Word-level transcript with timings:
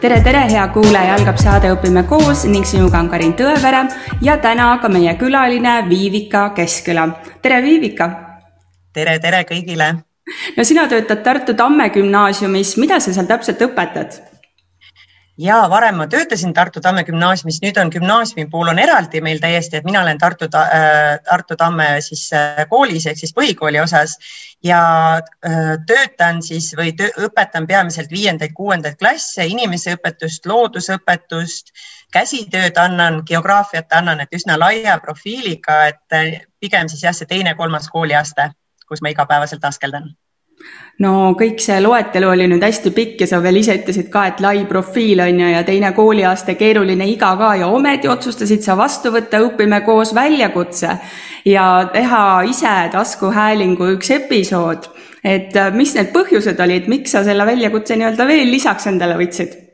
tere, 0.00 0.20
tere, 0.22 0.44
hea 0.50 0.64
kuulaja, 0.74 1.16
algab 1.18 1.38
saade 1.42 1.70
Õpime 1.74 2.04
koos 2.06 2.44
ning 2.46 2.66
sinuga 2.66 3.00
on 3.02 3.08
Karin 3.10 3.34
Tõevere 3.38 3.80
ja 4.22 4.36
täna 4.42 4.70
ka 4.82 4.90
meie 4.92 5.14
külaline 5.18 5.80
Viivika 5.88 6.50
Keskküla. 6.54 7.08
tere, 7.42 7.62
Viivika. 7.62 8.10
tere, 8.92 9.18
tere 9.18 9.44
kõigile. 9.44 9.92
no 10.56 10.64
sina 10.64 10.86
töötad 10.88 11.22
Tartu 11.22 11.54
Tamme 11.54 11.90
gümnaasiumis, 11.90 12.76
mida 12.76 13.00
sa 13.00 13.12
seal 13.12 13.26
täpselt 13.26 13.60
õpetad? 13.60 14.27
Ja 15.38 15.58
varem 15.70 15.96
ma 16.00 16.06
töötasin 16.10 16.52
Tartu 16.54 16.80
Tamme 16.82 17.04
gümnaasiumis, 17.06 17.60
nüüd 17.62 17.78
on 17.80 17.92
gümnaasiumi 17.94 18.48
pool 18.50 18.72
on 18.72 18.78
eraldi 18.78 19.20
meil 19.22 19.38
täiesti, 19.42 19.78
et 19.78 19.86
mina 19.86 20.02
olen 20.02 20.18
Tartu 20.18 20.48
äh,, 20.58 21.20
Tartu 21.24 21.56
Tamme 21.56 22.00
siis 22.02 22.28
äh, 22.34 22.64
koolis 22.70 23.06
ehk 23.06 23.20
siis 23.20 23.34
põhikooli 23.36 23.80
osas. 23.82 24.18
Ja 24.64 24.80
äh, 25.46 25.76
töötan 25.86 26.42
siis 26.42 26.72
või 26.76 26.92
töö, 26.98 27.10
õpetan 27.28 27.66
peamiselt 27.70 28.10
viiendaid, 28.10 28.52
kuuendaid 28.54 28.98
klasse, 28.98 29.46
inimeseõpetust, 29.46 30.46
loodusõpetust, 30.50 31.70
käsitööd 32.12 32.78
annan, 32.82 33.22
geograafiat 33.26 33.92
annan, 33.94 34.24
et 34.24 34.34
üsna 34.34 34.58
laia 34.58 34.98
profiiliga, 35.04 35.84
et 35.92 36.18
äh, 36.18 36.40
pigem 36.58 36.90
siis 36.90 37.06
jah, 37.06 37.14
see 37.14 37.30
teine-kolmas 37.30 37.86
kooliaste, 37.94 38.50
kus 38.88 39.04
ma 39.04 39.14
igapäevaselt 39.14 39.64
askeldan 39.64 40.16
no 41.04 41.12
kõik 41.38 41.60
see 41.62 41.78
loetelu 41.82 42.30
oli 42.32 42.48
nüüd 42.50 42.64
hästi 42.64 42.90
pikk 42.94 43.22
ja 43.22 43.28
sa 43.30 43.40
veel 43.42 43.60
ise 43.60 43.76
ütlesid 43.78 44.08
ka, 44.12 44.24
et 44.30 44.40
lai 44.42 44.64
profiil 44.70 45.22
on 45.22 45.40
ju 45.42 45.50
ja 45.52 45.62
teine 45.66 45.92
kooliaste, 45.96 46.56
keeruline 46.58 47.06
iga 47.10 47.34
ka 47.38 47.54
ja 47.60 47.68
ometi 47.70 48.10
otsustasid 48.10 48.64
sa 48.66 48.76
vastu 48.78 49.12
võtta 49.14 49.42
Õpime 49.46 49.82
koos 49.86 50.14
väljakutse 50.14 50.96
ja 51.46 51.68
teha 51.92 52.24
ise 52.50 52.74
taskuhäälingu 52.92 53.94
üks 53.94 54.10
episood. 54.18 54.90
et 55.24 55.54
mis 55.74 55.94
need 55.94 56.12
põhjused 56.14 56.60
olid, 56.62 56.86
miks 56.88 57.12
sa 57.12 57.24
selle 57.26 57.46
väljakutse 57.46 57.96
nii-öelda 57.96 58.26
veel 58.26 58.50
lisaks 58.50 58.86
endale 58.86 59.18
võtsid? 59.18 59.67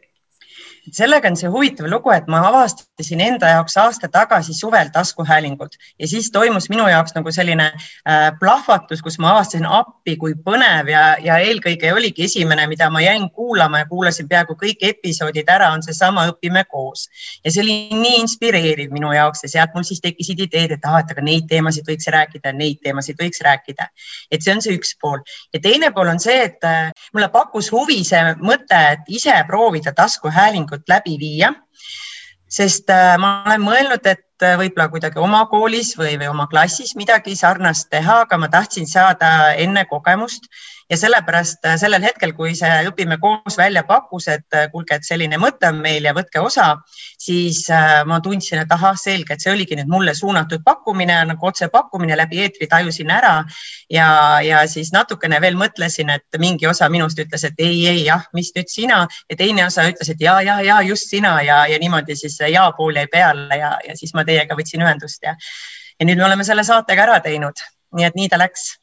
Sellega 0.93 1.29
on 1.29 1.37
see 1.37 1.49
huvitav 1.49 1.89
lugu, 1.89 2.11
et 2.13 2.27
ma 2.29 2.43
avastasin 2.49 3.23
enda 3.25 3.53
jaoks 3.55 3.77
aasta 3.81 4.09
tagasi 4.13 4.55
suvel 4.55 4.91
taskuhäälingud 4.93 5.77
ja 5.99 6.09
siis 6.09 6.31
toimus 6.35 6.69
minu 6.69 6.87
jaoks 6.89 7.15
nagu 7.17 7.33
selline 7.33 7.71
äh, 7.73 8.31
plahvatus, 8.41 9.03
kus 9.03 9.19
ma 9.19 9.33
avastasin 9.33 9.67
appi, 9.67 10.17
kui 10.21 10.35
põnev 10.35 10.91
ja, 10.93 11.05
ja 11.23 11.39
eelkõige 11.45 11.93
oligi 11.95 12.27
esimene, 12.29 12.67
mida 12.71 12.91
ma 12.93 13.03
jäin 13.05 13.29
kuulama 13.31 13.83
ja 13.83 13.89
kuulasin 13.89 14.29
peaaegu 14.29 14.57
kõik 14.61 14.85
episoodid 14.85 15.49
ära, 15.49 15.71
on 15.75 15.83
seesama 15.83 16.27
Õpime 16.35 16.65
koos. 16.69 17.09
ja 17.45 17.53
see 17.53 17.63
oli 17.63 17.77
nii 17.95 18.21
inspireeriv 18.25 18.93
minu 18.93 19.13
jaoks 19.13 19.45
ja 19.45 19.53
sealt 19.57 19.75
mul 19.75 19.87
siis 19.87 20.03
tekkisid 20.05 20.41
ideed, 20.47 20.77
et 20.77 20.89
ah, 20.89 21.01
et 21.01 21.11
aga 21.15 21.25
neid 21.25 21.49
teemasid 21.49 21.89
võiks 21.89 22.09
rääkida, 22.11 22.53
neid 22.53 22.81
teemasid 22.83 23.21
võiks 23.21 23.41
rääkida. 23.45 23.89
et 24.31 24.43
see 24.43 24.55
on 24.55 24.63
see 24.65 24.77
üks 24.77 24.95
pool 25.01 25.21
ja 25.55 25.61
teine 25.61 25.93
pool 25.95 26.13
on 26.13 26.21
see, 26.21 26.45
et 26.51 26.65
äh, 26.69 26.93
mulle 27.15 27.29
pakkus 27.33 27.71
huvi 27.73 28.03
see 28.05 28.23
mõte, 28.41 28.81
et 28.95 29.09
ise 29.09 29.35
proovida 29.49 29.93
taskuhäälingut 29.97 30.74
uuringut 30.75 30.89
läbi 30.89 31.19
viia. 31.19 31.55
sest 32.55 32.91
äh, 32.91 33.17
ma 33.19 33.43
olen 33.47 33.63
mõelnud, 33.65 34.05
et 34.07 34.43
äh, 34.43 34.55
võib-olla 34.59 34.89
kuidagi 34.89 35.19
oma 35.19 35.47
koolis 35.51 35.97
või, 35.99 36.15
või 36.21 36.29
oma 36.29 36.47
klassis 36.47 36.95
midagi 36.95 37.35
sarnast 37.35 37.89
teha, 37.91 38.21
aga 38.27 38.39
ma 38.39 38.49
tahtsin 38.49 38.87
saada 38.87 39.55
enne 39.59 39.85
kogemust 39.91 40.47
ja 40.91 40.97
sellepärast 40.97 41.65
äh, 41.65 41.77
sellel 41.81 42.03
hetkel, 42.05 42.35
kui 42.37 42.53
see 42.57 42.71
Õpime 42.89 43.17
koos 43.21 43.57
välja 43.59 43.85
pakkus, 43.89 44.29
et 44.33 44.57
äh, 44.57 44.67
kuulge, 44.73 44.99
et 44.99 45.07
selline 45.07 45.39
mõte 45.41 45.69
on 45.71 45.81
meil 45.85 46.05
ja 46.05 46.13
võtke 46.17 46.43
osa, 46.45 46.75
siis 47.21 47.65
äh, 47.73 48.03
ma 48.09 48.21
tundsin, 48.25 48.61
et 48.63 48.73
ahah, 48.75 48.97
selge, 49.01 49.35
et 49.35 49.45
see 49.45 49.53
oligi 49.53 49.79
nüüd 49.79 49.91
mulle 49.91 50.15
suunatud 50.15 50.65
pakkumine 50.65 51.17
nagu 51.31 51.49
otsepakkumine 51.49 52.19
läbi 52.21 52.43
eetri 52.45 52.69
tajusin 52.71 53.13
ära. 53.15 53.35
Ja, 53.93 54.09
ja 54.45 54.65
siis 54.69 54.93
natukene 54.93 55.41
veel 55.41 55.57
mõtlesin, 55.61 56.13
et 56.13 56.41
mingi 56.41 56.69
osa 56.69 56.89
minust 56.93 57.19
ütles, 57.21 57.47
et 57.49 57.65
ei, 57.65 57.87
ei, 57.89 58.05
jah, 58.05 58.29
mis 58.37 58.53
nüüd 58.57 58.71
sina? 58.73 59.05
Ja 59.31 59.39
teine 59.41 59.67
osa 59.67 59.87
ütles, 59.89 60.11
et 60.13 60.21
ja, 60.21 60.39
ja, 60.45 60.61
ja 60.65 60.81
just 60.85 61.09
sina. 61.11 61.37
Ja, 61.45 61.65
ja 61.71 61.79
niimoodi 61.81 62.17
siis 62.17 62.39
ja 62.51 62.69
pool 62.77 62.97
jäi 62.97 63.09
peale 63.11 63.57
ja, 63.59 63.75
ja 63.89 63.97
siis 63.97 64.15
ma 64.15 64.25
teiega 64.25 64.57
võtsin 64.57 64.85
ühendust 64.85 65.25
ja, 65.25 65.35
ja 65.99 66.07
nüüd 66.07 66.21
me 66.21 66.27
oleme 66.29 66.45
selle 66.45 66.65
saatega 66.67 67.07
ära 67.07 67.21
teinud, 67.25 67.61
nii 67.97 68.07
et 68.09 68.17
nii 68.19 68.31
ta 68.33 68.39
läks 68.41 68.75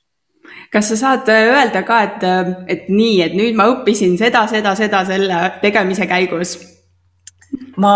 kas 0.72 0.92
sa 0.92 0.98
saad 1.00 1.30
äh, 1.30 1.50
öelda 1.52 1.84
ka, 1.88 2.02
et, 2.08 2.24
äh, 2.24 2.52
et 2.72 2.90
nii, 2.90 3.16
et 3.26 3.34
nüüd 3.38 3.58
ma 3.60 3.68
õppisin 3.74 4.18
seda, 4.20 4.46
seda, 4.52 4.76
seda 4.80 5.04
selle 5.08 5.42
tegemise 5.64 6.08
käigus? 6.10 6.58
ma 7.82 7.96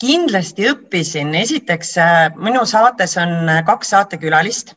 kindlasti 0.00 0.68
õppisin, 0.70 1.32
esiteks 1.40 1.96
äh, 1.98 2.18
minu 2.38 2.62
saates 2.68 3.16
on 3.18 3.50
kaks 3.66 3.90
saatekülalist 3.94 4.76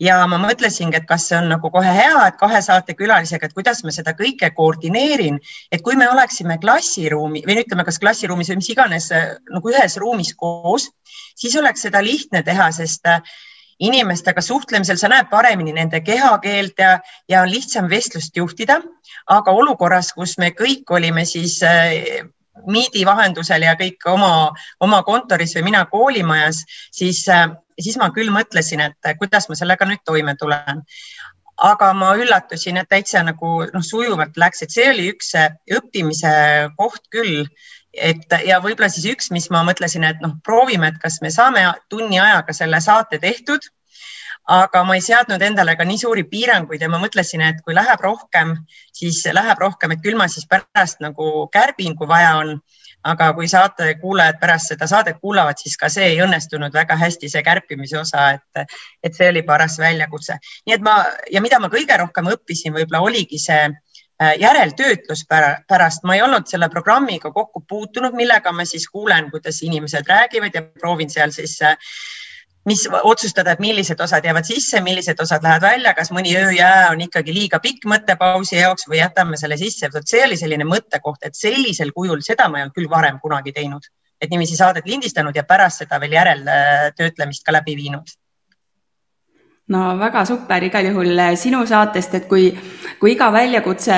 ja 0.00 0.18
ma 0.28 0.38
mõtlesingi, 0.40 0.96
et 0.96 1.06
kas 1.08 1.26
see 1.28 1.36
on 1.38 1.50
nagu 1.52 1.70
kohe 1.72 1.92
hea, 1.92 2.22
et 2.28 2.36
kahe 2.40 2.60
saatekülalisega, 2.64 3.48
et 3.48 3.56
kuidas 3.56 3.82
ma 3.84 3.92
seda 3.92 4.12
kõike 4.16 4.50
koordineerin, 4.56 5.38
et 5.72 5.84
kui 5.84 5.96
me 5.96 6.08
oleksime 6.08 6.58
klassiruumi 6.60 7.44
või 7.48 7.58
ütleme, 7.62 7.84
kas 7.84 8.00
klassiruumis 8.00 8.52
või 8.52 8.60
mis 8.60 8.70
iganes 8.72 9.10
nagu 9.12 9.72
ühes 9.72 9.96
ruumis 10.00 10.32
koos, 10.36 10.90
siis 11.36 11.56
oleks 11.60 11.84
seda 11.88 12.04
lihtne 12.04 12.44
teha, 12.44 12.68
sest 12.76 13.08
inimestega 13.80 14.40
suhtlemisel, 14.40 14.96
sa 14.96 15.10
näed 15.12 15.28
paremini 15.30 15.74
nende 15.76 16.00
kehakeelt 16.00 16.78
ja, 16.80 16.96
ja 17.28 17.42
on 17.42 17.50
lihtsam 17.50 17.90
vestlust 17.90 18.36
juhtida. 18.36 18.80
aga 19.26 19.50
olukorras, 19.50 20.12
kus 20.12 20.38
me 20.38 20.50
kõik 20.50 20.90
olime 20.90 21.24
siis 21.24 21.62
äh, 21.62 22.24
Meeti 22.66 23.04
vahendusel 23.04 23.62
ja 23.62 23.74
kõik 23.76 24.06
oma, 24.08 24.50
oma 24.80 25.02
kontoris 25.04 25.52
või 25.58 25.66
mina 25.66 25.84
koolimajas, 25.90 26.62
siis, 26.92 27.26
äh, 27.28 27.50
siis 27.80 27.98
ma 28.00 28.08
küll 28.16 28.32
mõtlesin, 28.32 28.80
et 28.80 29.18
kuidas 29.18 29.48
ma 29.48 29.58
sellega 29.58 29.84
nüüd 29.84 30.00
toime 30.04 30.36
tulen 30.40 30.80
aga 31.56 31.92
ma 31.96 32.12
üllatusin, 32.20 32.76
et 32.76 32.88
täitsa 32.88 33.22
nagu 33.24 33.62
noh, 33.72 33.84
sujuvalt 33.84 34.36
läks, 34.36 34.62
et 34.62 34.74
see 34.74 34.90
oli 34.90 35.08
üks 35.14 35.32
õppimise 35.78 36.32
koht 36.76 37.06
küll 37.12 37.46
et 37.96 38.36
ja 38.46 38.60
võib-olla 38.60 38.88
siis 38.92 39.08
üks, 39.14 39.30
mis 39.32 39.48
ma 39.52 39.62
mõtlesin, 39.66 40.04
et 40.04 40.20
noh, 40.24 40.36
proovime, 40.44 40.92
et 40.92 41.00
kas 41.02 41.20
me 41.24 41.32
saame 41.32 41.64
tunni 41.92 42.20
ajaga 42.20 42.54
selle 42.56 42.80
saate 42.84 43.20
tehtud. 43.22 43.70
Aga 44.56 44.82
ma 44.86 44.94
ei 44.94 45.02
seadnud 45.02 45.42
endale 45.42 45.74
ka 45.76 45.84
nii 45.84 45.98
suuri 45.98 46.24
piiranguid 46.30 46.82
ja 46.82 46.88
ma 46.88 47.00
mõtlesin, 47.02 47.42
et 47.42 47.62
kui 47.64 47.74
läheb 47.74 48.02
rohkem, 48.02 48.54
siis 48.94 49.24
läheb 49.34 49.62
rohkem, 49.62 49.94
et 49.94 50.02
küll 50.04 50.18
ma 50.18 50.28
siis 50.30 50.46
pärast 50.50 51.02
nagu 51.02 51.48
kärbin, 51.52 51.96
kui 51.96 52.08
vaja 52.08 52.36
on. 52.42 52.60
aga 53.06 53.26
kui 53.36 53.46
saate 53.46 53.84
kuulajad 54.00 54.40
pärast 54.40 54.72
seda 54.72 54.86
saadet 54.90 55.20
kuulavad, 55.22 55.54
siis 55.62 55.76
ka 55.78 55.86
see 55.88 56.08
ei 56.08 56.16
õnnestunud 56.24 56.74
väga 56.74 56.96
hästi, 56.98 57.28
see 57.30 57.42
kärpimise 57.46 58.00
osa, 58.00 58.32
et, 58.34 58.72
et 59.02 59.14
see 59.14 59.28
oli 59.30 59.44
paras 59.46 59.78
väljakutse. 59.78 60.38
nii 60.66 60.74
et 60.74 60.82
ma 60.82 60.96
ja 61.30 61.40
mida 61.40 61.60
ma 61.62 61.70
kõige 61.70 62.00
rohkem 62.02 62.32
õppisin, 62.32 62.74
võib-olla 62.74 63.04
oligi 63.06 63.38
see 63.38 63.68
Äh, 64.22 64.38
järeltöötlus 64.40 65.26
pärast, 65.68 66.04
ma 66.08 66.14
ei 66.16 66.22
olnud 66.24 66.46
selle 66.48 66.70
programmiga 66.72 67.28
kokku 67.34 67.60
puutunud, 67.68 68.14
millega 68.16 68.48
ma 68.52 68.64
siis 68.64 68.86
kuulen, 68.88 69.26
kuidas 69.30 69.58
inimesed 69.62 70.08
räägivad 70.08 70.54
ja 70.56 70.62
proovin 70.62 71.12
seal 71.12 71.34
siis 71.36 71.58
äh, 71.60 71.76
mis 72.66 72.82
otsustada, 73.02 73.54
et 73.54 73.62
millised 73.62 74.00
osad 74.02 74.24
jäävad 74.26 74.46
sisse, 74.48 74.80
millised 74.82 75.20
osad 75.22 75.44
lähevad 75.44 75.62
välja, 75.62 75.94
kas 75.94 76.10
mõni 76.14 76.34
ööjää 76.38 76.90
on 76.90 77.00
ikkagi 77.04 77.34
liiga 77.34 77.60
pikk 77.62 77.86
mõttepausi 77.92 78.58
jaoks 78.58 78.88
või 78.90 78.98
jätame 79.00 79.38
selle 79.40 79.58
sisse. 79.60 79.90
vot 79.94 80.08
see 80.08 80.24
oli 80.24 80.36
selline 80.36 80.66
mõttekoht, 80.66 81.22
et 81.22 81.38
sellisel 81.38 81.92
kujul, 81.94 82.20
seda 82.26 82.48
ma 82.48 82.58
ei 82.58 82.66
olnud 82.66 82.76
küll 82.76 82.90
varem 82.90 83.20
kunagi 83.22 83.54
teinud, 83.56 83.86
et 84.20 84.30
niiviisi 84.30 84.58
saadet 84.58 84.86
lindistanud 84.86 85.36
ja 85.36 85.44
pärast 85.44 85.84
seda 85.84 86.00
veel 86.02 86.18
järeltöötlemist 86.18 87.46
ka 87.46 87.54
läbi 87.54 87.76
viinud 87.76 88.16
no 89.68 89.96
väga 89.98 90.22
super 90.24 90.62
igal 90.62 90.86
juhul 90.86 91.18
eh, 91.18 91.32
sinu 91.34 91.64
saatest, 91.66 92.12
et 92.14 92.26
kui, 92.30 92.44
kui 93.00 93.16
iga 93.16 93.32
väljakutse 93.34 93.96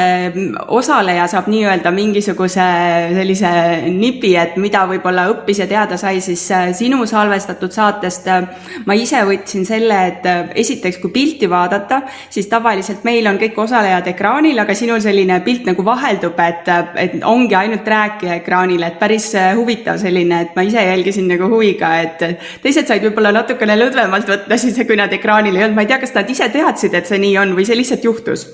osaleja 0.72 1.26
saab 1.28 1.50
nii-öelda 1.52 1.90
mingisuguse 1.92 2.68
sellise 3.12 3.50
nipi, 3.92 4.30
et 4.40 4.56
mida 4.56 4.86
võib-olla 4.88 5.26
õppis 5.28 5.60
ja 5.60 5.66
teada 5.68 5.98
sai, 6.00 6.22
siis 6.24 6.46
eh, 6.56 6.70
sinu 6.78 7.04
salvestatud 7.10 7.74
saatest 7.74 8.30
eh, 8.32 8.46
ma 8.88 8.96
ise 8.96 9.20
võtsin 9.28 9.66
selle, 9.68 9.98
et 10.08 10.54
esiteks, 10.56 11.02
kui 11.02 11.12
pilti 11.12 11.50
vaadata, 11.52 12.00
siis 12.32 12.48
tavaliselt 12.48 13.04
meil 13.04 13.28
on 13.28 13.36
kõik 13.36 13.60
osalejad 13.60 14.08
ekraanil, 14.14 14.64
aga 14.64 14.78
sinul 14.78 15.04
selline 15.04 15.42
pilt 15.44 15.68
nagu 15.68 15.84
vaheldub, 15.84 16.40
et, 16.48 16.72
et 16.96 17.18
ongi 17.28 17.58
ainult 17.60 17.92
rääkija 17.92 18.38
ekraanil, 18.40 18.88
et 18.88 18.96
päris 18.96 19.28
huvitav 19.60 20.00
selline, 20.00 20.40
et 20.46 20.56
ma 20.56 20.64
ise 20.64 20.88
jälgisin 20.88 21.28
nagu 21.28 21.52
huviga, 21.52 21.92
et 22.08 22.26
teised 22.64 22.88
said 22.88 23.04
võib-olla 23.04 23.36
natukene 23.36 23.76
lõdvemalt 23.76 24.32
võtta 24.32 24.56
siis, 24.56 24.80
kui 24.88 24.96
nad 24.96 25.12
ekraanil 25.12 25.57
ei 25.58 25.66
olnud, 25.66 25.76
ma 25.78 25.84
ei 25.84 25.90
tea, 25.90 26.00
kas 26.02 26.14
nad 26.14 26.30
ise 26.30 26.48
teadsid, 26.54 26.94
et 26.94 27.10
see 27.10 27.20
nii 27.22 27.36
on 27.42 27.54
või 27.58 27.66
see 27.68 27.76
lihtsalt 27.78 28.04
juhtus? 28.06 28.46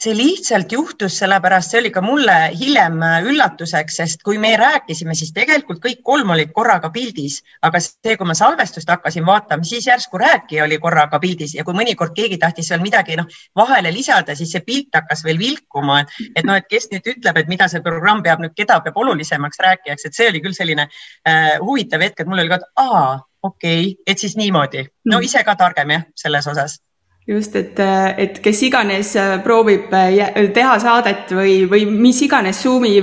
see 0.00 0.14
lihtsalt 0.16 0.72
juhtus, 0.72 1.18
sellepärast 1.20 1.74
see 1.74 1.80
oli 1.82 1.90
ka 1.92 2.00
mulle 2.00 2.34
hiljem 2.56 3.02
üllatuseks, 3.28 3.98
sest 4.00 4.22
kui 4.24 4.38
me 4.40 4.54
rääkisime, 4.56 5.12
siis 5.16 5.34
tegelikult 5.36 5.82
kõik 5.84 6.00
kolm 6.06 6.32
olid 6.32 6.54
korraga 6.56 6.88
pildis, 6.94 7.40
aga 7.68 7.82
see, 7.84 8.16
kui 8.16 8.28
ma 8.28 8.36
salvestust 8.38 8.88
hakkasin 8.88 9.26
vaatama, 9.28 9.66
siis 9.68 9.90
järsku 9.90 10.20
rääkija 10.22 10.64
oli 10.64 10.80
korraga 10.80 11.20
pildis. 11.20 11.52
Ja 11.58 11.66
kui 11.68 11.76
mõnikord 11.76 12.16
keegi 12.16 12.40
tahtis 12.40 12.72
veel 12.72 12.80
midagi 12.84 13.18
noh, 13.20 13.28
vahele 13.56 13.92
lisada, 13.92 14.36
siis 14.38 14.56
see 14.56 14.64
pilt 14.64 14.96
hakkas 14.96 15.24
veel 15.26 15.40
vilkuma, 15.42 16.00
et, 16.00 16.20
et 16.32 16.48
noh, 16.48 16.56
et 16.56 16.68
kes 16.70 16.88
nüüd 16.94 17.12
ütleb, 17.18 17.42
et 17.42 17.52
mida 17.52 17.68
see 17.68 17.84
programm 17.84 18.24
peab 18.24 18.40
nüüd, 18.40 18.56
keda 18.56 18.80
peab 18.86 18.96
olulisemaks 19.04 19.60
rääkijaks, 19.68 20.08
et 20.08 20.16
see 20.16 20.32
oli 20.32 20.40
küll 20.40 20.56
selline 20.56 20.88
äh, 20.88 21.58
huvitav 21.60 22.00
hetk, 22.08 22.24
et 22.24 22.30
mul 22.30 22.40
oli 22.40 22.48
ka, 22.48 22.62
et 22.62 22.88
aa 22.88 23.18
okei 23.42 23.80
okay., 23.80 23.94
et 24.06 24.18
siis 24.18 24.36
niimoodi, 24.36 24.84
no 25.04 25.18
mm. 25.18 25.26
ise 25.28 25.44
ka 25.44 25.56
targem 25.56 25.96
jah, 25.96 26.06
selles 26.16 26.46
osas 26.46 26.78
just, 27.30 27.54
et, 27.56 27.78
et 28.18 28.38
kes 28.42 28.62
iganes 28.66 29.12
äh, 29.18 29.36
proovib 29.44 29.92
äh, 29.94 30.48
teha 30.54 30.74
saadet 30.82 31.30
või, 31.34 31.54
või 31.70 31.84
mis 31.86 32.18
iganes 32.26 32.58
Zoomi 32.64 32.96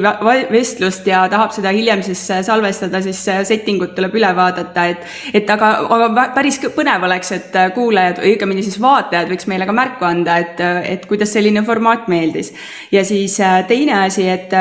vestlust 0.51 1.07
ja 1.07 1.23
tahab 1.31 1.53
seda 1.55 1.71
hiljem 1.75 2.03
siis 2.03 2.25
äh, 2.35 2.41
salvestada, 2.45 2.99
siis 3.05 3.21
setting 3.47 3.81
ud 3.85 3.93
tuleb 3.95 4.17
üle 4.19 4.31
vaadata, 4.35 4.87
et, 4.91 5.05
et 5.37 5.49
aga, 5.53 5.71
aga 5.95 6.27
päris 6.35 6.59
põnev 6.75 7.05
oleks, 7.07 7.31
et 7.37 7.55
kuulajad, 7.75 8.19
õigemini 8.27 8.65
siis 8.65 8.79
vaatajad 8.83 9.31
võiks 9.31 9.47
meile 9.47 9.67
ka 9.69 9.75
märku 9.75 10.07
anda, 10.07 10.39
et, 10.43 10.59
et 10.83 11.07
kuidas 11.07 11.31
selline 11.37 11.63
formaat 11.67 12.09
meeldis. 12.11 12.51
ja 12.91 13.05
siis 13.07 13.37
teine 13.67 14.01
asi, 14.03 14.27
et 14.27 14.51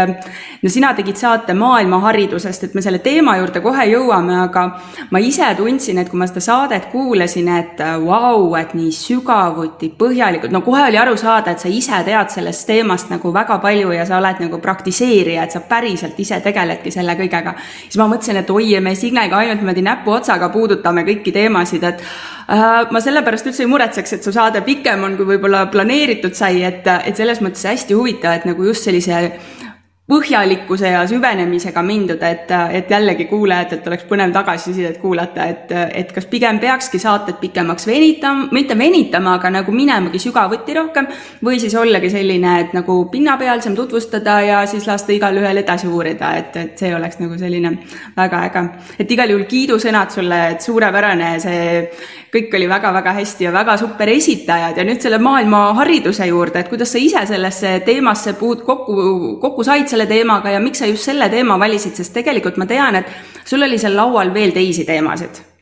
no 0.63 0.71
sina 0.71 0.93
tegid 0.95 1.19
saate 1.19 1.57
maailmaharidusest, 1.59 2.69
et 2.69 2.79
me 2.79 2.85
selle 2.85 3.03
teema 3.03 3.37
juurde 3.41 3.65
kohe 3.65 3.89
jõuame, 3.91 4.39
aga 4.45 4.67
ma 5.11 5.23
ise 5.23 5.51
tundsin, 5.59 5.99
et 5.99 6.13
kui 6.13 6.23
ma 6.23 6.31
seda 6.31 6.45
saadet 6.45 6.91
kuulasin, 6.95 7.51
et 7.59 7.83
vau 8.07 8.47
wow,, 8.47 8.59
et 8.61 8.77
nii 8.79 8.95
sügav 8.95 9.56
sügavuti, 9.57 9.91
põhjalikult, 9.99 10.53
no 10.53 10.61
kohe 10.65 10.85
oli 10.89 10.99
aru 10.99 11.17
saada, 11.17 11.53
et 11.53 11.63
sa 11.63 11.69
ise 11.69 11.99
tead 12.05 12.31
sellest 12.33 12.67
teemast 12.69 13.11
nagu 13.11 13.33
väga 13.33 13.59
palju 13.63 13.93
ja 13.95 14.05
sa 14.07 14.19
oled 14.19 14.41
nagu 14.41 14.59
praktiseerija, 14.63 15.45
et 15.45 15.53
sa 15.53 15.61
päriselt 15.61 16.19
ise 16.19 16.41
tegeledki 16.41 16.91
selle 16.91 17.17
kõigega. 17.17 17.55
siis 17.89 17.97
ma 17.97 18.09
mõtlesin, 18.09 18.37
et 18.37 18.51
oi, 18.51 18.81
me 18.81 18.95
Signega 18.95 19.37
ainult 19.37 19.61
niimoodi 19.61 19.83
näpuotsaga 19.83 20.49
puudutame 20.49 21.05
kõiki 21.05 21.33
teemasid, 21.33 21.85
et 21.85 22.03
äh, 22.03 22.91
ma 22.91 23.01
sellepärast 23.01 23.47
üldse 23.47 23.65
ei 23.65 23.71
muretseks, 23.71 24.13
et 24.13 24.25
su 24.25 24.33
saade 24.33 24.63
pikem 24.63 25.05
on, 25.05 25.17
kui 25.17 25.27
võib-olla 25.27 25.67
planeeritud 25.73 26.35
sai, 26.35 26.63
et, 26.65 26.87
et 26.87 27.17
selles 27.17 27.41
mõttes 27.41 27.65
hästi 27.65 27.95
huvitav, 27.95 28.37
et 28.37 28.49
nagu 28.49 28.65
just 28.65 28.85
sellise 28.85 29.31
põhjalikkuse 30.07 30.91
ja 30.93 31.01
süvenemisega 31.11 31.83
mindud, 31.83 32.21
et, 32.23 32.51
et 32.79 32.91
jällegi 32.91 33.25
kuulajatelt 33.27 33.87
oleks 33.91 34.05
põnev 34.07 34.31
tagasisidet 34.35 35.01
kuulata, 35.03 35.49
et, 35.51 35.73
et 35.99 36.13
kas 36.15 36.29
pigem 36.31 36.61
peakski 36.63 37.01
saated 37.03 37.41
pikemaks 37.41 37.89
venitama, 37.91 38.47
mitte 38.55 38.77
venitama, 38.79 39.35
aga 39.41 39.51
nagu 39.59 39.75
minemagi 39.75 40.21
sügavuti 40.23 40.77
rohkem 40.79 41.09
või 41.45 41.59
siis 41.63 41.75
ollagi 41.75 42.11
selline, 42.15 42.53
et 42.63 42.77
nagu 42.77 43.01
pinnapealsem 43.11 43.75
tutvustada 43.75 44.37
ja 44.47 44.61
siis 44.71 44.87
lasta 44.87 45.11
igalühel 45.13 45.65
edasi 45.65 45.91
uurida, 45.91 46.31
et, 46.39 46.55
et 46.63 46.79
see 46.79 46.95
oleks 46.95 47.19
nagu 47.19 47.39
selline 47.41 47.75
väga 48.17 48.45
äge. 48.47 48.65
et 49.03 49.11
igal 49.11 49.35
juhul 49.35 49.49
kiidusõnad 49.51 50.15
sulle, 50.15 50.41
et 50.53 50.63
suurepärane 50.63 51.35
see 51.43 51.67
kõik 52.37 52.55
oli 52.59 52.69
väga-väga 52.69 53.13
hästi 53.17 53.47
ja 53.47 53.53
väga 53.55 53.77
super 53.81 54.11
esitajad 54.13 54.77
ja 54.77 54.85
nüüd 54.85 55.01
selle 55.03 55.19
maailma 55.23 55.73
hariduse 55.79 56.27
juurde, 56.29 56.61
et 56.61 56.69
kuidas 56.69 56.93
sa 56.93 57.01
ise 57.01 57.23
sellesse 57.27 57.79
teemasse 57.87 58.37
puut-, 58.39 58.65
kokku, 58.67 59.37
kokku 59.43 59.65
said 59.65 59.89
selle 59.97 60.07
teemaga 60.13 60.53
ja 60.53 60.61
miks 60.61 60.83
sa 60.83 60.87
just 60.91 61.09
selle 61.09 61.31
teema 61.33 61.57
valisid, 61.59 61.97
sest 61.97 62.13
tegelikult 62.13 62.61
ma 62.61 62.69
tean, 62.69 63.01
et 63.01 63.45
sul 63.49 63.65
oli 63.65 63.79
seal 63.81 63.97
laual 63.97 64.35
veel 64.35 64.53
teisi 64.53 64.85
teemasid 64.85 65.56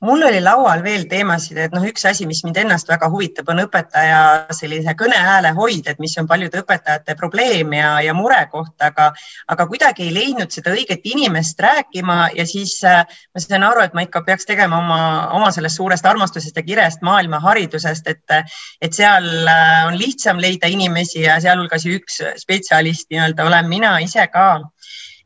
mul 0.00 0.22
oli 0.22 0.40
laual 0.40 0.80
veel 0.84 1.04
teemasid, 1.08 1.58
et 1.60 1.74
noh, 1.76 1.84
üks 1.84 2.06
asi, 2.08 2.24
mis 2.28 2.40
mind 2.46 2.56
ennast 2.62 2.88
väga 2.88 3.10
huvitab, 3.12 3.48
on 3.52 3.60
õpetaja 3.66 4.20
sellise 4.56 4.94
kõnehääle 4.98 5.52
hoid, 5.56 5.90
et 5.90 6.00
mis 6.00 6.14
on 6.20 6.28
paljude 6.30 6.62
õpetajate 6.62 7.16
probleem 7.20 7.74
ja, 7.76 7.92
ja 8.04 8.14
murekoht, 8.16 8.74
aga, 8.86 9.10
aga 9.52 9.66
kuidagi 9.68 10.06
ei 10.06 10.14
leidnud 10.16 10.52
seda 10.54 10.72
õiget 10.72 11.04
inimest 11.12 11.60
rääkima 11.60 12.30
ja 12.36 12.46
siis 12.48 12.78
äh, 12.88 13.04
ma 13.34 13.44
sain 13.44 13.66
aru, 13.66 13.84
et 13.84 13.96
ma 13.96 14.06
ikka 14.06 14.24
peaks 14.24 14.48
tegema 14.48 14.80
oma, 14.80 15.00
oma 15.36 15.52
sellest 15.52 15.76
suurest 15.76 16.08
armastusest 16.08 16.56
ja 16.56 16.64
kirest 16.64 17.04
maailmaharidusest, 17.04 18.08
et, 18.08 18.36
et 18.80 18.96
seal 18.96 19.28
äh, 19.44 19.84
on 19.90 20.00
lihtsam 20.00 20.40
leida 20.40 20.70
inimesi 20.72 21.26
ja 21.26 21.36
sealhulgas 21.44 21.84
üks 21.90 22.22
spetsialist 22.40 23.10
nii-öelda 23.12 23.44
olen 23.50 23.68
mina 23.68 23.98
ise 24.00 24.24
ka 24.32 24.48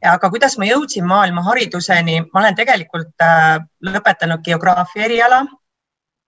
aga 0.05 0.31
kuidas 0.31 0.57
ma 0.61 0.69
jõudsin 0.69 1.07
maailmahariduseni, 1.09 2.21
ma 2.33 2.41
olen 2.43 2.57
tegelikult 2.59 3.25
äh, 3.25 3.59
lõpetanud 3.89 4.45
geograafia 4.45 5.07
eriala. 5.09 5.45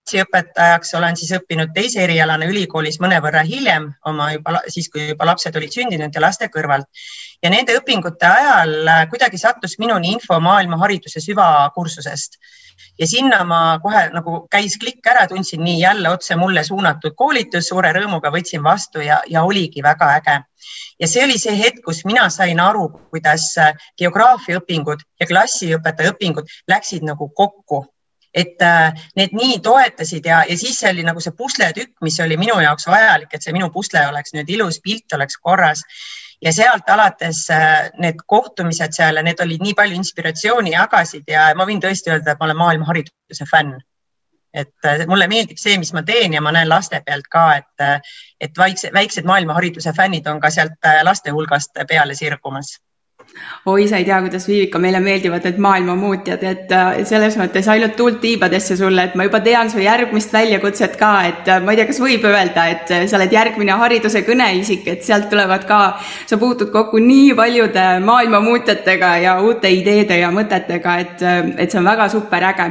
õpetajaks 0.07 0.95
olen 0.95 1.17
siis 1.17 1.33
õppinud 1.35 1.73
teise 1.75 2.05
erialana 2.05 2.47
ülikoolis 2.47 3.01
mõnevõrra 3.03 3.43
hiljem, 3.43 3.89
oma 4.07 4.33
juba 4.33 4.61
siis, 4.69 4.89
kui 4.89 5.09
juba 5.09 5.27
lapsed 5.27 5.57
olid 5.57 5.73
sündinud 5.73 6.15
ja 6.15 6.21
laste 6.21 6.49
kõrvalt. 6.49 6.87
ja 7.43 7.51
nende 7.51 7.75
õpingute 7.79 8.27
ajal 8.27 8.89
äh, 8.89 9.09
kuidagi 9.11 9.39
sattus 9.39 9.79
minuni 9.79 10.13
info 10.13 10.41
maailmahariduse 10.41 11.21
süvakursusest 11.21 12.39
ja 12.99 13.07
sinna 13.07 13.43
ma 13.45 13.79
kohe 13.83 14.09
nagu 14.15 14.43
käis 14.51 14.79
klikk 14.81 15.07
ära, 15.07 15.27
tundsin 15.31 15.65
nii 15.65 15.81
jälle 15.81 16.11
otse 16.11 16.37
mulle 16.37 16.65
suunatud 16.65 17.17
koolitus, 17.17 17.69
suure 17.69 17.93
rõõmuga 17.97 18.33
võtsin 18.35 18.63
vastu 18.65 19.05
ja, 19.05 19.21
ja 19.31 19.45
oligi 19.45 19.83
väga 19.83 20.13
äge 20.21 20.39
ja 21.01 21.09
see 21.09 21.25
oli 21.25 21.39
see 21.39 21.57
hetk, 21.59 21.83
kus 21.85 22.05
mina 22.09 22.29
sain 22.33 22.61
aru, 22.61 22.89
kuidas 23.11 23.51
äh, 23.61 23.75
geograafiaõpingud 23.99 25.05
ja 25.21 25.29
klassiõpetaja 25.29 26.15
õpingud 26.15 26.57
läksid 26.71 27.07
nagu 27.07 27.29
kokku 27.29 27.85
et 28.37 28.61
äh, 28.63 28.93
need 29.17 29.33
nii 29.37 29.59
toetasid 29.65 30.27
ja, 30.29 30.43
ja 30.49 30.57
siis 30.61 30.83
oli 30.89 31.05
nagu 31.07 31.23
see 31.25 31.33
pusletükk, 31.37 31.95
mis 32.05 32.19
oli 32.21 32.37
minu 32.41 32.59
jaoks 32.61 32.89
vajalik, 32.91 33.33
et 33.33 33.45
see 33.45 33.57
minu 33.57 33.71
pusle 33.73 34.03
oleks 34.11 34.37
nüüd 34.37 34.53
ilus, 34.59 34.81
pilt 34.85 35.17
oleks 35.17 35.41
korras. 35.41 35.85
Ja 36.43 36.53
sealt 36.53 36.89
alates 36.91 37.47
äh, 37.51 37.91
need 37.99 38.23
kohtumised 38.27 38.97
seal, 38.97 39.21
need 39.25 39.41
olid 39.41 39.63
nii 39.65 39.75
palju 39.75 39.99
inspiratsiooni 40.01 40.75
jagasid 40.75 41.29
ja 41.31 41.49
ma 41.57 41.67
võin 41.69 41.83
tõesti 41.83 42.13
öelda, 42.13 42.33
et 42.33 42.41
ma 42.41 42.49
olen 42.49 42.61
maailmahariduse 42.63 43.49
fänn. 43.51 43.77
Et 44.57 44.89
äh, 44.89 45.05
mulle 45.09 45.29
meeldib 45.29 45.61
see, 45.61 45.77
mis 45.79 45.93
ma 45.93 46.03
teen 46.07 46.37
ja 46.37 46.43
ma 46.45 46.53
näen 46.53 46.69
laste 46.69 47.03
pealt 47.07 47.29
ka, 47.33 47.47
et, 47.61 47.85
äh, 47.85 48.19
et 48.41 48.59
väikse, 48.59 48.93
väiksed 48.93 49.29
maailmahariduse 49.29 49.93
fännid 49.97 50.29
on 50.33 50.41
ka 50.41 50.51
sealt 50.51 50.93
laste 51.05 51.35
hulgast 51.35 51.77
peale 51.89 52.15
sirgumas 52.15 52.77
oi, 53.67 53.89
sa 53.89 53.97
ei 53.97 54.05
tea, 54.05 54.21
kuidas 54.23 54.47
Viivika, 54.49 54.79
meile 54.79 55.01
meeldivad 55.03 55.45
need 55.47 55.57
maailmamuutjad, 55.63 56.43
et 56.47 56.75
selles 57.09 57.35
mõttes 57.41 57.67
ainult 57.73 57.97
tuult 57.99 58.21
tiibadesse 58.23 58.77
sulle, 58.79 59.09
et 59.09 59.17
ma 59.19 59.27
juba 59.27 59.41
tean 59.43 59.71
su 59.73 59.81
järgmist 59.83 60.31
väljakutset 60.33 60.95
ka, 61.01 61.11
et 61.27 61.51
ma 61.65 61.75
ei 61.75 61.81
tea, 61.81 61.89
kas 61.89 61.99
võib 62.03 62.25
öelda, 62.31 62.67
et 62.71 62.93
sa 63.11 63.19
oled 63.19 63.35
järgmine 63.35 63.75
hariduse 63.81 64.23
kõneisik, 64.27 64.87
et 64.93 65.03
sealt 65.07 65.27
tulevad 65.33 65.67
ka, 65.67 65.81
sa 66.31 66.39
puutud 66.39 66.71
kokku 66.75 67.01
nii 67.03 67.35
paljude 67.39 67.87
maailmamuutjatega 68.07 69.11
ja 69.25 69.35
uute 69.43 69.73
ideede 69.75 70.21
ja 70.21 70.31
mõtetega, 70.35 70.97
et, 71.03 71.27
et 71.59 71.67
see 71.67 71.83
on 71.83 71.91
väga 71.91 72.09
super 72.13 72.47
äge. 72.53 72.69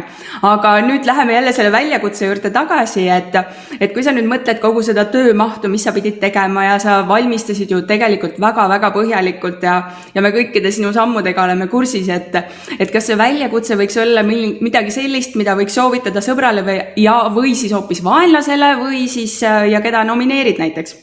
aga 0.47 0.73
nüüd 0.85 1.05
läheme 1.05 1.33
jälle 1.35 1.53
selle 1.53 1.71
väljakutse 1.71 2.25
juurde 2.25 2.53
tagasi, 2.55 3.09
et, 3.09 3.35
et 3.79 3.93
kui 3.93 4.03
sa 4.03 4.15
nüüd 4.15 4.31
mõtled 4.31 4.63
kogu 4.63 4.81
seda 4.85 5.05
töömahtu, 5.11 5.67
mis 5.69 5.83
sa 5.83 5.91
pidid 5.91 6.21
tegema 6.23 6.65
ja 6.69 6.79
sa 6.79 7.01
valmistasid 7.07 7.71
ju 7.71 7.83
tegelikult 7.87 8.39
väga-väga 8.39 8.91
põhjalikult 8.95 9.63
ja, 9.63 9.77
ja 10.15 10.23
me 10.23 10.31
kõik 10.31 10.44
kõikide 10.45 10.71
sinu 10.73 10.93
sammudega 10.95 11.43
oleme 11.43 11.67
kursis, 11.71 12.09
et, 12.13 12.35
et 12.79 12.91
kas 12.93 13.09
see 13.09 13.17
väljakutse 13.19 13.77
võiks 13.79 13.97
olla 14.01 14.23
midagi 14.25 14.93
sellist, 14.93 15.35
mida 15.39 15.57
võiks 15.57 15.75
soovitada 15.75 16.23
sõbrale 16.23 16.63
või, 16.65 16.77
ja, 17.01 17.17
või 17.33 17.55
siis 17.57 17.73
hoopis 17.75 18.03
vaenlasele 18.05 18.75
või 18.81 19.07
siis 19.11 19.41
ja 19.43 19.81
keda 19.83 20.05
nomineerid 20.07 20.61
näiteks? 20.61 21.01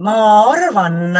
ma 0.00 0.14
arvan, 0.48 1.14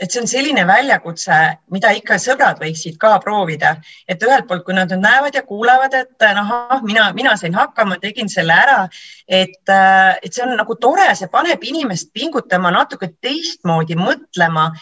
et 0.00 0.10
see 0.10 0.20
on 0.20 0.28
selline 0.28 0.64
väljakutse, 0.66 1.36
mida 1.72 1.92
ikka 1.96 2.18
sõbrad 2.20 2.58
võiksid 2.60 2.98
ka 3.00 3.14
proovida, 3.22 3.76
et 4.08 4.22
ühelt 4.22 4.48
poolt, 4.48 4.64
kui 4.66 4.74
nad 4.76 4.90
nüüd 4.90 5.04
näevad 5.04 5.38
ja 5.38 5.44
kuulevad, 5.46 5.94
et 5.94 6.26
noh, 6.36 6.50
mina, 6.84 7.08
mina 7.16 7.36
sain 7.38 7.54
hakkama, 7.56 8.00
tegin 8.02 8.30
selle 8.32 8.56
ära, 8.56 8.80
et, 9.28 9.60
et 9.70 10.30
see 10.32 10.44
on 10.44 10.56
nagu 10.58 10.78
tore, 10.82 11.06
see 11.14 11.30
paneb 11.32 11.62
inimest 11.70 12.10
pingutama, 12.16 12.74
natuke 12.74 13.12
teistmoodi 13.22 13.98
mõtlema 14.00 14.72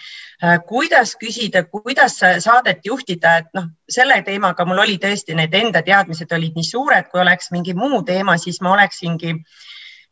kuidas 0.69 1.15
küsida, 1.21 1.65
kuidas 1.71 2.19
saadet 2.19 2.87
juhtida, 2.87 3.37
et 3.43 3.53
noh, 3.55 3.69
selle 3.89 4.21
teemaga 4.27 4.65
mul 4.67 4.83
oli 4.87 4.99
tõesti 5.03 5.37
need 5.39 5.55
enda 5.55 5.83
teadmised 5.83 6.33
olid 6.33 6.57
nii 6.59 6.67
suured, 6.71 7.09
kui 7.11 7.21
oleks 7.21 7.53
mingi 7.55 7.75
muu 7.75 8.03
teema, 8.03 8.37
siis 8.39 8.61
ma 8.61 8.75
oleksingi 8.75 9.31
äh, 9.31 9.63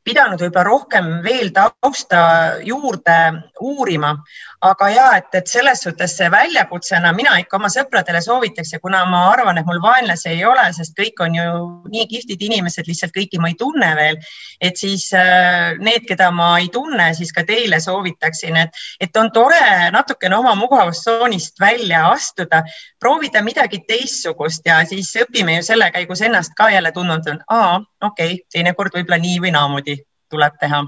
pidanud 0.04 0.40
võib-olla 0.42 0.64
rohkem 0.66 1.10
veel 1.24 1.52
tausta 1.54 2.22
juurde 2.66 3.18
uurima. 3.62 4.16
aga 4.62 4.88
ja 4.90 5.06
et, 5.18 5.34
et 5.34 5.48
selles 5.50 5.80
suhtes 5.82 6.12
väljakutsena 6.30 7.10
mina 7.14 7.32
ikka 7.40 7.56
oma 7.58 7.66
sõpradele 7.72 8.20
soovitaks 8.22 8.72
ja 8.72 8.78
kuna 8.78 9.00
ma 9.10 9.24
arvan, 9.32 9.58
et 9.58 9.66
mul 9.66 9.80
vaenlasi 9.82 10.28
ei 10.36 10.44
ole, 10.46 10.68
sest 10.74 10.94
kõik 10.98 11.18
on 11.24 11.34
ju 11.34 11.46
nii 11.90 12.06
kihvtid 12.10 12.44
inimesed, 12.46 12.86
lihtsalt 12.86 13.14
kõiki 13.16 13.40
ma 13.42 13.50
ei 13.50 13.56
tunne 13.58 13.88
veel, 13.98 14.20
et 14.62 14.78
siis 14.78 15.08
äh, 15.18 15.74
need, 15.82 16.06
keda 16.06 16.30
ma 16.34 16.52
ei 16.60 16.70
tunne, 16.74 17.08
siis 17.18 17.34
ka 17.34 17.42
teile 17.48 17.80
soovitaksin, 17.82 18.60
et, 18.62 18.82
et 19.02 19.18
on 19.18 19.32
tore 19.34 19.90
natukene 19.94 20.38
oma 20.38 20.54
mugavustsoonist 20.58 21.58
välja 21.62 22.04
astuda, 22.12 22.62
proovida 23.02 23.42
midagi 23.42 23.82
teistsugust 23.88 24.66
ja 24.66 24.82
siis 24.86 25.10
õpime 25.26 25.58
ju 25.58 25.66
selle 25.66 25.90
käigus 25.94 26.22
ennast 26.22 26.54
ka 26.58 26.70
jälle 26.70 26.94
tundma, 26.94 27.18
et 27.18 27.46
aa, 27.50 27.80
okei 28.02 28.34
okay,, 28.34 28.46
teinekord 28.52 28.94
võib-olla 28.94 29.18
nii 29.22 29.42
või 29.42 29.54
naamoodi 29.58 29.91
tuleb 30.32 30.58
teha 30.60 30.82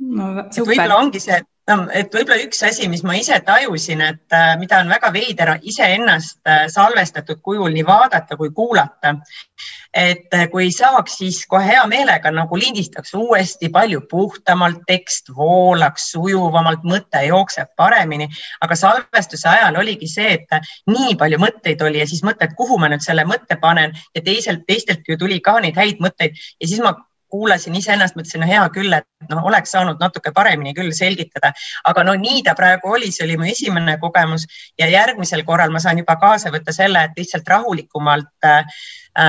no,. 0.00 0.32
võib-olla 0.56 1.00
ongi 1.02 1.20
see, 1.22 1.40
et 1.94 2.14
võib-olla 2.14 2.40
üks 2.42 2.62
asi, 2.66 2.88
mis 2.90 3.02
ma 3.06 3.16
ise 3.18 3.36
tajusin, 3.46 4.02
et 4.02 4.36
äh, 4.36 4.54
mida 4.60 4.80
on 4.82 4.90
väga 4.90 5.12
veider 5.14 5.52
iseennast 5.60 6.40
äh, 6.48 6.64
salvestatud 6.72 7.42
kujul 7.44 7.70
nii 7.74 7.84
vaadata 7.86 8.38
kui 8.40 8.50
kuulata. 8.56 9.14
et 9.94 10.34
äh, 10.34 10.46
kui 10.50 10.70
saaks, 10.72 11.16
siis 11.18 11.40
kohe 11.50 11.66
hea 11.66 11.82
meelega 11.90 12.30
nagu 12.30 12.56
lindistaks 12.56 13.14
uuesti 13.14 13.68
palju 13.74 14.04
puhtamalt, 14.10 14.84
tekst 14.86 15.32
voolaks 15.36 16.10
sujuvamalt, 16.12 16.86
mõte 16.86 17.24
jookseb 17.26 17.74
paremini, 17.76 18.28
aga 18.60 18.78
salvestuse 18.78 19.48
ajal 19.50 19.80
oligi 19.82 20.08
see, 20.08 20.38
et 20.38 20.70
nii 20.86 21.16
palju 21.18 21.42
mõtteid 21.42 21.82
oli 21.86 22.02
ja 22.02 22.06
siis 22.06 22.22
mõtled, 22.26 22.54
kuhu 22.58 22.78
ma 22.78 22.90
nüüd 22.90 23.02
selle 23.04 23.26
mõtte 23.26 23.58
panen 23.60 23.94
ja 24.14 24.22
teiselt, 24.22 24.66
teistelt 24.66 25.06
ju 25.08 25.18
tuli 25.18 25.40
ka 25.42 25.58
neid 25.60 25.78
häid 25.78 26.02
mõtteid 26.02 26.38
ja 26.38 26.70
siis 26.70 26.82
ma 26.82 26.94
kuulasin 27.30 27.76
iseennast, 27.78 28.16
mõtlesin, 28.18 28.42
no 28.42 28.48
hea 28.50 28.62
küll, 28.74 28.94
et 28.96 29.30
noh, 29.30 29.42
oleks 29.50 29.74
saanud 29.74 30.00
natuke 30.02 30.32
paremini 30.36 30.74
küll 30.76 30.92
selgitada, 30.96 31.52
aga 31.90 32.04
no 32.06 32.14
nii 32.18 32.42
ta 32.46 32.56
praegu 32.58 32.94
oli, 32.96 33.10
see 33.14 33.26
oli 33.28 33.38
mu 33.40 33.48
esimene 33.50 33.96
kogemus 34.02 34.46
ja 34.78 34.90
järgmisel 34.90 35.44
korral 35.48 35.72
ma 35.74 35.82
saan 35.82 36.02
juba 36.02 36.16
kaasa 36.20 36.52
võtta 36.54 36.74
selle, 36.76 37.04
et 37.06 37.22
lihtsalt 37.22 37.48
rahulikumalt 37.48 38.50
äh, 38.50 38.64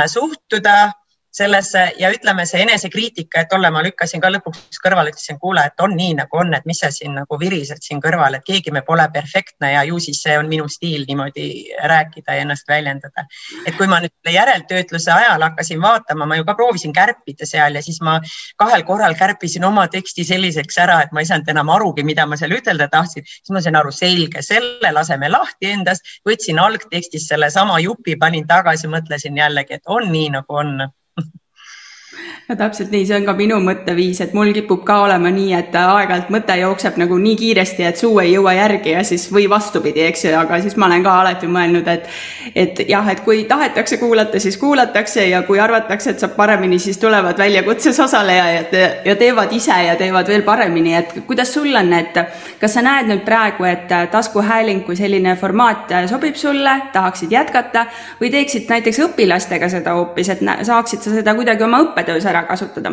suhtuda 0.08 0.92
sellesse 1.32 1.84
ja 2.00 2.10
ütleme, 2.12 2.46
see 2.46 2.62
enesekriitika, 2.66 3.46
et 3.46 3.54
olla, 3.56 3.72
ma 3.72 3.84
lükkasin 3.86 4.22
ka 4.22 4.30
lõpuks 4.34 4.80
kõrvale, 4.84 5.14
ütlesin, 5.14 5.40
kuule, 5.40 5.64
et 5.70 5.84
on 5.84 5.96
nii 5.96 6.16
nagu 6.20 6.40
on, 6.42 6.54
et 6.58 6.66
mis 6.68 6.82
sa 6.84 6.92
siin 6.92 7.16
nagu 7.16 7.40
virised 7.40 7.80
siin 7.84 8.02
kõrval, 8.04 8.36
et 8.36 8.46
keegi 8.48 8.74
me 8.76 8.84
pole 8.88 9.06
perfektne 9.14 9.72
ja 9.74 9.84
ju 9.88 10.00
siis 10.04 10.22
see 10.26 10.36
on 10.40 10.50
minu 10.52 10.68
stiil 10.72 11.06
niimoodi 11.08 11.48
rääkida 11.88 12.36
ja 12.36 12.46
ennast 12.46 12.68
väljendada. 12.68 13.26
et 13.66 13.78
kui 13.78 13.88
ma 13.88 14.02
nüüd 14.04 14.34
järeltöötluse 14.34 15.12
ajal 15.12 15.48
hakkasin 15.48 15.82
vaatama, 15.82 16.26
ma 16.26 16.36
ju 16.36 16.46
ka 16.46 16.56
proovisin 16.60 16.94
kärpida 16.94 17.48
seal 17.48 17.76
ja 17.76 17.82
siis 17.82 18.02
ma 18.02 18.20
kahel 18.58 18.84
korral 18.84 19.16
kärpisin 19.16 19.64
oma 19.64 19.88
teksti 19.88 20.24
selliseks 20.28 20.78
ära, 20.84 21.02
et 21.02 21.12
ma 21.12 21.24
ei 21.24 21.30
saanud 21.32 21.50
enam 21.50 21.70
arugi, 21.70 22.04
mida 22.04 22.26
ma 22.26 22.38
seal 22.38 22.58
ütelda 22.58 22.90
tahtsin, 22.92 23.24
siis 23.26 23.56
ma 23.56 23.62
sain 23.64 23.80
aru, 23.80 23.92
selge, 23.96 24.44
selle 24.44 24.92
laseme 24.92 25.30
lahti 25.32 25.72
endast, 25.72 26.20
võtsin 26.28 26.60
algtekstist 26.60 27.32
sellesama 27.32 27.80
jupi, 27.80 28.18
panin 28.20 28.48
tagasi, 28.48 28.92
mõtlesin 28.92 29.38
jällegi, 29.38 29.80
et 29.80 29.88
on 29.88 30.12
nii 30.12 30.30
nagu 30.36 30.60
on 30.60 30.82
no 32.50 32.56
täpselt 32.56 32.92
nii, 32.92 33.06
see 33.08 33.16
on 33.16 33.26
ka 33.28 33.34
minu 33.38 33.58
mõtteviis, 33.64 34.20
et 34.26 34.34
mul 34.36 34.52
kipub 34.56 34.84
ka 34.88 34.98
olema 35.06 35.32
nii, 35.32 35.54
et 35.56 35.76
aeg-ajalt 35.78 36.32
mõte 36.34 36.58
jookseb 36.60 36.98
nagu 37.00 37.18
nii 37.22 37.38
kiiresti, 37.40 37.86
et 37.88 38.02
suu 38.02 38.20
ei 38.24 38.34
jõua 38.34 38.54
järgi 38.58 38.96
ja 38.96 39.04
siis 39.08 39.28
või 39.32 39.48
vastupidi, 39.50 40.04
eks 40.10 40.26
ju, 40.26 40.34
aga 40.38 40.60
siis 40.64 40.76
ma 40.80 40.90
olen 40.90 41.06
ka 41.06 41.14
alati 41.22 41.50
mõelnud, 41.52 41.88
et 41.92 42.10
et 42.56 42.82
jah, 42.90 43.08
et 43.12 43.22
kui 43.24 43.46
tahetakse 43.48 43.98
kuulata, 44.02 44.40
siis 44.44 44.58
kuulatakse 44.60 45.28
ja 45.30 45.42
kui 45.48 45.60
arvatakse, 45.60 46.12
et 46.12 46.24
saab 46.24 46.36
paremini, 46.36 46.80
siis 46.80 47.00
tulevad 47.00 47.40
väljakutses 47.40 48.00
osalejad 48.04 48.76
ja, 48.76 48.90
ja 49.06 49.16
teevad 49.16 49.54
ise 49.56 49.78
ja 49.86 49.96
teevad 50.00 50.28
veel 50.28 50.44
paremini, 50.48 50.96
et 50.98 51.14
kuidas 51.28 51.54
sul 51.54 51.76
on, 51.78 51.94
et 51.96 52.20
kas 52.60 52.76
sa 52.76 52.84
näed 52.86 53.08
nüüd 53.12 53.24
praegu, 53.26 53.66
et 53.70 53.88
taskuhääling 54.12 54.84
kui 54.86 55.00
selline 55.00 55.38
formaat 55.40 55.94
sobib 56.12 56.36
sulle, 56.36 56.76
tahaksid 56.94 57.32
jätkata 57.32 57.86
või 58.20 58.32
teeksid 58.34 58.68
näiteks 58.70 59.00
õpilastega 59.08 59.70
seda 59.72 59.96
hoopis, 59.96 60.34
et 60.34 60.44
saaksid 60.68 61.06
sa 61.06 61.16
seda 61.16 61.36
kuidagi 61.38 61.64
oma 61.64 61.82
õppetöös 62.02 62.26
ära 62.26 62.44
kasutada? 62.44 62.92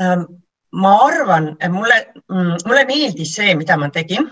Ähm, 0.00 0.26
ma 0.72 0.96
arvan, 1.06 1.56
mulle, 1.70 2.06
mm, 2.30 2.56
mulle 2.66 2.84
meeldis 2.84 3.34
see, 3.34 3.54
mida 3.54 3.76
ma 3.76 3.90
tegin 3.90 4.28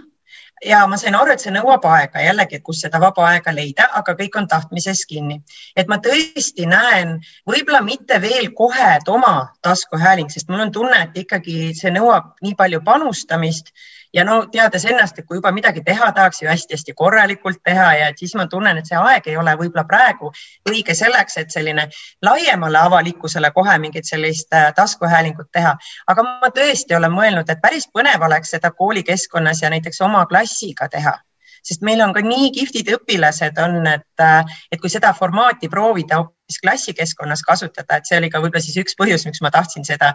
ja 0.64 0.86
ma 0.86 0.96
sain 0.96 1.14
aru, 1.14 1.32
et 1.32 1.40
see 1.42 1.52
nõuab 1.52 1.84
aega 1.88 2.22
jällegi, 2.22 2.60
kus 2.64 2.80
seda 2.84 3.00
vaba 3.00 3.26
aega 3.28 3.52
leida, 3.52 3.88
aga 3.98 4.14
kõik 4.16 4.36
on 4.38 4.48
tahtmises 4.48 5.04
kinni. 5.06 5.42
et 5.76 5.88
ma 5.88 5.98
tõesti 5.98 6.66
näen, 6.66 7.18
võib-olla 7.46 7.80
mitte 7.82 8.20
veel 8.20 8.52
kohe, 8.54 8.96
et 8.96 9.08
oma 9.08 9.52
taskuhääling, 9.62 10.30
sest 10.30 10.48
mul 10.48 10.60
on 10.60 10.72
tunne, 10.72 11.02
et 11.02 11.16
ikkagi 11.24 11.74
see 11.74 11.90
nõuab 11.90 12.34
nii 12.42 12.54
palju 12.54 12.80
panustamist 12.84 13.72
ja 14.14 14.24
no 14.24 14.36
teades 14.52 14.84
ennast, 14.88 15.18
et 15.18 15.26
kui 15.26 15.38
juba 15.38 15.52
midagi 15.52 15.82
teha, 15.84 16.10
tahaks 16.12 16.42
ju 16.42 16.48
hästi-hästi 16.48 16.94
korralikult 16.96 17.60
teha 17.64 17.88
ja 17.98 18.12
siis 18.16 18.34
ma 18.38 18.46
tunnen, 18.50 18.78
et 18.78 18.88
see 18.88 18.98
aeg 18.98 19.26
ei 19.30 19.36
ole 19.40 19.56
võib-olla 19.58 19.84
praegu 19.88 20.30
õige 20.70 20.94
selleks, 20.94 21.38
et 21.42 21.54
selline 21.54 21.88
laiemale 22.22 22.78
avalikkusele 22.78 23.50
kohe 23.56 23.76
mingit 23.82 24.08
sellist 24.08 24.54
äh, 24.54 24.70
taskuhäälingut 24.76 25.50
teha. 25.52 25.74
aga 26.06 26.26
ma 26.28 26.50
tõesti 26.54 26.96
olen 26.96 27.12
mõelnud, 27.12 27.50
et 27.50 27.62
päris 27.62 27.88
põnev 27.90 28.22
oleks 28.28 28.54
seda 28.56 28.70
koolikeskkonnas 28.70 29.62
ja 29.62 29.70
näiteks 29.74 30.00
oma 30.06 30.26
klassiga 30.30 30.88
teha 30.88 31.18
sest 31.64 31.80
meil 31.82 32.02
on 32.04 32.12
ka 32.12 32.20
nii 32.20 32.50
kihvtid 32.52 32.90
õpilased 32.98 33.58
on, 33.64 33.86
et, 33.88 34.20
äh, 34.20 34.56
et 34.70 34.80
kui 34.80 34.92
seda 34.92 35.14
formaati 35.16 35.70
proovida 35.72 36.20
hoopis 36.20 36.60
klassikeskkonnas 36.62 37.42
kasutada, 37.42 37.96
et 37.96 38.06
see 38.06 38.18
oli 38.20 38.30
ka 38.30 38.42
võib-olla 38.44 38.62
siis 38.62 38.76
üks 38.84 38.98
põhjus, 39.00 39.24
miks 39.26 39.40
ma 39.42 39.50
tahtsin 39.50 39.86
seda, 39.88 40.12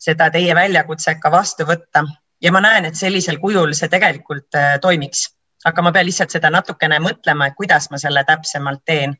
seda 0.00 0.30
teie 0.32 0.54
väljakutset 0.56 1.20
ka 1.20 1.30
vastu 1.30 1.68
võtta 1.68 2.06
ja 2.42 2.52
ma 2.52 2.60
näen, 2.60 2.84
et 2.84 2.98
sellisel 2.98 3.38
kujul 3.42 3.74
see 3.74 3.88
tegelikult 3.92 4.54
äh, 4.54 4.76
toimiks, 4.80 5.28
aga 5.64 5.82
ma 5.82 5.92
pean 5.92 6.06
lihtsalt 6.08 6.34
seda 6.36 6.50
natukene 6.50 7.00
mõtlema, 7.02 7.48
et 7.48 7.56
kuidas 7.58 7.90
ma 7.90 8.00
selle 8.02 8.24
täpsemalt 8.26 8.84
teen 8.84 9.16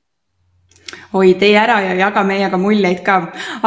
oi, 1.12 1.34
tee 1.34 1.54
ära 1.58 1.78
ja 1.82 1.94
jaga 1.98 2.22
meiega 2.26 2.58
muljeid 2.60 3.02
ka. 3.06 3.16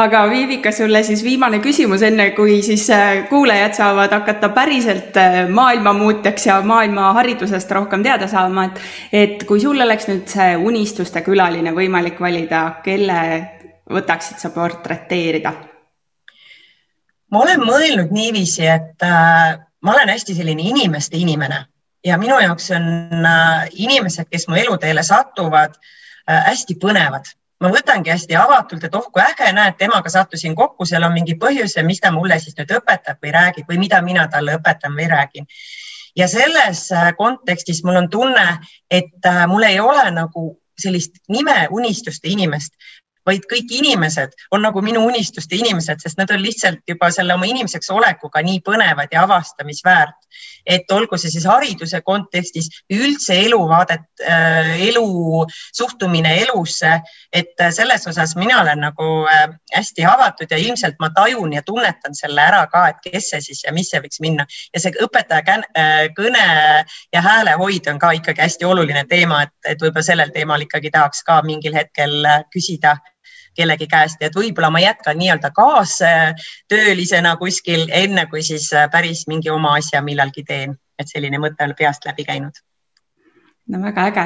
aga 0.00 0.22
Viivika, 0.30 0.72
sulle 0.72 1.02
siis 1.04 1.22
viimane 1.24 1.60
küsimus, 1.60 2.02
enne 2.06 2.30
kui 2.36 2.60
siis 2.62 2.86
äh, 2.94 3.24
kuulajad 3.28 3.76
saavad 3.76 4.12
hakata 4.16 4.48
päriselt 4.56 5.16
äh, 5.20 5.40
maailma 5.48 5.92
muutjaks 5.92 6.46
ja 6.46 6.60
maailma 6.64 7.12
haridusest 7.18 7.70
rohkem 7.76 8.02
teada 8.06 8.28
saama, 8.28 8.70
et, 8.70 8.84
et 9.12 9.48
kui 9.48 9.60
sul 9.60 9.80
oleks 9.80 10.08
nüüd 10.08 10.28
see 10.30 10.54
unistuste 10.56 11.24
külaline 11.26 11.74
võimalik 11.76 12.20
valida, 12.20 12.66
kelle 12.84 13.20
võtaksid 13.90 14.40
sa 14.40 14.54
portreteerida? 14.54 15.69
Ma 17.30 17.42
olen 17.44 17.62
mõelnud 17.64 18.12
niiviisi, 18.14 18.66
et 18.66 19.04
äh, 19.06 19.58
ma 19.82 19.94
olen 19.94 20.12
hästi 20.12 20.34
selline 20.34 20.62
inimeste 20.72 21.16
inimene 21.16 21.64
ja 22.04 22.18
minu 22.18 22.38
jaoks 22.40 22.70
on 22.76 22.86
äh, 23.26 23.68
inimesed, 23.72 24.28
kes 24.30 24.48
mu 24.48 24.58
eluteele 24.58 25.02
satuvad 25.06 25.76
äh,, 25.76 26.42
hästi 26.50 26.78
põnevad. 26.82 27.36
ma 27.60 27.68
võtangi 27.68 28.08
hästi 28.08 28.36
avatult, 28.40 28.84
et 28.86 28.94
oh 28.96 29.10
kui 29.12 29.20
äge, 29.20 29.50
näed, 29.52 29.74
temaga 29.76 30.08
sattusin 30.08 30.54
kokku, 30.56 30.86
seal 30.88 31.04
on 31.04 31.12
mingi 31.12 31.34
põhjus 31.36 31.74
ja 31.76 31.82
mis 31.84 31.98
ta 32.00 32.08
mulle 32.08 32.38
siis 32.40 32.56
nüüd 32.56 32.70
õpetab 32.78 33.18
või 33.20 33.34
räägib 33.36 33.68
või 33.68 33.76
mida 33.82 34.00
mina 34.00 34.24
talle 34.32 34.54
õpetan 34.56 34.96
või 34.96 35.10
räägin. 35.10 35.44
ja 36.16 36.28
selles 36.28 36.86
kontekstis 37.18 37.82
mul 37.84 38.00
on 38.00 38.08
tunne, 38.08 38.46
et 38.90 39.28
mul 39.52 39.68
ei 39.68 39.76
ole 39.80 40.08
nagu 40.10 40.46
sellist 40.80 41.20
nime 41.28 41.66
unistuste 41.70 42.32
inimest, 42.32 42.72
vaid 43.30 43.46
kõik 43.50 43.70
inimesed 43.80 44.34
on 44.54 44.64
nagu 44.66 44.82
minu 44.84 45.02
unistuste 45.06 45.58
inimesed, 45.58 46.02
sest 46.02 46.18
nad 46.20 46.30
on 46.34 46.42
lihtsalt 46.42 46.82
juba 46.88 47.10
selle 47.14 47.36
oma 47.36 47.48
inimeseks 47.48 47.90
olekuga 47.94 48.42
nii 48.46 48.62
põnevad 48.66 49.12
ja 49.14 49.24
avastamisväärt. 49.28 50.16
et 50.66 50.92
olgu 50.92 51.16
see 51.18 51.30
siis 51.32 51.44
hariduse 51.48 51.98
kontekstis, 52.06 52.68
üldse 52.92 53.34
eluvaadet, 53.46 54.04
äh, 54.22 54.68
elu, 54.86 55.42
suhtumine 55.74 56.34
elusse, 56.44 56.92
et 57.32 57.62
selles 57.74 58.06
osas 58.06 58.36
mina 58.36 58.60
olen 58.60 58.78
nagu 58.84 59.08
äh, 59.26 59.48
hästi 59.74 60.04
avatud 60.06 60.52
ja 60.52 60.58
ilmselt 60.60 61.00
ma 61.00 61.10
tajun 61.16 61.52
ja 61.56 61.64
tunnetan 61.66 62.14
selle 62.14 62.44
ära 62.44 62.62
ka, 62.70 62.86
et 62.92 63.00
kes 63.08 63.30
see 63.32 63.42
siis 63.48 63.64
ja 63.66 63.74
mis 63.74 63.90
see 63.90 64.02
võiks 64.04 64.20
minna 64.22 64.46
ja 64.74 64.84
see 64.84 64.94
õpetaja 65.02 65.58
äh, 65.58 66.06
kõne 66.16 66.46
ja 67.12 67.24
häälehoid 67.26 67.90
on 67.90 67.98
ka 67.98 68.12
ikkagi 68.20 68.44
hästi 68.44 68.68
oluline 68.68 69.04
teema, 69.10 69.42
et, 69.48 69.56
et 69.74 69.82
võib-olla 69.82 70.06
sellel 70.06 70.30
teemal 70.36 70.62
ikkagi 70.68 70.92
tahaks 70.94 71.24
ka 71.26 71.40
mingil 71.46 71.74
hetkel 71.74 72.20
küsida 72.54 72.98
kellegi 73.56 73.86
käest, 73.90 74.22
et 74.22 74.36
võib-olla 74.36 74.70
ma 74.70 74.80
jätkan 74.80 75.18
nii-öelda 75.18 75.50
kaastöölisena 75.56 77.36
kuskil, 77.36 77.86
enne 77.92 78.26
kui 78.30 78.42
siis 78.46 78.70
päris 78.92 79.26
mingi 79.28 79.50
oma 79.50 79.76
asja 79.78 80.02
millalgi 80.02 80.44
teen, 80.46 80.76
et 80.98 81.08
selline 81.08 81.38
mõte 81.42 81.64
on 81.64 81.74
peast 81.78 82.06
läbi 82.06 82.24
käinud 82.24 82.64
no 83.70 83.78
väga 83.82 84.04
äge, 84.08 84.24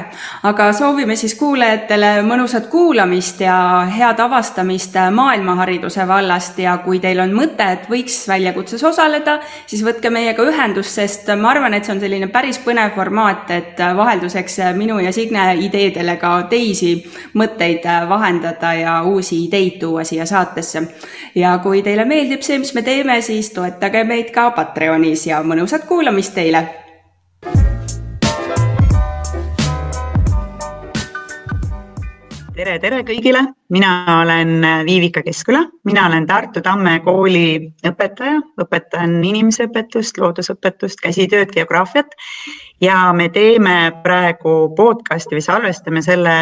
aga 0.49 0.67
soovime 0.73 1.15
siis 1.15 1.35
kuulajatele 1.37 2.09
mõnusat 2.25 2.65
kuulamist 2.71 3.41
ja 3.43 3.57
head 3.93 4.19
avastamist 4.19 4.95
maailmahariduse 5.13 6.07
vallast. 6.07 6.59
Ja 6.59 6.77
kui 6.83 6.99
teil 7.03 7.19
on 7.21 7.33
mõte, 7.35 7.67
et 7.75 7.89
võiks 7.91 8.17
väljakutses 8.29 8.83
osaleda, 8.83 9.37
siis 9.67 9.83
võtke 9.85 10.09
meiega 10.09 10.43
ühendust, 10.43 10.95
sest 10.97 11.29
ma 11.37 11.51
arvan, 11.53 11.75
et 11.77 11.85
see 11.85 11.93
on 11.93 12.01
selline 12.01 12.29
päris 12.33 12.59
põnev 12.63 12.95
formaat, 12.95 13.51
et 13.53 13.83
vahelduseks 13.97 14.57
minu 14.79 14.97
ja 15.03 15.13
Signe 15.13 15.45
ideedele 15.61 16.17
ka 16.21 16.33
teisi 16.49 16.95
mõtteid 17.37 17.85
vahendada 18.09 18.73
ja 18.79 18.95
uusi 19.05 19.43
ideid 19.45 19.77
tuua 19.83 20.03
siia 20.03 20.25
saatesse. 20.25 20.81
ja 21.35 21.57
kui 21.63 21.83
teile 21.83 22.05
meeldib 22.05 22.41
see, 22.41 22.57
mis 22.59 22.73
me 22.73 22.81
teeme, 22.81 23.21
siis 23.21 23.51
toetage 23.53 24.03
meid 24.03 24.33
ka 24.33 24.49
Patreonis 24.51 25.27
ja 25.27 25.43
mõnusat 25.43 25.85
kuulamist 25.85 26.33
teile 26.33 26.65
tere, 32.55 32.75
tere 32.79 33.01
kõigile, 33.07 33.41
mina 33.73 33.89
olen 34.21 34.63
Viivika 34.87 35.21
Keskküla, 35.25 35.61
mina 35.87 36.05
olen 36.07 36.27
Tartu 36.27 36.61
Tamme 36.63 36.97
kooli 37.03 37.73
õpetaja, 37.87 38.39
õpetan 38.63 39.17
inimeseõpetust, 39.27 40.19
loodusõpetust, 40.21 41.01
käsitööd, 41.03 41.51
geograafiat. 41.55 42.15
Ja 42.83 43.11
me 43.15 43.27
teeme 43.29 43.91
praegu 44.03 44.55
podcast'i 44.77 45.37
või 45.37 45.45
salvestame 45.45 46.03
selle 46.05 46.35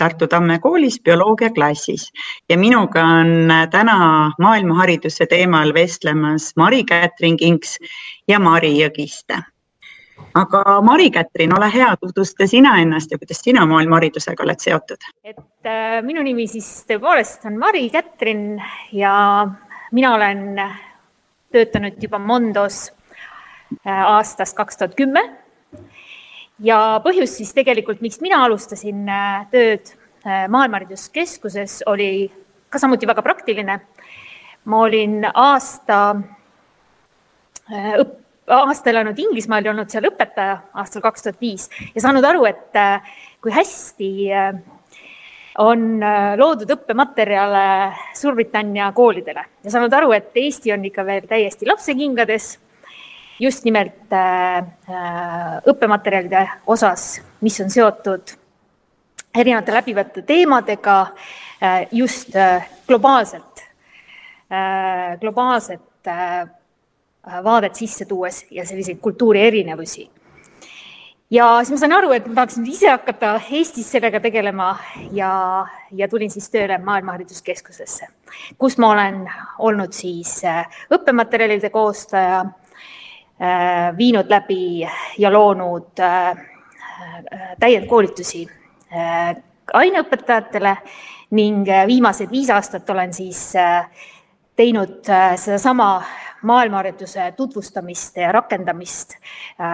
Tartu 0.00 0.26
Tamme 0.26 0.58
koolis 0.58 0.98
bioloogiaklassis 1.04 2.08
ja 2.50 2.58
minuga 2.58 3.04
on 3.20 3.52
täna 3.70 3.98
maailmahariduse 4.42 5.28
teemal 5.30 5.74
vestlemas 5.76 6.52
Mari-Kätrin 6.58 7.38
Kinks 7.38 7.76
ja 8.28 8.40
Mari 8.42 8.74
Jõgiste 8.80 9.44
aga 10.34 10.80
Mari-Kätrin, 10.82 11.52
ole 11.56 11.68
hea, 11.74 11.90
tutvusta 12.00 12.46
sina 12.50 12.76
ennast 12.82 13.12
ja 13.12 13.18
kuidas 13.18 13.40
sina 13.44 13.66
maailmaharidusega 13.66 14.42
oled 14.42 14.60
seotud? 14.60 15.06
et 15.24 15.68
äh, 15.68 16.00
minu 16.02 16.22
nimi 16.22 16.46
siis 16.50 16.68
tõepoolest 16.88 17.46
on 17.48 17.58
Mari-Kätrin 17.62 18.62
ja 18.92 19.14
mina 19.92 20.14
olen 20.14 20.44
töötanud 21.54 22.02
juba 22.02 22.18
Mondos 22.18 22.88
äh, 23.86 24.02
aastast 24.02 24.56
kaks 24.56 24.80
tuhat 24.80 24.96
kümme. 24.98 25.22
ja 26.58 27.00
põhjus 27.04 27.38
siis 27.38 27.54
tegelikult, 27.54 28.00
miks 28.00 28.20
mina 28.20 28.42
alustasin 28.44 29.08
äh, 29.08 29.46
tööd 29.54 29.94
äh, 30.26 30.48
Maailmahariduskeskuses, 30.48 31.82
oli 31.86 32.32
ka 32.70 32.78
samuti 32.82 33.06
väga 33.06 33.22
praktiline 33.22 33.80
ma 34.64 34.82
olin 34.86 35.24
aasta 35.34 35.98
õpp-, 37.70 38.23
aasta 38.50 38.90
elanud 38.90 39.18
Inglismaal 39.18 39.64
ja 39.64 39.72
olnud 39.72 39.90
seal 39.92 40.08
õpetaja 40.10 40.58
aastal 40.80 41.02
kaks 41.04 41.22
tuhat 41.24 41.40
viis 41.40 41.68
ja 41.94 42.00
saanud 42.04 42.24
aru, 42.24 42.44
et 42.50 42.76
kui 43.40 43.52
hästi 43.54 44.10
on 45.62 46.02
loodud 46.36 46.70
õppematerjale 46.74 47.64
Suurbritannia 48.18 48.90
koolidele. 48.92 49.44
Ja 49.64 49.70
saanud 49.70 49.92
aru, 49.94 50.12
et 50.16 50.34
Eesti 50.34 50.72
on 50.74 50.84
ikka 50.84 51.04
veel 51.06 51.28
täiesti 51.30 51.68
lapsekingades 51.68 52.58
just 53.40 53.64
nimelt 53.66 54.12
õppematerjalide 55.70 56.42
osas, 56.70 57.20
mis 57.42 57.60
on 57.62 57.70
seotud 57.70 58.34
erinevate 59.34 59.72
läbivate 59.74 60.22
teemadega 60.26 60.98
just 61.92 62.34
globaalselt, 62.86 63.64
globaalset 65.20 66.12
vaadet 67.44 67.74
sisse 67.74 68.04
tuues 68.04 68.44
ja 68.50 68.66
selliseid 68.66 68.98
kultuuri 69.00 69.40
erinevusi. 69.46 70.10
ja 71.30 71.46
siis 71.62 71.70
ma 71.70 71.78
sain 71.80 71.92
aru, 71.92 72.12
et 72.12 72.26
ma 72.26 72.34
tahaksin 72.34 72.66
ise 72.66 72.90
hakata 72.90 73.40
Eestis 73.50 73.90
sellega 73.92 74.20
tegelema 74.20 74.76
ja, 75.12 75.66
ja 75.92 76.08
tulin 76.08 76.30
siis 76.30 76.50
tööle 76.50 76.78
Maailma 76.78 77.16
Hariduskeskusesse, 77.16 78.06
kus 78.58 78.78
ma 78.78 78.90
olen 78.92 79.24
olnud 79.58 79.92
siis 79.92 80.42
õppematerjalide 80.92 81.70
koostaja, 81.70 82.44
viinud 83.96 84.30
läbi 84.30 84.86
ja 85.18 85.32
loonud 85.32 85.98
täiendkoolitusi 87.60 88.44
aineõpetajatele 89.74 90.76
ning 91.34 91.66
viimased 91.86 92.30
viis 92.30 92.50
aastat 92.54 92.90
olen 92.90 93.12
siis 93.16 93.40
teinud 94.56 95.00
sedasama 95.36 95.88
maailmahariduse 96.44 97.32
tutvustamist 97.36 98.16
ja 98.16 98.32
rakendamist 98.32 99.16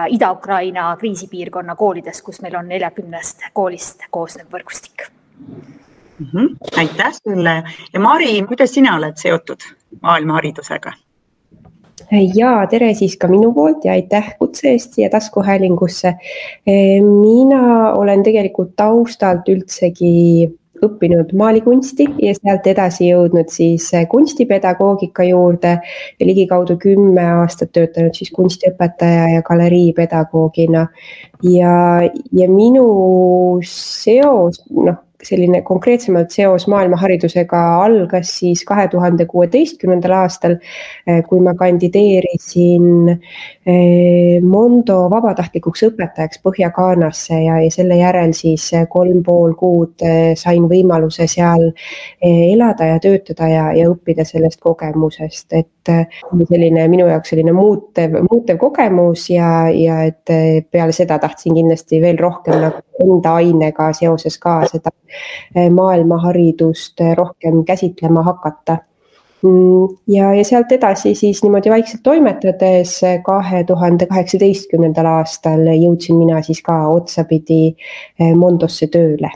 Ida-Ukraina 0.09 0.95
kriisipiirkonna 0.99 1.75
koolides, 1.75 2.21
kus 2.21 2.41
meil 2.41 2.55
on 2.55 2.67
neljakümnest 2.71 3.47
koolist 3.53 4.07
koosnev 4.11 4.47
võrgustik 4.53 5.07
mm. 5.07 6.25
-hmm. 6.33 6.55
aitäh 6.77 7.13
sulle 7.23 7.63
ja 7.93 7.99
Mari, 7.99 8.41
kuidas 8.47 8.73
sina 8.73 8.95
oled 8.95 9.17
seotud 9.17 9.67
maailmaharidusega? 10.01 10.93
ja 12.35 12.67
tere 12.69 12.93
siis 12.93 13.17
ka 13.17 13.27
minu 13.27 13.53
poolt 13.53 13.85
ja 13.85 13.91
aitäh 13.91 14.33
kutse 14.39 14.69
eest 14.69 14.93
siia 14.93 15.09
taskuhäälingusse. 15.09 16.13
mina 17.21 17.93
olen 17.93 18.23
tegelikult 18.23 18.75
taustalt 18.75 19.49
üldsegi 19.49 20.51
õppinud 20.85 21.33
maalikunsti 21.37 22.07
ja 22.21 22.33
sealt 22.37 22.67
edasi 22.67 23.09
jõudnud 23.09 23.51
siis 23.53 23.89
kunstipedagoogika 24.09 25.25
juurde 25.27 25.75
ja 25.81 26.27
ligikaudu 26.27 26.77
kümme 26.81 27.25
aastat 27.41 27.71
töötanud 27.75 28.17
siis 28.17 28.31
kunstiõpetaja 28.35 29.29
ja 29.35 29.45
galeriipedagoogina. 29.45 30.87
ja, 31.43 31.75
ja 32.31 32.49
minu 32.49 32.87
seos, 33.65 34.63
noh 34.69 34.99
selline 35.23 35.61
konkreetsemalt 35.65 36.31
seos 36.33 36.67
maailmaharidusega 36.71 37.61
algas 37.83 38.31
siis 38.39 38.63
kahe 38.67 38.87
tuhande 38.91 39.25
kuueteistkümnendal 39.29 40.15
aastal, 40.21 40.57
eh, 41.07 41.21
kui 41.27 41.41
ma 41.43 41.53
kandideerisin 41.57 43.11
eh, 43.11 44.41
Mondo 44.41 44.97
vabatahtlikuks 45.11 45.85
õpetajaks 45.89 46.41
Põhja-Ghanasse 46.45 47.37
ja, 47.45 47.59
ja 47.63 47.71
selle 47.73 47.99
järel 48.01 48.33
siis 48.37 48.69
kolm 48.89 49.23
pool 49.23 49.55
kuud 49.59 50.05
eh, 50.05 50.33
sain 50.39 50.67
võimaluse 50.71 51.27
seal 51.31 51.69
elada 52.21 52.93
ja 52.93 52.99
töötada 53.01 53.49
ja, 53.49 53.67
ja 53.77 53.89
õppida 53.91 54.25
sellest 54.27 54.59
kogemusest, 54.61 55.47
et 55.53 55.80
selline 55.89 56.87
minu 56.91 57.07
jaoks 57.09 57.33
selline 57.33 57.53
muutev, 57.57 58.19
muutev 58.29 58.59
kogemus 58.61 59.29
ja, 59.29 59.69
ja 59.73 60.03
et 60.09 60.33
peale 60.71 60.93
seda 60.95 61.17
tahtsin 61.19 61.55
kindlasti 61.57 62.01
veel 62.03 62.19
rohkem 62.21 62.59
nagu 62.61 62.83
enda 63.01 63.35
ainega 63.41 63.91
seoses 63.97 64.37
ka 64.41 64.59
seda 64.69 64.91
Eh, 65.55 65.69
maailmaharidust 65.69 67.01
rohkem 67.15 67.65
käsitlema 67.67 68.23
hakata 68.23 68.77
mm, 69.43 69.87
ja, 70.07 70.33
ja 70.33 70.43
sealt 70.47 70.71
edasi 70.71 71.11
siis 71.15 71.41
niimoodi 71.43 71.69
vaikselt 71.73 72.03
toimetades 72.03 72.93
kahe 73.25 73.63
tuhande 73.67 74.07
kaheksateistkümnendal 74.07 75.09
aastal 75.11 75.67
jõudsin 75.73 76.15
mina 76.21 76.39
siis 76.47 76.63
ka 76.63 76.77
otsapidi 76.93 77.75
Mondosse 78.39 78.87
tööle. 78.87 79.33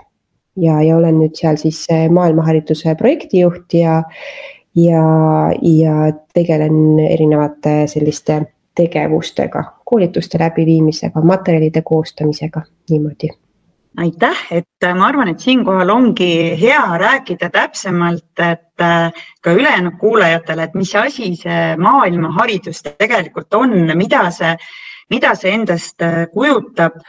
ja, 0.56 0.80
ja 0.82 0.96
olen 0.96 1.20
nüüd 1.20 1.36
seal 1.36 1.60
siis 1.60 1.84
maailmahariduse 1.92 2.96
projektijuht 2.96 3.76
ja, 3.76 4.04
ja, 4.76 5.06
ja 5.62 5.96
tegelen 6.34 7.00
erinevate 7.00 7.86
selliste 7.88 8.42
tegevustega, 8.76 9.64
koolituste 9.86 10.40
läbiviimisega, 10.40 11.22
materjalide 11.22 11.82
koostamisega, 11.82 12.62
niimoodi 12.90 13.30
aitäh, 13.98 14.38
et 14.52 14.84
äh, 14.84 14.96
ma 14.96 15.08
arvan, 15.08 15.30
et 15.32 15.40
siinkohal 15.40 15.90
ongi 15.90 16.56
hea 16.60 16.98
rääkida 17.00 17.50
täpsemalt, 17.50 18.40
et 18.44 18.82
äh, 18.82 19.12
ka 19.42 19.52
ülejäänud 19.52 19.98
kuulajatele, 20.00 20.64
et 20.64 20.76
mis 20.76 20.96
asi 20.96 21.32
see 21.40 21.76
maailmaharidus 21.78 22.84
tegelikult 22.84 23.54
on, 23.54 23.76
mida 23.96 24.26
see, 24.36 24.56
mida 25.10 25.36
see 25.40 25.54
endast 25.56 26.02
äh, 26.04 26.26
kujutab, 26.34 27.00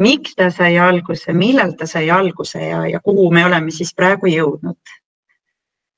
miks 0.00 0.34
ta 0.34 0.50
sai 0.50 0.78
alguse, 0.78 1.32
millal 1.32 1.74
ta 1.78 1.86
sai 1.86 2.08
alguse 2.10 2.62
ja, 2.62 2.84
ja 2.88 3.00
kuhu 3.00 3.30
me 3.30 3.44
oleme 3.46 3.70
siis 3.70 3.94
praegu 3.94 4.30
jõudnud. 4.32 4.96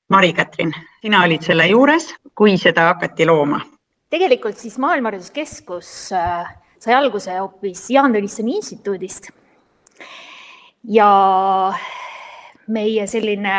Mari-Kätrin, 0.09 0.71
sina 1.01 1.23
olid 1.25 1.43
selle 1.43 1.65
juures, 1.67 2.13
kui 2.35 2.57
seda 2.57 2.93
hakati 2.93 3.25
looma? 3.27 3.61
tegelikult 4.09 4.55
siis 4.55 4.77
Maailma 4.79 5.11
Hariduskeskus 5.11 5.87
sai 6.07 6.93
alguse 6.95 7.33
hoopis 7.35 7.89
Jaan 7.91 8.13
Tõnissoni 8.15 8.55
instituudist 8.55 9.27
ja 10.87 11.09
meie 12.67 13.07
selline 13.07 13.57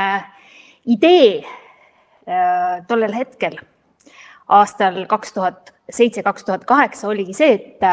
idee 0.89 1.45
äh, 1.45 2.85
tollel 2.89 3.13
hetkel 3.13 3.59
aastal 4.49 5.05
kaks 5.09 5.33
tuhat 5.37 5.75
seitse, 5.93 6.23
kaks 6.23 6.45
tuhat 6.45 6.65
kaheksa 6.65 7.09
oligi 7.09 7.37
see, 7.37 7.55
et, 7.55 7.85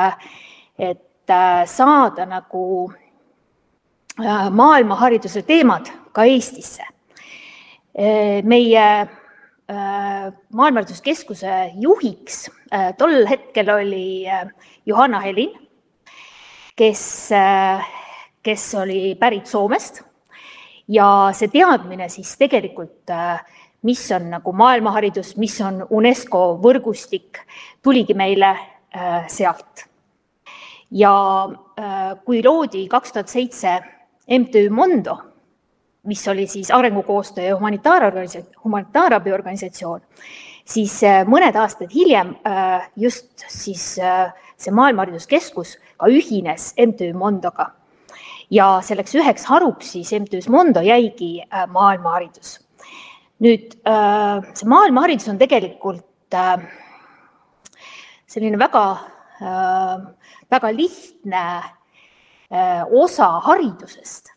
et 0.80 1.32
äh, 1.32 1.63
saada 1.68 2.26
nagu 2.30 2.91
äh, 4.20 4.50
maailmahariduse 4.52 5.44
teemad 5.48 5.91
ka 6.15 6.24
Eestisse. 6.24 6.84
Meie 7.95 8.88
Maailmahariduskeskuse 9.65 11.53
juhiks 11.79 12.49
tol 12.99 13.23
hetkel 13.29 13.69
oli 13.71 14.25
Johanna 14.86 15.21
Helin, 15.23 15.53
kes 16.75 17.05
kes 18.45 18.75
oli 18.75 19.15
pärit 19.19 19.47
Soomest 19.49 20.03
ja 20.88 21.08
see 21.34 21.49
teadmine 21.49 22.08
siis 22.13 22.36
tegelikult, 22.38 23.10
mis 23.86 24.03
on 24.13 24.29
nagu 24.36 24.53
maailmaharidus, 24.53 25.34
mis 25.41 25.58
on 25.65 25.81
UNESCO 25.89 26.43
võrgustik, 26.62 27.41
tuligi 27.81 28.13
meile 28.13 28.53
sealt. 29.27 29.88
ja 30.91 31.12
kui 32.25 32.43
loodi 32.45 32.86
kaks 32.88 33.12
tuhat 33.12 33.31
seitse 33.34 33.79
MTÜ 34.29 34.69
Mondo, 34.69 35.17
mis 36.06 36.28
oli 36.28 36.48
siis 36.48 36.72
arengukoostöö 36.72 37.44
ja 37.44 37.56
humanitaarorganisatsioon, 37.56 38.63
humanitaarabiorganisatsioon, 38.63 40.02
siis 40.65 41.00
mõned 41.30 41.56
aastad 41.58 41.94
hiljem 41.94 42.36
just 42.96 43.46
siis 43.48 43.96
see 43.96 44.72
Maailmahariduskeskus 44.74 45.78
ka 45.98 46.10
ühines 46.12 46.74
MTÜ 46.80 47.13
Mondoga 47.18 47.72
ja 48.54 48.80
selleks 48.86 49.15
üheks 49.18 49.48
haruks 49.50 49.94
siis 49.96 50.12
MTÜ-s 50.13 50.50
Mondo 50.52 50.84
jäigi 50.86 51.39
äh, 51.46 51.65
maailmaharidus. 51.72 52.60
nüüd 53.44 53.74
äh, 53.84 54.44
see 54.56 54.70
maailmaharidus 54.70 55.28
on 55.30 55.39
tegelikult 55.39 56.34
äh, 56.34 56.62
selline 58.28 58.60
väga, 58.60 58.86
väga 60.52 60.70
lihtne 60.76 61.44
osa 62.91 63.28
haridusest. 63.44 64.32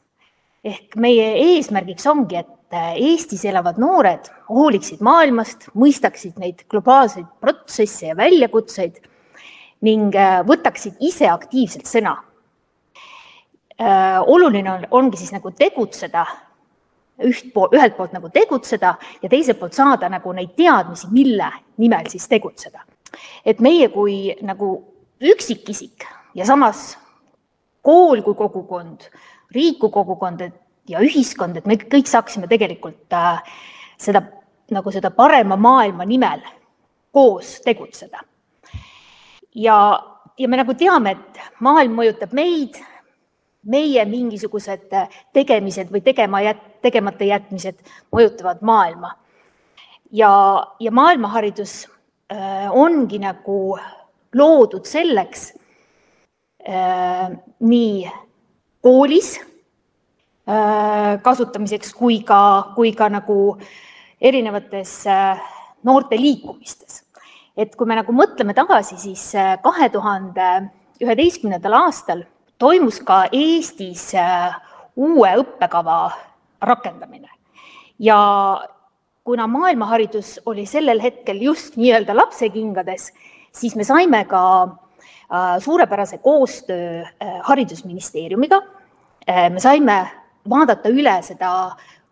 Ehk 0.64 0.96
meie 0.96 1.32
eesmärgiks 1.54 2.06
ongi, 2.06 2.36
et 2.42 2.54
Eestis 2.68 3.46
elavad 3.48 3.78
noored 3.80 4.26
hooliksid 4.52 5.00
maailmast, 5.00 5.70
mõistaksid 5.72 6.36
neid 6.36 6.66
globaalseid 6.68 7.24
protsesse 7.40 8.10
ja 8.10 8.16
väljakutseid 8.16 8.98
ning 9.88 10.12
võtaksid 10.44 10.98
ise 11.00 11.30
aktiivselt 11.32 11.88
sõna 11.88 12.18
Äh, 13.80 14.22
oluline 14.26 14.72
on, 14.72 14.86
ongi 14.90 15.16
siis 15.20 15.30
nagu 15.30 15.52
tegutseda, 15.54 16.24
üht 17.22 17.52
pool, 17.54 17.68
ühelt 17.78 17.94
poolt 17.94 18.10
nagu 18.16 18.26
tegutseda 18.34 18.96
ja 19.22 19.28
teiselt 19.30 19.60
poolt 19.60 19.76
saada 19.76 20.08
nagu 20.10 20.32
neid 20.34 20.56
teadmisi, 20.58 21.06
mille 21.14 21.46
nimel 21.78 22.08
siis 22.10 22.26
tegutseda. 22.26 22.82
et 23.46 23.60
meie 23.60 23.88
kui 23.88 24.34
nagu 24.42 24.68
üksikisik 25.22 26.04
ja 26.34 26.44
samas 26.44 26.98
kool 27.82 28.20
kui 28.22 28.34
kogukond, 28.34 29.06
riik 29.54 29.78
kui 29.80 29.90
kogukond 29.92 30.42
ja 30.88 31.00
ühiskond, 31.04 31.56
et 31.56 31.66
me 31.66 31.76
kõik 31.80 32.08
saaksime 32.08 32.48
tegelikult 32.50 33.12
äh, 33.16 33.42
seda 34.00 34.22
nagu 34.70 34.92
seda 34.92 35.10
parema 35.14 35.56
maailma 35.56 36.04
nimel 36.04 36.42
koos 37.12 37.58
tegutseda. 37.64 38.20
ja, 39.54 39.76
ja 40.38 40.48
me 40.48 40.56
nagu 40.60 40.74
teame, 40.74 41.16
et 41.16 41.40
maailm 41.60 41.96
mõjutab 41.98 42.34
meid, 42.36 42.76
meie 43.64 44.04
mingisugused 44.08 44.92
tegemised 45.34 45.90
või 45.92 46.02
tegema 46.04 46.42
jät-, 46.44 46.66
tegemata 46.82 47.24
jätmised 47.24 47.80
mõjutavad 48.12 48.62
maailma. 48.62 49.14
ja, 50.12 50.32
ja 50.80 50.90
maailmaharidus 50.90 51.88
äh, 52.32 52.68
ongi 52.70 53.18
nagu 53.18 53.78
loodud 54.34 54.84
selleks 54.86 55.52
äh, 56.68 57.32
nii 57.60 58.10
koolis 58.88 59.34
äh, 60.48 61.18
kasutamiseks 61.22 61.92
kui 61.96 62.22
ka, 62.24 62.72
kui 62.76 62.94
ka 62.96 63.10
nagu 63.12 63.58
erinevates 64.20 65.02
äh, 65.06 65.42
noorte 65.84 66.16
liikumistes. 66.16 67.04
et 67.58 67.74
kui 67.74 67.88
me 67.90 67.96
nagu 67.98 68.14
mõtleme 68.14 68.54
tagasi, 68.54 68.96
siis 69.02 69.22
äh, 69.36 69.56
kahe 69.62 69.90
tuhande 69.92 70.48
üheteistkümnendal 71.02 71.74
aastal 71.82 72.24
toimus 72.58 73.00
ka 73.04 73.26
Eestis 73.34 74.12
uue 74.96 75.30
õppekava 75.42 75.98
rakendamine 76.62 77.28
ja 77.98 78.18
kuna 79.26 79.46
maailmaharidus 79.50 80.38
oli 80.46 80.64
sellel 80.66 81.02
hetkel 81.02 81.42
just 81.42 81.76
nii-öelda 81.76 82.16
lapsekingades, 82.16 83.12
siis 83.52 83.76
me 83.76 83.84
saime 83.84 84.24
ka 84.30 84.42
suurepärase 85.60 86.18
koostöö 86.18 87.04
Haridusministeeriumiga. 87.44 88.62
Me 89.28 89.60
saime 89.60 89.96
vaadata 90.48 90.88
üle 90.88 91.18
seda 91.22 91.50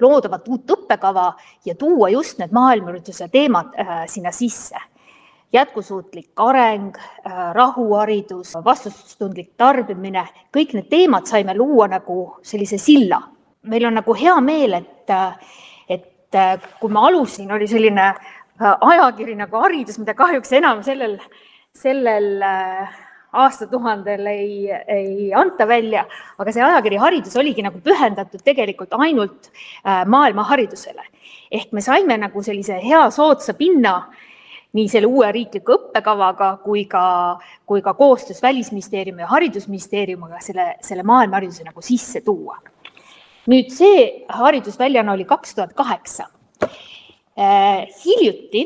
loodavat 0.00 0.48
uut 0.48 0.70
õppekava 0.76 1.30
ja 1.64 1.74
tuua 1.74 2.10
just 2.12 2.38
need 2.38 2.52
maailmaürituse 2.52 3.28
teemad 3.32 3.72
äh, 3.80 4.04
sinna 4.06 4.32
sisse. 4.32 4.76
jätkusuutlik 5.52 6.40
areng, 6.42 6.96
äh, 6.96 7.52
rahuharidus, 7.54 8.54
vastutustundlik 8.64 9.52
tarbimine, 9.56 10.26
kõik 10.52 10.74
need 10.74 10.88
teemad 10.90 11.26
saime 11.26 11.54
luua 11.56 11.88
nagu 11.88 12.36
sellise 12.42 12.78
silla. 12.78 13.22
meil 13.62 13.86
on 13.86 13.94
nagu 13.94 14.14
hea 14.14 14.40
meel, 14.40 14.74
et, 14.74 15.10
äh, 15.10 15.38
et 15.88 16.36
kui 16.80 16.90
ma 16.90 17.06
alustasin, 17.06 17.52
oli 17.52 17.66
selline 17.66 18.14
ajakiri 18.58 19.34
nagu 19.36 19.56
Haridus, 19.56 19.98
mida 19.98 20.14
kahjuks 20.14 20.52
enam 20.52 20.82
sellel, 20.82 21.18
sellel 21.76 22.42
äh, 22.42 22.88
aastatuhandel 23.44 24.26
ei, 24.30 24.70
ei 24.70 25.32
anta 25.36 25.66
välja, 25.68 26.06
aga 26.38 26.52
see 26.54 26.64
ajakiri 26.64 27.00
Haridus 27.00 27.36
oligi 27.36 27.64
nagu 27.64 27.80
pühendatud 27.84 28.42
tegelikult 28.44 28.94
ainult 28.98 29.50
äh, 29.50 30.04
maailmaharidusele. 30.06 31.04
ehk 31.50 31.72
me 31.72 31.80
saime 31.80 32.16
nagu 32.18 32.42
sellise 32.42 32.80
hea 32.82 33.04
soodsa 33.14 33.54
pinna 33.54 33.96
nii 34.76 34.88
selle 34.90 35.08
uue 35.08 35.28
riikliku 35.32 35.76
õppekavaga 35.76 36.50
kui 36.64 36.84
ka, 36.90 37.04
kui 37.66 37.82
ka 37.82 37.94
koostöös 37.94 38.42
Välisministeeriumi 38.42 39.22
ja 39.22 39.28
Haridusministeeriumiga 39.30 40.40
selle, 40.44 40.74
selle 40.84 41.04
maailmahariduse 41.06 41.64
nagu 41.64 41.84
sisse 41.84 42.20
tuua. 42.20 42.58
nüüd 43.46 43.70
see 43.70 44.24
haridusväljaanne 44.34 45.12
oli 45.12 45.24
kaks 45.24 45.54
tuhat 45.54 45.72
kaheksa. 45.78 46.24
Äh, 47.38 47.84
hiljuti, 48.02 48.62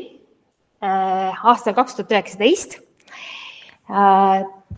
äh, 0.81 1.45
aastal 1.45 1.75
kaks 1.77 1.95
tuhat 1.95 2.15
üheksateist 2.15 2.79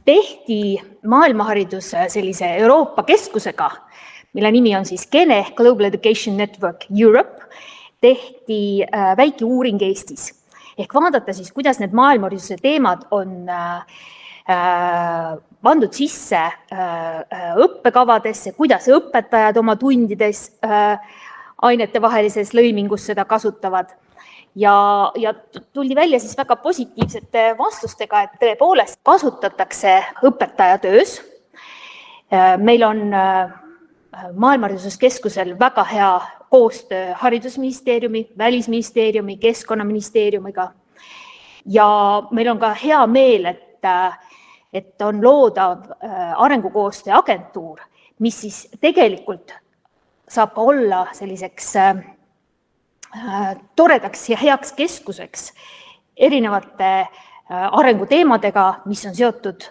tehti 0.06 0.82
maailmaharidus 1.08 1.92
sellise 2.08 2.56
Euroopa 2.58 3.04
keskusega, 3.04 3.70
mille 4.34 4.52
nimi 4.52 4.76
on 4.76 4.86
siis 4.86 5.08
GENE 5.12 5.40
ehk 5.40 5.56
Global 5.56 5.86
Education 5.86 6.38
Network 6.38 6.86
Europe, 6.90 7.44
tehti 8.02 8.84
äh, 8.84 9.14
väike 9.18 9.46
uuring 9.46 9.82
Eestis. 9.82 10.32
Ehk 10.78 10.94
vaadata 10.96 11.34
siis, 11.34 11.52
kuidas 11.54 11.80
need 11.80 11.94
maailmahariduse 11.96 12.58
teemad 12.62 13.06
on 13.12 13.50
äh, 13.50 13.86
äh, 14.50 15.34
pandud 15.64 15.94
sisse 15.96 16.42
õppekavadesse, 17.64 18.52
kuidas 18.58 18.90
õpetajad 18.92 19.58
oma 19.62 19.78
tundides 19.80 20.50
ainetevahelises 21.64 22.52
lõimingus 22.58 23.06
seda 23.08 23.24
kasutavad 23.30 23.94
ja, 24.56 25.12
ja 25.16 25.34
tuldi 25.74 25.96
välja 25.96 26.20
siis 26.20 26.38
väga 26.38 26.56
positiivsete 26.56 27.56
vastustega, 27.58 28.22
et 28.24 28.38
tõepoolest 28.42 29.00
kasutatakse 29.04 30.04
õpetajatöös. 30.24 31.22
meil 32.58 32.84
on 32.84 33.14
äh, 33.14 33.52
Maailmahariduskeskusel 34.34 35.60
väga 35.60 35.84
hea 35.84 36.22
koostöö 36.50 37.14
Haridusministeeriumi, 37.14 38.30
Välisministeeriumi, 38.38 39.38
Keskkonnaministeeriumiga. 39.38 40.72
ja 41.66 42.24
meil 42.32 42.48
on 42.48 42.60
ka 42.60 42.74
hea 42.74 43.08
meel, 43.08 43.46
et, 43.46 43.86
äh, 43.86 44.20
et 44.74 45.02
on 45.02 45.24
loodav 45.24 45.78
äh, 45.92 46.42
arengukoostöö 46.42 47.14
agentuur, 47.14 47.80
mis 48.20 48.42
siis 48.42 48.70
tegelikult 48.82 49.54
saab 50.30 50.54
ka 50.54 50.62
olla 50.62 51.08
selliseks 51.12 51.76
Äh, 51.76 52.13
toredaks 53.76 54.30
ja 54.30 54.38
heaks 54.38 54.74
keskuseks 54.74 55.52
erinevate 56.18 56.92
äh, 57.00 57.08
arenguteemadega, 57.50 58.66
mis 58.86 59.06
on 59.06 59.16
seotud, 59.16 59.66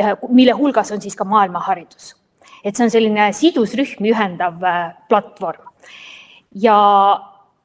äh, 0.00 0.14
mille 0.28 0.52
hulgas 0.52 0.92
on 0.92 1.00
siis 1.00 1.16
ka 1.16 1.24
maailmaharidus. 1.24 2.14
et 2.64 2.76
see 2.76 2.84
on 2.86 2.90
selline 2.90 3.28
sidusrühmi 3.36 4.08
ühendav 4.12 4.62
platvorm. 5.08 5.68
ja, 6.54 6.78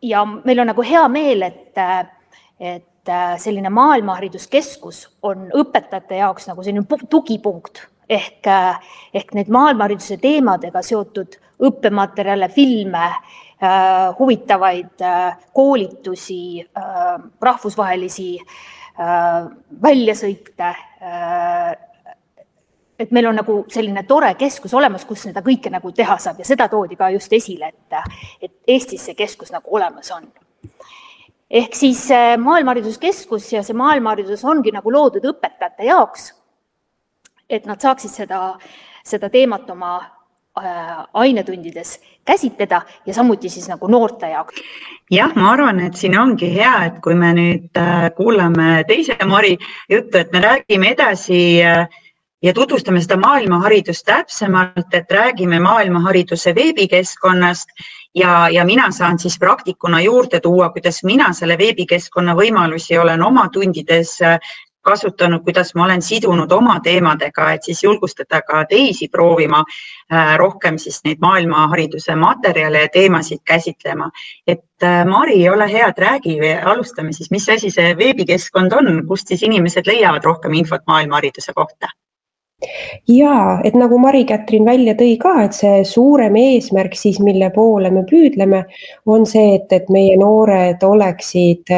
ja 0.01 0.25
meil 0.25 0.59
on 0.59 0.67
nagu 0.67 0.83
hea 0.83 1.07
meel, 1.07 1.41
et, 1.41 1.77
et 2.59 3.11
selline 3.39 3.69
maailmahariduskeskus 3.69 5.05
on 5.23 5.47
õpetajate 5.55 6.19
jaoks 6.19 6.47
nagu 6.47 6.63
selline 6.63 7.05
tugipunkt 7.09 7.87
ehk, 8.09 8.47
ehk 9.13 9.33
need 9.33 9.51
maailmahariduse 9.51 10.17
teemadega 10.17 10.81
seotud 10.83 11.39
õppematerjale, 11.59 12.49
filme 12.51 13.07
Äh, 13.07 13.48
huvitavaid 14.19 15.01
äh, 15.01 15.37
koolitusi, 15.53 16.61
äh, 16.61 17.23
rahvusvahelisi 17.41 18.37
väljasõite. 19.81 20.75
et 22.99 23.11
meil 23.15 23.27
on 23.29 23.37
nagu 23.39 23.53
selline 23.71 24.03
tore 24.03 24.33
keskus 24.35 24.73
olemas, 24.75 25.05
kus 25.07 25.21
seda 25.23 25.39
kõike 25.39 25.71
nagu 25.71 25.91
teha 25.95 26.17
saab 26.19 26.39
ja 26.39 26.45
seda 26.45 26.67
toodi 26.67 26.97
ka 26.99 27.07
just 27.09 27.31
esile, 27.33 27.69
et, 27.69 28.11
et 28.41 28.51
Eestis 28.67 29.05
see 29.05 29.15
keskus 29.15 29.53
nagu 29.55 29.71
olemas 29.71 30.11
on 30.11 30.27
ehk 31.49 31.75
siis 31.75 32.09
Maailmahariduskeskus 32.43 33.53
ja 33.53 33.63
see 33.63 33.73
maailmaharidus 33.73 34.43
ongi 34.43 34.75
nagu 34.75 34.91
loodud 34.91 35.31
õpetajate 35.31 35.87
jaoks, 35.87 36.33
et 37.49 37.65
nad 37.65 37.79
saaksid 37.79 38.11
seda, 38.11 38.57
seda 39.07 39.29
teemat 39.31 39.69
oma 39.69 39.95
Äh, 40.01 40.18
ainetundides 41.13 41.99
käsitleda 42.25 42.81
ja 43.05 43.13
samuti 43.13 43.49
siis 43.49 43.69
nagu 43.69 43.87
noorte 43.87 44.29
jaoks. 44.29 44.61
jah, 45.11 45.33
ma 45.35 45.51
arvan, 45.51 45.79
et 45.79 45.95
siin 45.97 46.19
ongi 46.19 46.51
hea, 46.53 46.75
et 46.85 46.99
kui 47.03 47.15
me 47.15 47.31
nüüd 47.33 47.79
äh, 47.79 48.09
kuulame 48.17 48.83
teise 48.87 49.17
Mari 49.25 49.57
juttu, 49.89 50.17
et 50.17 50.31
me 50.31 50.41
räägime 50.43 50.93
edasi 50.93 51.39
äh, 51.65 51.87
ja 52.41 52.53
tutvustame 52.53 53.01
seda 53.01 53.17
maailmaharidust 53.17 54.05
täpsemalt, 54.05 54.93
et 54.93 55.11
räägime 55.11 55.59
maailmahariduse 55.59 56.53
veebikeskkonnast 56.55 57.73
ja, 58.15 58.49
ja 58.49 58.65
mina 58.65 58.91
saan 58.91 59.19
siis 59.19 59.39
praktikuna 59.39 60.01
juurde 60.01 60.39
tuua, 60.39 60.69
kuidas 60.69 61.03
mina 61.03 61.33
selle 61.33 61.57
veebikeskkonna 61.57 62.35
võimalusi 62.35 62.97
olen 62.97 63.23
oma 63.23 63.49
tundides 63.53 64.17
kasutanud, 64.81 65.43
kuidas 65.43 65.73
ma 65.75 65.85
olen 65.85 66.01
sidunud 66.01 66.51
oma 66.51 66.79
teemadega, 66.83 67.51
et 67.53 67.63
siis 67.63 67.83
julgustada 67.83 68.41
ka 68.41 68.63
teisi 68.69 69.09
proovima 69.11 69.63
äh, 69.63 70.35
rohkem 70.37 70.77
siis 70.77 71.01
neid 71.05 71.21
maailmahariduse 71.21 72.15
materjale 72.15 72.81
ja 72.85 72.91
teemasid 72.93 73.43
käsitlema. 73.45 74.11
et 74.47 74.83
äh, 74.83 75.05
Mari, 75.05 75.49
ole 75.49 75.71
hea, 75.71 75.87
et 75.87 75.99
räägi, 75.99 76.37
alustame 76.63 77.13
siis, 77.13 77.31
mis 77.31 77.49
asi 77.49 77.71
see 77.71 77.95
veebikeskkond 77.97 78.73
on, 78.73 79.07
kust 79.07 79.27
siis 79.27 79.43
inimesed 79.43 79.87
leiavad 79.87 80.23
rohkem 80.23 80.53
infot 80.53 80.81
maailmahariduse 80.87 81.53
kohta? 81.53 81.87
Ja 83.07 83.61
et 83.63 83.75
nagu 83.77 83.97
Mari-Kätrin 84.01 84.65
välja 84.67 84.93
tõi 84.99 85.15
ka, 85.19 85.31
et 85.45 85.55
see 85.55 85.83
suurem 85.87 86.35
eesmärk 86.35 86.95
siis, 86.97 87.19
mille 87.23 87.47
poole 87.55 87.91
me 87.93 88.03
püüdleme, 88.07 88.63
on 89.07 89.25
see, 89.29 89.55
et, 89.55 89.71
et 89.71 89.87
meie 89.93 90.17
noored 90.19 90.83
oleksid 90.83 91.71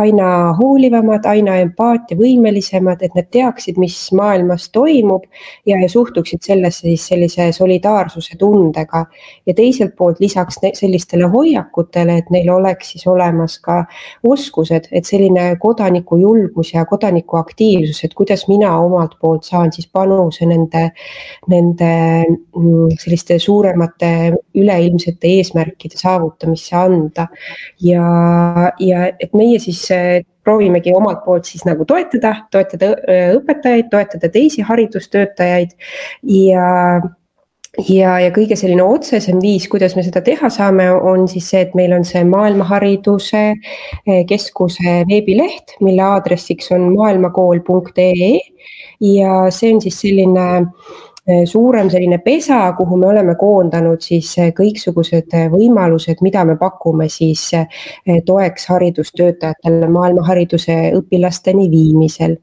aina 0.00 0.28
hoolivamad, 0.56 1.26
aina 1.28 1.58
empaatiavõimelisemad, 1.66 3.04
et 3.04 3.18
nad 3.18 3.28
teaksid, 3.34 3.80
mis 3.80 3.96
maailmas 4.16 4.70
toimub 4.72 5.26
ja, 5.68 5.76
ja 5.76 5.88
suhtuksid 5.88 6.42
sellesse 6.46 6.88
siis 6.88 7.06
sellise 7.12 7.50
solidaarsuse 7.52 8.38
tundega. 8.40 9.04
ja 9.46 9.54
teiselt 9.54 9.96
poolt 9.96 10.20
lisaks 10.20 10.58
sellistele 10.74 11.28
hoiakutele, 11.28 12.16
et 12.18 12.30
neil 12.30 12.48
oleks 12.50 12.94
siis 12.94 13.06
olemas 13.06 13.58
ka 13.60 13.84
oskused, 14.24 14.88
et 14.92 15.04
selline 15.04 15.56
kodanikujulgus 15.60 16.72
ja 16.74 16.84
kodanikuaktiivsus, 16.86 18.04
et 18.04 18.14
kuidas 18.14 18.48
mina 18.48 18.78
omalt 18.80 19.18
poolt 19.20 19.44
saan 19.44 19.72
siis 19.72 19.88
panustada 19.92 20.21
panuse 20.22 20.46
nende, 20.46 20.90
nende 21.50 21.92
mm, 22.56 22.96
selliste 23.02 23.38
suuremate 23.42 24.32
üleilmsete 24.54 25.30
eesmärkide 25.38 25.98
saavutamisse 25.98 26.76
anda. 26.76 27.28
ja, 27.80 28.72
ja 28.80 29.06
et 29.18 29.34
meie 29.34 29.58
siis 29.58 29.86
proovimegi 30.44 30.92
omalt 30.94 31.24
poolt 31.24 31.46
siis 31.46 31.64
nagu 31.64 31.84
toetada, 31.86 32.34
toetada 32.50 32.94
õpetajaid, 33.38 33.90
toetada 33.90 34.30
teisi 34.32 34.62
haridustöötajaid 34.66 35.74
ja 36.22 37.00
ja, 37.88 38.18
ja 38.20 38.28
kõige 38.34 38.56
selline 38.58 38.84
otsesem 38.84 39.38
viis, 39.40 39.64
kuidas 39.72 39.94
me 39.96 40.04
seda 40.04 40.20
teha 40.24 40.50
saame, 40.52 40.90
on 40.92 41.24
siis 41.30 41.48
see, 41.48 41.62
et 41.64 41.72
meil 41.78 41.94
on 41.96 42.04
see 42.04 42.20
Maailmahariduse 42.28 43.42
eh, 43.48 44.22
Keskuse 44.28 44.98
veebileht, 45.08 45.78
mille 45.80 46.04
aadressiks 46.04 46.68
on 46.76 46.90
maailmakool.ee 46.92 48.34
ja 49.02 49.50
see 49.50 49.74
on 49.74 49.80
siis 49.82 50.00
selline 50.00 50.46
eh, 51.26 51.42
suurem 51.46 51.90
selline 51.90 52.18
pesa, 52.24 52.60
kuhu 52.78 52.96
me 52.96 53.08
oleme 53.10 53.34
koondanud 53.40 54.00
siis 54.02 54.30
eh, 54.38 54.52
kõiksugused 54.56 55.34
võimalused, 55.52 56.22
mida 56.22 56.44
me 56.44 56.56
pakume 56.60 57.08
siis 57.12 57.50
toeks 58.26 58.68
haridustöötajatele 58.70 59.88
maailmahariduse 59.90 60.78
õpilasteni 60.98 61.70
viimisel 61.70 62.38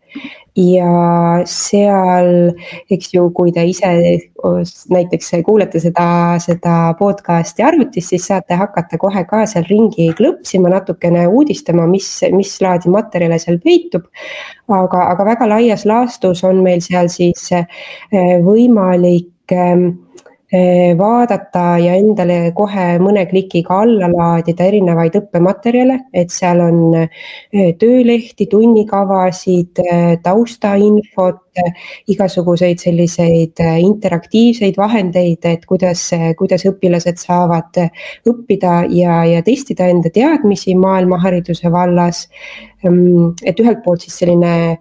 ja 0.58 1.44
seal, 1.50 2.52
eks 2.92 3.14
ju, 3.14 3.28
kui 3.36 3.54
te 3.56 3.64
ise 3.70 3.92
näiteks 4.94 5.32
kuulete 5.46 5.82
seda, 5.84 6.08
seda 6.42 6.76
podcast'i 7.00 7.64
arvutis, 7.66 8.10
siis 8.12 8.28
saate 8.32 8.58
hakata 8.60 9.00
kohe 9.02 9.24
ka 9.30 9.46
seal 9.50 9.68
ringi 9.70 10.10
klõpsima, 10.18 10.72
natukene 10.74 11.28
uudistama, 11.28 11.88
mis, 11.92 12.12
mis 12.36 12.56
laadi 12.64 12.92
materjale 12.94 13.40
seal 13.40 13.60
peitub. 13.64 14.08
aga, 14.70 15.08
aga 15.14 15.26
väga 15.26 15.50
laias 15.50 15.86
laastus 15.90 16.44
on 16.44 16.64
meil 16.64 16.82
seal 16.86 17.10
siis 17.10 17.50
eh, 17.52 17.66
võimalik 18.46 19.56
ähm, 19.56 19.90
Eh, 19.92 20.09
vaadata 20.98 21.78
ja 21.78 21.94
endale 21.94 22.52
kohe 22.58 22.86
mõne 22.98 23.26
klikiga 23.30 23.84
alla 23.84 24.08
laadida 24.10 24.66
erinevaid 24.66 25.20
õppematerjale, 25.20 26.00
et 26.14 26.34
seal 26.34 26.64
on 26.66 26.80
eh, 26.98 27.76
töölehti, 27.78 28.48
tunnikavasid, 28.50 29.84
eh, 29.84 30.18
taustainfot, 30.24 31.44
igasuguseid 32.12 32.82
selliseid 32.82 33.62
interaktiivseid 33.84 34.78
vahendeid, 34.80 35.46
et 35.46 35.66
kuidas, 35.70 36.10
kuidas 36.40 36.66
õpilased 36.70 37.22
saavad 37.22 37.82
õppida 38.30 38.84
ja, 38.94 39.22
ja 39.28 39.44
testida 39.46 39.90
enda 39.92 40.12
teadmisi 40.14 40.76
maailmahariduse 40.80 41.72
vallas. 41.72 42.26
Ehm, 42.84 43.34
et 43.44 43.60
ühelt 43.60 43.82
poolt 43.84 44.06
siis 44.06 44.16
selline 44.22 44.78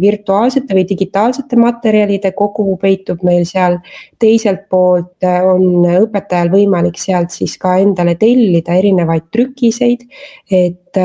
virtuaalsete 0.00 0.76
või 0.76 0.86
digitaalsete 0.88 1.58
materjalide 1.60 2.32
kogu 2.36 2.78
peitub 2.80 3.24
meil 3.26 3.44
seal, 3.48 3.78
teiselt 4.22 4.64
poolt 4.72 5.26
on 5.26 5.84
õpetajal 5.90 6.52
võimalik 6.54 6.96
sealt 7.00 7.34
siis 7.34 7.58
ka 7.60 7.76
endale 7.82 8.16
tellida 8.20 8.78
erinevaid 8.80 9.28
trükiseid, 9.34 10.06
et 10.48 11.02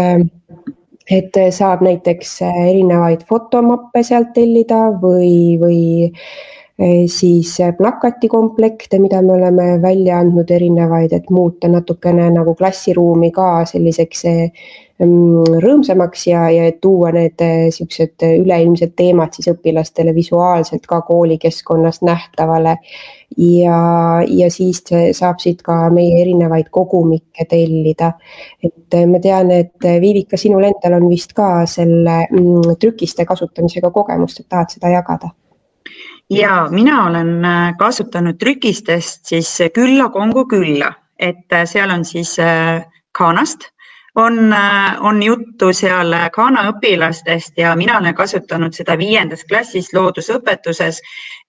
et 1.11 1.37
saab 1.51 1.83
näiteks 1.83 2.37
erinevaid 2.47 3.25
fotomappe 3.29 4.03
sealt 4.03 4.33
tellida 4.33 4.85
või, 5.01 5.59
või 5.61 5.81
siis 7.11 7.51
plakatikomplekte, 7.77 8.97
mida 8.99 9.21
me 9.21 9.35
oleme 9.35 9.65
välja 9.81 10.17
andnud 10.23 10.49
erinevaid, 10.51 11.13
et 11.13 11.29
muuta 11.29 11.69
natukene 11.69 12.31
nagu 12.33 12.55
klassiruumi 12.57 13.29
ka 13.35 13.65
selliseks 13.69 14.25
Mm, 15.01 15.57
rõõmsamaks 15.63 16.27
ja, 16.29 16.43
ja 16.53 16.67
tuua 16.81 17.09
need 17.15 17.41
siuksed 17.73 18.23
üleilmsed 18.27 18.93
teemad 18.99 19.33
siis 19.33 19.49
õpilastele 19.49 20.13
visuaalselt 20.13 20.85
ka 20.87 21.01
koolikeskkonnas 21.07 22.03
nähtavale. 22.05 22.77
Ja, 23.37 24.21
ja 24.27 24.49
siis 24.51 24.83
saab 25.17 25.39
siit 25.39 25.61
ka 25.65 25.89
meie 25.93 26.21
erinevaid 26.21 26.69
kogumikke 26.71 27.45
tellida. 27.49 28.13
et 28.63 28.93
eh, 28.93 29.05
ma 29.05 29.19
tean, 29.19 29.51
et 29.51 29.85
eh, 29.85 29.99
Viivika, 30.01 30.37
sinul 30.37 30.67
endal 30.69 30.99
on 31.01 31.09
vist 31.09 31.33
ka 31.33 31.65
selle 31.65 32.23
mm, 32.31 32.75
trükiste 32.79 33.25
kasutamisega 33.25 33.91
kogemust, 33.91 34.39
et 34.39 34.49
tahad 34.49 34.75
seda 34.75 34.93
jagada 34.93 35.33
ja 36.29 36.67
mina 36.71 37.05
olen 37.07 37.45
kasutanud 37.77 38.39
trükistest 38.39 39.25
siis 39.25 39.57
Külla 39.73 40.09
Kongo 40.09 40.45
külla, 40.45 40.93
et 41.19 41.51
seal 41.69 41.91
on 41.91 42.05
siis 42.05 42.37
Ghanast 43.17 43.73
on, 44.15 44.53
äh, 44.53 44.95
on 44.99 45.23
juttu 45.23 45.73
seal 45.73 46.13
Ghana 46.33 46.67
õpilastest 46.71 47.57
ja 47.57 47.75
mina 47.75 47.97
olen 47.97 48.15
kasutanud 48.15 48.73
seda 48.73 48.97
viiendas 48.97 49.45
klassis 49.49 49.93
loodusõpetuses, 49.93 51.01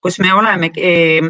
kus 0.02 0.18
me 0.20 0.32
olemegi 0.34 1.20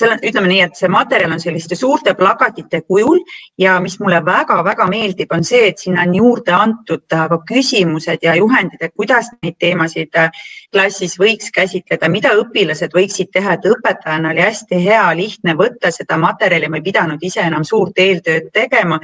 seal 0.00 0.14
on, 0.14 0.22
ütleme 0.24 0.48
nii, 0.50 0.60
et 0.64 0.78
see 0.78 0.88
materjal 0.92 1.34
on 1.34 1.42
selliste 1.42 1.76
suurte 1.78 2.14
plakatite 2.18 2.82
kujul 2.88 3.20
ja 3.60 3.76
mis 3.84 3.98
mulle 4.00 4.20
väga-väga 4.24 4.86
meeldib, 4.90 5.32
on 5.36 5.44
see, 5.44 5.68
et 5.70 5.82
sinna 5.82 6.06
on 6.06 6.14
juurde 6.16 6.54
antud 6.56 7.16
äh, 7.16 7.26
ka 7.32 7.38
küsimused 7.48 8.24
ja 8.24 8.34
juhendid, 8.38 8.80
et 8.80 8.94
kuidas 8.96 9.30
neid 9.42 9.58
teemasid 9.60 10.16
äh, 10.18 10.30
klassis 10.72 11.16
võiks 11.20 11.50
käsitleda, 11.54 12.08
mida 12.12 12.32
õpilased 12.40 12.94
võiksid 12.96 13.32
teha, 13.34 13.56
et 13.56 13.68
õpetajana 13.68 14.32
oli 14.32 14.44
hästi 14.44 14.80
hea, 14.84 15.04
lihtne 15.18 15.56
võtta 15.58 15.92
seda 15.94 16.18
materjali, 16.20 16.70
ma 16.70 16.80
ei 16.80 16.86
pidanud 16.86 17.22
ise 17.26 17.44
enam 17.44 17.66
suurt 17.66 17.98
eeltööd 17.98 18.50
tegema. 18.54 19.00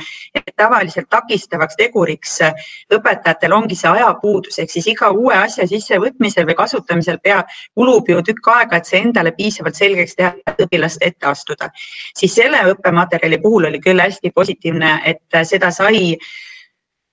tavaliselt 0.56 1.08
takistavaks 1.10 1.76
teguriks 1.76 2.40
äh, 2.46 2.66
õpetajatel 2.94 3.52
ongi 3.52 3.76
see 3.76 3.90
ajapuudus, 3.90 4.58
ehk 4.62 4.72
siis 4.72 4.86
iga 4.94 5.10
uue 5.12 5.34
asja 5.36 5.66
sissevõtmisel 5.68 6.46
või 6.48 6.56
kasutamisel 6.56 7.18
pea, 7.22 7.42
kulub 7.74 8.08
ju 8.08 8.22
tükk 8.24 8.48
aega, 8.54 8.80
et 8.80 8.88
see 8.88 9.02
endale 9.04 9.34
piisavalt 9.36 9.76
selgeks 9.76 10.16
teha, 10.16 10.32
et 10.46 10.64
õpilast 10.86 11.02
ette 11.02 11.26
astuda. 11.26 11.70
siis 12.16 12.34
selle 12.34 12.58
õppematerjali 12.72 13.40
puhul 13.42 13.66
oli 13.66 13.80
küll 13.80 14.00
hästi 14.00 14.30
positiivne, 14.34 15.00
et 15.04 15.44
seda 15.44 15.70
sai 15.70 16.16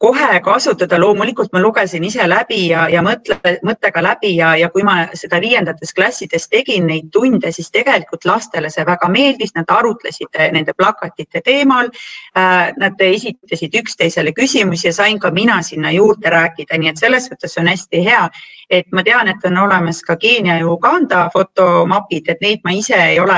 kohe 0.03 0.39
kasutada, 0.43 0.97
loomulikult 0.99 1.53
ma 1.55 1.61
lugesin 1.63 2.03
ise 2.03 2.25
läbi 2.27 2.65
ja, 2.67 2.87
ja 2.91 2.99
mõtle, 3.05 3.37
mõttega 3.63 4.01
läbi 4.03 4.33
ja, 4.35 4.49
ja 4.59 4.67
kui 4.73 4.83
ma 4.83 5.05
seda 5.15 5.39
viiendates 5.39 5.95
klassides 5.95 6.49
tegin 6.51 6.89
neid 6.89 7.07
tunde, 7.13 7.53
siis 7.55 7.71
tegelikult 7.71 8.27
lastele 8.27 8.71
see 8.73 8.83
väga 8.87 9.07
meeldis, 9.13 9.53
nad 9.55 9.71
arutlesid 9.71 10.41
nende 10.55 10.75
plakatite 10.77 11.43
teemal. 11.45 11.91
Äh,. 12.37 12.71
Nad 12.83 12.99
esitasid 12.99 13.75
üksteisele 13.77 14.31
küsimusi 14.35 14.87
ja 14.87 14.93
sain 14.93 15.19
ka 15.19 15.31
mina 15.31 15.61
sinna 15.63 15.91
juurde 15.91 16.31
rääkida, 16.31 16.77
nii 16.79 16.89
et 16.89 16.99
selles 16.99 17.29
mõttes 17.31 17.55
on 17.61 17.69
hästi 17.69 18.01
hea, 18.03 18.23
et 18.69 18.89
ma 18.91 19.03
tean, 19.03 19.29
et 19.29 19.45
on 19.47 19.57
olemas 19.65 20.01
ka 20.03 20.15
Keenia 20.19 20.57
ja 20.59 20.67
Uganda 20.67 21.27
fotomapid, 21.33 22.29
et 22.33 22.41
neid 22.41 22.63
ma 22.65 22.73
ise 22.75 22.97
ei 22.97 23.19
ole 23.19 23.37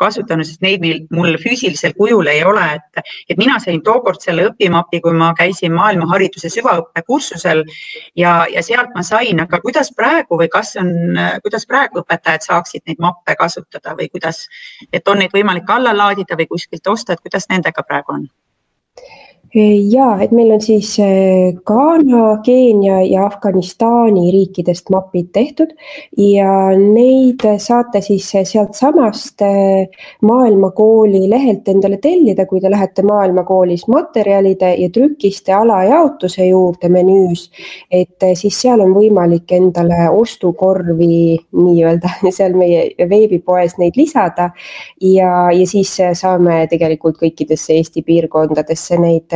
kasutanud, 0.00 0.46
sest 0.46 0.62
neid 0.64 0.82
meil, 0.84 1.02
mul 1.14 1.36
füüsilisel 1.42 1.94
kujul 1.98 2.28
ei 2.30 2.42
ole, 2.44 2.64
et, 2.78 3.02
et 3.30 3.40
mina 3.40 3.58
sain 3.62 3.82
tookord 3.86 4.22
selle 4.24 4.46
õpimapi, 4.50 5.00
kui 5.04 5.16
ma 5.16 5.32
käisin 5.38 5.74
maailmahariduse 5.76 6.50
süvaõppekursusel 6.52 7.64
ja, 8.18 8.38
ja 8.52 8.64
sealt 8.66 8.94
ma 8.96 9.04
sain, 9.06 9.42
aga 9.42 9.60
kuidas 9.64 9.92
praegu 9.96 10.40
või 10.40 10.50
kas 10.52 10.74
on, 10.80 10.92
kuidas 11.44 11.68
praegu 11.68 12.02
õpetajad 12.02 12.48
saaksid 12.48 12.86
neid 12.86 13.02
mappe 13.02 13.36
kasutada 13.38 13.96
või 13.98 14.10
kuidas, 14.12 14.46
et 14.92 15.08
on 15.08 15.22
neid 15.22 15.34
võimalik 15.34 15.70
alla 15.70 15.94
laadida 15.96 16.38
või 16.38 16.50
kuskilt 16.56 16.92
osta, 16.92 17.16
et 17.16 17.24
kuidas 17.24 17.48
nendega 17.52 17.86
praegu 17.86 18.18
on? 18.20 18.28
Ja 19.54 20.06
et 20.22 20.32
meil 20.34 20.50
on 20.52 20.60
siis 20.60 20.96
eh, 21.02 21.54
Ghana, 21.66 22.40
Keenia 22.44 22.98
ja 23.06 23.26
Afganistani 23.26 24.30
riikidest 24.32 24.90
mapid 24.90 25.30
tehtud 25.32 25.72
ja 26.18 26.50
neid 26.76 27.44
saate 27.62 28.00
siis 28.04 28.28
sealtsamast 28.30 29.44
eh, 29.46 29.86
Maailmakooli 30.26 31.28
lehelt 31.30 31.68
endale 31.68 31.98
tellida, 32.02 32.46
kui 32.46 32.60
te 32.60 32.70
lähete 32.70 33.04
Maailmakoolis 33.06 33.86
materjalide 33.88 34.74
ja 34.80 34.90
trükiste 34.90 35.54
alajaotuse 35.54 36.46
juurde 36.46 36.88
menüüs. 36.88 37.50
et 37.90 38.22
siis 38.34 38.60
seal 38.60 38.80
on 38.80 38.94
võimalik 38.96 39.52
endale 39.52 40.10
ostukorvi 40.10 41.38
nii-öelda 41.52 42.10
seal 42.36 42.56
meie 42.58 42.90
veebipoes 43.08 43.78
neid 43.78 43.96
lisada 43.96 44.50
ja, 45.00 45.52
ja 45.52 45.66
siis 45.66 45.94
saame 46.12 46.66
tegelikult 46.70 47.20
kõikidesse 47.22 47.76
Eesti 47.76 48.02
piirkondadesse 48.02 48.98
neid 49.00 49.35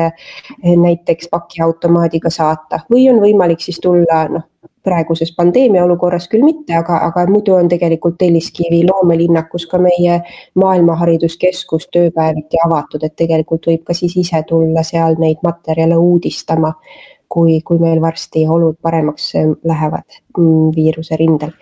näiteks 0.64 1.28
pakiautomaadiga 1.30 2.30
saata. 2.30 2.84
Või 2.90 3.08
on 3.12 3.20
võimalik 3.22 3.60
siis 3.64 3.80
tulla 3.80 4.24
noh, 4.30 4.46
praeguses 4.82 5.32
pandeemia 5.36 5.84
olukorras 5.84 6.28
küll 6.28 6.44
mitte, 6.44 6.74
aga, 6.76 7.00
aga 7.06 7.26
muidu 7.28 7.54
on 7.56 7.68
tegelikult 7.68 8.16
Telliskivi 8.18 8.80
loomelinnakus 8.88 9.66
ka 9.70 9.80
meie 9.82 10.20
Maailmahariduskeskus 10.60 11.88
tööpäeviti 11.92 12.60
avatud, 12.64 13.04
et 13.04 13.16
tegelikult 13.16 13.68
võib 13.68 13.84
ka 13.84 13.96
siis 13.96 14.16
ise 14.20 14.42
tulla 14.48 14.84
seal 14.86 15.18
neid 15.20 15.44
materjale 15.44 15.98
uudistama, 16.00 16.72
kui, 17.30 17.60
kui 17.66 17.78
meil 17.82 18.00
varsti 18.02 18.42
olud 18.50 18.76
paremaks 18.82 19.28
eh, 19.38 19.48
lähevad 19.70 20.18
mm, 20.36 20.70
viiruse 20.76 21.18
rindel. 21.20 21.52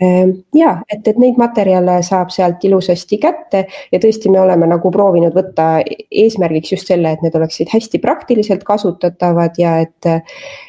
Ehm, 0.00 0.36
ja 0.56 0.76
et, 0.86 1.02
et 1.10 1.18
neid 1.18 1.40
materjale 1.40 1.98
saab 2.06 2.32
sealt 2.34 2.64
ilusasti 2.64 3.20
kätte 3.22 3.64
ja 3.92 4.00
tõesti, 4.02 4.30
me 4.32 4.40
oleme 4.42 4.70
nagu 4.70 4.92
proovinud 4.94 5.34
võtta 5.36 5.68
eesmärgiks 5.84 6.76
just 6.76 6.90
selle, 6.92 7.12
et 7.12 7.24
need 7.26 7.36
oleksid 7.38 7.72
hästi 7.74 8.02
praktiliselt 8.02 8.66
kasutatavad 8.68 9.58
ja 9.58 9.78
et 9.86 10.12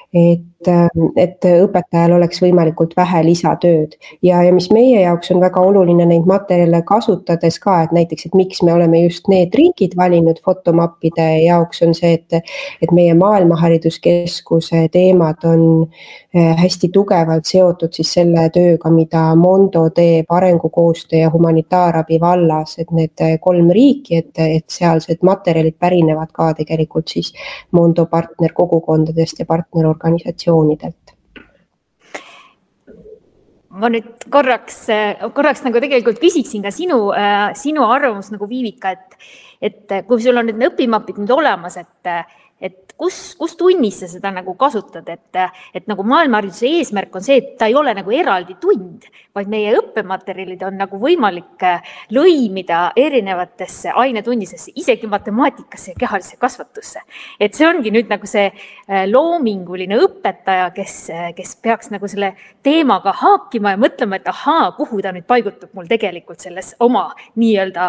et, 0.09 0.41
et 0.67 1.45
õpetajal 1.47 2.13
oleks 2.17 2.41
võimalikult 2.43 2.95
vähe 2.97 3.21
lisatööd. 3.23 3.95
Ja, 4.25 4.41
ja 4.43 4.51
mis 4.53 4.67
meie 4.75 5.01
jaoks 5.01 5.31
on 5.31 5.39
väga 5.39 5.61
oluline 5.63 6.05
neid 6.09 6.27
materjale 6.27 6.81
kasutades 6.87 7.59
ka, 7.63 7.77
et 7.85 7.93
näiteks, 7.95 8.27
et 8.27 8.35
miks 8.35 8.61
me 8.65 8.73
oleme 8.73 8.99
just 9.05 9.29
need 9.31 9.55
riigid 9.55 9.95
valinud 9.97 10.41
fotomappide 10.45 11.27
jaoks, 11.45 11.79
on 11.85 11.95
see, 11.95 12.17
et, 12.19 12.43
et 12.83 12.91
meie 12.95 13.13
Maailmahariduskeskuse 13.15 14.85
teemad 14.91 15.45
on 15.47 15.63
eh, 16.33 16.51
hästi 16.59 16.91
tugevalt 16.93 17.47
seotud 17.47 17.95
siis 17.95 18.11
selle 18.19 18.49
tööga, 18.53 18.91
mida 18.91 19.23
Mondo 19.39 19.85
teeb 19.95 20.27
arengukoostöö 20.29 21.23
ja 21.23 21.31
humanitaarabi 21.31 22.19
vallas, 22.19 22.75
et 22.83 22.91
need 22.91 23.25
kolm 23.41 23.71
riiki, 23.71 24.19
et, 24.19 24.35
et 24.59 24.67
sealsed 24.67 25.23
materjalid 25.23 25.79
pärinevad 25.79 26.35
ka 26.35 26.51
tegelikult 26.59 27.07
siis 27.07 27.31
Mondo 27.71 28.09
partnerkogukondadest 28.11 29.39
ja 29.39 29.47
partnerorganisatsioonidest 29.47 30.48
organisatsioonidelt? 30.49 31.15
ma 33.79 33.87
nüüd 33.93 34.25
korraks, 34.33 34.87
korraks 35.37 35.61
nagu 35.63 35.79
tegelikult 35.79 36.17
küsiksin 36.19 36.63
ka 36.65 36.71
sinu, 36.73 37.11
sinu 37.55 37.85
arvamust 37.85 38.33
nagu 38.33 38.47
Viivika, 38.49 38.95
et, 38.97 39.13
et 39.61 39.93
kui 40.07 40.19
sul 40.23 40.41
on 40.41 40.49
nüüd 40.49 40.65
õpimapid 40.71 41.21
nüüd 41.21 41.31
olemas, 41.31 41.77
et 41.77 42.09
et 42.61 42.89
kus, 42.99 43.17
kus 43.39 43.55
tunnis 43.55 44.01
sa 44.01 44.09
seda 44.11 44.31
nagu 44.35 44.53
kasutad, 44.59 45.07
et, 45.07 45.39
et 45.75 45.85
nagu 45.87 46.03
maailmahariduse 46.07 46.67
eesmärk 46.67 47.15
on 47.15 47.23
see, 47.23 47.39
et 47.39 47.53
ta 47.59 47.69
ei 47.71 47.75
ole 47.79 47.93
nagu 47.95 48.11
eraldi 48.13 48.57
tund, 48.59 49.07
vaid 49.35 49.51
meie 49.51 49.71
õppematerjalid 49.79 50.65
on 50.67 50.75
nagu 50.81 50.99
võimalik 50.99 51.63
äh, 51.63 51.93
lõimida 52.15 52.89
erinevatesse 52.99 53.93
ainetundidesse, 53.95 54.73
isegi 54.79 55.07
matemaatikasse 55.11 55.93
ja 55.93 55.99
kehalisse 56.01 56.39
kasvatusse. 56.41 57.05
et 57.39 57.55
see 57.55 57.67
ongi 57.67 57.93
nüüd 57.95 58.11
nagu 58.11 58.27
see 58.27 58.49
äh, 58.49 59.05
loominguline 59.07 59.99
õpetaja, 60.03 60.67
kes, 60.75 60.97
äh, 61.15 61.29
kes 61.37 61.55
peaks 61.63 61.93
nagu 61.95 62.07
selle 62.11 62.33
teemaga 62.65 63.13
haakima 63.21 63.75
ja 63.75 63.79
mõtlema, 63.79 64.19
et 64.19 64.27
ahaa, 64.27 64.73
kuhu 64.75 64.99
ta 65.05 65.13
nüüd 65.15 65.27
paigutub 65.29 65.71
mul 65.77 65.87
tegelikult 65.87 66.43
selles 66.43 66.73
oma 66.83 67.09
nii-öelda 67.39 67.87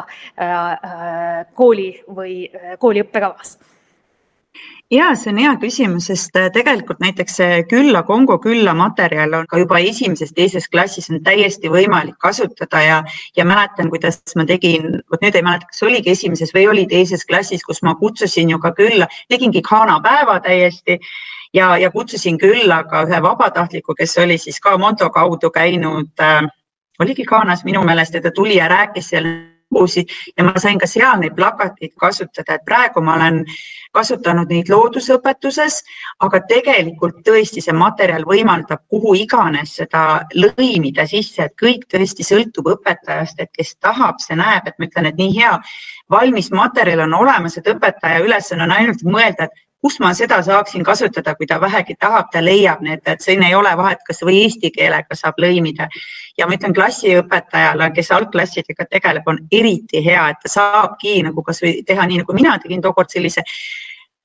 kooli 1.56 1.90
või 2.14 2.34
kooli 2.78 3.02
õppekavas 3.02 3.56
ja 4.90 5.10
see 5.14 5.30
on 5.32 5.38
hea 5.38 5.52
küsimus, 5.62 6.08
sest 6.10 6.36
äh, 6.38 6.48
tegelikult 6.54 7.00
näiteks 7.02 7.36
see 7.38 7.62
külla, 7.70 8.02
Kongo 8.08 8.38
külla 8.42 8.74
materjal 8.74 9.34
on 9.38 9.48
ka 9.50 9.60
juba 9.62 9.78
esimeses-teises 9.86 10.66
klassis 10.72 11.10
on 11.12 11.22
täiesti 11.26 11.70
võimalik 11.70 12.18
kasutada 12.22 12.82
ja, 12.82 13.00
ja 13.36 13.46
mäletan, 13.46 13.90
kuidas 13.92 14.20
ma 14.36 14.46
tegin, 14.48 15.00
vot 15.10 15.22
nüüd 15.22 15.38
ei 15.38 15.46
mäleta, 15.46 15.70
kas 15.70 15.84
oligi 15.86 16.14
esimeses 16.14 16.54
või 16.56 16.66
oli 16.72 16.86
teises 16.90 17.24
klassis, 17.26 17.62
kus 17.66 17.82
ma 17.86 17.94
kutsusin 18.00 18.50
ju 18.50 18.58
ka 18.62 18.74
külla, 18.78 19.06
tegingi 19.30 19.62
Ghana 19.66 20.00
päeva 20.04 20.40
täiesti 20.42 20.98
ja, 21.54 21.76
ja 21.78 21.90
kutsusin 21.94 22.38
külla 22.42 22.82
ka 22.90 23.04
ühe 23.06 23.22
vabatahtliku, 23.22 23.94
kes 23.94 24.18
oli 24.18 24.38
siis 24.38 24.58
ka 24.60 24.76
Monto 24.78 25.10
kaudu 25.14 25.52
käinud 25.54 26.10
äh,, 26.18 26.42
oligi 27.00 27.24
Ghanas 27.24 27.64
minu 27.64 27.84
meelest 27.86 28.14
ja 28.14 28.22
ta 28.22 28.34
tuli 28.34 28.58
ja 28.58 28.68
rääkis 28.68 29.14
seal 29.14 29.30
lugusid 29.70 30.10
ja 30.36 30.44
ma 30.44 30.54
sain 30.58 30.78
ka 30.78 30.86
seal 30.86 31.20
neid 31.20 31.36
plakateid 31.36 31.94
kasutada, 32.00 32.56
et 32.56 32.64
praegu 32.66 33.02
ma 33.02 33.14
olen 33.18 33.44
kasutanud 33.94 34.50
neid 34.50 34.70
loodusõpetuses, 34.70 35.80
aga 36.26 36.40
tegelikult 36.50 37.22
tõesti 37.26 37.62
see 37.64 37.74
materjal 37.74 38.26
võimaldab 38.28 38.84
kuhu 38.90 39.14
iganes 39.18 39.74
seda 39.80 40.26
lõimida 40.34 41.06
sisse, 41.10 41.48
et 41.48 41.56
kõik 41.58 41.88
tõesti 41.90 42.26
sõltub 42.26 42.70
õpetajast, 42.74 43.40
et 43.40 43.50
kes 43.56 43.74
tahab, 43.82 44.20
see 44.22 44.38
näeb, 44.38 44.66
et 44.66 44.78
ma 44.78 44.86
ütlen, 44.86 45.10
et 45.10 45.18
nii 45.18 45.34
hea 45.38 45.56
valmis 46.10 46.50
materjal 46.54 47.06
on 47.06 47.18
olemas, 47.22 47.58
et 47.58 47.66
õpetaja 47.70 48.22
ülesanne 48.24 48.66
on 48.66 48.76
ainult 48.78 49.02
mõelda, 49.06 49.46
et 49.46 49.66
kus 49.80 49.96
ma 50.00 50.12
seda 50.14 50.40
saaksin 50.44 50.84
kasutada, 50.84 51.34
kui 51.34 51.46
ta 51.48 51.60
vähegi 51.60 51.96
tahab, 52.00 52.28
ta 52.32 52.42
leiab 52.44 52.82
need, 52.84 53.00
et 53.08 53.20
siin 53.24 53.42
ei 53.46 53.54
ole 53.56 53.72
vahet, 53.76 54.02
kas 54.06 54.20
või 54.26 54.42
eesti 54.44 54.72
keelega 54.74 55.16
saab 55.16 55.40
lõimida. 55.40 55.88
ja 56.38 56.46
ma 56.46 56.56
ütlen 56.56 56.72
klassiõpetajale, 56.72 57.90
kes 57.94 58.10
algklassidega 58.16 58.86
tegeleb, 58.90 59.26
on 59.26 59.38
eriti 59.52 60.04
hea, 60.04 60.28
et 60.30 60.38
ta 60.42 60.48
saabki 60.48 61.22
nagu 61.26 61.42
kasvõi 61.42 61.82
teha 61.86 62.06
nii, 62.06 62.22
nagu 62.22 62.36
mina 62.36 62.58
tegin 62.58 62.82
tookord 62.82 63.10
sellise 63.12 63.44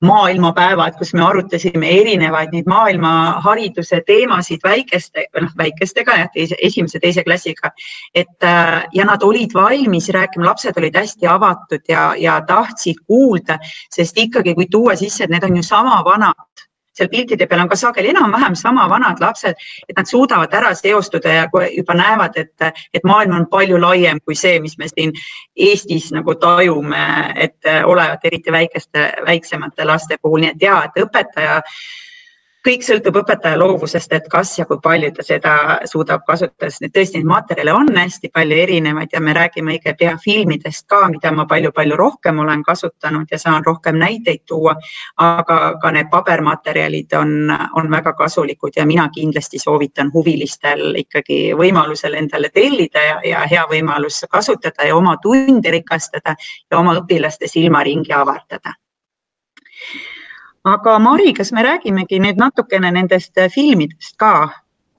maailmapäevad, 0.04 0.98
kus 0.98 1.14
me 1.14 1.22
arutasime 1.24 1.88
erinevaid 2.00 2.52
neid 2.52 2.68
maailmahariduse 2.68 4.02
teemasid 4.06 4.60
väikeste, 4.64 5.24
noh 5.40 5.54
väikestega 5.56 6.18
esimese, 6.36 7.00
teise 7.00 7.24
klassiga. 7.24 7.70
et 8.14 8.44
äh, 8.44 8.84
ja 8.92 9.04
nad 9.04 9.22
olid 9.22 9.54
valmis 9.54 10.08
rääkima, 10.08 10.44
lapsed 10.44 10.76
olid 10.76 10.96
hästi 10.96 11.26
avatud 11.26 11.88
ja, 11.88 12.14
ja 12.18 12.40
tahtsid 12.46 13.00
kuulda, 13.06 13.58
sest 13.90 14.18
ikkagi, 14.18 14.54
kui 14.54 14.66
tuua 14.70 14.96
sisse, 14.96 15.24
et 15.24 15.30
need 15.30 15.44
on 15.44 15.56
ju 15.56 15.62
sama 15.62 16.02
vanad 16.04 16.66
seal 16.96 17.10
piltide 17.12 17.46
peal 17.46 17.62
on 17.64 17.68
ka 17.68 17.76
sageli 17.76 18.10
enam-vähem 18.14 18.56
sama 18.56 18.88
vanad 18.90 19.20
lapsed, 19.20 19.58
et 19.88 19.96
nad 19.96 20.08
suudavad 20.08 20.54
ära 20.54 20.72
seostuda 20.74 21.34
ja 21.34 21.44
juba 21.76 21.94
näevad, 21.98 22.36
et, 22.36 22.70
et 22.94 23.04
maailm 23.04 23.36
on 23.40 23.46
palju 23.50 23.80
laiem 23.80 24.20
kui 24.24 24.34
see, 24.34 24.58
mis 24.60 24.78
me 24.78 24.88
siin 24.88 25.12
Eestis 25.56 26.10
nagu 26.12 26.34
tajume, 26.40 27.04
et 27.36 27.70
olevat 27.84 28.24
eriti 28.24 28.52
väikeste, 28.52 29.12
väiksemate 29.26 29.84
laste 29.84 30.18
puhul, 30.22 30.44
nii 30.44 30.54
et 30.54 30.66
ja, 30.68 30.80
et 30.88 31.00
õpetaja 31.04 31.60
äh, 31.60 31.78
kõik 32.66 32.82
sõltub 32.82 33.16
õpetaja 33.20 33.58
loovusest, 33.60 34.12
et 34.16 34.26
kas 34.30 34.50
ja 34.58 34.66
kui 34.66 34.80
palju 34.82 35.12
ta 35.14 35.24
seda 35.26 35.52
suudab 35.86 36.24
kasutada, 36.26 36.70
sest 36.70 36.92
tõesti 36.94 37.20
neid 37.20 37.28
materjale 37.30 37.74
on 37.74 37.90
hästi 37.94 38.30
palju 38.34 38.58
erinevaid 38.64 39.12
ja 39.14 39.20
me 39.22 39.34
räägime 39.36 39.76
õige 39.76 39.94
pea 39.98 40.16
filmidest 40.22 40.86
ka, 40.90 41.04
mida 41.12 41.30
ma 41.32 41.46
palju-palju 41.46 41.98
rohkem 41.98 42.40
olen 42.42 42.64
kasutanud 42.66 43.30
ja 43.30 43.38
saan 43.38 43.64
rohkem 43.66 43.98
näiteid 44.02 44.42
tuua. 44.46 44.74
aga 45.16 45.56
ka 45.82 45.90
need 45.92 46.08
pabermaterjalid 46.10 47.12
on, 47.18 47.52
on 47.76 47.90
väga 47.90 48.12
kasulikud 48.12 48.76
ja 48.76 48.86
mina 48.86 49.08
kindlasti 49.14 49.58
soovitan 49.58 50.10
huvilistel 50.14 50.94
ikkagi 51.02 51.54
võimalusel 51.58 52.14
endale 52.14 52.50
tellida 52.54 53.02
ja, 53.02 53.20
ja 53.24 53.44
hea 53.50 53.66
võimalus 53.70 54.24
kasutada 54.30 54.88
ja 54.88 54.96
oma 54.96 55.16
tunde 55.22 55.70
rikastada 55.70 56.34
ja 56.70 56.78
oma 56.78 56.96
õpilaste 56.98 57.48
silmaringi 57.48 58.12
avardada 58.12 58.74
aga 60.66 60.98
Mari, 61.02 61.32
kas 61.36 61.52
me 61.54 61.64
räägimegi 61.66 62.20
nüüd 62.22 62.40
natukene 62.42 62.92
nendest 62.94 63.38
äh, 63.38 63.50
filmidest 63.52 64.16
ka? 64.20 64.36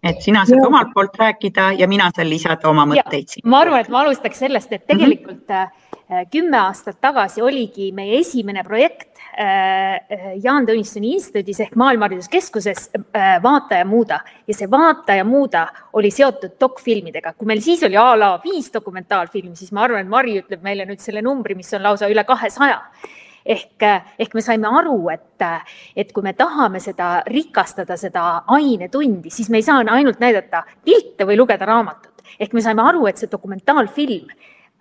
et 0.05 0.21
sina 0.21 0.43
saad 0.45 0.61
ja. 0.61 0.67
omalt 0.67 0.91
poolt 0.93 1.15
rääkida 1.17 1.71
ja 1.79 1.87
mina 1.89 2.11
saan 2.15 2.29
lisada 2.29 2.69
oma 2.69 2.85
mõtteid 2.87 3.39
ma 3.49 3.63
arvan, 3.65 3.81
et 3.81 3.89
ma 3.91 4.03
alustaks 4.05 4.43
sellest, 4.45 4.71
et 4.71 4.85
tegelikult 4.87 5.49
mm 5.49 5.65
-hmm. 5.65 6.29
kümme 6.31 6.57
aastat 6.57 7.01
tagasi 7.01 7.41
oligi 7.41 7.91
meie 7.91 8.19
esimene 8.19 8.63
projekt 8.63 9.17
äh, 9.17 10.37
Jaan 10.43 10.69
Tõnissoni 10.69 11.17
instituudis 11.17 11.59
ehk 11.59 11.75
Maailmahariduskeskuses 11.75 12.89
Vaata 13.43 13.81
ja 13.81 13.85
muuda 13.85 14.19
ja 14.47 14.53
see 14.53 14.71
Vaata 14.71 15.15
ja 15.15 15.23
muuda 15.23 15.67
oli 15.93 16.11
seotud 16.11 16.59
dokfilmidega. 16.59 17.33
kui 17.33 17.47
meil 17.47 17.61
siis 17.61 17.83
oli 17.83 17.97
a 17.97 18.19
la 18.19 18.39
viis 18.43 18.73
dokumentaalfilmi, 18.73 19.55
siis 19.55 19.71
ma 19.71 19.81
arvan, 19.81 20.01
et 20.01 20.09
Mari 20.09 20.39
ütleb 20.39 20.61
meile 20.61 20.85
nüüd 20.85 20.99
selle 20.99 21.21
numbri, 21.21 21.55
mis 21.55 21.73
on 21.73 21.83
lausa 21.83 22.07
üle 22.07 22.23
kahesaja 22.23 22.81
ehk, 23.55 23.85
ehk 24.19 24.35
me 24.35 24.43
saime 24.43 24.69
aru, 24.79 24.97
et, 25.13 25.45
et 25.95 26.11
kui 26.13 26.25
me 26.25 26.33
tahame 26.37 26.81
seda 26.83 27.21
rikastada, 27.27 27.97
seda 27.99 28.25
ainetundi, 28.57 29.31
siis 29.33 29.49
me 29.53 29.61
ei 29.61 29.67
saa 29.67 29.83
ainult 29.83 30.19
näidata 30.23 30.63
pilte 30.85 31.27
või 31.27 31.39
lugeda 31.39 31.65
raamatut. 31.65 32.13
ehk 32.39 32.53
me 32.53 32.61
saime 32.61 32.83
aru, 32.83 33.07
et 33.07 33.17
see 33.17 33.31
dokumentaalfilm 33.31 34.27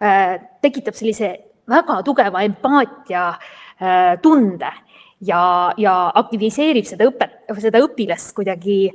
äh, 0.02 0.36
tekitab 0.62 0.94
sellise 0.98 1.32
väga 1.68 2.02
tugeva 2.06 2.42
empaatia 2.46 3.30
tunde 4.22 4.70
ja, 5.20 5.72
ja 5.76 5.94
aktiviseerib 6.14 6.86
seda 6.88 7.04
õpet, 7.10 7.42
seda 7.60 7.82
õpilast 7.84 8.32
kuidagi 8.36 8.86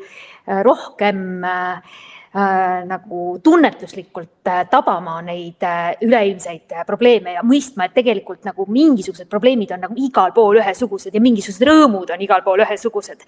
rohkem 0.66 1.44
äh, 1.46 2.00
äh, 2.36 2.86
nagu 2.88 3.39
tunnetuslikult 3.44 4.48
äh, 4.48 4.63
tabama 4.70 5.20
neid 5.26 5.63
äh, 5.63 5.96
üleilmseid 6.02 6.72
äh, 6.72 6.86
probleeme 6.88 7.36
ja 7.36 7.44
mõistma, 7.44 7.88
et 7.88 7.98
tegelikult 7.98 8.46
nagu 8.48 8.65
mingisugused 8.70 9.30
probleemid 9.30 9.74
on 9.76 9.86
nagu 9.88 10.00
igal 10.00 10.34
pool 10.36 10.62
ühesugused 10.62 11.13
ja 11.13 11.24
mingisugused 11.24 11.67
rõõmud 11.67 12.13
on 12.13 12.24
igal 12.24 12.44
pool 12.46 12.63
ühesugused. 12.65 13.28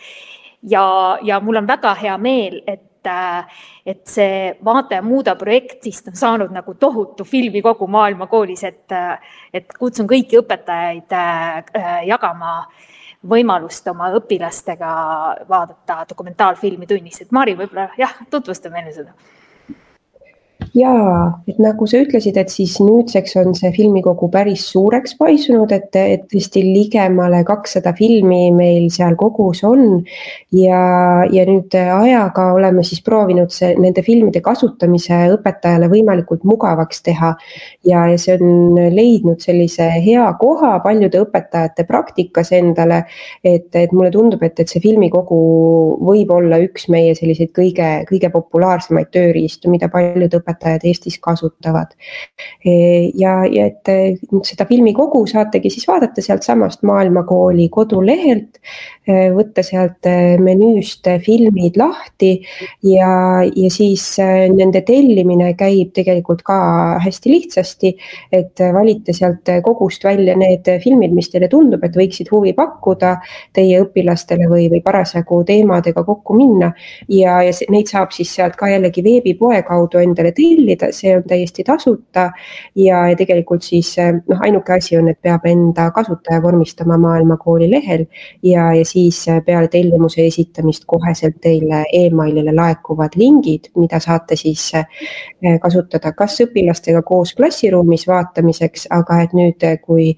ja, 0.63 0.85
ja 1.23 1.39
mul 1.43 1.59
on 1.59 1.67
väga 1.67 1.93
hea 1.99 2.17
meel, 2.17 2.61
et 2.67 3.07
äh, 3.07 3.61
et 3.85 4.07
see 4.07 4.55
Vaata 4.63 4.95
ja 4.95 5.03
muuda 5.03 5.35
projektist 5.35 6.07
on 6.07 6.15
saanud 6.15 6.53
nagu 6.55 6.73
tohutu 6.79 7.25
filmikogu 7.27 7.87
maailmakoolis, 7.87 8.63
et, 8.63 8.91
äh, 8.91 9.19
et 9.53 9.73
kutsun 9.79 10.07
kõiki 10.07 10.39
õpetajaid 10.39 11.11
jagama 12.07 12.53
äh, 12.61 12.92
võimalust 13.29 13.87
oma 13.87 14.09
õpilastega 14.17 14.89
vaadata 15.49 16.03
dokumentaalfilmi 16.09 16.87
tunnis, 16.87 17.21
et 17.23 17.31
Mari, 17.31 17.55
võib-olla 17.59 17.89
jah, 17.97 18.17
tutvusta 18.29 18.71
meile 18.73 18.91
seda. 18.95 19.13
Jaa, 20.73 21.41
et 21.47 21.59
nagu 21.61 21.85
sa 21.89 21.99
ütlesid, 22.01 22.37
et 22.39 22.49
siis 22.49 22.79
nüüdseks 22.81 23.35
on 23.37 23.53
see 23.57 23.69
filmikogu 23.75 24.29
päris 24.33 24.65
suureks 24.71 25.13
paisunud, 25.19 25.71
et, 25.75 25.93
et 25.93 26.23
tõesti 26.31 26.63
ligemale 26.65 27.43
kakssada 27.45 27.93
filmi 27.97 28.47
meil 28.55 28.87
seal 28.93 29.13
kogus 29.19 29.61
on. 29.67 30.01
ja, 30.53 30.81
ja 31.29 31.45
nüüd 31.45 31.75
ajaga 31.77 32.47
oleme 32.57 32.83
siis 32.85 33.03
proovinud 33.05 33.53
see, 33.53 33.73
nende 33.77 34.01
filmide 34.05 34.41
kasutamise 34.41 35.19
õpetajale 35.35 35.91
võimalikult 35.91 36.41
mugavaks 36.47 37.03
teha. 37.05 37.35
ja, 37.85 38.07
ja 38.09 38.17
see 38.17 38.39
on 38.39 38.81
leidnud 38.95 39.45
sellise 39.45 39.91
hea 40.01 40.25
koha 40.41 40.79
paljude 40.81 41.21
õpetajate 41.21 41.85
praktikas 41.85 42.51
endale. 42.51 43.03
et, 43.43 43.69
et 43.77 43.93
mulle 43.93 44.09
tundub, 44.11 44.41
et, 44.41 44.57
et 44.59 44.69
see 44.69 44.81
filmikogu 44.81 45.37
võib 46.01 46.33
olla 46.33 46.57
üks 46.65 46.89
meie 46.89 47.13
selliseid 47.13 47.53
kõige, 47.53 47.93
kõige 48.09 48.33
populaarsemaid 48.33 49.13
tööriistu, 49.13 49.69
mida 49.69 49.91
paljud 49.93 50.33
õpetajad 50.33 50.62
õpetajad 50.63 50.85
Eestis 50.87 51.19
kasutavad. 51.19 51.93
Ja, 52.63 53.43
ja 53.45 53.67
et 53.67 53.87
e, 53.87 54.15
seda 54.47 54.65
filmikogu 54.69 55.25
saategi 55.27 55.69
siis 55.73 55.87
vaadata 55.87 56.21
sealtsamast 56.23 56.83
Maailmakooli 56.87 57.67
kodulehelt, 57.69 58.59
e, 59.07 59.29
võtta 59.35 59.63
sealt 59.63 60.07
menüüst 60.39 61.07
filmid 61.25 61.77
lahti 61.77 62.33
ja, 62.83 63.43
ja 63.43 63.71
siis 63.71 64.15
nende 64.19 64.83
tellimine 64.87 65.53
käib 65.59 65.93
tegelikult 65.93 66.43
ka 66.43 66.99
hästi 67.03 67.31
lihtsasti. 67.31 67.95
et 68.31 68.59
valite 68.73 69.13
sealt 69.13 69.49
kogust 69.63 70.03
välja 70.03 70.35
need 70.37 70.67
filmid, 70.83 71.13
mis 71.13 71.29
teile 71.29 71.47
tundub, 71.49 71.83
et 71.83 71.95
võiksid 71.95 72.29
huvi 72.31 72.53
pakkuda 72.53 73.17
teie 73.53 73.81
õpilastele 73.83 74.47
või, 74.49 74.69
või 74.71 74.81
parasjagu 74.81 75.43
teemadega 75.43 76.03
kokku 76.03 76.37
minna. 76.37 76.73
ja, 77.09 77.41
ja 77.43 77.51
neid 77.69 77.91
saab 77.91 78.11
siis 78.15 78.31
sealt 78.33 78.55
ka 78.55 78.69
jällegi 78.71 79.03
veebipoe 79.03 79.61
kaudu 79.67 79.99
endale 79.99 80.31
tellida 80.31 80.52
tellida, 80.53 80.91
see 80.91 81.15
on 81.17 81.23
täiesti 81.27 81.63
tasuta. 81.63 82.31
ja, 82.75 83.07
ja 83.09 83.15
tegelikult 83.15 83.63
siis 83.63 83.95
noh, 84.27 84.41
ainuke 84.41 84.73
asi 84.77 84.97
on, 84.97 85.09
et 85.11 85.19
peab 85.21 85.45
enda 85.49 85.89
kasutaja 85.91 86.41
vormistama 86.43 86.97
Maailmakooli 86.97 87.69
lehel 87.71 88.05
ja, 88.43 88.73
ja 88.73 88.85
siis 88.85 89.25
peale 89.45 89.67
tellimuse 89.67 90.25
esitamist 90.25 90.85
koheselt 90.87 91.39
teile 91.41 91.83
emailile 91.93 92.53
laekuvad 92.55 93.17
lingid, 93.19 93.71
mida 93.79 93.99
saate 94.03 94.37
siis 94.39 94.69
eh, 94.77 95.57
kasutada 95.61 96.13
kas 96.17 96.39
õpilastega 96.45 97.03
koos 97.05 97.33
klassiruumis 97.37 98.07
vaatamiseks, 98.07 98.87
aga 98.93 99.21
et 99.23 99.33
nüüd, 99.37 99.63
kui 99.83 100.09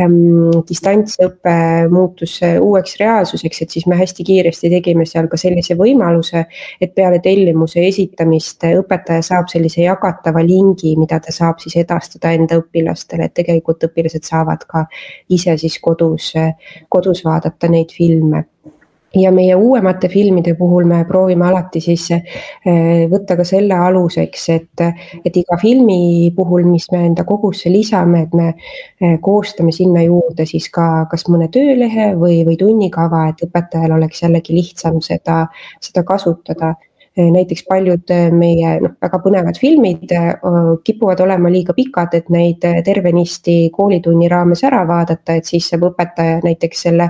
ähm, 0.00 0.50
distantsõpe 0.68 1.56
muutus 1.92 2.38
uueks 2.42 2.98
reaalsuseks, 3.00 3.62
et 3.62 3.76
siis 3.76 3.86
me 3.90 3.98
hästi 3.98 4.24
kiiresti 4.26 4.70
tegime 4.72 5.06
seal 5.08 5.28
ka 5.30 5.38
sellise 5.40 5.76
võimaluse, 5.78 6.44
et 6.80 6.94
peale 6.94 7.20
tellimuse 7.24 7.82
esitamist 7.84 8.64
õpetaja 8.68 9.22
saab 9.24 9.50
sellise 9.52 9.73
sellise 9.74 9.88
jagatava 9.88 10.42
lingi, 10.42 10.96
mida 10.96 11.20
ta 11.20 11.32
saab 11.32 11.60
siis 11.60 11.76
edastada 11.82 12.32
enda 12.34 12.58
õpilastele, 12.60 13.26
et 13.26 13.34
tegelikult 13.34 13.84
õpilased 13.84 14.24
saavad 14.24 14.64
ka 14.68 14.86
ise 15.28 15.56
siis 15.58 15.78
kodus, 15.80 16.34
kodus 16.88 17.24
vaadata 17.24 17.68
neid 17.68 17.92
filme. 17.92 18.46
Ja 19.14 19.30
meie 19.30 19.54
uuemate 19.54 20.08
filmide 20.10 20.56
puhul 20.58 20.88
me 20.90 21.04
proovime 21.06 21.44
alati 21.46 21.78
siis 21.80 22.08
eh, 22.10 23.04
võtta 23.06 23.36
ka 23.38 23.44
selle 23.46 23.76
aluseks, 23.78 24.48
et, 24.50 24.82
et 25.24 25.36
iga 25.38 25.54
filmi 25.60 26.32
puhul, 26.34 26.64
mis 26.66 26.88
me 26.90 27.04
enda 27.06 27.22
kogusse 27.22 27.70
lisame, 27.70 28.24
et 28.24 28.34
me 28.34 28.48
eh, 28.50 29.20
koostame 29.22 29.70
sinna 29.70 30.02
juurde 30.02 30.48
siis 30.50 30.66
ka 30.66 31.06
kas 31.10 31.28
mõne 31.30 31.46
töölehe 31.46 32.10
või, 32.18 32.40
või 32.42 32.58
tunnikava, 32.58 33.28
et 33.30 33.46
õpetajal 33.46 33.94
oleks 34.00 34.24
jällegi 34.26 34.58
lihtsam 34.58 34.98
seda, 34.98 35.44
seda 35.78 36.02
kasutada 36.02 36.74
näiteks 37.16 37.64
paljud 37.68 38.10
eh, 38.10 38.32
meie 38.34 38.74
noh, 38.82 38.94
väga 39.02 39.18
põnevad 39.22 39.58
filmid 39.60 40.10
eh, 40.12 40.32
kipuvad 40.84 41.20
olema 41.22 41.50
liiga 41.52 41.74
pikad, 41.76 42.14
et 42.18 42.30
neid 42.34 42.64
tervenisti 42.84 43.70
koolitunni 43.74 44.28
raames 44.30 44.64
ära 44.66 44.82
vaadata, 44.88 45.38
et 45.38 45.46
siis 45.46 45.68
saab 45.70 45.86
õpetaja 45.90 46.40
näiteks 46.44 46.82
selle 46.88 47.08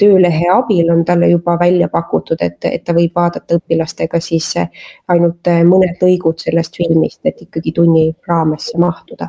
töölehe 0.00 0.48
abil 0.52 0.90
on 0.92 1.04
talle 1.04 1.28
juba 1.28 1.58
välja 1.60 1.88
pakutud, 1.92 2.40
et, 2.40 2.58
et 2.64 2.84
ta 2.84 2.94
võib 2.96 3.12
vaadata 3.16 3.58
õpilastega 3.60 4.20
siis 4.24 4.54
ainult 5.12 5.50
mõned 5.68 6.00
lõigud 6.00 6.40
sellest 6.40 6.80
filmist, 6.80 7.20
et 7.24 7.42
ikkagi 7.44 7.74
tunni 7.76 8.08
raamesse 8.28 8.78
mahtuda. 8.80 9.28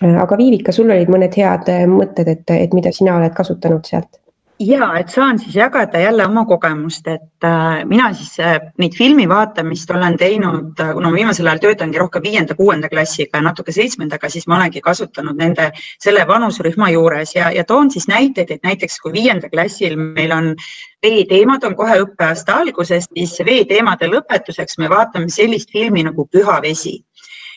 aga 0.00 0.38
Viivika, 0.38 0.72
sul 0.72 0.90
olid 0.90 1.10
mõned 1.10 1.34
head 1.36 1.70
mõtted, 1.90 2.28
et, 2.28 2.50
et 2.50 2.74
mida 2.74 2.92
sina 2.94 3.18
oled 3.18 3.34
kasutanud 3.34 3.86
sealt? 3.86 4.19
Ja 4.60 4.90
et 4.98 5.08
saan 5.08 5.38
siis 5.38 5.54
jagada 5.56 5.98
jälle 5.98 6.26
oma 6.26 6.44
kogemust, 6.44 7.06
et 7.08 7.44
äh, 7.44 7.84
mina 7.88 8.12
siis 8.14 8.40
äh, 8.40 8.58
neid 8.78 8.96
filmi 8.96 9.28
vaatamist 9.28 9.90
olen 9.90 10.16
teinud, 10.20 10.80
äh, 10.80 10.92
kuna 10.92 11.10
ma 11.10 11.16
viimasel 11.16 11.48
ajal 11.48 11.62
töötangi 11.64 11.98
rohkem 11.98 12.22
viienda-kuuenda 12.22 12.90
klassiga 12.92 13.38
ja 13.40 13.46
natuke 13.48 13.72
seitsmendaga, 13.72 14.28
siis 14.28 14.46
ma 14.46 14.58
olengi 14.58 14.82
kasutanud 14.84 15.40
nende, 15.40 15.70
selle 16.02 16.26
vanuserühma 16.28 16.90
juures 16.92 17.34
ja, 17.34 17.50
ja 17.56 17.64
toon 17.64 17.90
siis 17.90 18.08
näiteid, 18.08 18.50
et 18.50 18.62
näiteks 18.66 19.00
kui 19.00 19.12
viienda 19.16 19.48
klassil 19.48 19.96
meil 19.96 20.32
on 20.36 20.54
veeteemad 21.02 21.64
on 21.64 21.76
kohe 21.76 22.00
õppeaasta 22.04 22.60
alguses, 22.60 23.08
siis 23.14 23.38
veeteemade 23.46 24.10
lõpetuseks 24.12 24.78
me 24.78 24.92
vaatame 24.92 25.32
sellist 25.32 25.72
filmi 25.72 26.04
nagu 26.04 26.28
Püha 26.28 26.60
vesi. 26.62 26.98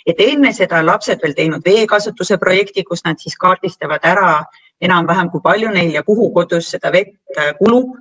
Et 0.08 0.20
enne 0.20 0.52
seda 0.52 0.82
lapsed 0.84 1.22
veel 1.24 1.36
teinud 1.36 1.64
veekasutuse 1.64 2.38
projekti, 2.40 2.84
kus 2.84 3.04
nad 3.06 3.20
siis 3.20 3.38
kaardistavad 3.40 4.04
ära 4.04 4.44
enam-vähem, 4.82 5.30
kui 5.32 5.42
palju 5.44 5.72
neil 5.74 5.94
ja 5.94 6.04
kuhu 6.04 6.32
kodus 6.34 6.72
seda 6.74 6.92
vett 6.92 7.16
äh, 7.38 7.54
kulub. 7.60 8.00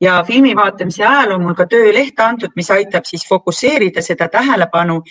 ja 0.00 0.22
filmi 0.24 0.54
vaatamise 0.56 1.02
ajal 1.04 1.34
on 1.34 1.42
mul 1.44 1.54
ka 1.54 1.66
tööleht 1.68 2.20
antud, 2.24 2.54
mis 2.56 2.70
aitab 2.72 3.04
siis 3.04 3.26
fokusseerida 3.28 4.00
seda 4.00 4.30
tähelepanu. 4.32 5.02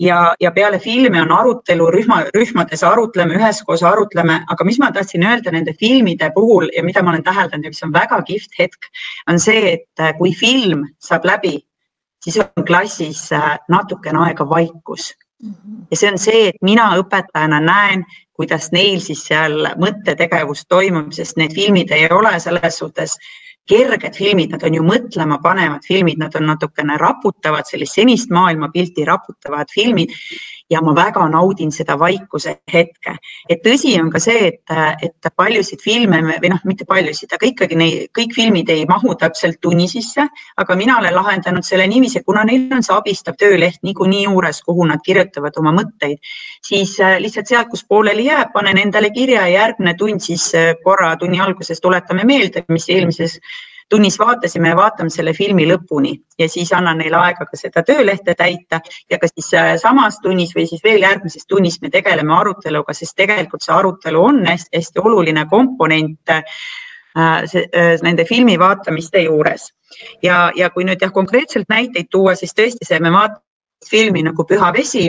Ja, 0.00 0.32
ja 0.40 0.50
peale 0.50 0.78
filmi 0.80 1.20
on 1.20 1.32
arutelu 1.32 1.90
rühma, 1.92 2.22
rühmades 2.32 2.80
arutleme, 2.88 3.36
üheskoos 3.36 3.82
arutleme, 3.84 4.38
aga 4.48 4.64
mis 4.64 4.78
ma 4.80 4.88
tahtsin 4.96 5.26
öelda 5.28 5.52
nende 5.52 5.74
filmide 5.80 6.30
puhul 6.34 6.70
ja 6.76 6.84
mida 6.84 7.02
ma 7.02 7.12
olen 7.12 7.26
täheldanud 7.26 7.68
ja 7.68 7.74
mis 7.74 7.84
on 7.84 7.92
väga 7.92 8.22
kihvt 8.22 8.56
hetk, 8.58 8.88
on 9.28 9.38
see, 9.38 9.74
et 9.74 10.00
äh, 10.00 10.16
kui 10.16 10.32
film 10.32 10.86
saab 10.98 11.28
läbi, 11.28 11.58
siis 12.24 12.40
on 12.40 12.64
klassis 12.64 13.26
äh, 13.36 13.58
natukene 13.68 14.24
aega 14.24 14.48
vaikus 14.48 15.12
ja 15.90 15.96
see 15.96 16.10
on 16.10 16.18
see, 16.18 16.48
et 16.50 16.58
mina 16.62 16.90
õpetajana 17.00 17.60
näen, 17.64 18.04
kuidas 18.36 18.70
neil 18.72 19.00
siis 19.04 19.22
seal 19.28 19.66
mõttetegevus 19.80 20.64
toimub, 20.68 21.12
sest 21.16 21.36
need 21.40 21.54
filmid 21.56 21.92
ei 21.92 22.08
ole 22.12 22.32
selles 22.40 22.78
suhtes 22.80 23.16
kerged 23.70 24.16
filmid, 24.16 24.54
nad 24.54 24.64
on 24.66 24.76
ju 24.78 24.84
mõtlema 24.84 25.38
panevad 25.42 25.84
filmid, 25.86 26.18
nad 26.18 26.34
on 26.36 26.48
natukene 26.50 26.96
raputavad, 26.98 27.68
sellist 27.68 27.98
senist 27.98 28.32
maailmapilti 28.34 29.04
raputavad 29.06 29.70
filmid 29.74 30.14
ja 30.70 30.80
ma 30.84 30.94
väga 30.94 31.26
naudin 31.28 31.72
seda 31.72 31.96
vaikuse 31.98 32.56
hetke. 32.72 33.16
et 33.48 33.62
tõsi 33.64 33.96
on 34.00 34.10
ka 34.10 34.20
see, 34.22 34.48
et, 34.48 34.74
et 35.02 35.30
paljusid 35.36 35.82
filme 35.82 36.20
või 36.22 36.52
noh, 36.52 36.60
mitte 36.64 36.86
paljusid, 36.88 37.32
aga 37.34 37.46
ikkagi 37.48 37.78
neid, 37.78 38.10
kõik 38.16 38.34
filmid 38.36 38.70
ei 38.70 38.84
mahu 38.88 39.14
täpselt 39.18 39.60
tunni 39.60 39.88
sisse, 39.88 40.26
aga 40.56 40.76
mina 40.76 40.98
olen 41.00 41.14
lahendanud 41.14 41.66
selle 41.66 41.86
niiviisi, 41.90 42.22
kuna 42.26 42.44
neil 42.44 42.68
on 42.76 42.86
see 42.86 42.94
abistav 42.94 43.38
tööleht 43.40 43.80
niikuinii 43.86 44.24
juures, 44.28 44.62
kuhu 44.66 44.86
nad 44.86 45.02
kirjutavad 45.04 45.58
oma 45.60 45.74
mõtteid, 45.80 46.20
siis 46.66 46.96
äh, 47.00 47.18
lihtsalt 47.22 47.50
sealt, 47.50 47.70
kus 47.72 47.84
pooleli 47.88 48.28
jääb, 48.28 48.52
panen 48.54 48.78
endale 48.78 49.10
kirja 49.14 49.46
ja 49.48 49.64
järgmine 49.64 49.96
tund 49.98 50.22
siis 50.24 50.50
äh, 50.54 50.74
korra 50.84 51.16
tunni 51.16 51.40
alguses 51.40 51.80
tuletame 51.80 52.24
meelde, 52.28 52.64
mis 52.68 52.88
eelmises 52.90 53.40
tunnis 53.90 54.18
vaatasime 54.18 54.70
ja 54.70 54.76
vaatame 54.78 55.10
selle 55.10 55.32
filmi 55.36 55.66
lõpuni 55.68 56.12
ja 56.38 56.48
siis 56.48 56.72
annan 56.76 57.00
neile 57.02 57.18
aega 57.20 57.46
ka 57.46 57.58
seda 57.58 57.82
töölehte 57.86 58.34
täita 58.38 58.80
ja 59.10 59.18
ka 59.18 59.28
siis 59.30 59.50
äh, 59.58 59.72
samas 59.82 60.20
tunnis 60.22 60.54
või 60.56 60.66
siis 60.70 60.84
veel 60.84 61.02
järgmises 61.02 61.46
tunnis 61.50 61.80
me 61.82 61.90
tegeleme 61.90 62.34
aruteluga, 62.36 62.94
sest 62.94 63.16
tegelikult 63.18 63.66
see 63.66 63.74
arutelu 63.74 64.22
on 64.30 64.40
hästi-hästi 64.46 65.04
oluline 65.04 65.46
komponent 65.50 66.34
äh, 66.36 66.42
see, 67.50 67.66
äh, 67.74 67.96
nende 68.06 68.24
filmi 68.28 68.58
vaatamiste 68.58 69.26
juures. 69.26 69.72
ja, 70.22 70.50
ja 70.56 70.70
kui 70.70 70.86
nüüd 70.86 71.02
jah, 71.02 71.12
konkreetselt 71.12 71.68
näiteid 71.68 72.10
tuua, 72.10 72.34
siis 72.38 72.54
tõesti 72.54 72.86
see, 72.86 73.00
me 73.00 73.10
vaatame 73.12 73.44
filmi 73.88 74.22
nagu 74.22 74.44
Püha 74.44 74.72
vesi 74.76 75.08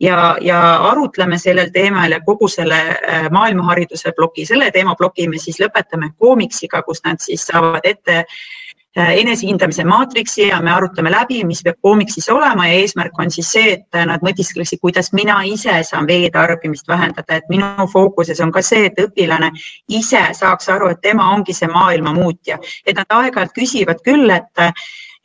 ja, 0.00 0.36
ja 0.40 0.60
arutleme 0.90 1.38
sellel 1.38 1.70
teemal 1.72 2.12
ja 2.12 2.20
kogu 2.24 2.48
selle 2.48 2.78
äh, 2.78 3.30
maailmahariduse 3.30 4.12
ploki, 4.16 4.46
selle 4.46 4.70
teemaploki 4.70 5.28
me 5.28 5.40
siis 5.40 5.60
lõpetame 5.62 6.12
koomiksiga, 6.18 6.82
kus 6.82 7.02
nad 7.04 7.22
siis 7.22 7.46
saavad 7.48 7.86
ette 7.88 8.18
äh, 8.18 9.14
enesehindamise 9.22 9.84
maatriksi 9.84 10.48
ja 10.48 10.60
me 10.62 10.72
arutame 10.72 11.10
läbi, 11.12 11.42
mis 11.48 11.62
peab 11.64 11.80
koomiksis 11.82 12.28
olema. 12.32 12.68
Ja 12.68 12.82
eesmärk 12.82 13.18
on 13.18 13.32
siis 13.32 13.52
see, 13.56 13.72
et 13.78 14.00
nad 14.10 14.24
mõtiskleksid, 14.24 14.80
kuidas 14.82 15.12
mina 15.16 15.40
ise 15.48 15.80
saan 15.88 16.08
vee 16.08 16.28
tarbimist 16.32 16.88
vähendada, 16.88 17.40
et 17.40 17.48
minu 17.52 17.88
fookuses 17.92 18.40
on 18.44 18.52
ka 18.52 18.62
see, 18.64 18.90
et 18.90 19.00
õpilane 19.00 19.52
ise 19.88 20.28
saaks 20.36 20.68
aru, 20.76 20.92
et 20.92 21.00
tema 21.00 21.32
ongi 21.32 21.56
see 21.56 21.72
maailma 21.72 22.12
muutja, 22.16 22.60
et 22.84 22.96
nad 22.96 23.18
aeg-ajalt 23.20 23.56
küsivad 23.56 24.04
küll, 24.04 24.30
et 24.30 24.66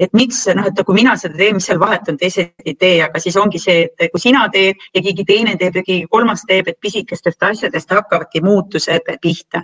et 0.01 0.13
miks 0.17 0.39
noh, 0.57 0.65
et 0.67 0.81
kui 0.85 0.97
mina 0.97 1.13
seda 1.19 1.37
teen, 1.37 1.57
mis 1.57 1.67
seal 1.69 1.79
vahet 1.81 2.09
on, 2.09 2.17
teised 2.17 2.65
ei 2.65 2.73
tee, 2.79 2.97
aga 3.05 3.21
siis 3.21 3.37
ongi 3.37 3.61
see, 3.61 3.85
et 3.99 4.11
kui 4.13 4.21
sina 4.23 4.47
teed 4.53 4.79
ja 4.95 5.03
keegi 5.05 5.25
teine 5.27 5.55
teeb 5.59 5.77
ja 5.77 5.83
keegi 5.85 6.07
kolmas 6.11 6.41
teeb, 6.49 6.71
et 6.71 6.79
pisikestest 6.81 7.43
asjadest 7.51 7.93
hakkavadki 7.93 8.41
muutused 8.45 9.13
pihta. 9.21 9.63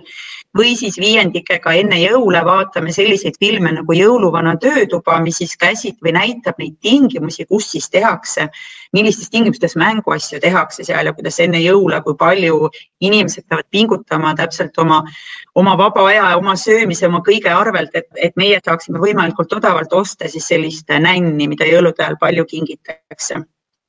või 0.58 0.76
siis 0.78 0.96
viiendikega 0.98 1.74
enne 1.78 2.00
jõule 2.02 2.40
vaatame 2.46 2.92
selliseid 2.94 3.36
filme 3.40 3.72
nagu 3.76 3.94
Jõuluvana 3.94 4.56
töötuba, 4.58 5.20
mis 5.22 5.38
siis 5.38 5.54
käsit- 5.58 6.02
või 6.02 6.14
näitab 6.16 6.58
neid 6.58 6.78
tingimusi, 6.82 7.46
kus 7.46 7.72
siis 7.72 7.90
tehakse, 7.90 8.48
millistes 8.94 9.30
tingimustes 9.34 9.76
mänguasju 9.80 10.40
tehakse 10.44 10.86
seal 10.88 11.10
ja 11.10 11.14
kuidas 11.18 11.40
enne 11.44 11.62
jõule, 11.64 12.00
kui 12.06 12.16
palju 12.20 12.70
inimesed 13.02 13.48
peavad 13.50 13.68
pingutama 13.72 14.34
täpselt 14.38 14.78
oma, 14.78 15.02
oma 15.56 15.76
vaba 15.80 16.08
aja, 16.12 16.30
oma 16.38 16.56
söömise, 16.60 17.08
oma 17.08 17.24
kõige 17.26 17.52
arvelt, 17.54 17.96
et, 17.96 18.08
et 18.16 18.36
meie 18.40 18.62
saaksime 18.64 19.02
võimalikult 19.04 19.60
odavalt 19.60 19.94
osta 19.94 20.30
siis 20.32 20.48
sellist 20.48 20.90
nänni, 20.90 21.48
mida 21.48 21.68
jõulude 21.68 22.04
ajal 22.04 22.20
palju 22.22 22.46
kingitakse 22.50 23.44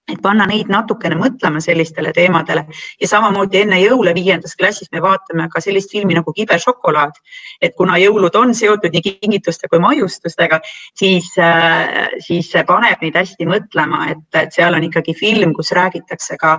et 0.08 0.20
panna 0.22 0.46
neid 0.48 0.70
natukene 0.72 1.18
mõtlema 1.18 1.60
sellistele 1.64 2.12
teemadele 2.16 2.64
ja 3.00 3.08
samamoodi 3.10 3.62
enne 3.62 3.80
jõule 3.82 4.14
viiendas 4.16 4.56
klassis 4.56 4.90
me 4.92 5.02
vaatame 5.04 5.48
ka 5.52 5.60
sellist 5.64 5.92
filmi 5.92 6.16
nagu 6.16 6.32
Kibe 6.32 6.58
šokolaad. 6.58 7.18
et 7.60 7.74
kuna 7.76 7.98
jõulud 7.98 8.34
on 8.38 8.54
seotud 8.54 8.92
nii 8.94 9.02
kingituste 9.02 9.68
kui 9.68 9.78
maiustustega, 9.82 10.60
siis, 10.94 11.32
äh, 11.38 12.08
siis 12.24 12.50
see 12.52 12.64
paneb 12.64 13.02
neid 13.02 13.16
hästi 13.18 13.46
mõtlema, 13.48 14.08
et, 14.12 14.24
et 14.34 14.52
seal 14.52 14.74
on 14.74 14.84
ikkagi 14.84 15.14
film, 15.14 15.54
kus 15.54 15.72
räägitakse 15.76 16.36
ka 16.38 16.58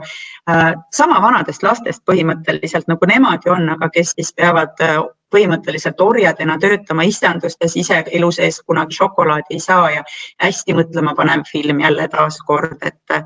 sama 0.95 1.21
vanadest 1.21 1.63
lastest 1.63 2.03
põhimõtteliselt 2.09 2.87
nagu 2.87 3.07
nemad 3.09 3.45
ju 3.45 3.53
on, 3.53 3.69
aga 3.75 3.89
kes 3.93 4.13
siis 4.17 4.33
peavad 4.33 4.79
äh, 4.85 4.97
põhimõtteliselt 5.33 6.01
orjadena 6.01 6.57
töötama 6.59 7.05
istandustes, 7.05 7.75
ise 7.77 8.03
elu 8.07 8.31
sees 8.33 8.61
kunagi 8.65 8.97
šokolaadi 8.97 9.57
ei 9.57 9.63
saa 9.63 9.89
ja 9.93 10.03
hästi 10.41 10.73
mõtlema 10.77 11.13
panev 11.15 11.45
film 11.51 11.83
jälle 11.83 12.07
taaskord, 12.09 12.77
et 12.81 13.19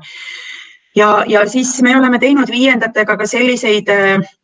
ja, 0.96 1.24
ja 1.26 1.46
siis 1.48 1.76
me 1.82 1.96
oleme 1.96 2.18
teinud 2.18 2.50
viiendatega 2.50 3.16
ka 3.16 3.26
selliseid 3.26 3.88
äh, 3.92 4.34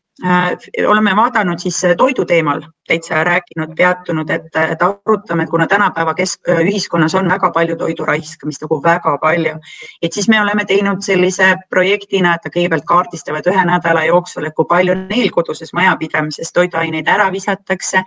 oleme 0.88 1.16
vaadanud 1.16 1.58
siis 1.58 1.82
toidu 1.96 2.24
teemal 2.24 2.61
täitsa 2.88 3.24
rääkinud, 3.24 3.74
peatunud, 3.76 4.30
et, 4.30 4.56
et 4.56 4.82
arutame, 4.82 5.46
kuna 5.46 5.66
tänapäeva 5.66 6.14
kesk, 6.14 6.48
ühiskonnas 6.64 7.14
on 7.14 7.28
väga 7.30 7.50
palju 7.54 7.76
toidu 7.76 8.04
raiskamist, 8.04 8.64
nagu 8.66 8.80
väga 8.82 9.16
palju, 9.22 9.54
et 10.02 10.12
siis 10.12 10.28
me 10.28 10.40
oleme 10.40 10.64
teinud 10.66 11.02
sellise 11.06 11.54
projektina, 11.70 12.34
et 12.34 12.50
kõigepealt 12.50 12.86
kaardistavad 12.88 13.46
ühe 13.52 13.64
nädala 13.70 14.04
jooksul, 14.11 14.48
et 14.50 14.56
kui 14.58 14.66
palju 14.68 14.96
neil 15.06 15.30
koduses 15.30 15.72
majapidamises 15.72 16.52
toiduaineid 16.52 17.08
ära 17.08 17.30
visatakse 17.32 18.02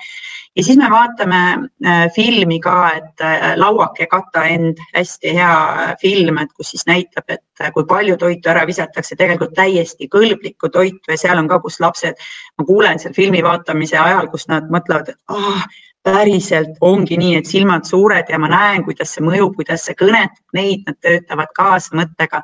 ja 0.56 0.64
siis 0.64 0.78
me 0.78 0.90
vaatame 0.92 1.40
äh, 1.86 2.04
filmi 2.16 2.60
ka, 2.62 2.76
et 2.98 3.22
äh, 3.22 3.54
Lauake 3.58 4.08
kata 4.12 4.46
end, 4.50 4.82
hästi 4.96 5.34
hea 5.38 5.54
äh, 5.86 5.94
film, 6.02 6.38
et 6.42 6.54
kus 6.54 6.74
siis 6.74 6.86
näitab, 6.90 7.26
et 7.34 7.64
kui 7.74 7.86
palju 7.90 8.18
toitu 8.22 8.52
ära 8.52 8.66
visatakse, 8.70 9.18
tegelikult 9.18 9.56
täiesti 9.58 10.10
kõlblikku 10.14 10.70
toitu 10.74 11.14
ja 11.14 11.18
seal 11.18 11.42
on 11.42 11.50
ka, 11.50 11.60
kus 11.64 11.80
lapsed, 11.82 12.22
ma 12.58 12.68
kuulen 12.68 13.02
seal 13.02 13.16
filmi 13.18 13.42
vaatamise 13.46 13.98
ajal, 13.98 14.30
kus 14.34 14.48
nad 14.52 14.70
mõtlevad, 14.74 15.14
et 15.14 15.34
ah, 15.34 15.66
päriselt 16.04 16.78
ongi 16.82 17.18
nii, 17.18 17.38
et 17.40 17.50
silmad 17.50 17.88
suured 17.88 18.30
ja 18.30 18.40
ma 18.42 18.52
näen, 18.52 18.86
kuidas 18.86 19.16
see 19.16 19.24
mõjub, 19.26 19.56
kuidas 19.58 19.86
see 19.88 19.98
kõnetab. 19.98 20.42
Neid, 20.54 20.84
nad 20.86 21.00
töötavad 21.02 21.54
kaasa 21.56 21.96
mõttega 21.98 22.44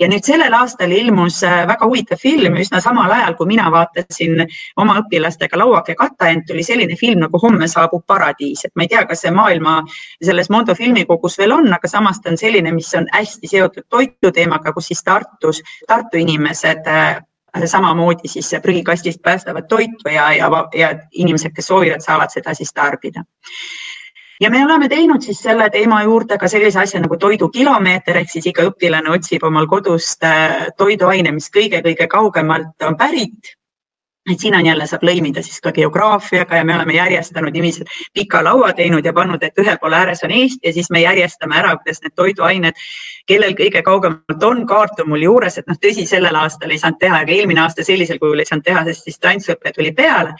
ja 0.00 0.08
nüüd 0.08 0.24
sellel 0.24 0.54
aastal 0.56 0.92
ilmus 0.94 1.42
äh, 1.46 1.62
väga 1.68 1.86
huvitav 1.86 2.20
film 2.20 2.56
üsna 2.60 2.80
samal 2.80 3.12
ajal, 3.12 3.36
kui 3.38 3.50
mina 3.50 3.68
vaatasin 3.72 4.44
oma 4.80 4.96
õpilastega 5.02 5.58
Lauake 5.60 5.94
kattaent, 5.98 6.46
tuli 6.48 6.64
selline 6.66 6.96
film 7.00 7.20
nagu 7.26 7.40
Homme 7.42 7.68
saabub 7.68 8.06
paradiis, 8.08 8.64
et 8.64 8.72
ma 8.76 8.86
ei 8.86 8.92
tea, 8.92 9.04
kas 9.08 9.24
see 9.26 9.32
maailma 9.34 9.80
selles 10.24 10.50
Mondo 10.50 10.74
filmikogus 10.78 11.38
veel 11.40 11.54
on, 11.56 11.68
aga 11.76 11.88
samas 11.88 12.20
ta 12.20 12.32
on 12.32 12.40
selline, 12.40 12.72
mis 12.74 12.92
on 12.98 13.08
hästi 13.12 13.50
seotud 13.50 13.88
toidu 13.88 14.32
teemaga, 14.32 14.72
kus 14.76 14.90
siis 14.92 15.04
Tartus, 15.04 15.62
Tartu 15.88 16.20
inimesed 16.20 16.88
äh, 16.88 17.20
samamoodi 17.66 18.30
siis 18.30 18.50
prügikastist 18.62 19.22
päästavad 19.22 19.66
toitu 19.68 20.08
ja, 20.14 20.32
ja, 20.32 20.50
ja 20.74 20.94
inimesed, 21.12 21.52
kes 21.52 21.66
soovivad, 21.66 22.00
saavad 22.04 22.32
seda 22.32 22.54
siis 22.54 22.72
tarbida 22.72 23.24
ja 24.40 24.50
me 24.50 24.64
oleme 24.64 24.88
teinud 24.88 25.22
siis 25.22 25.42
selle 25.42 25.68
teema 25.70 26.02
juurde 26.02 26.38
ka 26.38 26.48
sellise 26.48 26.80
asja 26.80 27.00
nagu 27.00 27.16
toidukilomeeter 27.20 28.20
ehk 28.22 28.32
siis 28.32 28.50
iga 28.50 28.66
õpilane 28.70 29.12
otsib 29.12 29.44
omal 29.44 29.68
kodust 29.68 30.24
äh, 30.24 30.68
toiduaine, 30.76 31.32
mis 31.36 31.50
kõige-kõige 31.54 32.08
kaugemalt 32.08 32.88
on 32.88 32.96
pärit. 32.96 33.56
Et 34.30 34.38
siin 34.38 34.54
on 34.54 34.66
jälle, 34.66 34.84
saab 34.86 35.02
lõimida 35.02 35.42
siis 35.42 35.62
ka 35.64 35.72
geograafiaga 35.72 36.58
ja 36.58 36.64
me 36.64 36.74
oleme 36.76 36.92
järjestanud 36.94 37.54
niiviisi 37.56 37.86
pika 38.14 38.42
laua 38.44 38.72
teinud 38.76 39.04
ja 39.04 39.14
pannud, 39.16 39.42
et 39.42 39.58
ühe 39.58 39.76
poole 39.80 39.96
ääres 39.96 40.20
on 40.24 40.34
Eesti 40.36 40.68
ja 40.68 40.72
siis 40.76 40.90
me 40.92 41.00
järjestame 41.00 41.56
ära, 41.56 41.72
kuidas 41.80 42.02
need 42.04 42.14
toiduained, 42.14 42.84
kellel 43.28 43.54
kõige 43.58 43.82
kaugemalt 43.86 44.44
on, 44.44 44.64
kaart 44.66 45.00
on 45.04 45.10
mul 45.12 45.24
juures, 45.26 45.58
et 45.58 45.68
noh, 45.68 45.78
tõsi, 45.80 46.06
sellel 46.08 46.36
aastal 46.36 46.70
ei 46.70 46.80
saanud 46.80 47.00
teha, 47.00 47.22
aga 47.24 47.36
eelmine 47.36 47.64
aasta 47.64 47.84
sellisel 47.86 48.18
kujul 48.22 48.40
ei 48.40 48.48
saanud 48.48 48.66
teha, 48.66 48.84
sest 48.88 49.10
distantsõpe 49.10 49.74
tuli 49.76 49.92
peale 49.96 50.36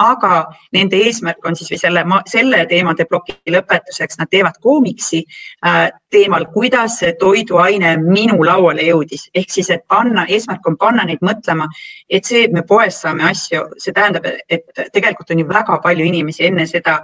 aga 0.00 0.44
nende 0.74 0.98
eesmärk 1.04 1.44
on 1.46 1.56
siis 1.58 1.70
või 1.72 1.80
selle, 1.80 2.04
selle 2.30 2.60
teemade 2.70 3.04
ploki 3.08 3.36
lõpetuseks 3.52 4.20
nad 4.20 4.30
teevad 4.32 4.56
koomiksi 4.64 5.22
äh, 5.66 5.88
teemal, 6.12 6.46
kuidas 6.54 6.98
see 7.02 7.12
toiduaine 7.20 7.96
minu 8.02 8.40
lauale 8.46 8.86
jõudis. 8.88 9.28
ehk 9.34 9.50
siis, 9.52 9.70
et 9.70 9.84
panna, 9.88 10.24
eesmärk 10.28 10.66
on 10.66 10.78
panna 10.80 11.04
neid 11.08 11.20
mõtlema, 11.26 11.68
et 12.08 12.24
see, 12.24 12.46
et 12.48 12.52
me 12.52 12.62
poes 12.66 13.00
saame 13.02 13.26
asju, 13.30 13.66
see 13.78 13.92
tähendab, 13.96 14.26
et 14.48 14.64
tegelikult 14.92 15.30
on 15.30 15.44
ju 15.44 15.48
väga 15.48 15.80
palju 15.84 16.06
inimesi 16.06 16.48
enne 16.48 16.66
seda 16.66 17.00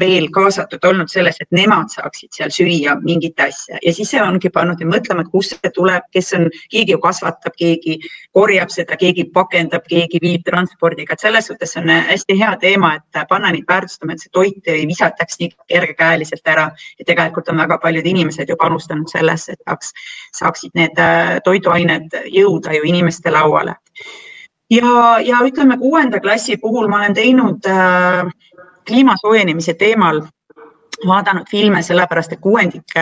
veel 0.00 0.28
kaasatud 0.30 0.84
olnud 0.86 1.10
selles, 1.10 1.40
et 1.42 1.48
nemad 1.54 1.90
saaksid 1.90 2.30
seal 2.36 2.52
süüa 2.54 2.94
mingit 3.02 3.40
asja. 3.42 3.80
Ja 3.82 3.92
siis 3.94 4.12
see 4.12 4.20
ongi 4.22 4.50
pannud 4.54 4.78
neid 4.78 4.92
mõtlema, 4.92 5.24
et 5.24 5.32
kust 5.32 5.56
see 5.56 5.72
tuleb, 5.74 6.06
kes 6.14 6.32
on, 6.38 6.46
keegi 6.70 6.94
ju 6.94 7.00
kasvatab, 7.02 7.56
keegi 7.58 7.96
korjab 8.36 8.70
seda, 8.70 8.98
keegi 9.00 9.26
pakendab, 9.34 9.86
keegi 9.90 10.20
viib 10.22 10.44
transpordiga, 10.46 11.16
et 11.16 11.24
selles 11.24 11.50
suhtes 11.50 11.74
on 11.80 11.90
hästi 11.90 12.38
hea 12.38 12.52
teema, 12.62 12.92
et 13.00 13.22
panna 13.28 13.50
neid 13.54 13.66
väärtustama, 13.68 14.14
et 14.14 14.22
see 14.22 14.32
toit 14.32 14.70
ei 14.70 14.86
visataks 14.86 15.40
nii 15.42 15.50
kergekäeliselt 15.66 16.54
ära. 16.54 16.70
ja 16.98 17.04
tegelikult 17.04 17.48
on 17.48 17.58
väga 17.58 17.78
paljud 17.82 18.06
inimesed 18.06 18.48
ju 18.48 18.56
panustanud 18.56 19.10
sellesse, 19.10 19.52
et 19.52 19.66
saaks, 19.66 19.92
saaksid 20.38 20.78
need 20.78 20.98
äh, 21.02 21.40
toiduained 21.44 22.14
jõuda 22.30 22.76
ju 22.76 22.86
inimeste 22.86 23.30
lauale. 23.30 23.74
Ja, 24.70 25.18
ja 25.22 25.40
ütleme 25.46 25.76
kuuenda 25.78 26.18
klassi 26.20 26.56
puhul 26.58 26.88
ma 26.90 26.98
olen 27.04 27.14
teinud 27.14 27.66
äh, 27.70 28.26
kliima 28.86 29.16
soojenemise 29.20 29.74
teemal 29.74 30.22
vaadanud 31.06 31.48
filme, 31.50 31.82
sellepärast 31.82 32.32
et 32.32 32.40
kuuendik 32.40 32.96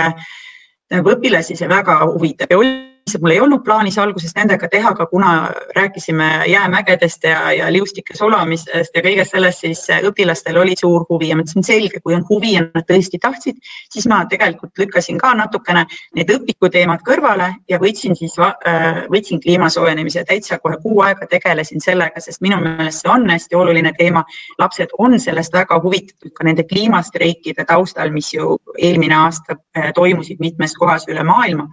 nagu 0.90 1.14
õpilasi 1.14 1.56
see 1.56 1.68
väga 1.68 2.00
huvitab. 2.06 2.50
Ja 2.50 2.58
oli 2.58 2.72
mul 3.20 3.30
ei 3.30 3.40
olnud 3.40 3.62
plaanis 3.64 3.98
alguses 4.00 4.32
nendega 4.36 4.68
teha, 4.68 4.90
aga 4.94 5.06
kuna 5.06 5.30
rääkisime 5.76 6.28
jäämägedest 6.48 7.24
ja, 7.24 7.52
ja 7.52 7.68
liustike 7.72 8.16
sulamisest 8.16 8.96
ja 8.96 9.02
kõigest 9.04 9.34
sellest, 9.36 9.60
siis 9.60 9.82
õpilastel 10.08 10.56
oli 10.60 10.74
suur 10.78 11.04
huvi 11.08 11.28
ja 11.28 11.36
ma 11.36 11.44
ütlesin, 11.44 11.66
selge, 11.66 12.00
kui 12.00 12.16
on 12.16 12.24
huvi 12.28 12.54
ja 12.56 12.64
nad 12.64 12.86
tõesti 12.88 13.20
tahtsid, 13.20 13.60
siis 13.92 14.08
ma 14.10 14.22
tegelikult 14.30 14.78
lükkasin 14.80 15.20
ka 15.20 15.34
natukene 15.36 15.84
need 16.16 16.32
õpikuteemad 16.32 17.04
kõrvale 17.06 17.50
ja 17.68 17.78
võtsin 17.82 18.16
siis, 18.18 18.38
äh, 18.40 19.04
võtsin 19.12 19.42
kliima 19.44 19.68
soojenemise 19.70 20.24
täitsa 20.24 20.58
kohe 20.62 20.80
kuu 20.82 21.04
aega 21.04 21.28
tegelesin 21.30 21.84
sellega, 21.84 22.20
sest 22.24 22.40
minu 22.44 22.60
meelest 22.64 23.04
see 23.04 23.12
on 23.12 23.28
hästi 23.30 23.60
oluline 23.60 23.92
teema. 23.98 24.24
lapsed 24.58 24.96
on 24.98 25.20
sellest 25.20 25.52
väga 25.52 25.80
huvitatud 25.82 26.32
ka 26.32 26.44
nende 26.44 26.64
kliimastreikide 26.64 27.64
taustal, 27.68 28.10
mis 28.10 28.32
ju 28.34 28.56
eelmine 28.78 29.14
aasta 29.14 29.56
äh, 29.76 29.92
toimusid 29.94 30.40
mitmes 30.40 30.74
kohas 30.74 31.04
üle 31.08 31.22
maailma. 31.22 31.68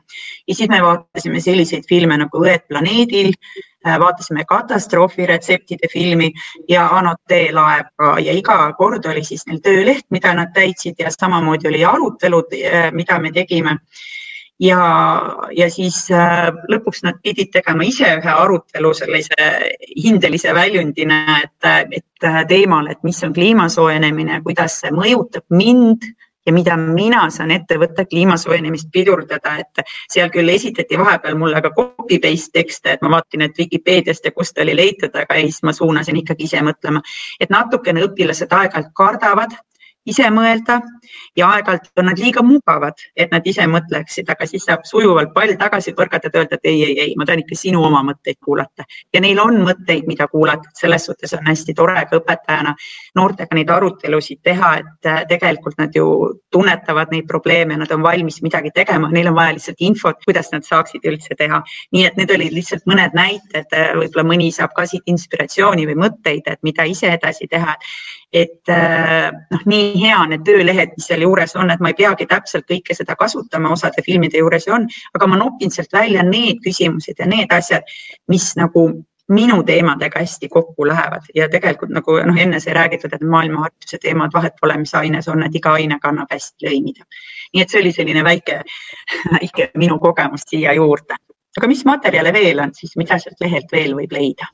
ja 0.47 0.55
siis 0.55 0.69
me 0.69 0.81
vaatasime 0.83 1.20
vaatasime 1.21 1.41
selliseid 1.41 1.85
filme 1.87 2.17
nagu 2.17 2.41
Õed 2.41 2.63
planeedil, 2.67 3.33
äh, 3.85 3.97
vaatasime 3.99 4.45
katastroofiretseptide 4.45 5.89
filmi 5.91 6.31
ja 6.69 6.87
Anote 6.97 7.51
laev 7.53 7.91
ka 7.95 8.17
ja 8.19 8.33
iga 8.33 8.73
kord 8.77 9.05
oli 9.05 9.23
siis 9.23 9.45
neil 9.47 9.61
tööleht, 9.61 10.07
mida 10.09 10.33
nad 10.33 10.53
täitsid 10.53 10.97
ja 10.99 11.11
samamoodi 11.11 11.67
oli 11.67 11.85
arutelud, 11.85 12.53
äh, 12.53 12.91
mida 12.91 13.19
me 13.19 13.31
tegime. 13.31 13.77
Ja, 14.61 14.77
ja 15.57 15.69
siis 15.73 16.09
äh, 16.11 16.51
lõpuks 16.69 17.01
nad 17.03 17.17
pidid 17.23 17.49
tegema 17.51 17.83
ise 17.83 18.05
ühe 18.19 18.33
arutelu 18.33 18.93
sellise 18.93 19.47
hindelise 19.97 20.53
väljundina, 20.53 21.39
et, 21.43 21.95
et 21.97 22.47
teemal, 22.47 22.87
et 22.91 23.01
mis 23.03 23.23
on 23.23 23.33
kliima 23.33 23.69
soojenemine, 23.69 24.41
kuidas 24.45 24.79
see 24.81 24.93
mõjutab 24.93 25.45
mind 25.49 26.05
ja 26.45 26.53
mida 26.53 26.77
mina 26.77 27.23
saan 27.29 27.51
ette 27.51 27.77
võtta 27.81 28.05
kliima 28.09 28.37
soojenemist 28.37 28.89
pidurdada, 28.93 29.57
et 29.61 29.83
seal 30.09 30.31
küll 30.33 30.49
esitati 30.49 30.97
vahepeal 30.99 31.37
mulle 31.37 31.61
ka 31.61 31.73
copy 31.75 32.19
paste 32.23 32.53
tekste, 32.59 32.95
et 32.95 33.01
ma 33.05 33.11
vaatasin, 33.17 33.45
et 33.47 33.57
Vikipeediast 33.57 34.25
ja 34.25 34.31
kust 34.31 34.57
oli 34.59 34.75
leitud, 34.75 35.15
aga 35.15 35.37
ei, 35.37 35.51
siis 35.51 35.63
ma 35.67 35.73
suunasin 35.73 36.17
ikkagi 36.23 36.49
ise 36.49 36.63
mõtlema, 36.65 37.03
et 37.39 37.53
natukene 37.53 38.07
õpilased 38.07 38.57
aeg-ajalt 38.57 38.93
kardavad 38.97 39.57
ise 40.09 40.29
mõelda 40.33 40.79
ja 41.37 41.49
aeg-ajalt 41.53 41.99
on 42.01 42.07
nad 42.09 42.19
liiga 42.19 42.41
mugavad, 42.45 42.97
et 43.15 43.31
nad 43.31 43.45
ise 43.47 43.65
mõtleksid, 43.69 44.29
aga 44.31 44.47
siis 44.49 44.65
saab 44.65 44.85
sujuvalt 44.87 45.33
pall 45.35 45.53
tagasi 45.59 45.93
põrgata 45.97 46.31
ja 46.31 46.41
öelda, 46.41 46.57
et 46.57 46.69
ei, 46.69 46.83
ei, 46.87 46.95
ei, 47.05 47.13
ma 47.19 47.27
tahan 47.27 47.43
ikka 47.43 47.57
sinu 47.57 47.83
oma 47.85 48.01
mõtteid 48.07 48.39
kuulata. 48.43 48.85
ja 49.13 49.21
neil 49.21 49.39
on 49.39 49.61
mõtteid, 49.65 50.07
mida 50.07 50.27
kuulata, 50.31 50.69
et 50.69 50.81
selles 50.83 51.05
suhtes 51.05 51.33
on 51.37 51.45
hästi 51.47 51.75
tore 51.77 52.05
ka 52.09 52.17
õpetajana 52.17 52.73
noortega 53.15 53.55
neid 53.55 53.69
arutelusid 53.69 54.41
teha, 54.43 54.71
et 54.81 55.09
äh, 55.09 55.21
tegelikult 55.29 55.77
nad 55.77 55.95
ju 55.95 56.07
tunnetavad 56.51 57.13
neid 57.13 57.27
probleeme, 57.27 57.77
nad 57.77 57.91
on 57.91 58.01
valmis 58.03 58.41
midagi 58.41 58.73
tegema, 58.75 59.11
neil 59.11 59.29
on 59.29 59.37
vaja 59.37 59.55
lihtsalt 59.57 59.85
infot, 59.85 60.17
kuidas 60.25 60.51
nad 60.51 60.65
saaksid 60.65 61.05
üldse 61.05 61.37
teha. 61.37 61.61
nii 61.91 62.05
et 62.05 62.17
need 62.17 62.31
olid 62.31 62.53
lihtsalt 62.57 62.87
mõned 62.89 63.13
näited, 63.13 63.69
äh, 63.69 63.93
võib-olla 63.99 64.27
mõni 64.33 64.51
saab 64.51 64.73
ka 64.75 64.87
siit 64.89 65.05
inspiratsiooni 65.05 65.85
või 65.85 65.99
mõtteid, 66.07 66.47
et 66.47 66.59
mida 66.63 66.87
ise 66.89 67.13
edasi 67.13 67.47
teha 67.51 67.77
et 68.33 68.69
äh, 68.71 69.27
noh, 69.51 69.63
nii 69.67 69.91
hea 69.99 70.19
need 70.31 70.43
töölehed, 70.47 70.95
mis 70.95 71.07
seal 71.09 71.25
juures 71.25 71.55
on, 71.59 71.71
et 71.73 71.81
ma 71.83 71.91
ei 71.91 71.97
peagi 71.97 72.27
täpselt 72.29 72.67
kõike 72.69 72.95
seda 72.95 73.17
kasutama, 73.19 73.73
osade 73.75 74.03
filmide 74.05 74.39
juures 74.39 74.67
ju 74.67 74.75
on, 74.77 74.87
aga 75.17 75.27
ma 75.27 75.39
nopin 75.41 75.73
sealt 75.73 75.91
välja 75.93 76.23
need 76.23 76.61
küsimused 76.63 77.19
ja 77.19 77.27
need 77.27 77.51
asjad, 77.51 77.87
mis 78.31 78.53
nagu 78.59 78.87
minu 79.31 79.63
teemadega 79.63 80.19
hästi 80.19 80.49
kokku 80.49 80.87
lähevad 80.87 81.27
ja 81.35 81.49
tegelikult 81.49 81.91
nagu 81.95 82.17
noh, 82.27 82.39
enne 82.39 82.59
sai 82.59 82.73
räägitud, 82.75 83.13
et 83.13 83.23
maailmahariduse 83.23 83.99
teemad, 84.01 84.31
vahet 84.33 84.55
pole, 84.61 84.77
mis 84.79 84.93
aines 84.95 85.27
on, 85.31 85.43
et 85.43 85.55
iga 85.55 85.75
aine 85.79 85.99
kannab 86.01 86.31
hästi 86.31 86.67
lõimida. 86.67 87.07
nii 87.53 87.63
et 87.63 87.69
see 87.69 87.81
oli 87.83 87.91
selline 87.95 88.23
väike, 88.23 88.61
väike 89.35 89.69
minu 89.79 89.99
kogemus 89.99 90.47
siia 90.47 90.73
juurde. 90.73 91.19
aga 91.57 91.67
mis 91.67 91.85
materjale 91.85 92.33
veel 92.33 92.59
on 92.59 92.75
siis, 92.75 92.95
mida 92.95 93.19
sealt 93.19 93.39
lehelt 93.43 93.71
veel 93.71 93.95
võib 93.95 94.11
leida? 94.11 94.51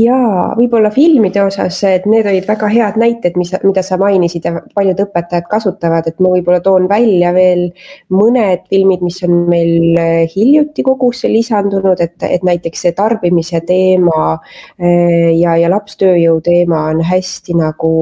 Ja 0.00 0.16
võib-olla 0.56 0.90
filmide 0.94 1.42
osas, 1.44 1.78
et 1.88 2.06
need 2.08 2.26
olid 2.28 2.46
väga 2.48 2.68
head 2.70 2.98
näited, 3.00 3.36
mis, 3.40 3.52
mida 3.66 3.82
sa 3.84 3.98
mainisid 4.00 4.46
ja 4.46 4.52
paljud 4.76 5.00
õpetajad 5.04 5.48
kasutavad, 5.50 6.06
et 6.08 6.20
ma 6.22 6.32
võib-olla 6.34 6.60
toon 6.64 6.86
välja 6.90 7.32
veel 7.36 7.66
mõned 8.14 8.64
filmid, 8.70 9.02
mis 9.04 9.20
on 9.26 9.34
meil 9.50 9.98
eh, 10.00 10.24
hiljuti 10.30 10.84
kogusse 10.86 11.30
lisandunud, 11.30 12.00
et, 12.00 12.16
et 12.26 12.44
näiteks 12.46 12.86
see 12.86 12.94
tarbimise 12.96 13.62
teema 13.68 14.22
eh, 14.78 15.32
ja, 15.38 15.56
ja 15.60 15.70
lapstööjõu 15.72 16.40
teema 16.44 16.86
on 16.94 17.02
hästi 17.06 17.56
nagu 17.58 17.92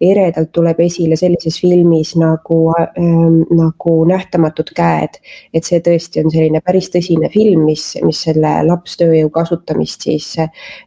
eredalt 0.00 0.52
tuleb 0.54 0.80
esile 0.84 1.18
sellises 1.20 1.60
filmis 1.62 2.14
nagu 2.20 2.60
ähm,, 2.78 3.42
nagu 3.54 3.96
Nähtamatud 4.04 4.70
käed. 4.76 5.16
et 5.54 5.64
see 5.64 5.80
tõesti 5.84 6.20
on 6.22 6.30
selline 6.32 6.60
päris 6.64 6.90
tõsine 6.92 7.30
film, 7.32 7.64
mis, 7.68 7.94
mis 8.04 8.20
selle 8.26 8.50
lapstööjõu 8.66 9.30
kasutamist 9.32 10.04
siis 10.06 10.26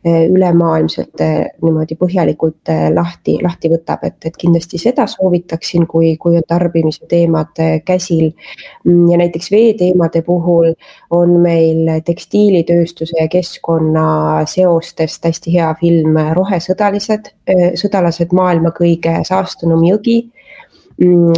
üle 0.06 0.52
ülemaailmselt 0.58 1.22
eh, 1.22 1.46
niimoodi 1.62 1.96
põhjalikult 1.96 2.70
eh, 2.70 2.88
lahti, 2.94 3.38
lahti 3.44 3.70
võtab, 3.70 4.04
et, 4.04 4.18
et 4.26 4.38
kindlasti 4.38 4.78
seda 4.82 5.08
soovitaksin, 5.08 5.86
kui, 5.88 6.16
kui 6.18 6.38
on 6.38 6.46
tarbimise 6.48 7.06
teemad 7.10 7.60
eh, 7.60 7.82
käsil. 7.86 8.32
Mm, 8.86 9.10
ja 9.12 9.18
näiteks 9.18 9.52
veeteemade 9.52 10.22
puhul 10.22 10.74
on 11.12 11.38
meil 11.42 12.02
tekstiilitööstuse 12.06 13.22
ja 13.22 13.28
keskkonna 13.28 14.46
seostest 14.46 15.26
hästi 15.26 15.54
hea 15.54 15.74
film 15.80 16.18
Rohesõdalised, 16.38 17.32
sõdalased 17.80 18.34
maailma 18.36 18.74
kõige 18.76 19.20
saastunum 19.28 19.84
jõgi 19.88 20.20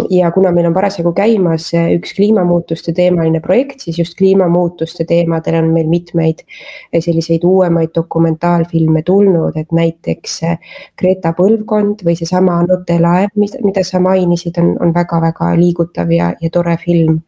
ja 0.10 0.32
kuna 0.32 0.52
meil 0.52 0.68
on 0.70 0.74
parasjagu 0.74 1.12
käimas 1.16 1.68
eh, 1.76 1.90
üks 1.98 2.14
kliimamuutuste 2.16 2.94
teemaline 2.96 3.42
projekt, 3.44 3.84
siis 3.84 4.00
just 4.00 4.16
kliimamuutuste 4.18 5.04
teemadel 5.06 5.58
on 5.60 5.74
meil 5.76 5.90
mitmeid 5.92 6.46
eh, 6.46 7.02
selliseid 7.04 7.44
uuemaid 7.44 7.92
dokumentaalfilme 7.96 9.04
tulnud, 9.04 9.58
et 9.60 9.76
näiteks 9.76 10.38
eh, 10.48 10.74
Greta 11.00 11.34
põlvkond 11.36 12.06
või 12.08 12.16
seesama 12.20 12.62
Anote 12.64 13.00
laev, 13.04 13.36
mida 13.36 13.84
sa 13.84 14.00
mainisid, 14.04 14.58
on, 14.64 14.76
on 14.80 14.96
väga-väga 14.96 15.52
liigutav 15.60 16.12
ja, 16.16 16.32
ja 16.40 16.50
tore 16.54 16.78
film. 16.80 17.22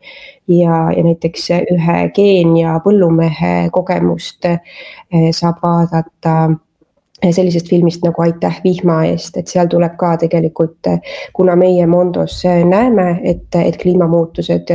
ja, 0.47 0.87
ja 0.95 1.03
näiteks 1.03 1.49
ühe 1.75 1.99
Keenia 2.15 2.79
põllumehe 2.83 3.69
kogemust 3.71 4.47
saab 5.31 5.61
vaadata 5.63 6.35
sellisest 7.29 7.69
filmist 7.69 8.01
nagu 8.03 8.21
Aitäh 8.21 8.61
vihma 8.63 9.03
eest, 9.05 9.37
et 9.37 9.47
seal 9.51 9.69
tuleb 9.69 9.93
ka 9.99 10.15
tegelikult, 10.23 10.89
kuna 11.33 11.55
meie 11.55 11.85
Mondos 11.87 12.39
näeme, 12.45 13.19
et, 13.23 13.45
et 13.55 13.77
kliimamuutused 13.81 14.73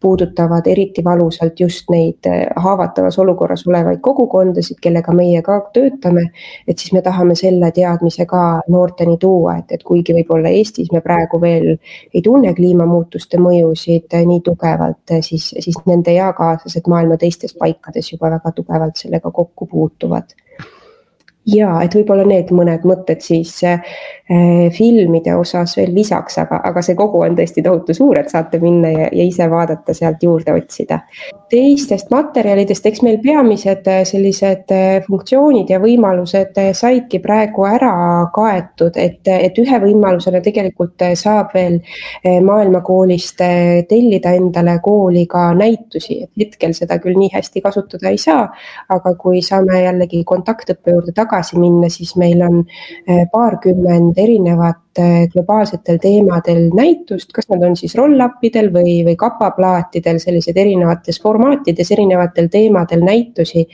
puudutavad 0.00 0.66
eriti 0.68 1.04
valusalt 1.04 1.60
just 1.60 1.90
neid 1.90 2.28
haavatavas 2.56 3.18
olukorras 3.18 3.64
olevaid 3.66 4.02
kogukondasid, 4.04 4.80
kellega 4.82 5.14
meie 5.16 5.42
ka 5.42 5.60
töötame, 5.72 6.28
et 6.68 6.78
siis 6.78 6.92
me 6.92 7.02
tahame 7.02 7.34
selle 7.38 7.72
teadmise 7.72 8.26
ka 8.28 8.44
noorteni 8.68 9.16
tuua, 9.20 9.56
et, 9.62 9.78
et 9.78 9.84
kuigi 9.86 10.14
võib-olla 10.16 10.52
Eestis 10.52 10.92
me 10.92 11.00
praegu 11.00 11.40
veel 11.40 11.72
ei 12.12 12.22
tunne 12.22 12.52
kliimamuutuste 12.54 13.40
mõjusid 13.40 14.12
nii 14.26 14.40
tugevalt, 14.44 15.16
siis, 15.20 15.52
siis 15.58 15.80
nende 15.88 16.12
eakaaslased 16.12 16.88
maailma 16.92 17.16
teistes 17.20 17.56
paikades 17.56 18.12
juba 18.12 18.30
väga 18.36 18.52
tugevalt 18.52 19.00
sellega 19.00 19.30
kokku 19.30 19.66
puutuvad 19.66 20.36
ja 21.46 21.70
et 21.84 21.94
võib-olla 21.94 22.26
need 22.26 22.50
mõned 22.54 22.86
mõtted 22.88 23.22
siis 23.24 23.54
äh, 23.66 23.82
filmide 24.26 25.34
osas 25.38 25.76
veel 25.78 25.92
lisaks, 25.94 26.38
aga, 26.42 26.58
aga 26.66 26.82
see 26.82 26.96
kogu 26.98 27.20
on 27.22 27.36
tõesti 27.38 27.62
tohutu 27.62 27.94
suur, 27.94 28.18
et 28.18 28.30
saate 28.30 28.58
minna 28.58 28.90
ja, 28.90 29.08
ja 29.14 29.26
ise 29.26 29.46
vaadata, 29.50 29.94
sealt 29.94 30.22
juurde 30.22 30.54
otsida. 30.56 31.00
teistest 31.46 32.08
materjalidest, 32.10 32.86
eks 32.90 33.04
meil 33.06 33.20
peamised 33.22 33.86
äh, 33.86 34.00
sellised 34.08 34.72
äh, 34.74 34.96
funktsioonid 35.04 35.68
ja 35.70 35.78
võimalused 35.78 36.58
äh, 36.58 36.72
saidki 36.74 37.20
praegu 37.22 37.68
ära 37.68 37.92
kaetud, 38.34 38.98
et, 38.98 39.20
et 39.30 39.60
ühe 39.62 39.78
võimalusena 39.84 40.40
tegelikult 40.42 41.04
saab 41.14 41.54
veel 41.54 41.78
maailmakoolist 42.24 43.38
tellida 43.88 44.32
endale 44.34 44.78
kooli 44.82 45.22
ka 45.30 45.52
näitusi, 45.54 46.18
et 46.24 46.42
hetkel 46.42 46.74
seda 46.74 46.98
küll 47.02 47.14
nii 47.18 47.30
hästi 47.34 47.62
kasutada 47.62 48.10
ei 48.10 48.18
saa, 48.18 48.48
aga 48.90 49.14
kui 49.20 49.38
saame 49.44 49.84
jällegi 49.84 50.24
kontaktõppe 50.26 50.96
juurde 50.96 51.14
tagasi 51.14 51.60
minna, 51.62 51.90
siis 51.92 52.16
meil 52.18 52.42
on 52.42 52.62
paarkümmend 53.32 54.15
erinevat 54.16 54.98
eh, 54.98 55.28
globaalsetel 55.32 55.98
teemadel 56.02 56.68
näitust, 56.74 57.32
kas 57.36 57.48
nad 57.52 57.62
on 57.66 57.76
siis 57.76 57.94
roll-up'idel 57.98 58.70
või, 58.74 58.98
või 59.06 59.16
kapaplaatidel, 59.20 60.18
sellised 60.22 60.56
erinevates 60.56 61.20
formaatides, 61.22 61.92
erinevatel 61.96 62.50
teemadel 62.52 63.04
näitusi, 63.06 63.66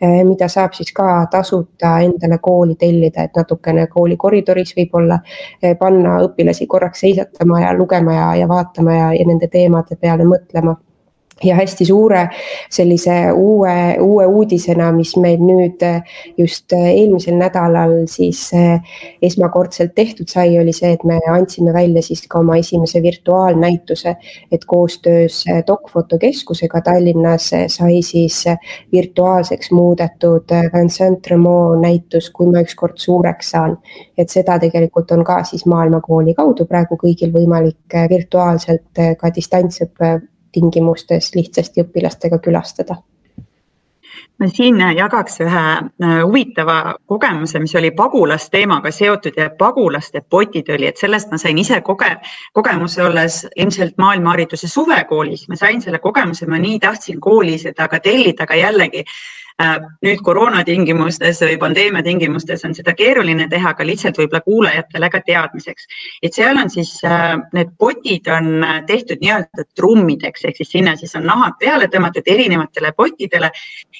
eh, 0.00 0.18
mida 0.28 0.48
saab 0.48 0.76
siis 0.78 0.92
ka 0.96 1.26
tasuta 1.30 1.98
endale 2.06 2.40
kooli 2.42 2.78
tellida, 2.80 3.28
et 3.28 3.38
natukene 3.38 3.86
kooli 3.92 4.16
koridoris 4.16 4.74
võib-olla 4.76 5.20
panna 5.78 6.18
õpilasi 6.24 6.66
korraks 6.66 7.00
seisatama 7.04 7.62
ja 7.62 7.72
lugema 7.76 8.14
ja, 8.14 8.28
ja 8.42 8.48
vaatama 8.48 8.94
ja, 8.94 9.08
ja 9.18 9.26
nende 9.26 9.48
teemade 9.52 9.96
peale 10.00 10.26
mõtlema 10.28 10.76
ja 11.44 11.54
hästi 11.54 11.84
suure 11.84 12.28
sellise 12.70 13.32
uue, 13.32 13.96
uue 14.00 14.26
uudisena, 14.26 14.90
mis 14.92 15.14
meil 15.16 15.40
nüüd 15.42 15.82
eh, 15.86 16.00
just 16.38 16.72
eh, 16.74 16.88
eelmisel 16.94 17.36
nädalal 17.38 17.94
siis 18.10 18.40
eh, 18.56 18.80
esmakordselt 19.22 19.94
tehtud 19.94 20.30
sai, 20.30 20.56
oli 20.58 20.74
see, 20.74 20.90
et 20.96 21.04
me 21.06 21.20
andsime 21.30 21.72
välja 21.74 22.02
siis 22.02 22.24
ka 22.28 22.40
oma 22.42 22.58
esimese 22.58 23.02
virtuaalnäituse, 23.02 24.16
et 24.52 24.64
koostöös 24.66 25.44
Dokfotokeskusega 25.66 26.80
Tallinnas 26.84 27.50
sai 27.70 28.02
siis 28.02 28.44
virtuaalseks 28.92 29.70
muudetud 29.70 30.54
Vincent 30.74 31.26
Remo 31.26 31.76
näitus 31.80 32.30
Kui 32.34 32.50
ma 32.50 32.62
ükskord 32.62 32.98
suureks 32.98 33.50
saan. 33.54 33.78
et 34.18 34.30
seda 34.30 34.58
tegelikult 34.58 35.10
on 35.14 35.24
ka 35.24 35.42
siis 35.44 35.64
Maailmakooli 35.66 36.34
kaudu 36.34 36.66
praegu 36.66 36.98
kõigil 36.98 37.32
võimalik 37.32 37.96
virtuaalselt 38.10 39.00
ka 39.18 39.30
distantsõppe 39.34 40.18
tingimustes 40.52 41.34
lihtsasti 41.34 41.84
õpilastega 41.84 42.38
külastada. 42.42 42.98
Ma 44.38 44.46
siin 44.54 44.78
jagaks 44.94 45.40
ühe 45.42 45.62
äh, 45.74 46.12
huvitava 46.22 46.94
kogemuse, 47.10 47.58
mis 47.58 47.74
oli 47.78 47.90
pagulasteemaga 47.90 48.92
seotud 48.94 49.34
ja 49.36 49.48
pagulaste 49.58 50.22
potitõli, 50.30 50.86
et 50.86 51.00
sellest 51.00 51.32
ma 51.34 51.40
sain 51.42 51.58
ise 51.58 51.80
koge-, 51.86 52.14
kogemuse, 52.54 53.02
olles 53.02 53.40
ilmselt 53.56 53.98
maailmahariduse 53.98 54.70
suvekoolis, 54.70 55.48
ma 55.50 55.58
sain 55.58 55.82
selle 55.82 55.98
kogemuse, 55.98 56.46
ma 56.46 56.62
nii 56.62 56.78
tahtsin 56.82 57.18
kooli 57.20 57.58
seda 57.58 57.88
ka 57.90 57.98
tellida, 58.04 58.46
aga 58.46 58.60
jällegi 58.62 59.02
Äh, 59.02 59.47
nüüd 59.58 60.20
koroona 60.22 60.60
tingimustes 60.66 61.40
või 61.42 61.56
pandeemia 61.58 62.02
tingimustes 62.06 62.62
on 62.66 62.76
seda 62.76 62.92
keeruline 62.94 63.48
teha, 63.50 63.72
aga 63.74 63.86
lihtsalt 63.86 64.20
võib-olla 64.20 64.40
kuulajatele 64.44 65.10
ka 65.10 65.20
teadmiseks, 65.26 65.88
et 66.22 66.36
seal 66.36 66.60
on 66.60 66.70
siis 66.70 66.92
äh, 67.06 67.34
need 67.56 67.72
potid 67.82 68.30
on 68.30 68.62
äh, 68.62 68.78
tehtud 68.86 69.18
nii-öelda 69.24 69.66
trummideks 69.74 70.46
ehk 70.46 70.62
siis 70.62 70.70
sinna 70.76 70.94
siis 71.00 71.16
on 71.18 71.26
nahad 71.26 71.58
peale 71.58 71.90
tõmmatud 71.90 72.30
erinevatele 72.30 72.94
potidele 72.94 73.50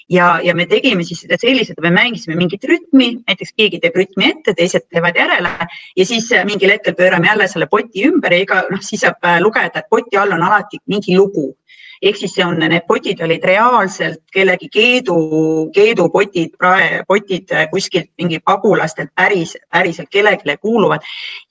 ja, 0.06 0.30
ja 0.44 0.54
me 0.54 0.68
tegime 0.70 1.02
siis 1.06 1.24
seda 1.26 1.40
selliselt, 1.42 1.82
me 1.82 1.90
mängisime 1.90 2.38
mingit 2.38 2.62
rütmi, 2.70 3.16
näiteks 3.26 3.54
keegi 3.58 3.82
teeb 3.82 3.98
rütmi 3.98 4.30
ette, 4.30 4.54
teised 4.54 4.86
teevad 4.86 5.18
järele 5.18 5.54
ja 5.98 6.06
siis 6.06 6.30
mingil 6.46 6.76
hetkel 6.76 6.94
pöörame 6.94 7.32
jälle 7.32 7.50
selle 7.50 7.66
poti 7.66 8.06
ümber 8.06 8.36
ja 8.36 8.44
iga 8.46 8.62
noh, 8.70 8.82
siis 8.84 9.02
saab 9.02 9.26
lugeda, 9.42 9.82
et 9.82 9.90
poti 9.90 10.20
all 10.20 10.38
on 10.38 10.46
alati 10.46 10.78
mingi 10.86 11.18
lugu 11.18 11.50
ehk 12.02 12.16
siis 12.16 12.34
see 12.34 12.44
on, 12.44 12.58
need 12.58 12.86
potid 12.88 13.20
olid 13.24 13.44
reaalselt 13.44 14.20
kellegi 14.32 14.68
keedu, 14.72 15.16
keedupotid, 15.74 16.56
potid 17.08 17.54
kuskilt 17.70 18.10
mingi 18.18 18.40
pagulastelt 18.44 19.10
päris, 19.14 19.56
päriselt 19.72 20.10
kellelegi 20.10 20.56
kuuluvad. 20.60 21.00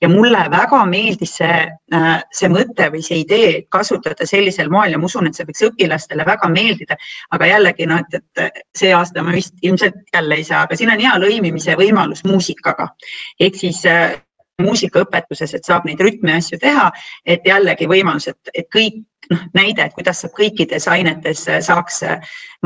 ja 0.00 0.08
mulle 0.08 0.44
väga 0.50 0.84
meeldis 0.86 1.36
see, 1.40 1.58
äh, 1.94 2.22
see 2.32 2.48
mõte 2.48 2.90
või 2.92 3.02
see 3.02 3.22
idee 3.24 3.62
kasutada 3.68 4.26
sellisel 4.26 4.70
moel 4.70 4.92
ja 4.92 4.98
ma 4.98 5.06
usun, 5.06 5.26
et 5.26 5.34
see 5.34 5.46
võiks 5.48 5.64
õpilastele 5.70 6.26
väga 6.26 6.48
meeldida. 6.48 6.96
aga 7.30 7.46
jällegi 7.46 7.86
noh, 7.86 8.00
et, 8.00 8.22
et 8.36 8.62
see 8.76 8.92
aasta 8.94 9.22
ma 9.22 9.32
vist 9.32 9.54
ilmselt 9.62 10.00
jälle 10.14 10.34
ei 10.34 10.44
saa, 10.44 10.62
aga 10.62 10.76
siin 10.76 10.90
on 10.92 11.00
hea 11.00 11.18
lõimimise 11.18 11.76
võimalus 11.76 12.24
muusikaga 12.24 12.88
ehk 13.40 13.54
siis 13.54 13.84
äh, 13.86 14.16
muusikaõpetuses, 14.62 15.54
et 15.54 15.68
saab 15.68 15.86
neid 15.86 16.00
rütmi 16.02 16.34
asju 16.34 16.58
teha, 16.62 16.90
et 17.26 17.46
jällegi 17.46 17.88
võimalus, 17.90 18.28
et, 18.32 18.52
et 18.54 18.68
kõik 18.74 19.04
noh, 19.30 19.44
näide, 19.54 19.86
et 19.86 19.96
kuidas 19.96 20.22
saab 20.22 20.34
kõikides 20.36 20.88
ainetes 20.90 21.44
saaks 21.66 22.02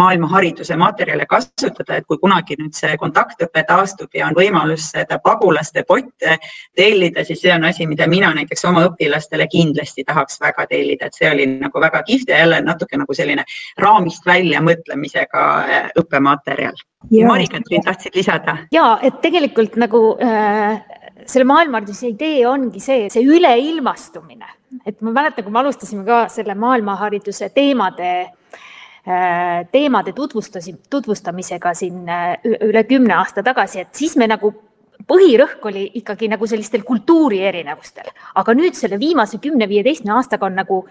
maailmahariduse 0.01 0.77
materjale 0.81 1.27
kasutada, 1.29 1.99
et 1.99 2.07
kui 2.09 2.19
kunagi 2.21 2.57
nüüd 2.59 2.73
see 2.77 2.95
kontaktõpe 3.01 3.65
taastub 3.69 4.15
ja 4.17 4.29
on 4.31 4.37
võimalus 4.37 4.89
seda 4.95 5.19
pagulaste 5.25 5.85
potte 5.89 6.39
tellida, 6.79 7.25
siis 7.29 7.43
see 7.45 7.53
on 7.53 7.67
asi, 7.69 7.87
mida 7.91 8.07
mina 8.09 8.33
näiteks 8.37 8.65
oma 8.71 8.87
õpilastele 8.89 9.49
kindlasti 9.53 10.07
tahaks 10.09 10.41
väga 10.41 10.67
tellida, 10.71 11.11
et 11.11 11.19
see 11.19 11.29
oli 11.31 11.49
nagu 11.59 11.85
väga 11.85 12.03
kihvt 12.09 12.33
ja 12.33 12.41
jälle 12.45 12.63
natuke 12.65 12.97
nagu 12.97 13.15
selline 13.15 13.45
raamist 13.85 14.27
välja 14.27 14.65
mõtlemisega 14.65 15.45
äh, 15.61 15.93
õppematerjal. 16.01 16.81
Mari-Katrin, 17.13 17.83
tahtsid 17.85 18.17
lisada? 18.17 18.57
ja 18.73 18.97
et 19.03 19.21
tegelikult 19.21 19.77
nagu 19.77 20.05
äh, 20.23 20.81
selle 21.27 21.47
maailmahariduse 21.49 22.11
idee 22.13 22.43
ongi 22.49 22.81
see, 22.83 23.07
see 23.13 23.25
üleilmastumine, 23.27 24.49
et 24.87 25.01
ma 25.05 25.15
mäletan, 25.15 25.45
kui 25.45 25.55
me 25.55 25.63
alustasime 25.63 26.05
ka 26.07 26.25
selle 26.33 26.57
maailmahariduse 26.59 27.51
teemade 27.55 28.11
äh, 28.23 29.63
teemade 29.73 30.15
tutvustasime, 30.17 30.83
tutvustamisega 30.91 31.75
siin 31.79 32.05
äh, 32.09 32.37
üle 32.69 32.85
kümne 32.89 33.17
aasta 33.21 33.45
tagasi, 33.47 33.87
et 33.87 33.95
siis 33.99 34.17
me 34.21 34.29
nagu 34.31 34.53
põhirõhk 35.09 35.65
oli 35.67 35.89
ikkagi 35.99 36.29
nagu 36.31 36.47
sellistel 36.47 36.85
kultuuri 36.87 37.41
erinevustel, 37.43 38.13
aga 38.39 38.55
nüüd 38.55 38.77
selle 38.79 39.01
viimase 39.03 39.41
kümne-viieteistkümne 39.43 40.15
aastaga 40.15 40.47
on 40.47 40.61
nagu, 40.63 40.83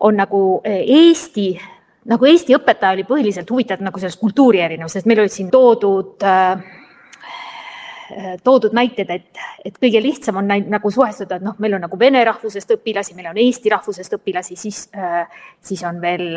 on 0.00 0.16
nagu 0.16 0.42
äh, 0.64 0.80
Eesti, 0.98 1.50
nagu 2.08 2.30
Eesti 2.30 2.56
õpetaja 2.56 2.96
oli 2.96 3.04
põhiliselt 3.08 3.50
huvitatud 3.52 3.84
nagu 3.84 4.00
sellest 4.00 4.20
kultuuri 4.22 4.64
erinevusest, 4.64 5.08
meil 5.08 5.26
olid 5.26 5.34
siin 5.34 5.52
toodud 5.52 6.24
Äh, 6.24 6.77
toodud 8.44 8.74
näited, 8.76 9.10
et, 9.10 9.40
et 9.64 9.78
kõige 9.80 10.02
lihtsam 10.02 10.40
on 10.40 10.48
nagu 10.48 10.90
suhestuda, 10.90 11.38
et 11.38 11.44
noh, 11.44 11.56
meil 11.62 11.76
on 11.76 11.84
nagu 11.84 11.98
vene 12.00 12.22
rahvusest 12.28 12.76
õpilasi, 12.78 13.16
meil 13.16 13.30
on 13.32 13.40
eesti 13.42 13.72
rahvusest 13.72 14.18
õpilasi, 14.18 14.56
siis, 14.56 14.84
äh, 14.96 15.26
siis 15.60 15.82
on 15.88 16.00
veel, 16.00 16.30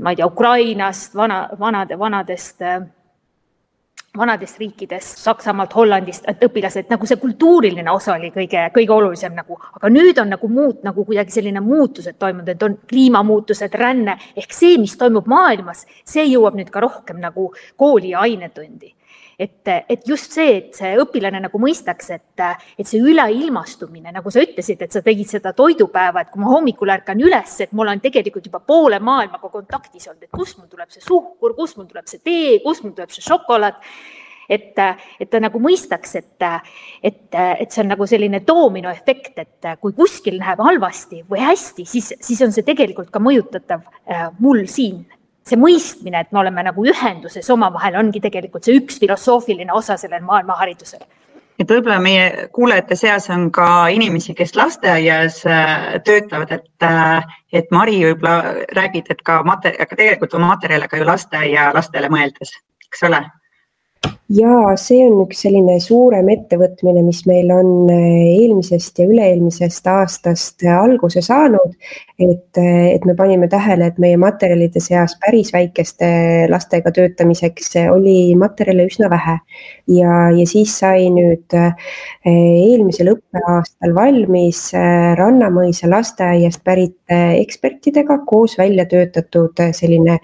ma 0.00 0.14
ei 0.14 0.18
tea, 0.18 0.26
Ukrainast, 0.26 1.14
vana, 1.14 1.44
vanade, 1.60 1.98
vanadest, 1.98 2.64
vanadest 4.16 4.58
riikidest, 4.58 5.18
Saksamaalt, 5.22 5.74
Hollandist, 5.78 6.24
et 6.28 6.42
õpilased, 6.42 6.88
nagu 6.90 7.06
see 7.06 7.18
kultuuriline 7.20 7.90
osa 7.92 8.16
oli 8.16 8.32
kõige, 8.34 8.64
kõige 8.74 8.94
olulisem 8.94 9.36
nagu, 9.38 9.58
aga 9.78 9.90
nüüd 9.92 10.18
on 10.18 10.32
nagu 10.34 10.50
muud, 10.50 10.80
nagu 10.86 11.04
kuidagi 11.06 11.36
selline 11.36 11.62
muutused 11.62 12.18
toimunud, 12.18 12.48
et 12.50 12.62
on 12.66 12.74
kliimamuutused, 12.90 13.74
ränne. 13.78 14.16
Ehk 14.36 14.54
see, 14.56 14.78
mis 14.82 14.96
toimub 14.98 15.30
maailmas, 15.30 15.84
see 16.04 16.26
jõuab 16.26 16.58
nüüd 16.58 16.72
ka 16.74 16.82
rohkem 16.82 17.22
nagu 17.22 17.52
kooli 17.78 18.16
ja 18.16 18.26
ainetundi 18.26 18.96
et, 19.40 19.68
et 19.88 20.08
just 20.08 20.34
see, 20.36 20.56
et 20.58 20.76
see 20.76 20.92
õpilane 21.00 21.40
nagu 21.46 21.60
mõistaks, 21.62 22.10
et, 22.12 22.44
et 22.76 22.88
see 22.88 23.00
üleilmastumine, 23.00 24.12
nagu 24.12 24.32
sa 24.32 24.42
ütlesid, 24.44 24.82
et 24.84 24.92
sa 24.92 25.00
tegid 25.04 25.30
seda 25.30 25.54
toidupäeva, 25.56 26.24
et 26.24 26.32
kui 26.32 26.42
ma 26.42 26.50
hommikul 26.52 26.92
ärkan 26.92 27.20
üles, 27.24 27.56
et 27.64 27.72
ma 27.72 27.86
olen 27.86 28.02
tegelikult 28.04 28.50
juba 28.50 28.60
poole 28.60 29.00
maailmaga 29.00 29.48
kontaktis 29.52 30.10
olnud, 30.10 30.26
et 30.26 30.34
kust 30.36 30.60
mul 30.60 30.68
tuleb 30.68 30.92
see 30.92 31.04
suhkur, 31.04 31.56
kust 31.56 31.80
mul 31.80 31.88
tuleb 31.88 32.10
see 32.10 32.20
tee, 32.20 32.58
kust 32.64 32.84
mul 32.84 32.96
tuleb 32.96 33.14
see 33.14 33.24
šokolaad. 33.24 33.80
Et, 34.50 34.74
et 35.22 35.28
ta 35.30 35.38
nagu 35.38 35.60
mõistaks, 35.62 36.16
et, 36.18 36.44
et, 37.06 37.20
et 37.38 37.70
see 37.70 37.84
on 37.84 37.92
nagu 37.92 38.06
selline 38.10 38.40
doominoefekt, 38.42 39.38
et 39.38 39.68
kui 39.78 39.94
kuskil 39.94 40.40
läheb 40.40 40.58
halvasti 40.66 41.22
või 41.30 41.44
hästi, 41.44 41.86
siis, 41.86 42.08
siis 42.18 42.42
on 42.42 42.50
see 42.50 42.66
tegelikult 42.66 43.12
ka 43.14 43.22
mõjutatav 43.22 43.86
äh, 43.86 44.26
mul 44.42 44.64
siin 44.66 45.04
see 45.50 45.60
mõistmine, 45.60 46.24
et 46.24 46.32
me 46.32 46.42
oleme 46.42 46.64
nagu 46.66 46.84
ühenduses 46.86 47.48
omavahel, 47.52 47.98
ongi 48.00 48.22
tegelikult 48.22 48.66
see 48.66 48.78
üks 48.80 49.00
filosoofiline 49.02 49.74
osa 49.74 49.98
sellel 50.00 50.22
maailmaharidusel. 50.26 51.02
Et 51.60 51.68
võib-olla 51.68 51.98
meie 52.00 52.46
kuulajate 52.56 52.96
seas 52.96 53.26
on 53.34 53.50
ka 53.52 53.90
inimesi, 53.92 54.32
kes 54.36 54.54
lasteaias 54.56 55.42
äh, 55.44 55.98
töötavad, 56.06 56.54
et, 56.56 56.86
äh, 56.86 57.34
et 57.52 57.68
Mari 57.74 57.98
võib-olla 58.06 58.64
räägid, 58.78 59.10
et 59.12 59.20
ka 59.26 59.42
materjal, 59.44 59.84
aga 59.84 59.98
tegelikult 59.98 60.38
on 60.38 60.46
materjale 60.48 60.88
ka 60.88 61.02
ju 61.02 61.08
lasteaia 61.08 61.68
lastele 61.76 62.08
mõeldes, 62.12 62.54
eks 62.88 63.04
ole 63.10 63.20
ja 64.30 64.74
see 64.78 65.00
on 65.08 65.24
üks 65.24 65.42
selline 65.42 65.76
suurem 65.82 66.28
ettevõtmine, 66.30 67.02
mis 67.02 67.24
meil 67.26 67.50
on 67.54 67.90
eh, 67.90 68.36
eelmisest 68.36 69.00
ja 69.02 69.08
üle-eelmisest 69.10 69.88
aastast 69.90 70.62
alguse 70.70 71.22
saanud. 71.24 71.74
et, 72.20 72.58
eh, 72.60 72.94
et 72.94 73.04
me 73.08 73.14
panime 73.16 73.48
tähele, 73.48 73.88
et 73.90 73.98
meie 73.98 74.18
materjalide 74.20 74.80
seas 74.80 75.16
päris 75.24 75.50
väikeste 75.54 76.46
lastega 76.52 76.92
töötamiseks 76.92 77.74
oli 77.90 78.34
materjale 78.38 78.86
üsna 78.86 79.10
vähe. 79.10 79.38
ja, 79.88 80.30
ja 80.30 80.46
siis 80.46 80.76
sai 80.78 81.08
nüüd 81.10 81.50
eh, 81.58 81.74
eelmisel 82.30 83.14
õppeaastal 83.16 83.94
valmis 83.96 84.70
Rannamõisa 85.18 85.90
lasteaiast 85.90 86.62
pärit 86.64 86.96
ekspertidega 87.10 88.20
koos 88.26 88.56
välja 88.58 88.84
töötatud 88.86 89.58
selline 89.74 90.18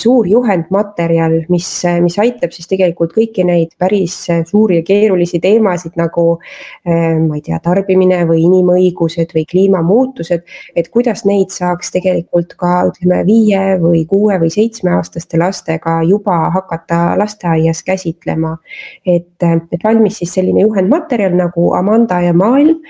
suur 0.00 0.26
juhendmaterjal, 0.26 1.44
mis, 1.52 1.68
mis 2.02 2.18
aitab 2.18 2.54
siis 2.56 2.66
tegelikult 2.70 3.14
kõiki 3.14 3.43
kõiki 3.44 3.46
neid 3.46 3.74
päris 3.78 4.28
äh, 4.30 4.44
suuri 4.46 4.80
ja 4.80 4.82
keerulisi 4.82 5.40
teemasid 5.40 5.96
nagu 5.96 6.40
äh, 6.86 7.18
ma 7.20 7.36
ei 7.36 7.42
tea, 7.42 7.58
tarbimine 7.62 8.24
või 8.26 8.44
inimõigused 8.44 9.34
või 9.34 9.44
kliimamuutused, 9.44 10.44
et 10.74 10.88
kuidas 10.90 11.24
neid 11.24 11.50
saaks 11.50 11.92
tegelikult 11.92 12.54
ka 12.56 12.88
ütleme 12.88 13.24
viie 13.26 13.78
või 13.80 14.06
kuue 14.06 14.38
või 14.40 14.50
seitsmeaastaste 14.50 15.38
lastega 15.38 16.02
juba 16.04 16.50
hakata 16.50 17.16
lasteaias 17.18 17.82
käsitlema. 17.82 18.58
et, 19.06 19.42
äh, 19.42 19.60
et 19.72 19.84
valmis 19.84 20.18
siis 20.18 20.32
selline 20.32 20.60
juhendmaterjal 20.60 21.34
nagu 21.34 21.74
Amanda 21.74 22.20
ja 22.20 22.32
maailm. 22.32 22.80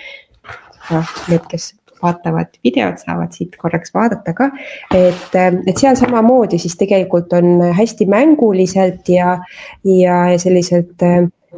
noh, 0.90 1.08
need, 1.28 1.40
kes 1.48 1.74
vaatavad 2.04 2.58
videot, 2.64 3.00
saavad 3.02 3.32
siit 3.36 3.56
korraks 3.60 3.94
vaadata 3.94 4.36
ka. 4.36 4.50
et, 4.94 5.38
et 5.66 5.76
seal 5.80 5.96
samamoodi 5.98 6.60
siis 6.62 6.76
tegelikult 6.80 7.32
on 7.36 7.72
hästi 7.74 8.06
mänguliselt 8.10 9.08
ja, 9.08 9.38
ja 9.84 10.20
selliselt 10.38 11.02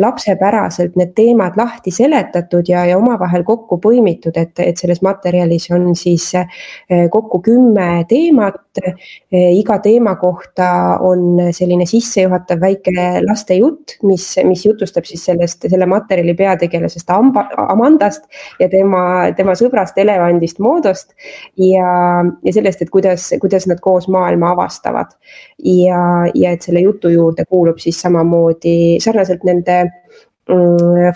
lapsepäraselt 0.00 0.96
need 0.96 1.12
teemad 1.16 1.56
lahti 1.56 1.90
seletatud 1.94 2.68
ja, 2.68 2.84
ja 2.88 2.98
omavahel 2.98 3.44
kokku 3.46 3.78
põimitud, 3.82 4.36
et, 4.36 4.54
et 4.62 4.76
selles 4.80 5.02
materjalis 5.04 5.68
on 5.74 5.92
siis 5.98 6.28
eh, 6.38 7.06
kokku 7.12 7.40
kümme 7.44 8.04
teemat. 8.08 8.62
Eh, 8.76 9.52
iga 9.56 9.78
teema 9.80 10.16
kohta 10.20 10.68
on 11.00 11.38
selline 11.56 11.86
sissejuhatav 11.88 12.60
väike 12.60 12.92
lastejutt, 13.24 13.96
mis, 14.08 14.26
mis 14.44 14.66
jutustab 14.66 15.08
siis 15.08 15.24
sellest, 15.30 15.64
selle 15.70 15.88
materjali 15.88 16.34
peategelasest 16.36 17.10
Amba, 17.14 17.46
Amandast 17.68 18.26
ja 18.60 18.68
tema, 18.72 19.32
tema 19.36 19.56
sõbrast 19.56 19.96
elevandist 20.02 20.60
Moodost. 20.60 21.14
ja, 21.56 22.22
ja 22.44 22.52
sellest, 22.52 22.82
et 22.82 22.92
kuidas, 22.92 23.30
kuidas 23.40 23.66
nad 23.70 23.80
koos 23.80 24.08
maailma 24.12 24.52
avastavad. 24.52 25.16
ja, 25.64 26.00
ja 26.34 26.52
et 26.52 26.62
selle 26.62 26.80
jutu 26.84 27.08
juurde 27.08 27.44
kuulub 27.48 27.78
siis 27.80 28.00
samamoodi 28.00 29.00
sarnaselt 29.00 29.44
nende 29.44 29.85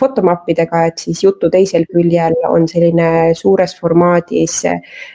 fotomappidega, 0.00 0.84
et 0.90 0.98
siis 0.98 1.20
jutu 1.22 1.50
teisel 1.50 1.84
küljel 1.92 2.34
on 2.48 2.66
selline 2.68 3.34
suures 3.38 3.76
formaadis 3.78 4.56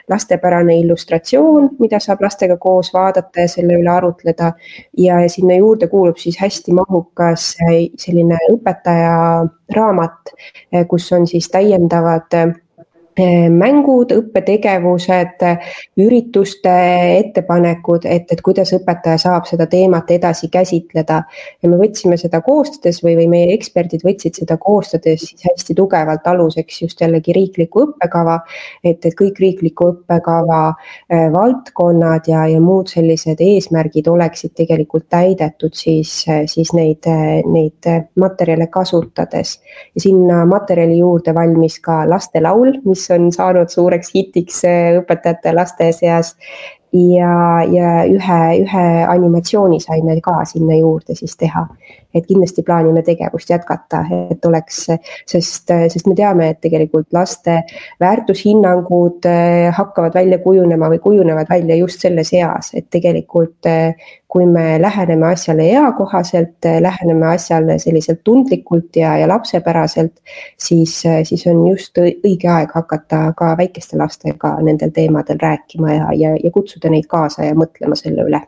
lastepärane 0.10 0.78
illustratsioon, 0.80 1.70
mida 1.80 2.00
saab 2.00 2.24
lastega 2.24 2.56
koos 2.58 2.94
vaadata 2.96 3.44
ja 3.44 3.52
selle 3.52 3.76
üle 3.82 3.92
arutleda. 3.92 4.54
ja 4.98 5.20
sinna 5.30 5.56
juurde 5.56 5.88
kuulub 5.88 6.18
siis 6.18 6.38
hästi 6.40 6.72
mahukas 6.74 7.56
selline 7.98 8.38
õpetaja 8.54 9.46
raamat, 9.76 10.36
kus 10.88 11.12
on 11.12 11.28
siis 11.28 11.50
täiendavad 11.52 12.32
mängud, 13.50 14.12
õppetegevused, 14.12 15.44
ürituste 16.02 16.74
ettepanekud, 17.20 18.06
et, 18.06 18.32
et 18.32 18.42
kuidas 18.44 18.74
õpetaja 18.76 19.18
saab 19.22 19.48
seda 19.48 19.68
teemat 19.72 20.12
edasi 20.12 20.50
käsitleda. 20.52 21.22
ja 21.64 21.70
me 21.70 21.78
võtsime 21.80 22.18
seda 22.18 22.42
koostades 22.42 23.02
või, 23.04 23.16
või 23.16 23.28
meie 23.32 23.54
eksperdid 23.54 24.04
võtsid 24.04 24.42
seda 24.42 24.58
koostades 24.58 25.24
siis 25.24 25.48
hästi 25.48 25.76
tugevalt 25.76 26.28
aluseks 26.28 26.82
just 26.82 27.02
jällegi 27.02 27.34
riikliku 27.34 27.86
õppekava. 27.86 28.40
et, 28.84 29.06
et 29.06 29.16
kõik 29.16 29.40
riikliku 29.40 29.90
õppekava 29.94 30.62
äh, 30.70 31.32
valdkonnad 31.32 32.28
ja, 32.28 32.46
ja 32.52 32.60
muud 32.62 32.92
sellised 32.92 33.40
eesmärgid 33.40 34.08
oleksid 34.08 34.56
tegelikult 34.56 35.08
täidetud 35.10 35.74
siis, 35.74 36.26
siis 36.52 36.74
neid, 36.74 37.08
neid 37.46 37.90
materjale 38.20 38.68
kasutades. 38.68 39.60
ja 39.96 40.02
sinna 40.02 40.44
materjali 40.46 40.98
juurde 40.98 41.34
valmis 41.36 41.80
ka 41.80 42.04
lastelaul, 42.10 42.80
mis 42.86 43.05
mis 43.06 43.12
on 43.12 43.32
saanud 43.32 43.70
suureks 43.70 44.14
hitiks 44.14 44.64
äh, 44.66 44.98
õpetajate 45.02 45.52
ja 45.52 45.56
laste 45.56 45.92
seas. 45.94 46.36
ja, 46.96 47.64
ja 47.68 48.06
ühe, 48.08 48.42
ühe 48.64 48.86
animatsiooni 49.10 49.80
saime 49.84 50.16
ka 50.22 50.46
sinna 50.46 50.78
juurde 50.80 51.16
siis 51.16 51.36
teha. 51.36 51.68
Et 52.16 52.26
kindlasti 52.28 52.64
plaanime 52.64 53.04
tegevust 53.06 53.50
jätkata, 53.52 54.04
et 54.32 54.46
oleks, 54.46 54.86
sest, 55.28 55.72
sest 55.92 56.08
me 56.08 56.16
teame, 56.18 56.50
et 56.54 56.62
tegelikult 56.64 57.12
laste 57.16 57.60
väärtushinnangud 58.02 59.28
eh, 59.30 59.70
hakkavad 59.76 60.16
välja 60.16 60.40
kujunema 60.44 60.90
või 60.94 61.02
kujunevad 61.04 61.50
välja 61.50 61.76
just 61.80 62.04
selles 62.06 62.32
eas, 62.34 62.72
et 62.74 62.88
tegelikult 62.94 63.70
eh, 63.70 64.08
kui 64.36 64.48
me 64.50 64.80
läheneme 64.82 65.30
asjale 65.32 65.68
eakohaselt, 65.76 66.58
eh, 66.66 66.80
läheneme 66.84 67.28
asjale 67.34 67.78
selliselt 67.80 68.24
tundlikult 68.24 68.96
ja, 68.96 69.18
ja 69.20 69.30
lapsepäraselt, 69.32 70.16
siis, 70.58 70.98
siis 71.24 71.48
on 71.52 71.66
just 71.68 72.00
õige 72.00 72.52
aeg 72.52 72.74
hakata 72.76 73.28
ka 73.38 73.54
väikeste 73.60 74.00
lastega 74.00 74.56
nendel 74.64 74.96
teemadel 74.96 75.40
rääkima 75.42 75.94
ja, 75.94 76.12
ja, 76.16 76.36
ja 76.44 76.52
kutsuda 76.52 76.92
neid 76.92 77.08
kaasa 77.12 77.48
ja 77.50 77.56
mõtlema 77.58 78.00
selle 78.00 78.28
üle 78.28 78.46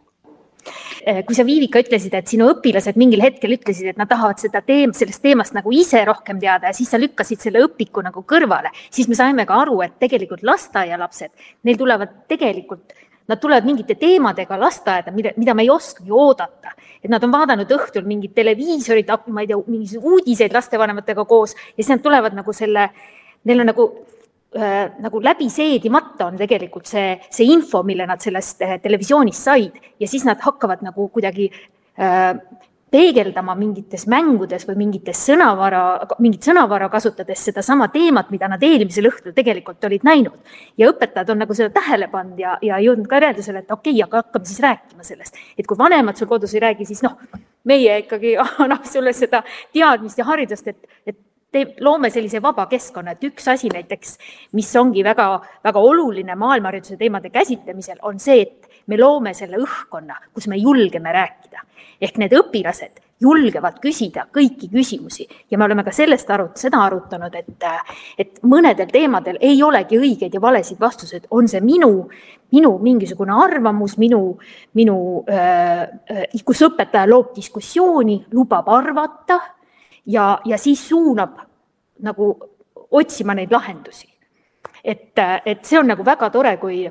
kui 1.27 1.37
sa, 1.37 1.45
Viivika, 1.47 1.81
ütlesid, 1.83 2.13
et 2.17 2.27
sinu 2.27 2.49
õpilased 2.51 2.97
mingil 2.99 3.23
hetkel 3.23 3.55
ütlesid, 3.55 3.93
et 3.93 3.99
nad 3.99 4.09
tahavad 4.09 4.41
seda 4.41 4.61
teem-, 4.65 4.95
sellest 4.97 5.21
teemast 5.23 5.55
nagu 5.55 5.71
ise 5.75 6.03
rohkem 6.07 6.39
teada 6.41 6.71
ja 6.71 6.75
siis 6.77 6.91
sa 6.91 6.99
lükkasid 7.01 7.43
selle 7.43 7.63
õpiku 7.65 8.03
nagu 8.05 8.23
kõrvale, 8.27 8.73
siis 8.91 9.09
me 9.09 9.17
saime 9.19 9.45
ka 9.47 9.61
aru, 9.63 9.79
et 9.85 9.97
tegelikult 10.01 10.43
lasteaialapsed, 10.47 11.31
neil 11.67 11.79
tulevad 11.79 12.13
tegelikult, 12.31 12.95
nad 13.27 13.41
tulevad 13.43 13.67
mingite 13.67 13.95
teemadega 13.99 14.59
lasteaeda, 14.59 15.11
mida, 15.15 15.33
mida 15.37 15.55
me 15.55 15.65
ei 15.65 15.71
oskagi 15.71 16.11
oodata. 16.11 16.75
et 17.03 17.09
nad 17.09 17.23
on 17.23 17.31
vaadanud 17.31 17.69
õhtul 17.71 18.05
mingit 18.07 18.33
televiisorit, 18.35 19.11
ma 19.27 19.41
ei 19.41 19.47
tea, 19.47 19.57
mingisuguseid 19.67 20.11
uudiseid 20.11 20.53
lastevanematega 20.53 21.25
koos 21.25 21.53
ja 21.53 21.83
siis 21.83 21.93
nad 21.93 22.01
tulevad 22.01 22.33
nagu 22.33 22.53
selle, 22.53 22.89
neil 23.45 23.61
on 23.61 23.69
nagu 23.69 23.87
nagu 24.55 25.19
läbi 25.23 25.49
seedimata 25.51 26.29
on 26.29 26.37
tegelikult 26.39 26.87
see, 26.87 27.17
see 27.29 27.49
info, 27.51 27.83
mille 27.83 28.05
nad 28.07 28.23
sellest 28.23 28.61
äh, 28.63 28.77
televisioonist 28.81 29.43
said 29.43 29.75
ja 29.99 30.07
siis 30.07 30.23
nad 30.25 30.39
hakkavad 30.41 30.85
nagu 30.87 31.09
kuidagi 31.11 31.49
äh, 31.51 32.31
peegeldama 32.91 33.55
mingites 33.59 34.05
mängudes 34.07 34.63
või 34.67 34.77
mingites 34.79 35.19
sõnavara, 35.27 35.81
mingit 36.23 36.47
sõnavara 36.47 36.87
kasutades 36.91 37.43
sedasama 37.49 37.89
teemat, 37.91 38.31
mida 38.31 38.47
nad 38.47 38.63
eelmisel 38.63 39.09
õhtul 39.09 39.35
tegelikult 39.35 39.83
olid 39.83 40.07
näinud. 40.07 40.55
ja 40.77 40.87
õpetajad 40.93 41.33
on 41.33 41.43
nagu 41.43 41.57
seda 41.57 41.73
tähele 41.81 42.07
pannud 42.07 42.39
ja, 42.39 42.55
ja 42.63 42.79
jõudnud 42.79 43.09
ka 43.11 43.19
järeldusele, 43.19 43.65
et 43.65 43.71
okei 43.71 43.91
okay,, 43.91 44.07
aga 44.07 44.23
hakkame 44.23 44.47
siis 44.47 44.63
rääkima 44.63 45.03
sellest. 45.03 45.35
et 45.57 45.67
kui 45.67 45.77
vanemad 45.77 46.15
sul 46.15 46.31
kodus 46.31 46.55
ei 46.55 46.63
räägi, 46.63 46.87
siis 46.87 47.03
noh, 47.03 47.19
meie 47.67 47.99
ikkagi 48.05 48.37
anname 48.63 48.87
sulle 48.87 49.13
seda 49.13 49.43
teadmist 49.75 50.23
ja 50.23 50.31
haridust, 50.31 50.67
et, 50.71 50.79
et 51.05 51.19
te, 51.51 51.63
loome 51.79 52.09
sellise 52.13 52.41
vaba 52.43 52.67
keskkonna, 52.71 53.15
et 53.15 53.27
üks 53.29 53.47
asi 53.51 53.71
näiteks, 53.73 54.17
mis 54.57 54.69
ongi 54.79 55.03
väga, 55.05 55.29
väga 55.65 55.83
oluline 55.91 56.35
maailmahariduse 56.35 56.97
teemade 56.99 57.31
käsitlemisel, 57.33 57.99
on 58.07 58.19
see, 58.19 58.41
et 58.41 58.87
me 58.87 58.99
loome 58.99 59.33
selle 59.37 59.59
õhkkonna, 59.63 60.19
kus 60.33 60.47
me 60.47 60.59
julgeme 60.59 61.13
rääkida. 61.13 61.65
ehk 62.01 62.17
need 62.21 62.33
õpilased 62.37 62.99
julgevad 63.21 63.79
küsida 63.81 64.27
kõiki 64.33 64.67
küsimusi 64.69 65.25
ja 65.49 65.57
me 65.57 65.65
oleme 65.65 65.83
ka 65.83 65.91
sellest 65.95 66.29
arut-, 66.29 66.59
seda 66.61 66.83
arutanud, 66.85 67.33
et, 67.33 67.65
et 68.17 68.39
mõnedel 68.45 68.91
teemadel 68.91 69.39
ei 69.41 69.63
olegi 69.63 69.97
õigeid 69.97 70.33
ja 70.33 70.41
valesid 70.41 70.79
vastuseid, 70.79 71.25
on 71.31 71.49
see 71.49 71.61
minu, 71.65 72.07
minu 72.53 72.75
mingisugune 72.83 73.33
arvamus, 73.33 73.97
minu, 73.97 74.37
minu 74.77 74.97
äh,, 75.25 75.87
kus 76.45 76.61
õpetaja 76.69 77.09
loob 77.09 77.33
diskussiooni, 77.35 78.19
lubab 78.37 78.69
arvata 78.69 79.39
ja, 80.07 80.39
ja 80.45 80.57
siis 80.57 80.87
suunab 80.89 81.37
nagu 82.03 82.29
otsima 82.91 83.33
neid 83.35 83.51
lahendusi. 83.51 84.07
et, 84.83 85.13
et 85.45 85.65
see 85.65 85.79
on 85.79 85.87
nagu 85.87 86.05
väga 86.05 86.29
tore, 86.29 86.57
kui, 86.57 86.85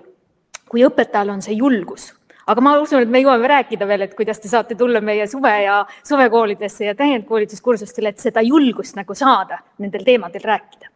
kui 0.69 0.85
õpetajal 0.85 1.31
on 1.33 1.43
see 1.43 1.55
julgus 1.57 2.13
aga 2.47 2.63
ma 2.63 2.77
usun, 2.79 3.03
et 3.03 3.11
me 3.11 3.21
jõuame 3.23 3.49
rääkida 3.51 3.87
veel, 3.89 4.07
et 4.07 4.15
kuidas 4.15 4.41
te 4.41 4.49
saate 4.49 4.77
tulla 4.79 5.01
meie 5.01 5.27
suve 5.27 5.55
ja 5.65 5.81
suvekoolidesse 6.07 6.85
ja 6.85 6.95
täiendkoolituskursustele, 6.95 8.13
et 8.13 8.23
seda 8.23 8.45
julgust 8.47 8.97
nagu 8.97 9.15
saada 9.15 9.59
nendel 9.83 10.05
teemadel 10.07 10.45
rääkida 10.45 10.93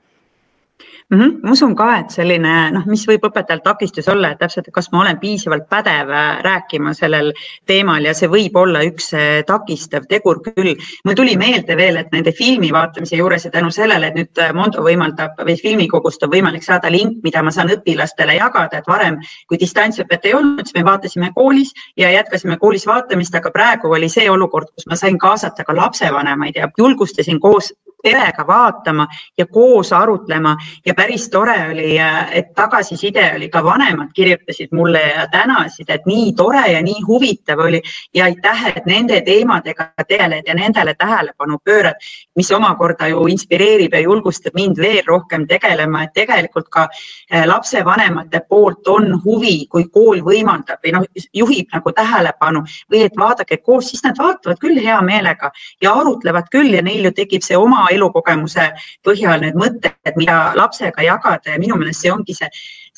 mm. 1.10 1.20
-hmm. 1.20 1.38
ma 1.42 1.52
usun 1.52 1.74
ka, 1.76 1.88
et 1.98 2.10
selline 2.10 2.54
noh, 2.74 2.86
mis 2.86 3.02
võib 3.08 3.24
õpetajal 3.28 3.62
takistus 3.64 4.08
olla, 4.08 4.30
et 4.30 4.38
täpselt, 4.38 4.68
et 4.68 4.74
kas 4.74 4.90
ma 4.92 5.00
olen 5.02 5.18
piisavalt 5.18 5.68
pädev 5.68 6.10
äh, 6.10 6.42
rääkima 6.46 6.94
sellel 6.94 7.32
teemal 7.66 8.04
ja 8.04 8.14
see 8.14 8.28
võib 8.28 8.56
olla 8.56 8.82
üks 8.86 9.12
äh, 9.14 9.42
takistav 9.46 10.06
tegur 10.08 10.42
küll. 10.42 10.74
mul 11.04 11.14
tuli 11.14 11.36
meelde 11.36 11.76
veel, 11.76 11.96
et 11.96 12.12
nende 12.12 12.32
filmi 12.32 12.72
vaatamise 12.72 13.16
juures 13.16 13.44
ja 13.44 13.50
tänu 13.50 13.70
sellele, 13.70 14.06
et 14.06 14.18
nüüd 14.20 14.42
äh, 14.42 14.54
Mondo 14.54 14.84
võimaldab 14.86 15.38
või 15.46 15.56
filmikogust 15.60 16.22
on 16.22 16.32
võimalik 16.32 16.64
saada 16.64 16.90
link, 16.90 17.18
mida 17.22 17.42
ma 17.42 17.50
saan 17.50 17.70
õpilastele 17.70 18.36
jagada, 18.38 18.78
et 18.78 18.88
varem, 18.88 19.20
kui 19.48 19.58
distantsõpet 19.60 20.26
ei 20.26 20.34
olnud, 20.34 20.64
siis 20.66 20.78
me 20.78 20.84
vaatasime 20.84 21.32
koolis 21.34 21.72
ja 21.96 22.10
jätkasime 22.10 22.56
koolis 22.58 22.86
vaatamist, 22.86 23.34
aga 23.34 23.50
praegu 23.50 23.92
oli 23.92 24.08
see 24.08 24.30
olukord, 24.30 24.70
kus 24.74 24.86
ma 24.86 24.96
sain 24.96 25.18
kaasata 25.18 25.64
ka 25.64 25.76
lapsevanemaid 25.76 26.56
ja 26.56 26.70
julgustasin 26.78 27.40
koos 27.40 27.72
perega 28.02 28.46
vaatama 28.46 29.06
ja 29.38 29.46
koos 29.46 29.92
arutlema. 29.92 30.56
Ja 30.86 30.94
päris 30.94 31.28
tore 31.30 31.56
oli, 31.72 31.96
et 32.32 32.54
tagasiside 32.54 33.32
oli 33.36 33.48
ka 33.48 33.64
vanemad 33.64 34.12
kirjutasid 34.14 34.72
mulle 34.72 35.02
ja 35.02 35.26
tänasid, 35.30 35.88
et 35.88 36.06
nii 36.06 36.32
tore 36.36 36.64
ja 36.72 36.82
nii 36.82 37.02
huvitav 37.06 37.58
oli 37.58 37.82
ja 38.14 38.24
aitäh, 38.24 38.66
et 38.76 38.86
nende 38.86 39.20
teemadega 39.26 39.90
tegeled 40.08 40.46
ja 40.46 40.54
nendele 40.54 40.94
tähelepanu 40.94 41.58
pöörad, 41.64 42.00
mis 42.36 42.52
omakorda 42.52 43.08
ju 43.08 43.26
inspireerib 43.26 43.94
ja 43.94 44.00
julgustab 44.00 44.54
mind 44.54 44.78
veel 44.78 45.02
rohkem 45.06 45.46
tegelema, 45.46 46.04
et 46.04 46.14
tegelikult 46.14 46.68
ka 46.68 46.88
eh, 47.30 47.46
lapsevanemate 47.46 48.40
poolt 48.48 48.88
on 48.88 49.12
huvi, 49.24 49.66
kui 49.70 49.88
kool 49.92 50.22
võimaldab 50.24 50.80
või 50.84 50.94
noh, 50.96 51.06
juhib 51.34 51.70
nagu 51.74 51.92
tähelepanu 51.92 52.64
või 52.90 53.04
et 53.06 53.16
vaadake 53.18 53.56
koos, 53.56 53.90
siis 53.90 54.04
nad 54.04 54.18
vaatavad 54.18 54.58
küll 54.60 54.80
hea 54.80 55.00
meelega 55.02 55.50
ja 55.82 55.94
arutlevad 56.00 56.48
küll 56.52 56.74
ja 56.74 56.82
neil 56.82 57.04
ju 57.08 57.12
tekib 57.16 57.44
see 57.44 57.58
oma 57.58 57.89
elukogemuse 57.94 58.70
põhjal 59.06 59.44
need 59.44 59.58
mõtted, 59.58 60.14
mida 60.16 60.52
lapsega 60.58 61.04
jagada 61.06 61.54
ja 61.54 61.62
minu 61.62 61.78
meelest 61.80 62.04
see 62.04 62.12
ongi 62.12 62.36
see 62.36 62.50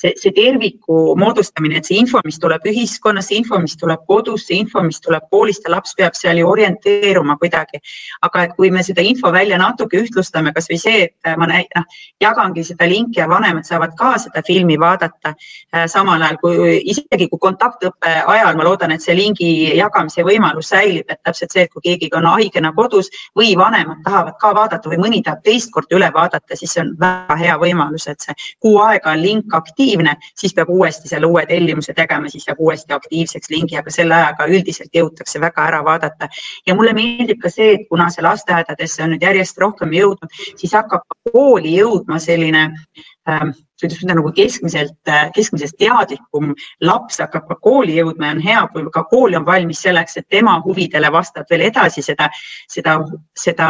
see, 0.02 0.12
see 0.18 0.32
terviku 0.36 1.14
moodustamine, 1.18 1.78
et 1.78 1.88
see 1.88 1.98
info, 2.00 2.20
mis 2.26 2.38
tuleb 2.42 2.64
ühiskonnast, 2.68 3.30
see 3.30 3.40
info, 3.42 3.58
mis 3.62 3.76
tuleb 3.80 4.02
kodust, 4.08 4.48
see 4.50 4.58
info, 4.62 4.82
mis 4.86 5.00
tuleb 5.04 5.26
koolist 5.30 5.66
ja 5.66 5.74
laps 5.76 5.94
peab 5.98 6.16
seal 6.18 6.40
ju 6.40 6.48
orienteeruma 6.50 7.36
kuidagi. 7.40 7.80
aga 8.22 8.44
et 8.46 8.54
kui 8.56 8.70
me 8.70 8.82
seda 8.82 9.02
info 9.06 9.32
välja 9.32 9.58
natuke 9.58 10.00
ühtlustame, 10.00 10.52
kasvõi 10.54 10.78
see, 10.80 11.04
et 11.08 11.36
ma 11.38 11.48
näi-, 11.50 11.68
noh, 11.76 11.86
jagangi 12.20 12.64
seda 12.66 12.88
linki 12.88 13.20
ja 13.20 13.28
vanemad 13.30 13.66
saavad 13.68 13.94
ka 13.98 14.14
seda 14.22 14.42
filmi 14.46 14.78
vaadata 14.80 15.34
äh, 15.34 15.86
samal 15.90 16.22
ajal 16.22 16.38
kui 16.42 16.78
isegi 16.92 17.28
kui 17.30 17.40
kontaktõppe 17.42 18.14
ajal, 18.34 18.56
ma 18.58 18.66
loodan, 18.66 18.94
et 18.94 19.04
see 19.04 19.16
lingi 19.16 19.50
jagamise 19.78 20.26
võimalus 20.26 20.72
säilib, 20.74 21.10
et 21.10 21.22
täpselt 21.22 21.54
see, 21.54 21.66
et 21.66 21.72
kui 21.72 21.84
keegi 21.86 22.10
on 22.18 22.26
haigena 22.32 22.72
kodus 22.76 23.10
või 23.38 23.54
vanemad 23.58 24.02
tahavad 24.04 24.38
ka 24.40 24.52
vaadata 24.56 24.90
või 24.92 25.00
mõni 25.06 25.22
tahab 25.24 25.42
teist 25.46 25.72
korda 25.74 25.96
üle 25.98 26.10
vaadata, 26.14 26.58
siis 26.58 26.74
see 26.74 26.84
on 26.84 26.94
väga 27.00 27.38
hea 27.40 27.56
võimalus, 27.60 28.08
et 28.10 28.20
see 28.24 28.36
kuu 28.62 28.78
aega 28.82 29.14
on 29.14 29.22
link 29.22 29.54
aktiivne 29.54 29.91
aktiivne, 29.92 30.16
siis 30.38 30.54
peab 30.54 30.70
uuesti 30.70 31.08
selle 31.08 31.26
uue 31.26 31.44
tellimuse 31.46 31.92
tegema, 31.94 32.28
siis 32.28 32.46
jääb 32.48 32.60
uuesti 32.60 32.92
aktiivseks 32.94 33.50
lingi, 33.50 33.76
aga 33.76 33.90
selle 33.90 34.14
ajaga 34.14 34.46
üldiselt 34.48 34.94
jõutakse 34.94 35.40
väga 35.40 35.66
ära 35.66 35.82
vaadata. 35.84 36.28
ja 36.66 36.74
mulle 36.74 36.92
meeldib 36.92 37.40
ka 37.42 37.50
see, 37.50 37.74
et 37.74 37.88
kuna 37.88 38.08
see 38.10 38.22
lasteaedadesse 38.22 39.02
on 39.02 39.12
nüüd 39.14 39.22
järjest 39.22 39.58
rohkem 39.58 39.92
jõudnud, 39.92 40.30
siis 40.56 40.72
hakkab 40.72 41.02
kooli 41.32 41.76
jõudma 41.76 42.18
selline 42.18 42.70
ähm, 43.28 43.52
kuidas 43.82 43.98
ütelda, 43.98 44.18
nagu 44.20 44.32
keskmiselt, 44.36 45.12
keskmisest 45.36 45.76
teadlikum. 45.80 46.52
Laps 46.84 47.20
hakkab 47.22 47.48
ka 47.48 47.58
kooli 47.62 47.98
jõudma 47.98 48.30
ja 48.30 48.36
on 48.36 48.42
hea, 48.44 48.62
kui 48.72 48.86
ka 48.94 49.04
kool 49.10 49.36
on 49.38 49.46
valmis 49.46 49.82
selleks, 49.84 50.16
et 50.20 50.28
tema 50.30 50.58
huvidele 50.64 51.10
vastab 51.12 51.50
veel 51.50 51.66
edasi 51.68 52.04
seda, 52.04 52.28
seda, 52.70 52.98
seda 53.38 53.68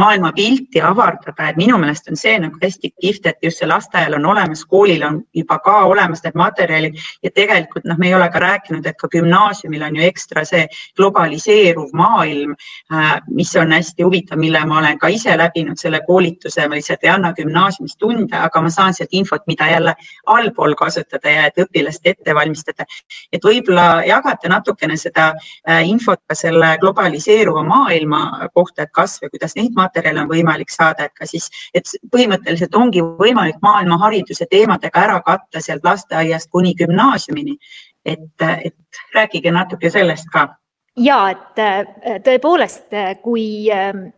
maailmapilti 0.00 0.82
avardada, 0.82 1.48
et 1.48 1.60
minu 1.60 1.78
meelest 1.80 2.10
on 2.10 2.18
see 2.18 2.34
nagu 2.42 2.58
hästi 2.62 2.92
kihvt, 3.00 3.30
et 3.30 3.46
just 3.46 3.62
see 3.62 3.70
lasteaial 3.70 4.18
on 4.18 4.26
olemas, 4.34 4.64
koolil 4.68 5.04
on 5.06 5.20
juba 5.36 5.58
ka 5.64 5.78
olemas 5.90 6.24
need 6.26 6.38
materjalid. 6.38 6.98
Ja 7.22 7.30
tegelikult 7.34 7.86
noh, 7.88 7.98
me 7.98 8.10
ei 8.10 8.16
ole 8.18 8.28
ka 8.32 8.42
rääkinud, 8.42 8.86
et 8.86 8.98
ka 8.98 9.10
gümnaasiumil 9.12 9.86
on 9.86 9.98
ju 9.98 10.06
ekstra 10.08 10.44
see 10.48 10.66
globaliseeruv 10.98 11.92
maailm, 11.96 12.56
äh, 12.92 13.14
mis 13.30 13.54
on 13.56 13.72
hästi 13.72 14.06
huvitav, 14.06 14.40
mille 14.42 14.64
ma 14.66 14.80
olen 14.80 14.98
ka 14.98 15.10
ise 15.12 15.36
läbinud 15.38 15.80
selle 15.80 16.02
koolituse, 16.06 16.66
ma 16.68 16.78
lihtsalt 16.78 17.04
ei 17.06 17.12
anna 17.12 17.32
gümnaasiumis 17.36 17.96
tunde, 18.00 18.36
aga 18.36 18.62
ma 18.62 18.70
saan 18.72 18.96
sealt 18.96 19.12
infot, 19.16 19.46
mida 19.52 19.68
jälle 19.70 19.94
allpool 20.26 20.74
kasutada 20.78 21.30
ja 21.36 21.46
et 21.50 21.60
õpilast 21.62 22.06
ette 22.08 22.34
valmistada. 22.34 22.86
et 23.32 23.44
võib-olla 23.44 24.02
jagate 24.06 24.48
natukene 24.48 24.96
seda 24.96 25.32
äh, 25.32 25.82
infot 25.88 26.20
ka 26.28 26.36
selle 26.38 26.76
globaliseeruva 26.80 27.62
maailma 27.66 28.48
kohta, 28.54 28.86
et 28.86 28.92
kas 28.92 29.18
või 29.22 29.34
kuidas 29.36 29.56
neid 29.56 29.76
materjale 29.76 30.24
on 30.24 30.30
võimalik 30.30 30.70
saada, 30.70 31.08
et 31.08 31.14
ka 31.18 31.28
siis, 31.28 31.48
et 31.74 31.88
põhimõtteliselt 32.14 32.74
ongi 32.78 33.02
võimalik 33.02 33.60
maailma 33.62 33.98
hariduse 34.06 34.46
teemadega 34.50 35.06
ära 35.06 35.20
katta 35.26 35.60
sealt 35.60 35.84
lasteaiast 35.84 36.50
kuni 36.50 36.74
gümnaasiumini. 36.78 37.58
et, 38.04 38.42
et 38.42 39.04
rääkige 39.14 39.50
natuke 39.54 39.90
sellest 39.90 40.26
ka 40.32 40.48
ja 40.96 41.18
et 41.30 41.60
äh, 41.62 42.18
tõepoolest, 42.24 42.90
kui 43.22 43.70
ähm, 43.72 44.08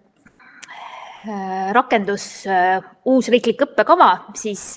äh, 1.28 1.68
rakendus 1.76 2.46
uus 3.04 3.28
riiklik 3.28 3.66
õppekava, 3.68 4.10
siis 4.34 4.74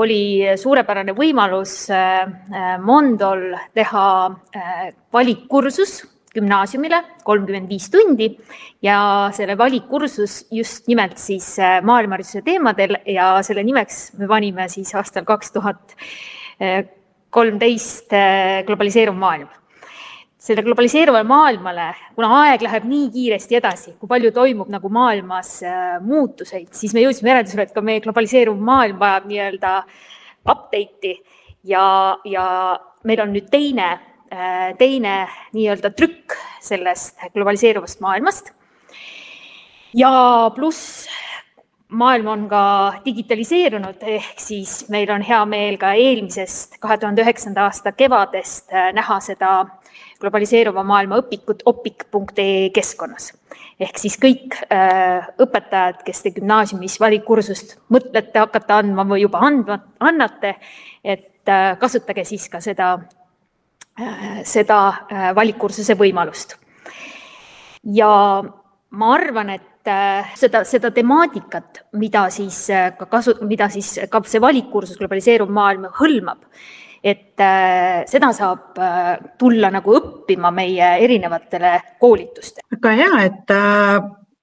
oli 0.00 0.56
suurepärane 0.56 1.12
võimalus 1.12 1.74
Mondol 2.80 3.50
teha 3.76 4.06
valikkursus 5.12 5.98
gümnaasiumile 6.36 7.00
kolmkümmend 7.26 7.70
viis 7.70 7.88
tundi 7.92 8.28
ja 8.84 8.98
selle 9.36 9.56
valikkursus 9.58 10.38
just 10.52 10.88
nimelt 10.90 11.18
siis 11.20 11.48
äh, 11.62 11.78
maailmahariduse 11.86 12.42
teemadel 12.46 12.98
ja 13.08 13.36
selle 13.46 13.64
nimeks 13.66 14.16
me 14.20 14.28
panime 14.30 14.68
siis 14.72 14.92
aastal 14.98 15.26
kaks 15.28 15.54
tuhat 15.56 15.96
kolmteist 17.36 18.12
äh, 18.16 18.64
globaliseeruv 18.68 19.16
maailm. 19.20 19.48
Selle 20.46 20.62
globaliseeruvale 20.62 21.26
maailmale, 21.26 21.90
kuna 22.14 22.28
aeg 22.44 22.62
läheb 22.62 22.84
nii 22.86 23.06
kiiresti 23.14 23.58
edasi, 23.58 23.94
kui 24.00 24.10
palju 24.10 24.30
toimub 24.34 24.70
nagu 24.70 24.90
maailmas 24.94 25.56
äh, 25.66 25.96
muutuseid, 26.06 26.68
siis 26.76 26.94
me 26.94 27.02
jõudsime 27.02 27.32
järeldusele, 27.32 27.66
et 27.66 27.74
ka 27.74 27.82
meie 27.82 28.02
globaliseeruv 28.04 28.60
maailm 28.62 29.00
vajab 29.02 29.30
nii-öelda 29.30 29.78
update'i 30.46 31.16
ja, 31.66 31.86
ja 32.24 32.44
meil 33.06 33.24
on 33.26 33.34
nüüd 33.34 33.50
teine 33.50 33.96
Äh, 34.32 34.74
teine 34.78 35.28
nii-öelda 35.54 35.92
trükk 35.94 36.34
sellest 36.60 37.20
globaliseeruvast 37.34 38.00
maailmast. 38.00 38.50
ja 39.94 40.50
pluss 40.54 41.06
maailm 41.88 42.26
on 42.26 42.48
ka 42.48 42.62
digitaliseerunud, 43.04 44.02
ehk 44.02 44.40
siis 44.42 44.88
meil 44.90 45.10
on 45.14 45.22
hea 45.22 45.44
meel 45.46 45.78
ka 45.78 45.92
eelmisest, 45.94 46.74
kahe 46.82 46.98
tuhande 46.98 47.22
üheksanda 47.22 47.68
aasta 47.68 47.92
kevadest 47.92 48.74
äh, 48.74 48.90
näha 48.92 49.20
seda 49.20 49.52
globaliseeruva 50.20 50.82
maailma 50.86 51.20
õpikut 51.22 51.62
opik.ee 51.66 52.70
keskkonnas. 52.74 53.32
ehk 53.80 53.98
siis 53.98 54.16
kõik 54.20 54.56
äh, 54.72 55.28
õpetajad, 55.38 56.02
kes 56.06 56.22
te 56.22 56.32
gümnaasiumis 56.38 57.00
valikkursust 57.00 57.78
mõtlete 57.92 58.38
hakata 58.38 58.80
andma 58.82 59.04
või 59.04 59.22
juba 59.26 59.44
andma, 59.44 59.80
annate, 60.00 60.56
et 61.04 61.48
äh, 61.48 61.78
kasutage 61.78 62.24
siis 62.24 62.48
ka 62.48 62.60
seda 62.60 62.96
Äh, 63.96 64.42
seda 64.44 65.06
äh, 65.08 65.30
valikkursuse 65.32 65.94
võimalust. 65.96 66.58
ja 67.96 68.08
ma 68.90 69.12
arvan, 69.14 69.54
et 69.54 69.88
äh, 69.88 70.34
seda, 70.36 70.60
seda 70.68 70.90
temaatikat, 70.92 71.80
mida 71.96 72.26
siis 72.28 72.58
ka 72.98 73.06
kasu, 73.08 73.38
mida 73.48 73.70
siis 73.72 73.94
ka 74.12 74.20
see 74.28 74.42
valikkursus 74.42 74.98
globaliseeruv 75.00 75.48
maailm 75.48 75.86
hõlmab, 75.96 76.44
et 77.06 77.42
seda 78.10 78.32
saab 78.34 78.78
tulla 79.38 79.68
nagu 79.70 79.92
õppima 79.94 80.50
meie 80.50 80.88
erinevatele 81.04 81.72
koolitustele. 82.02 82.66
väga 82.74 82.94
hea, 82.98 83.24
et 83.28 83.52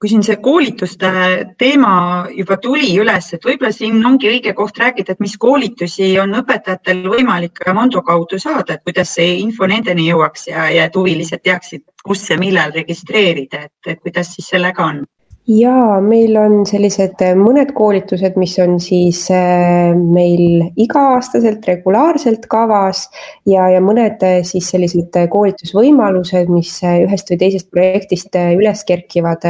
kui 0.04 0.10
siin 0.12 0.24
see 0.26 0.36
koolituste 0.44 1.10
teema 1.56 1.92
juba 2.36 2.58
tuli 2.60 2.90
üles, 3.00 3.30
et 3.32 3.46
võib-olla 3.48 3.72
siin 3.72 4.02
ongi 4.04 4.28
õige 4.28 4.52
koht 4.52 4.76
rääkida, 4.82 5.14
et 5.14 5.22
mis 5.24 5.36
koolitusi 5.40 6.10
on 6.20 6.36
õpetajatel 6.42 7.06
võimalik 7.08 7.62
Mondo 7.72 8.02
kaudu 8.04 8.36
saada, 8.42 8.76
et 8.76 8.84
kuidas 8.84 9.14
see 9.16 9.38
info 9.40 9.64
nendeni 9.70 10.10
jõuaks 10.10 10.50
ja, 10.50 10.66
ja 10.74 10.84
et 10.90 10.98
huvilised 11.00 11.40
teaksid, 11.40 11.86
kus 12.04 12.26
ja 12.28 12.36
millal 12.36 12.76
registreerida, 12.76 13.62
et 13.86 14.02
kuidas 14.04 14.34
siis 14.36 14.50
sellega 14.52 14.84
on? 14.84 15.00
Ja 15.48 16.00
meil 16.00 16.36
on 16.40 16.62
sellised 16.68 17.20
äh, 17.24 17.34
mõned 17.36 17.74
koolitused, 17.76 18.36
mis 18.40 18.54
on 18.62 18.78
siis 18.80 19.26
äh, 19.32 19.92
meil 19.96 20.70
iga-aastaselt 20.80 21.66
regulaarselt 21.68 22.46
kavas 22.52 23.04
ja, 23.48 23.68
ja 23.74 23.82
mõned 23.84 24.24
äh, 24.24 24.40
siis 24.46 24.70
sellised 24.72 25.16
koolitusvõimalused, 25.32 26.48
mis 26.52 26.78
ühest 26.84 27.32
või 27.32 27.42
teisest 27.44 27.68
projektist 27.74 28.36
üles 28.56 28.84
kerkivad, 28.88 29.44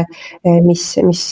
mis, 0.65 0.91
mis 1.07 1.23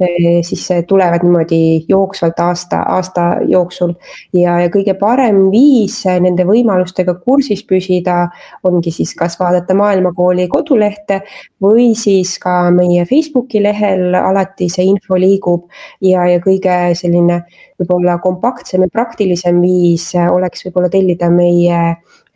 Eh, 0.00 0.42
siis 0.42 0.68
tulevad 0.86 1.22
niimoodi 1.22 1.84
jooksvalt 1.88 2.40
aasta, 2.40 2.82
aasta 2.82 3.22
jooksul. 3.46 3.92
ja, 4.32 4.60
ja 4.60 4.70
kõige 4.70 4.94
parem 4.98 5.50
viis 5.50 6.02
nende 6.06 6.44
võimalustega 6.46 7.14
kursis 7.24 7.62
püsida 7.66 8.28
ongi 8.64 8.90
siis 8.90 9.14
kas 9.18 9.38
vaadata 9.40 9.74
Maailmakooli 9.74 10.48
kodulehte 10.48 11.20
või 11.62 11.92
siis 11.98 12.38
ka 12.42 12.70
meie 12.74 13.04
Facebooki 13.06 13.62
lehel 13.82 14.14
alati 14.14 14.68
see 14.70 14.86
info 14.86 15.18
liigub 15.18 15.66
ja, 16.00 16.24
ja 16.30 16.40
kõige 16.42 16.94
selline 16.98 17.42
võib-olla 17.80 18.18
kompaktsem 18.22 18.86
ja 18.86 18.92
praktilisem 18.92 19.60
viis 19.62 20.12
oleks 20.14 20.64
võib-olla 20.66 20.90
tellida 20.92 21.30
meie 21.30 21.80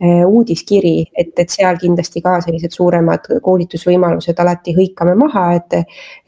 uudiskiri, 0.03 1.07
et, 1.17 1.31
et 1.39 1.49
seal 1.49 1.77
kindlasti 1.81 2.21
ka 2.21 2.35
sellised 2.45 2.75
suuremad 2.75 3.23
koolitusvõimalused 3.41 4.37
alati 4.43 4.75
hõikame 4.77 5.15
maha, 5.17 5.45
et, 5.57 5.73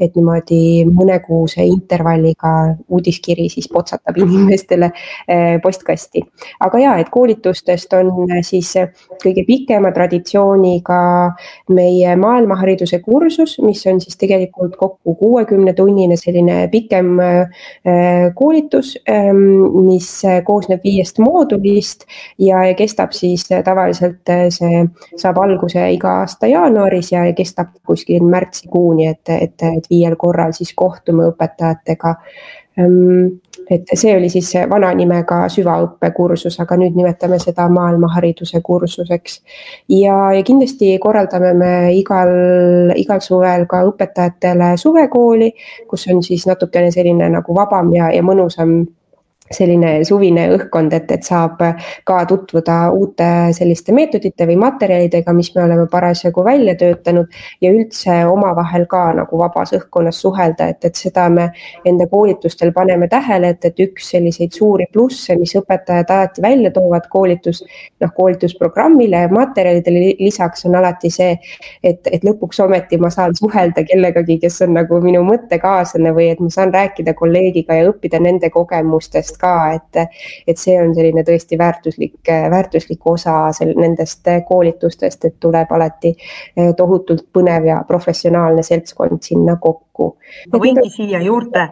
et 0.02 0.16
niimoodi 0.18 0.88
mõnekuuse 0.90 1.62
intervalliga 1.70 2.54
uudiskiri 2.90 3.46
siis 3.54 3.70
potsatab 3.70 4.18
inimestele 4.26 4.90
eh, 4.90 5.60
postkasti. 5.62 6.24
aga 6.66 6.82
ja, 6.82 6.96
et 6.98 7.12
koolitustest 7.14 7.94
on 8.00 8.34
siis 8.46 8.74
kõige 9.22 9.46
pikema 9.46 9.92
traditsiooniga 9.94 11.00
meie 11.76 12.16
maailmahariduse 12.18 13.00
kursus, 13.06 13.60
mis 13.62 13.86
on 13.88 14.02
siis 14.02 14.18
tegelikult 14.18 14.76
kokku 14.80 15.14
kuuekümne 15.20 15.74
tunnine 15.78 16.18
selline 16.18 16.68
pikem 16.72 17.18
koolitus, 18.36 18.96
mis 19.86 20.10
koosneb 20.46 20.84
viiest 20.84 21.20
moodulist 21.22 22.06
ja 22.42 22.64
kestab 22.78 23.14
siis 23.14 23.46
tavaliselt 23.66 24.30
eh, 24.34 24.48
see 24.54 24.84
saab 25.18 25.42
alguse 25.44 25.84
iga 25.94 26.20
aasta 26.22 26.50
jaanuaris 26.52 27.12
ja 27.12 27.26
kestab 27.38 27.76
kuskil 27.86 28.24
märtsikuuni, 28.24 29.08
et, 29.08 29.36
et, 29.36 29.68
et 29.78 29.92
viiel 29.92 30.16
korral 30.20 30.56
siis 30.58 30.74
kohtume 30.78 31.30
õpetajatega 31.32 32.16
ehm, 32.78 33.40
et 33.70 33.92
see 33.94 34.16
oli 34.18 34.30
siis 34.34 34.50
vana 34.70 34.90
nimega 34.98 35.44
süvaõppekursus, 35.54 36.58
aga 36.62 36.78
nüüd 36.82 36.96
nimetame 36.98 37.40
seda 37.42 37.68
maailmahariduse 37.70 38.62
kursuseks. 38.66 39.42
ja, 39.94 40.16
ja 40.34 40.44
kindlasti 40.44 40.96
korraldame 41.02 41.54
me 41.54 41.74
igal, 41.94 42.32
igal 42.98 43.22
suvel 43.22 43.68
ka 43.70 43.84
õpetajatele 43.92 44.76
suvekooli, 44.78 45.52
kus 45.88 46.08
on 46.14 46.24
siis 46.26 46.48
natukene 46.50 46.92
selline 46.92 47.30
nagu 47.30 47.56
vabam 47.56 47.94
ja, 47.94 48.10
ja 48.16 48.26
mõnusam 48.26 48.80
selline 49.52 50.04
suvine 50.06 50.46
õhkkond, 50.56 50.94
et, 50.94 51.12
et 51.12 51.26
saab 51.26 51.62
ka 52.08 52.20
tutvuda 52.30 52.78
uute 52.96 53.30
selliste 53.56 53.94
meetodite 53.96 54.46
või 54.50 54.58
materjalidega, 54.62 55.34
mis 55.34 55.52
me 55.56 55.64
oleme 55.64 55.88
parasjagu 55.92 56.44
välja 56.46 56.76
töötanud 56.80 57.30
ja 57.62 57.72
üldse 57.74 58.20
omavahel 58.30 58.86
ka 58.90 59.08
nagu 59.18 59.40
vabas 59.40 59.74
õhkkonnas 59.78 60.22
suhelda, 60.22 60.70
et, 60.74 60.86
et 60.86 61.00
seda 61.00 61.28
me 61.34 61.50
enda 61.90 62.08
koolitustel 62.12 62.74
paneme 62.76 63.10
tähele, 63.12 63.54
et, 63.56 63.66
et 63.66 63.84
üks 63.86 64.12
selliseid 64.14 64.54
suuri 64.56 64.86
plusse, 64.94 65.36
mis 65.40 65.56
õpetajad 65.58 66.14
alati 66.14 66.46
välja 66.46 66.72
toovad 66.76 67.10
koolitus, 67.10 67.64
noh, 68.02 68.14
koolitusprogrammile 68.16 69.26
ja 69.26 69.34
materjalidele 69.34 70.14
lisaks 70.20 70.66
on 70.70 70.78
alati 70.80 71.12
see, 71.14 71.34
et, 71.84 72.06
et 72.12 72.26
lõpuks 72.26 72.62
ometi 72.64 73.00
ma 73.02 73.10
saan 73.14 73.36
suhelda 73.38 73.84
kellegagi, 73.88 74.40
kes 74.44 74.62
on 74.66 74.76
nagu 74.78 75.02
minu 75.04 75.24
mõttekaaslane 75.28 76.14
või 76.16 76.30
et 76.34 76.42
ma 76.44 76.52
saan 76.54 76.74
rääkida 76.76 77.16
kolleegiga 77.18 77.80
ja 77.80 77.90
õppida 77.90 78.22
nende 78.22 78.52
kogemustest 78.54 79.39
ka, 79.40 79.54
et, 79.74 80.22
et 80.48 80.58
see 80.60 80.78
on 80.82 80.94
selline 80.96 81.24
tõesti 81.28 81.58
väärtuslik, 81.58 82.32
väärtuslik 82.52 83.08
osa 83.08 83.38
sel, 83.56 83.74
nendest 83.80 84.28
koolitustest, 84.48 85.26
et 85.26 85.38
tuleb 85.40 85.72
alati 85.76 86.14
eh, 86.14 86.74
tohutult 86.78 87.28
põnev 87.34 87.70
ja 87.72 87.82
professionaalne 87.88 88.64
seltskond 88.66 89.24
sinna 89.26 89.58
kokku 89.62 89.89
kokku. 90.00 90.18
ma 90.54 90.60
võingi 90.62 90.90
siia 90.94 91.20
juurde 91.24 91.66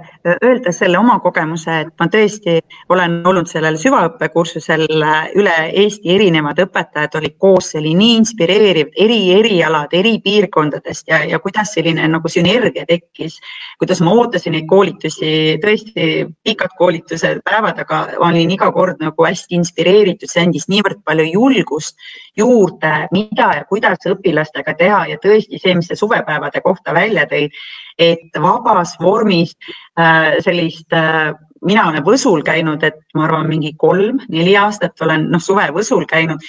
öelda 0.44 0.72
selle 0.76 0.98
oma 1.00 1.20
kogemuse, 1.24 1.80
et 1.86 1.94
ma 2.00 2.08
tõesti 2.12 2.58
olen 2.94 3.22
olnud 3.28 3.50
sellel 3.50 3.78
süvaõppekursusel 3.80 4.86
üle 4.88 5.56
Eesti 5.84 6.14
erinevad 6.16 6.60
õpetajad 6.66 7.18
olid 7.20 7.38
koos, 7.38 7.72
see 7.72 7.82
oli 7.82 7.94
nii 7.98 8.16
inspireeriv, 8.22 8.92
eri 9.06 9.20
erialad, 9.38 9.94
eri 9.94 10.18
piirkondadest 10.24 11.08
ja, 11.12 11.22
ja 11.26 11.40
kuidas 11.44 11.74
selline 11.76 12.08
nagu 12.08 12.30
sünergia 12.32 12.86
tekkis. 12.90 13.40
kuidas 13.80 14.02
ma 14.02 14.14
ootasin 14.14 14.56
neid 14.58 14.68
koolitusi, 14.68 15.32
tõesti 15.64 16.28
pikad 16.44 16.74
koolitused 16.78 17.44
päevad, 17.46 17.80
aga 17.86 18.04
olin 18.26 18.52
iga 18.52 18.72
kord 18.74 19.02
nagu 19.04 19.28
hästi 19.28 19.56
inspireeritud, 19.60 20.30
see 20.30 20.46
andis 20.48 20.68
niivõrd 20.72 21.04
palju 21.06 21.28
julgust 21.32 21.96
juurde, 22.38 22.94
mida 23.12 23.52
ja 23.60 23.66
kuidas 23.70 24.06
õpilastega 24.10 24.74
teha 24.78 25.04
ja 25.12 25.20
tõesti 25.22 25.62
see, 25.62 25.76
mis 25.78 25.90
te 25.90 25.98
suvepäevade 26.00 26.62
kohta 26.66 26.94
välja 26.94 27.26
tõid 27.30 27.54
et 27.98 28.40
vabas 28.42 28.96
vormis 29.02 29.56
äh, 29.98 30.38
sellist 30.46 30.94
äh, 30.94 31.34
mina 31.66 31.88
olen 31.90 32.06
Võsul 32.06 32.44
käinud, 32.46 32.84
et 32.84 33.00
ma 33.16 33.26
arvan, 33.28 33.48
mingi 33.50 33.74
kolm-neli 33.80 34.56
aastat 34.60 35.02
olen 35.02 35.30
noh, 35.32 35.42
suve 35.42 35.68
Võsul 35.76 36.06
käinud. 36.10 36.44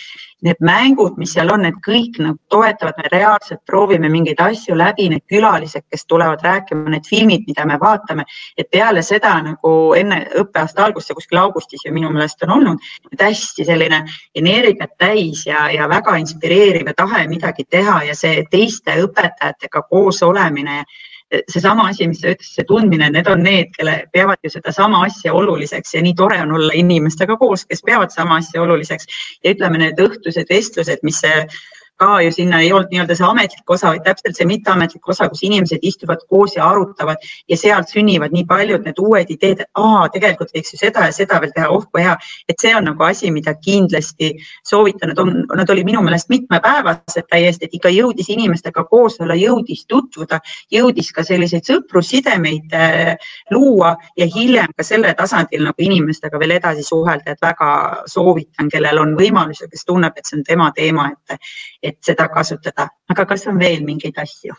Need 0.47 0.61
mängud, 0.63 1.17
mis 1.19 1.33
seal 1.35 1.49
on, 1.51 1.65
need 1.67 1.81
kõik 1.83 2.21
nagu 2.23 2.37
toetavad, 2.53 2.95
me 3.01 3.11
reaalselt 3.11 3.59
proovime 3.67 4.07
mingeid 4.13 4.39
asju 4.39 4.77
läbi, 4.79 5.09
need 5.11 5.25
külalised, 5.27 5.83
kes 5.91 6.07
tulevad 6.07 6.45
rääkima, 6.47 6.93
need 6.95 7.09
filmid, 7.11 7.43
mida 7.49 7.65
me 7.67 7.75
vaatame, 7.83 8.23
et 8.55 8.71
peale 8.71 9.03
seda 9.03 9.33
nagu 9.43 9.73
enne 9.99 10.21
õppeaasta 10.39 10.85
algust, 10.87 11.11
see 11.11 11.19
kuskil 11.19 11.43
augustis 11.43 11.83
ju 11.83 11.95
minu 11.95 12.13
meelest 12.15 12.47
on 12.47 12.55
olnud, 12.55 12.87
et 13.11 13.27
hästi 13.27 13.67
selline 13.67 14.05
energiat 14.39 14.95
täis 15.03 15.43
ja, 15.49 15.67
ja 15.75 15.91
väga 15.91 16.15
inspireeriv 16.23 16.87
ja 16.87 16.95
tahe 17.03 17.27
midagi 17.27 17.67
teha 17.67 18.05
ja 18.07 18.15
see 18.15 18.45
teiste 18.53 18.95
õpetajatega 19.09 19.89
koos 19.91 20.23
olemine 20.23 20.85
seesama 21.49 21.89
asi, 21.89 22.09
mis 22.09 22.21
sa 22.23 22.33
ütlesid, 22.33 22.55
see 22.57 22.67
tundmine, 22.69 23.11
need 23.13 23.29
on 23.29 23.43
need, 23.45 23.73
kelle 23.77 23.97
peavad 24.13 24.41
ju 24.45 24.53
sedasama 24.53 25.03
asja 25.07 25.35
oluliseks 25.37 25.95
ja 25.95 26.03
nii 26.05 26.15
tore 26.17 26.39
on 26.43 26.55
olla 26.57 26.77
inimestega 26.77 27.37
koos, 27.41 27.67
kes 27.69 27.85
peavad 27.85 28.15
sama 28.15 28.39
asja 28.41 28.63
oluliseks. 28.65 29.11
Ja 29.45 29.53
ütleme, 29.57 29.83
need 29.83 30.01
õhtused 30.01 30.49
vestlused, 30.53 31.05
mis 31.05 31.21
see 31.25 31.43
ka 31.99 32.21
ju 32.23 32.33
sinna 32.33 32.61
ei 32.63 32.73
olnud 32.73 32.93
nii-öelda 32.93 33.17
see 33.19 33.27
ametlik 33.27 33.71
osa, 33.75 33.91
vaid 33.93 34.05
täpselt 34.07 34.39
see 34.39 34.47
mitteametlik 34.49 35.09
osa, 35.09 35.29
kus 35.29 35.43
inimesed 35.47 35.83
istuvad 35.83 36.23
koos 36.31 36.55
ja 36.57 36.69
arutavad 36.71 37.23
ja 37.49 37.57
sealt 37.59 37.91
sünnivad 37.93 38.35
nii 38.35 38.45
paljud 38.49 38.87
need 38.87 39.01
uued 39.03 39.33
ideed, 39.35 39.65
et 39.65 39.81
aa, 39.83 40.07
tegelikult 40.15 40.55
võiks 40.55 40.75
ju 40.75 40.81
seda 40.81 41.09
ja 41.09 41.15
seda 41.15 41.41
veel 41.43 41.53
teha, 41.57 41.69
oh 41.75 41.85
kui 41.91 42.05
hea. 42.05 42.17
et 42.49 42.59
see 42.63 42.75
on 42.77 42.87
nagu 42.91 43.05
asi, 43.05 43.31
mida 43.35 43.55
kindlasti 43.65 44.31
soovitan, 44.67 45.13
nad 45.13 45.23
on, 45.23 45.43
nad 45.59 45.71
olid 45.75 45.89
minu 45.89 46.03
meelest 46.07 46.31
mitmepäevased 46.33 47.29
täiesti, 47.31 47.67
et 47.67 47.75
ikka 47.81 47.93
jõudis 47.95 48.31
inimestega 48.35 48.85
koos 48.91 49.19
olla, 49.21 49.35
jõudis 49.39 49.85
tutvuda, 49.91 50.41
jõudis 50.73 51.11
ka 51.15 51.25
selliseid 51.27 51.67
sõprussidemeid 51.67 52.77
äh, 52.79 53.31
luua 53.51 53.97
ja 54.17 54.29
hiljem 54.35 54.75
ka 54.77 54.87
selle 54.87 55.15
tasandil 55.19 55.65
nagu 55.67 55.89
inimestega 55.89 56.39
veel 56.39 56.57
edasi 56.59 56.87
suhelda, 56.87 57.35
et 57.35 57.43
väga 57.43 57.71
soovitan, 58.07 58.71
kellel 58.71 59.03
on 59.03 59.17
võimalus 59.19 59.65
ja 59.65 59.71
kes 59.71 59.87
tunneb, 59.89 60.15
et 60.17 60.27
see 60.29 60.39
on 60.39 60.47
tema 60.47 60.71
teema, 60.77 61.11
et 61.11 61.39
et 61.89 61.99
seda 62.05 62.29
kasutada, 62.33 62.89
aga 63.11 63.27
kas 63.27 63.47
on 63.51 63.61
veel 63.61 63.85
mingeid 63.87 64.19
asju? 64.21 64.57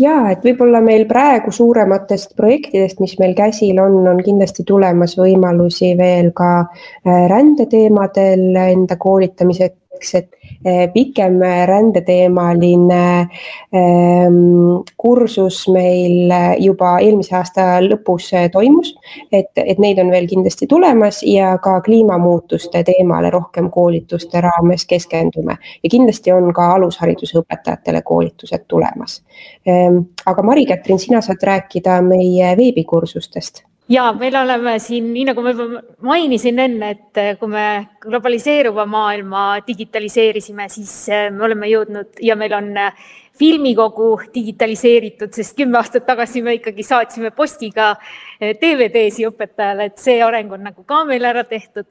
ja 0.00 0.30
et 0.30 0.44
võib-olla 0.46 0.80
meil 0.80 1.04
praegu 1.10 1.52
suurematest 1.52 2.36
projektidest, 2.38 3.00
mis 3.02 3.16
meil 3.20 3.34
käsil 3.36 3.80
on, 3.82 3.98
on 4.08 4.22
kindlasti 4.24 4.64
tulemas 4.64 5.16
võimalusi 5.18 5.90
veel 5.98 6.30
ka 6.36 6.50
äh, 6.62 7.26
rändeteemadel 7.28 8.56
enda 8.62 8.96
koolitamiseks 8.96 10.14
et 10.14 10.30
pikem 10.94 11.38
rändeteemaline 11.66 13.28
ehm, 13.72 14.34
kursus 14.96 15.68
meil 15.72 16.32
juba 16.60 16.98
eelmise 17.00 17.36
aasta 17.38 17.66
lõpus 17.84 18.28
eh, 18.36 18.48
toimus, 18.52 18.92
et, 19.32 19.50
et 19.56 19.80
neid 19.80 19.98
on 20.02 20.10
veel 20.12 20.28
kindlasti 20.28 20.68
tulemas 20.70 21.22
ja 21.24 21.54
ka 21.62 21.78
kliimamuutuste 21.86 22.84
teemale 22.84 23.30
rohkem 23.30 23.70
koolituste 23.70 24.40
raames 24.44 24.84
keskendume. 24.86 25.56
Ja 25.82 25.90
kindlasti 25.90 26.32
on 26.32 26.52
ka 26.54 26.72
alushariduse 26.74 27.40
õpetajatele 27.40 28.04
koolitused 28.04 28.68
tulemas. 28.68 29.22
Ehm, 29.66 30.04
aga 30.26 30.44
Mari-Kätrin, 30.44 31.00
sina 31.00 31.24
saad 31.24 31.42
rääkida 31.42 32.02
meie 32.04 32.54
veebikursustest 32.56 33.64
ja 33.90 34.10
meil 34.14 34.36
oleme 34.38 34.76
siin, 34.82 35.08
nii 35.14 35.24
nagu 35.30 35.42
ma 35.42 35.52
juba 35.54 35.80
mainisin 36.06 36.58
enne, 36.62 36.92
et 36.94 37.20
eh, 37.20 37.32
kui 37.40 37.50
me 37.50 37.64
globaliseeruva 38.04 38.86
maailma 38.90 39.44
digitaliseerisime, 39.66 40.68
siis 40.70 40.92
eh, 41.10 41.26
me 41.34 41.46
oleme 41.48 41.70
jõudnud 41.70 42.22
ja 42.24 42.36
meil 42.38 42.54
on 42.56 42.70
eh, 42.78 43.10
filmikogu 43.40 44.12
digitaliseeritud, 44.34 45.32
sest 45.34 45.56
kümme 45.58 45.80
aastat 45.80 46.06
tagasi 46.06 46.42
me 46.44 46.58
ikkagi 46.58 46.84
saatsime 46.84 47.30
postiga 47.32 47.94
DVD-si 48.40 49.24
õpetajale, 49.24 49.88
et 49.88 50.02
see 50.02 50.18
areng 50.22 50.52
on 50.52 50.66
nagu 50.68 50.84
ka 50.84 51.04
meil 51.08 51.24
ära 51.24 51.46
tehtud. 51.48 51.88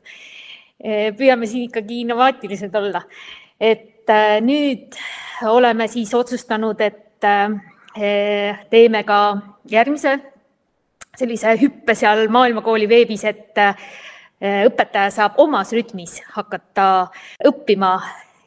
püüame 1.17 1.47
siin 1.49 1.65
ikkagi 1.65 2.03
innovaatilised 2.03 2.75
olla. 2.75 3.01
et 3.59 4.13
nüüd 4.45 4.95
oleme 5.49 5.87
siis 5.87 6.13
otsustanud, 6.13 6.79
et 6.81 7.25
teeme 8.69 9.03
ka 9.03 9.19
järgmise 9.65 10.19
sellise 11.19 11.55
hüppe 11.61 11.95
seal 11.97 12.27
Maailmakooli 12.31 12.87
veebis, 12.89 13.25
et 13.29 13.59
äh, 13.61 13.75
õpetaja 14.67 15.11
saab 15.13 15.39
omas 15.41 15.73
rütmis 15.75 16.19
hakata 16.35 17.09
õppima 17.49 17.97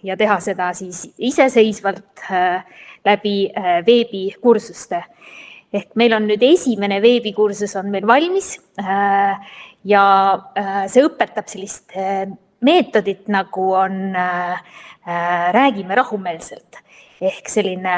ja 0.03 0.17
teha 0.19 0.39
seda 0.43 0.73
siis 0.77 1.05
iseseisvalt 1.19 2.27
äh, 2.31 2.65
läbi 3.07 3.37
äh, 3.51 3.81
veebikursuste. 3.87 5.05
ehk 5.73 5.95
meil 5.97 6.13
on 6.13 6.27
nüüd 6.29 6.43
esimene 6.45 7.01
veebikursus 7.01 7.73
on 7.81 7.87
meil 7.91 8.05
valmis 8.07 8.59
ja 9.89 10.03
see 10.93 11.05
õpetab 11.07 11.49
sellist 11.49 11.95
meetodit, 12.61 13.25
nagu 13.33 13.71
on 13.73 14.13
Räägime 15.57 15.97
rahumeelselt 15.99 16.77
ehk 17.23 17.49
selline 17.51 17.95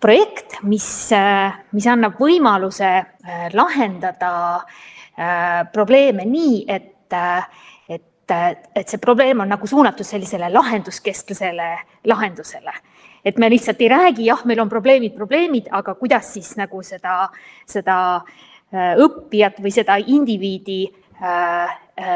projekt, 0.00 0.58
mis, 0.68 1.12
äh, 1.16 1.54
mis 1.72 1.86
annab 1.88 2.18
võimaluse 2.20 2.90
äh, 2.92 3.48
lahendada 3.56 4.60
probleeme 5.74 6.22
nii, 6.22 6.60
et, 6.70 7.14
et, 7.90 8.30
et 8.30 8.92
see 8.92 9.00
probleem 9.02 9.40
on 9.42 9.48
nagu 9.50 9.66
suunatud 9.66 10.06
sellisele 10.06 10.46
lahenduskesklasele 10.52 11.70
lahendusele. 12.06 12.74
et 13.24 13.38
me 13.38 13.48
lihtsalt 13.50 13.80
ei 13.82 13.88
räägi, 13.90 14.28
jah, 14.28 14.44
meil 14.46 14.60
on 14.62 14.68
probleemid, 14.70 15.16
probleemid, 15.16 15.72
aga 15.74 15.96
kuidas 15.98 16.30
siis 16.36 16.52
nagu 16.56 16.84
seda, 16.86 17.26
seda 17.66 17.96
õppijat 19.02 19.58
või 19.58 19.72
seda 19.74 19.96
indiviidi 19.98 20.84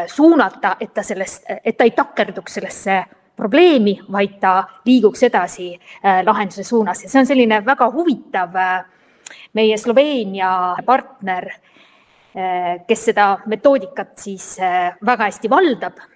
suunata, 0.07 0.77
et 0.79 0.95
ta 0.95 1.03
sellest, 1.03 1.43
et 1.59 1.77
ta 1.77 1.91
ei 1.91 1.97
takerduks 1.99 2.55
sellesse 2.61 3.01
probleemi, 3.37 3.97
vaid 4.13 4.39
ta 4.41 4.63
liiguks 4.87 5.23
edasi 5.29 5.73
äh, 5.75 6.23
lahenduse 6.27 6.65
suunas. 6.65 7.03
Ja 7.03 7.11
see 7.11 7.21
on 7.23 7.29
selline 7.29 7.61
väga 7.67 7.89
huvitav 7.93 8.57
äh, 8.61 8.73
meie 9.57 9.79
Sloveenia 9.81 10.53
partner, 10.87 11.49
äh, 12.37 12.83
kes 12.89 13.07
seda 13.11 13.29
metoodikat 13.47 14.17
siis 14.21 14.57
väga 15.05 15.31
hästi 15.31 15.51
valdab, 15.53 16.09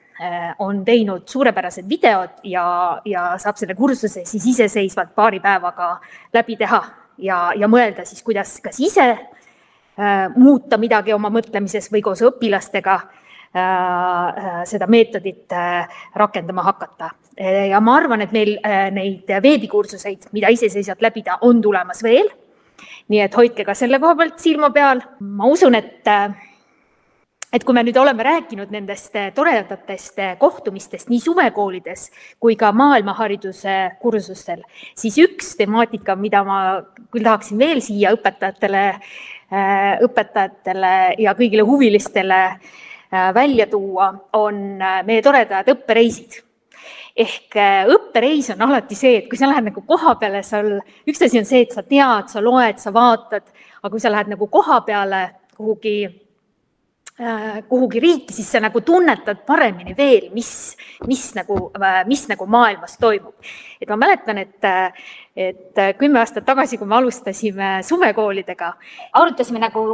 on 0.65 0.79
teinud 0.81 1.27
suurepärased 1.29 1.85
videod 1.85 2.39
ja, 2.49 2.63
ja 3.05 3.25
saab 3.37 3.59
selle 3.61 3.75
kursuse 3.77 4.23
siis 4.25 4.47
iseseisvalt 4.49 5.11
paari 5.13 5.43
päevaga 5.45 5.91
läbi 6.33 6.57
teha 6.57 6.79
ja, 7.21 7.41
ja 7.53 7.69
mõelda 7.69 8.07
siis, 8.09 8.23
kuidas 8.25 8.55
kas 8.65 8.81
ise 8.81 9.11
muuta 10.41 10.79
midagi 10.81 11.13
oma 11.13 11.29
mõtlemises 11.35 11.91
või 11.93 12.01
koos 12.07 12.25
õpilastega 12.25 12.97
seda 14.65 14.87
meetodit 14.87 15.53
äh, 15.53 15.89
rakendama 16.15 16.63
hakata. 16.63 17.11
ja 17.71 17.81
ma 17.81 17.99
arvan, 18.01 18.23
et 18.25 18.33
meil 18.33 18.55
neid 18.97 19.29
veebikursuseid, 19.29 20.31
mida 20.33 20.49
iseseisvalt 20.49 21.03
läbida, 21.05 21.39
on 21.41 21.63
tulemas 21.63 22.03
veel. 22.03 22.29
nii 23.09 23.21
et 23.23 23.37
hoidke 23.37 23.65
ka 23.65 23.75
selle 23.75 24.01
koha 24.03 24.17
pealt 24.17 24.39
silma 24.41 24.71
peal. 24.71 25.01
ma 25.21 25.47
usun, 25.47 25.75
et 25.75 26.09
et 27.53 27.65
kui 27.65 27.75
me 27.75 27.85
nüüd 27.87 27.97
oleme 27.97 28.25
rääkinud 28.27 28.73
nendest 28.75 29.15
toredatest 29.35 30.19
kohtumistest 30.39 31.09
nii 31.09 31.21
suvekoolides 31.21 32.11
kui 32.41 32.57
ka 32.57 32.73
maailmahariduse 32.73 33.77
kursustel, 34.01 34.65
siis 34.97 35.17
üks 35.23 35.55
temaatika, 35.57 36.17
mida 36.17 36.43
ma 36.45 36.59
küll 37.13 37.25
tahaksin 37.25 37.59
veel 37.59 37.81
siia 37.81 38.13
õpetajatele, 38.17 38.83
õpetajatele 40.09 40.97
ja 41.23 41.37
kõigile 41.39 41.65
huvilistele 41.65 42.43
Äh, 42.51 42.86
välja 43.11 43.67
tuua, 43.67 44.11
on 44.33 44.83
äh, 44.83 45.01
meie 45.07 45.23
toredad 45.23 45.69
õppereisid 45.71 46.43
ehk 47.17 47.57
äh, 47.57 47.87
õppereis 47.89 48.51
on 48.53 48.67
alati 48.67 48.99
see, 48.99 49.23
et 49.23 49.31
kui 49.31 49.39
sa 49.41 49.49
lähed 49.49 49.71
nagu 49.71 49.83
koha 49.87 50.17
peale, 50.21 50.43
seal 50.45 50.77
üks 51.09 51.23
asi 51.25 51.41
on 51.41 51.49
see, 51.49 51.65
et 51.65 51.73
sa 51.73 51.85
tead, 51.87 52.29
sa 52.33 52.43
loed, 52.45 52.79
sa 52.83 52.93
vaatad, 52.95 53.49
aga 53.81 53.91
kui 53.93 54.03
sa 54.03 54.13
lähed 54.13 54.33
nagu 54.35 54.49
koha 54.53 54.83
peale 54.87 55.23
kuhugi, 55.57 55.97
kuhugi 57.71 58.01
riiki, 58.03 58.35
siis 58.37 58.51
sa 58.53 58.61
nagu 58.61 58.83
tunnetad 58.85 59.39
paremini 59.49 59.95
veel, 59.97 60.27
mis, 60.37 60.51
mis 61.09 61.31
nagu, 61.39 61.71
mis 62.05 62.27
nagu 62.29 62.45
maailmas 62.53 62.99
toimub. 63.01 63.33
et 63.81 63.89
ma 63.89 63.97
mäletan, 64.03 64.43
et, 64.43 64.69
et 65.33 65.81
kümme 65.97 66.21
aastat 66.21 66.45
tagasi, 66.45 66.77
kui 66.77 66.85
me 66.87 66.99
alustasime 66.99 67.71
suvekoolidega, 67.89 68.75
arutasime 69.17 69.65
nagu, 69.65 69.87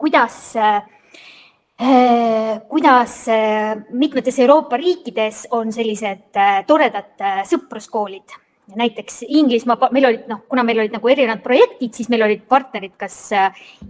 kuidas 0.00 0.38
äh, 0.56 0.80
Äh, 0.80 1.02
kuidas 2.68 3.28
äh, 3.28 3.76
mitmetes 3.90 4.38
Euroopa 4.38 4.76
riikides 4.76 5.48
on 5.50 5.72
sellised 5.72 6.36
äh, 6.38 6.62
toredad 6.66 7.18
sõpruskoolid. 7.50 8.40
näiteks 8.76 9.24
Inglismaa, 9.28 9.90
meil 9.92 10.06
olid 10.08 10.28
noh, 10.30 10.38
kuna 10.48 10.62
meil 10.64 10.78
olid 10.80 10.94
nagu 10.94 11.08
erinevad 11.12 11.42
projektid, 11.44 11.92
siis 11.92 12.08
meil 12.08 12.22
olid 12.24 12.46
partnerid 12.48 12.94
kas 12.96 13.16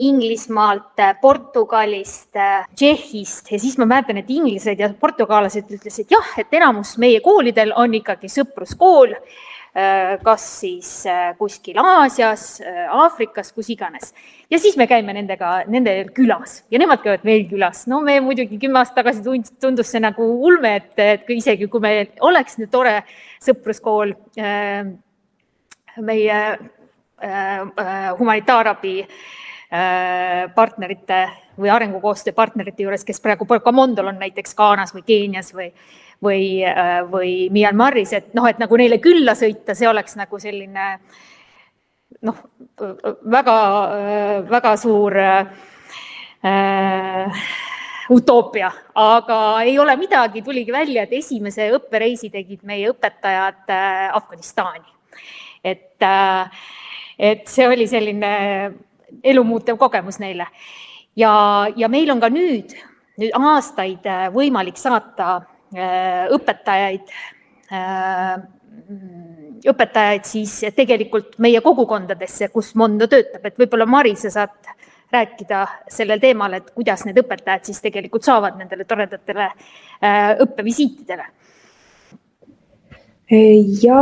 Inglismaalt, 0.03 0.99
Portugalist, 1.21 2.35
Tšehhist 2.75 3.53
ja 3.53 3.61
siis 3.63 3.79
ma 3.79 3.87
mäletan, 3.87 4.19
et 4.19 4.33
inglased 4.35 4.81
ja 4.81 4.89
portugallased 5.01 5.71
ütlesid 5.71 6.11
jah, 6.11 6.33
et 6.43 6.51
enamus 6.59 6.97
meie 6.99 7.21
koolidel 7.23 7.71
on 7.77 7.95
ikkagi 8.01 8.33
sõpruskool 8.33 9.15
kas 10.23 10.43
siis 10.61 10.89
äh, 11.11 11.33
kuskil 11.39 11.79
Aasias, 11.83 12.61
äh, 12.63 12.85
Aafrikas, 12.95 13.53
kus 13.53 13.73
iganes. 13.75 14.13
ja 14.51 14.59
siis 14.59 14.77
me 14.77 14.87
käime 14.87 15.13
nendega, 15.17 15.65
nende 15.67 15.97
külas 16.15 16.61
ja 16.71 16.79
nemad 16.79 17.03
käivad 17.03 17.25
meil 17.27 17.49
külas. 17.51 17.89
no 17.91 18.01
me 18.01 18.21
muidugi 18.21 18.59
kümme 18.63 18.79
aastat 18.79 19.03
tagasi 19.03 19.25
tund-, 19.25 19.51
tundus 19.61 19.91
see 19.91 20.01
nagu 20.01 20.23
ulme, 20.23 20.77
et, 20.77 20.93
et 20.99 21.31
isegi 21.35 21.67
kui 21.67 21.83
meil 21.83 22.07
oleks 22.21 22.59
nüüd 22.61 22.71
tore 22.71 23.01
sõpruskool 23.43 24.15
meie 26.05 26.39
humanitaarabi 28.19 28.95
partnerite 30.55 31.21
või 31.59 31.71
arengukoostöö 31.75 32.35
partnerite 32.37 32.87
juures, 32.87 33.05
kes 33.05 33.21
praegu 33.23 33.47
Kamondol 33.47 34.13
on 34.13 34.23
näiteks 34.23 34.55
Ghanas 34.55 34.95
või 34.95 35.03
Keenias 35.07 35.51
või 35.55 35.73
või, 36.23 36.63
äh, 36.65 37.03
või 37.11 37.49
Myanmaris, 37.55 38.13
et 38.13 38.35
noh, 38.35 38.47
et 38.49 38.59
nagu 38.63 38.77
neile 38.77 38.99
külla 39.03 39.35
sõita, 39.39 39.75
see 39.75 39.89
oleks 39.89 40.17
nagu 40.21 40.39
selline 40.39 40.99
noh, 42.25 42.37
väga, 43.31 43.57
väga 44.51 44.77
suur 44.81 45.17
äh, 45.19 45.47
utoopia, 48.11 48.71
aga 48.95 49.39
ei 49.65 49.79
ole 49.79 49.97
midagi, 49.97 50.43
tuligi 50.45 50.73
välja, 50.73 51.03
et 51.05 51.13
esimese 51.17 51.71
õppereisi 51.79 52.31
tegid 52.33 52.65
meie 52.69 52.91
õpetajad 52.93 53.71
äh, 53.73 54.09
Afganistani. 54.17 54.91
et 55.65 56.03
äh,, 56.03 56.51
et 57.19 57.47
see 57.49 57.67
oli 57.69 57.87
selline 57.87 58.31
elumuutev 59.23 59.77
kogemus 59.79 60.19
neile 60.19 60.49
ja, 61.17 61.67
ja 61.77 61.89
meil 61.89 62.11
on 62.11 62.21
ka 62.21 62.31
nüüd, 62.33 62.75
nüüd 63.21 63.35
aastaid 63.39 64.07
äh, 64.11 64.27
võimalik 64.35 64.79
saata 64.81 65.37
äh, 65.37 65.54
õpetajaid. 65.73 67.15
Äh, 67.73 68.35
õpetajaid 69.71 70.27
siis 70.29 70.59
tegelikult 70.77 71.39
meie 71.41 71.61
kogukondadesse, 71.65 72.51
kus 72.53 72.75
Mondo 72.77 73.07
töötab, 73.09 73.47
et 73.47 73.57
võib-olla 73.59 73.87
Mari, 73.89 74.13
sa 74.21 74.31
saad 74.35 74.75
rääkida 75.15 75.63
sellel 75.89 76.21
teemal, 76.21 76.59
et 76.59 76.69
kuidas 76.75 77.05
need 77.07 77.17
õpetajad 77.23 77.71
siis 77.71 77.81
tegelikult 77.81 78.27
saavad 78.27 78.59
nendele 78.59 78.85
toredatele 78.85 79.49
õppevisiitidele 80.45 81.29
ja 83.31 84.01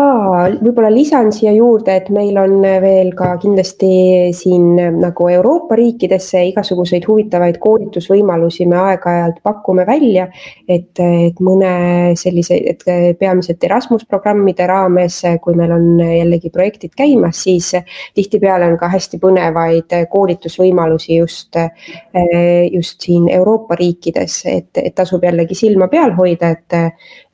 võib-olla 0.58 0.88
lisan 0.90 1.28
siia 1.30 1.52
juurde, 1.54 1.94
et 1.94 2.08
meil 2.10 2.34
on 2.40 2.56
veel 2.82 3.12
ka 3.14 3.36
kindlasti 3.38 4.32
siin 4.34 4.74
nagu 4.98 5.28
Euroopa 5.30 5.76
riikidesse 5.78 6.42
igasuguseid 6.48 7.06
huvitavaid 7.06 7.60
koolitusvõimalusi 7.62 8.66
me 8.66 8.80
aeg-ajalt 8.80 9.38
pakume 9.42 9.86
välja. 9.86 10.26
et, 10.68 10.98
et 10.98 11.38
mõne 11.40 12.16
sellise, 12.16 12.58
et 12.66 12.82
peamiselt 13.18 13.62
Erasmus 13.64 14.04
programmide 14.10 14.66
raames, 14.66 15.22
kui 15.42 15.54
meil 15.54 15.70
on 15.70 16.00
jällegi 16.00 16.50
projektid 16.50 16.94
käimas, 16.96 17.44
siis 17.44 17.72
tihtipeale 18.14 18.66
on 18.72 18.78
ka 18.78 18.88
hästi 18.90 19.18
põnevaid 19.22 19.94
koolitusvõimalusi 20.10 21.20
just, 21.20 21.56
just 22.72 23.00
siin 23.06 23.28
Euroopa 23.30 23.78
riikides, 23.78 24.42
et, 24.46 24.70
et 24.82 24.94
tasub 24.94 25.22
jällegi 25.22 25.54
silma 25.54 25.86
peal 25.92 26.16
hoida, 26.18 26.50
et 26.50 26.80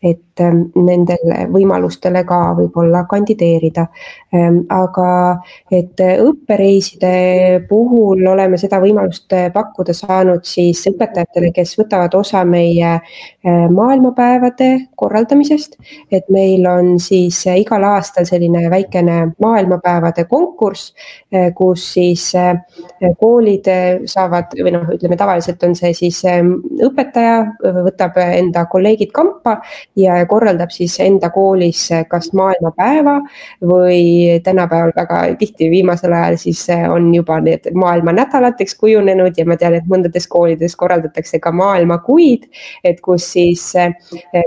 et 0.03 0.41
ähm, 0.41 0.71
nendele 0.75 1.47
võimalustele 1.89 2.25
ka 2.25 2.55
võib-olla 2.57 3.07
kandideerida. 3.09 3.89
Ähm, 4.35 4.67
aga 4.69 5.41
et 5.73 5.97
õppereiside 5.99 7.65
puhul 7.69 8.27
oleme 8.27 8.59
seda 8.59 8.79
võimalust 8.81 9.33
äh, 9.33 9.49
pakkuda 9.53 9.95
saanud 9.95 10.45
siis 10.45 10.85
õpetajatele, 10.91 11.51
kes 11.53 11.79
võtavad 11.79 12.15
osa 12.15 12.45
meie 12.45 13.01
äh, 13.01 13.69
maailmapäevade 13.71 14.89
korraldamisest. 14.97 15.79
et 16.13 16.29
meil 16.29 16.67
on 16.67 16.99
siis 17.01 17.47
äh, 17.47 17.59
igal 17.61 17.85
aastal 17.85 18.27
selline 18.27 18.69
väikene 18.71 19.33
maailmapäevade 19.41 20.25
konkurss, 20.29 20.93
kus 21.55 21.93
siis 21.95 22.33
koolid 23.21 23.67
saavad 24.07 24.53
või 24.59 24.73
noh, 24.75 24.87
ütleme 24.93 25.17
tavaliselt 25.17 25.63
on 25.65 25.75
see 25.77 25.93
siis 25.95 26.21
õpetaja 26.25 27.37
võtab 27.85 28.17
enda 28.19 28.65
kolleegid 28.71 29.13
kampa 29.13 29.59
ja 29.97 30.19
korraldab 30.29 30.73
siis 30.75 30.99
enda 31.01 31.31
koolis 31.69 31.89
kas 32.09 32.33
maailmapäeva 32.33 33.21
või 33.63 34.41
tänapäeval 34.45 34.93
väga 34.97 35.37
tihti 35.39 35.71
viimasel 35.71 36.13
ajal 36.13 36.37
siis 36.37 36.67
on 36.91 37.15
juba 37.15 37.41
need 37.41 37.69
maailmanädalateks 37.75 38.75
kujunenud 38.79 39.33
ja 39.37 39.45
ma 39.47 39.57
tean, 39.57 39.75
et 39.75 39.85
mõndades 39.87 40.29
koolides 40.29 40.77
korraldatakse 40.77 41.39
ka 41.39 41.53
maailmakuid, 41.53 42.49
et 42.85 43.01
kus 43.01 43.33
siis 43.33 43.75
eh, 43.77 43.93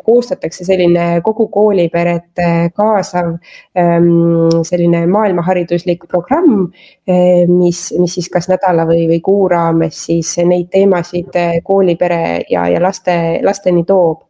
koostatakse 0.05 0.65
selline 0.65 1.21
kogu 1.23 1.47
kooliperet 1.47 2.39
eh, 2.39 2.71
kaasav 2.75 3.35
ehm, 3.75 4.63
selline 4.63 5.05
maailmahariduslik 5.07 6.07
programm, 6.07 6.71
eh, 7.07 7.47
mis, 7.47 7.91
mis 7.99 8.13
siis 8.17 8.29
kas 8.29 8.49
nädala 8.49 8.85
või, 8.89 9.07
või 9.07 9.21
kuu 9.21 9.47
raames 9.49 10.05
siis 10.05 10.37
neid 10.45 10.71
teemasid 10.71 11.37
koolipere 11.63 12.41
ja, 12.49 12.67
ja 12.67 12.81
laste, 12.81 13.39
lasteni 13.43 13.83
toob 13.85 14.25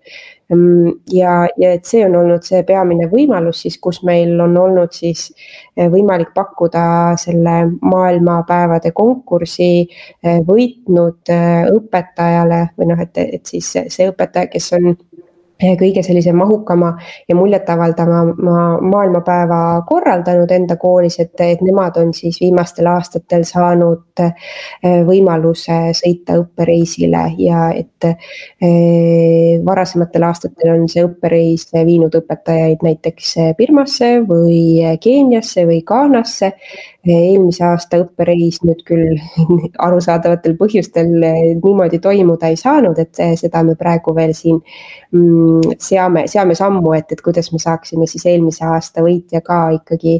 ja, 1.14 1.34
ja 1.58 1.72
et 1.76 1.86
see 1.88 2.04
on 2.06 2.16
olnud 2.20 2.44
see 2.46 2.62
peamine 2.68 3.08
võimalus 3.12 3.62
siis, 3.64 3.78
kus 3.82 4.02
meil 4.08 4.34
on 4.44 4.58
olnud 4.58 4.92
siis 4.96 5.30
eh, 5.78 5.88
võimalik 5.92 6.34
pakkuda 6.36 6.84
selle 7.22 7.56
maailmapäevade 7.82 8.92
konkursi 8.98 9.72
eh, 9.86 10.42
võitnud 10.48 11.32
eh, 11.32 11.70
õpetajale 11.72 12.62
või 12.78 12.92
noh, 12.92 13.04
et, 13.06 13.24
et 13.40 13.54
siis 13.54 13.72
see 13.72 14.10
õpetaja, 14.12 14.52
kes 14.52 14.72
on 14.78 14.92
kõige 15.62 16.04
sellise 16.04 16.34
mahukama 16.34 16.92
ja 17.30 17.36
muljetavaldama 17.36 18.22
maailmapäeva 18.82 19.60
korraldanud 19.88 20.52
enda 20.52 20.78
koolis, 20.82 21.20
et, 21.20 21.34
et 21.42 21.62
nemad 21.62 21.98
on 22.02 22.14
siis 22.14 22.40
viimastel 22.42 22.90
aastatel 22.92 23.46
saanud 23.48 24.24
eh, 24.24 24.34
võimaluse 25.08 25.80
sõita 25.98 26.40
õppereisile 26.42 27.26
ja 27.42 27.68
et 27.76 28.10
eh, 28.10 29.60
varasematel 29.66 30.28
aastatel 30.28 30.74
on 30.76 30.88
see 30.92 31.06
õppereis 31.06 31.68
viinud 31.74 32.16
õpetajaid 32.22 32.86
näiteks 32.86 33.36
Birmasse 33.58 34.14
või 34.28 34.82
Keeniasse 35.02 35.66
või 35.70 35.82
Ghanasse 35.88 36.54
eelmise 37.08 37.64
aasta 37.66 37.98
õppereis 38.04 38.60
nüüd 38.66 38.84
küll 38.86 39.18
arusaadavatel 39.86 40.54
põhjustel 40.60 41.10
niimoodi 41.18 42.00
toimuda 42.04 42.52
ei 42.52 42.60
saanud, 42.60 43.00
et 43.02 43.22
seda 43.40 43.64
me 43.66 43.76
praegu 43.80 44.14
veel 44.16 44.34
siin 44.38 44.60
mm, 44.60 45.78
seame, 45.82 46.28
seame 46.32 46.56
sammu, 46.58 46.94
et, 46.98 47.12
et 47.12 47.22
kuidas 47.26 47.52
me 47.54 47.62
saaksime 47.62 48.08
siis 48.10 48.28
eelmise 48.30 48.66
aasta 48.68 49.02
võitja 49.06 49.42
ka 49.46 49.64
ikkagi 49.80 50.20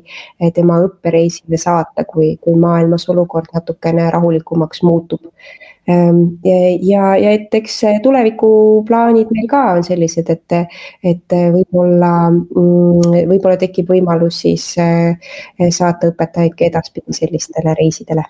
tema 0.56 0.80
õppereisile 0.88 1.60
saata, 1.62 2.06
kui, 2.10 2.36
kui 2.42 2.58
maailmas 2.58 3.08
olukord 3.14 3.54
natukene 3.54 4.10
rahulikumaks 4.14 4.82
muutub 4.88 5.22
ja, 5.88 7.06
ja 7.18 7.32
et 7.32 7.54
eks 7.58 7.80
tulevikuplaanid 8.04 9.32
meil 9.34 9.48
ka 9.50 9.62
on 9.78 9.84
sellised, 9.86 10.30
et, 10.30 10.56
et 11.04 11.38
võib-olla, 11.56 12.12
mm, 12.32 13.26
võib-olla 13.32 13.58
tekib 13.62 13.90
võimalus 13.90 14.44
siis 14.46 14.68
eh, 14.82 15.18
saata 15.70 16.12
õpetajaid 16.14 16.56
ka 16.58 16.68
edaspidi 16.70 17.18
sellistele 17.18 17.76
reisidele 17.80 18.24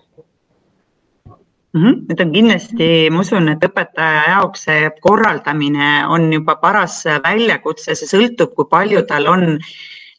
mm. 1.27 1.83
-hmm. 1.83 2.01
Need 2.07 2.25
on 2.25 2.31
kindlasti, 2.31 2.89
ma 3.11 3.19
usun, 3.19 3.49
et 3.49 3.63
õpetaja 3.67 4.23
jaoks 4.35 4.67
see 4.69 4.89
korraldamine 5.01 6.07
on 6.07 6.31
juba 6.33 6.55
paras 6.55 7.03
väljakutse, 7.23 7.95
see 7.95 8.07
sõltub, 8.07 8.55
kui 8.55 8.65
palju 8.71 9.03
tal 9.07 9.27
on 9.27 9.59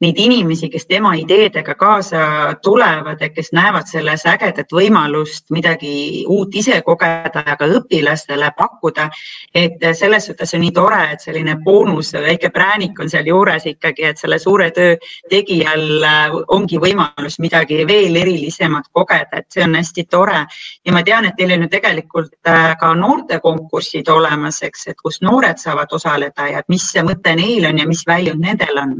neid 0.02 0.18
inimesi, 0.18 0.68
kes 0.70 0.86
tema 0.90 1.12
ideedega 1.18 1.74
kaasa 1.78 2.22
tulevad 2.62 3.20
ja 3.20 3.28
kes 3.30 3.52
näevad 3.54 3.86
selles 3.86 4.24
ägedat 4.26 4.72
võimalust 4.74 5.50
midagi 5.54 6.24
uut 6.28 6.54
ise 6.58 6.80
kogeda 6.82 7.44
ja 7.46 7.56
ka 7.56 7.68
õpilastele 7.78 8.50
pakkuda. 8.58 9.08
et 9.54 9.84
selles 9.94 10.26
suhtes 10.26 10.54
on 10.54 10.60
nii 10.60 10.72
tore, 10.72 11.00
et 11.12 11.20
selline 11.20 11.56
boonus, 11.64 12.12
väike 12.12 12.50
präänik 12.50 12.98
on 13.00 13.10
sealjuures 13.10 13.66
ikkagi, 13.66 14.04
et 14.10 14.18
selle 14.18 14.38
suure 14.38 14.70
töö 14.70 14.96
tegijal 15.30 16.04
äh, 16.04 16.36
ongi 16.48 16.78
võimalus 16.82 17.38
midagi 17.38 17.86
veel 17.86 18.16
erilisemat 18.16 18.90
kogeda, 18.92 19.38
et 19.38 19.46
see 19.54 19.64
on 19.64 19.78
hästi 19.78 20.06
tore. 20.10 20.46
ja 20.84 20.92
ma 20.92 21.02
tean, 21.02 21.26
et 21.26 21.36
teil 21.38 21.54
on 21.54 21.66
ju 21.66 21.68
tegelikult 21.68 22.34
äh, 22.48 22.74
ka 22.80 22.94
noortekonkursid 22.94 24.08
olemas, 24.08 24.62
eks, 24.62 24.86
et 24.86 25.00
kus 25.02 25.22
noored 25.22 25.58
saavad 25.58 25.92
osaleda 25.92 26.48
ja 26.48 26.62
mis 26.68 26.90
mõte 27.06 27.36
neil 27.36 27.70
on 27.70 27.78
ja 27.78 27.86
mis 27.86 28.06
väljund 28.06 28.42
nendel 28.42 28.78
on 28.82 28.96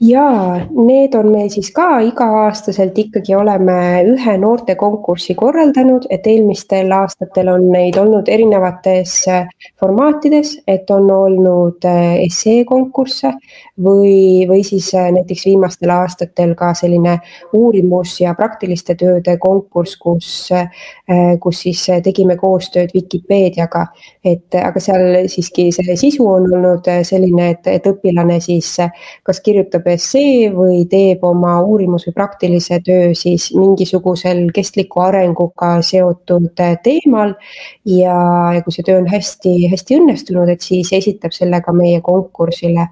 ja 0.00 0.56
need 0.72 1.14
on 1.14 1.28
meil 1.28 1.50
siis 1.52 1.68
ka 1.76 1.98
iga-aastaselt 2.04 2.96
ikkagi 2.98 3.34
oleme 3.36 3.76
ühe 4.08 4.36
noortekonkursi 4.40 5.34
korraldanud, 5.36 6.06
et 6.10 6.26
eelmistel 6.26 6.92
aastatel 6.96 7.50
on 7.52 7.66
neid 7.72 7.98
olnud 8.00 8.28
erinevates 8.32 9.16
äh, 9.28 9.50
formaatides, 9.80 10.56
et 10.66 10.90
on 10.90 11.10
olnud 11.12 11.84
äh, 11.84 12.16
esseekonkursse 12.24 13.34
või, 13.84 14.48
või 14.48 14.64
siis 14.64 14.88
äh, 14.96 15.10
näiteks 15.12 15.44
viimastel 15.50 15.92
aastatel 15.92 16.54
ka 16.56 16.72
selline 16.74 17.18
uurimus 17.56 18.16
ja 18.22 18.32
praktiliste 18.38 18.96
tööde 18.96 19.36
konkurss, 19.40 19.98
kus, 20.00 20.30
kus 21.40 21.60
siis 21.66 21.82
tegime 22.04 22.36
koostööd 22.40 22.94
Vikipeediaga. 22.94 23.86
Et 24.24 24.56
aga 24.60 24.80
seal 24.82 25.28
siiski 25.32 25.70
see 25.72 25.94
sisu 25.96 26.26
on 26.28 26.44
olnud 26.52 26.88
selline, 27.08 27.46
et, 27.54 27.68
et 27.72 27.86
õpilane 27.88 28.36
siis 28.44 28.68
kas 29.26 29.40
kirjutab 29.44 29.86
essee 29.88 30.50
või 30.52 30.82
teeb 30.90 31.24
oma 31.24 31.54
uurimus 31.64 32.04
või 32.08 32.16
praktilise 32.18 32.80
töö 32.84 33.14
siis 33.16 33.48
mingisugusel 33.56 34.42
kestliku 34.56 35.04
arenguga 35.06 35.72
seotud 35.86 36.52
teemal. 36.84 37.34
ja, 37.88 38.18
ja 38.56 38.62
kui 38.64 38.76
see 38.76 38.84
töö 38.86 39.00
on 39.00 39.08
hästi-hästi 39.08 40.00
õnnestunud, 40.02 40.52
et 40.52 40.60
siis 40.60 40.92
esitab 40.92 41.32
selle 41.36 41.62
ka 41.64 41.72
meie 41.72 42.02
konkursile 42.04 42.90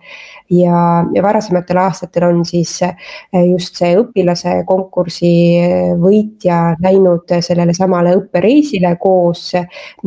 ja, 0.50 1.04
ja 1.14 1.22
varasematel 1.22 1.76
aastatel 1.82 2.26
on 2.28 2.44
siis 2.46 2.78
just 3.32 3.78
see 3.80 3.96
õpilase 3.98 4.54
konkursi 4.68 5.30
võitja 6.00 6.74
läinud 6.82 7.34
sellele 7.44 7.74
samale 7.76 8.14
õppereisile 8.18 8.94
koos 9.00 9.50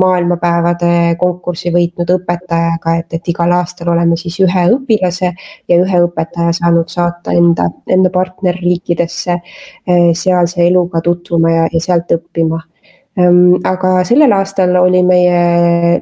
maailmapäevade 0.02 1.16
konkursi 1.22 1.74
võitnud 1.74 2.16
õpetajaga, 2.18 2.96
et, 3.02 3.14
et 3.20 3.32
igal 3.34 3.54
aastal 3.60 3.94
oleme 3.94 4.18
siis 4.20 4.40
ühe 4.44 4.66
õpilase 4.76 5.32
ja 5.70 5.78
ühe 5.78 6.04
õpetaja 6.08 6.56
saanud 6.58 6.90
saata 6.90 7.36
enda, 7.38 7.70
enda 7.92 8.10
partnerriikidesse 8.14 9.38
sealse 10.18 10.66
eluga 10.66 11.02
tutvuma 11.06 11.56
ja, 11.56 11.70
ja 11.72 11.84
sealt 11.84 12.12
õppima 12.18 12.62
aga 13.18 13.90
sellel 14.08 14.32
aastal 14.32 14.76
oli 14.80 15.02
meie 15.04 16.00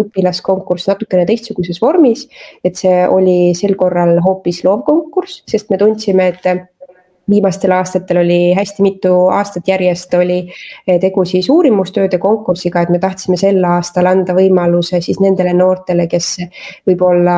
õpilaskonkurss 0.00 0.88
natukene 0.90 1.26
teistsuguses 1.28 1.78
vormis, 1.82 2.26
et 2.66 2.74
see 2.76 3.04
oli 3.06 3.54
sel 3.54 3.76
korral 3.78 4.18
hoopis 4.24 4.64
loovkonkurss, 4.66 5.44
sest 5.46 5.70
me 5.70 5.78
tundsime, 5.78 6.26
et 6.32 6.66
viimastel 7.30 7.70
aastatel 7.70 8.22
oli 8.24 8.38
hästi 8.56 8.82
mitu 8.82 9.12
aastat 9.30 9.68
järjest 9.68 10.14
oli 10.18 10.40
tegu 11.00 11.24
siis 11.24 11.46
uurimustööde 11.52 12.18
konkursiga, 12.18 12.82
et 12.82 12.90
me 12.90 12.98
tahtsime 12.98 13.38
sel 13.38 13.62
aastal 13.64 14.10
anda 14.10 14.34
võimaluse 14.34 14.98
siis 15.04 15.20
nendele 15.22 15.54
noortele, 15.54 16.08
kes 16.10 16.32
võib-olla 16.88 17.36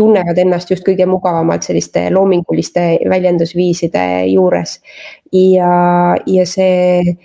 tunnevad 0.00 0.38
ennast 0.38 0.70
just 0.72 0.86
kõige 0.86 1.04
mugavamalt 1.10 1.66
selliste 1.66 2.06
loominguliste 2.14 2.84
väljendusviiside 3.10 4.04
juures. 4.32 4.78
ja, 5.32 6.16
ja 6.26 6.46
see 6.46 7.16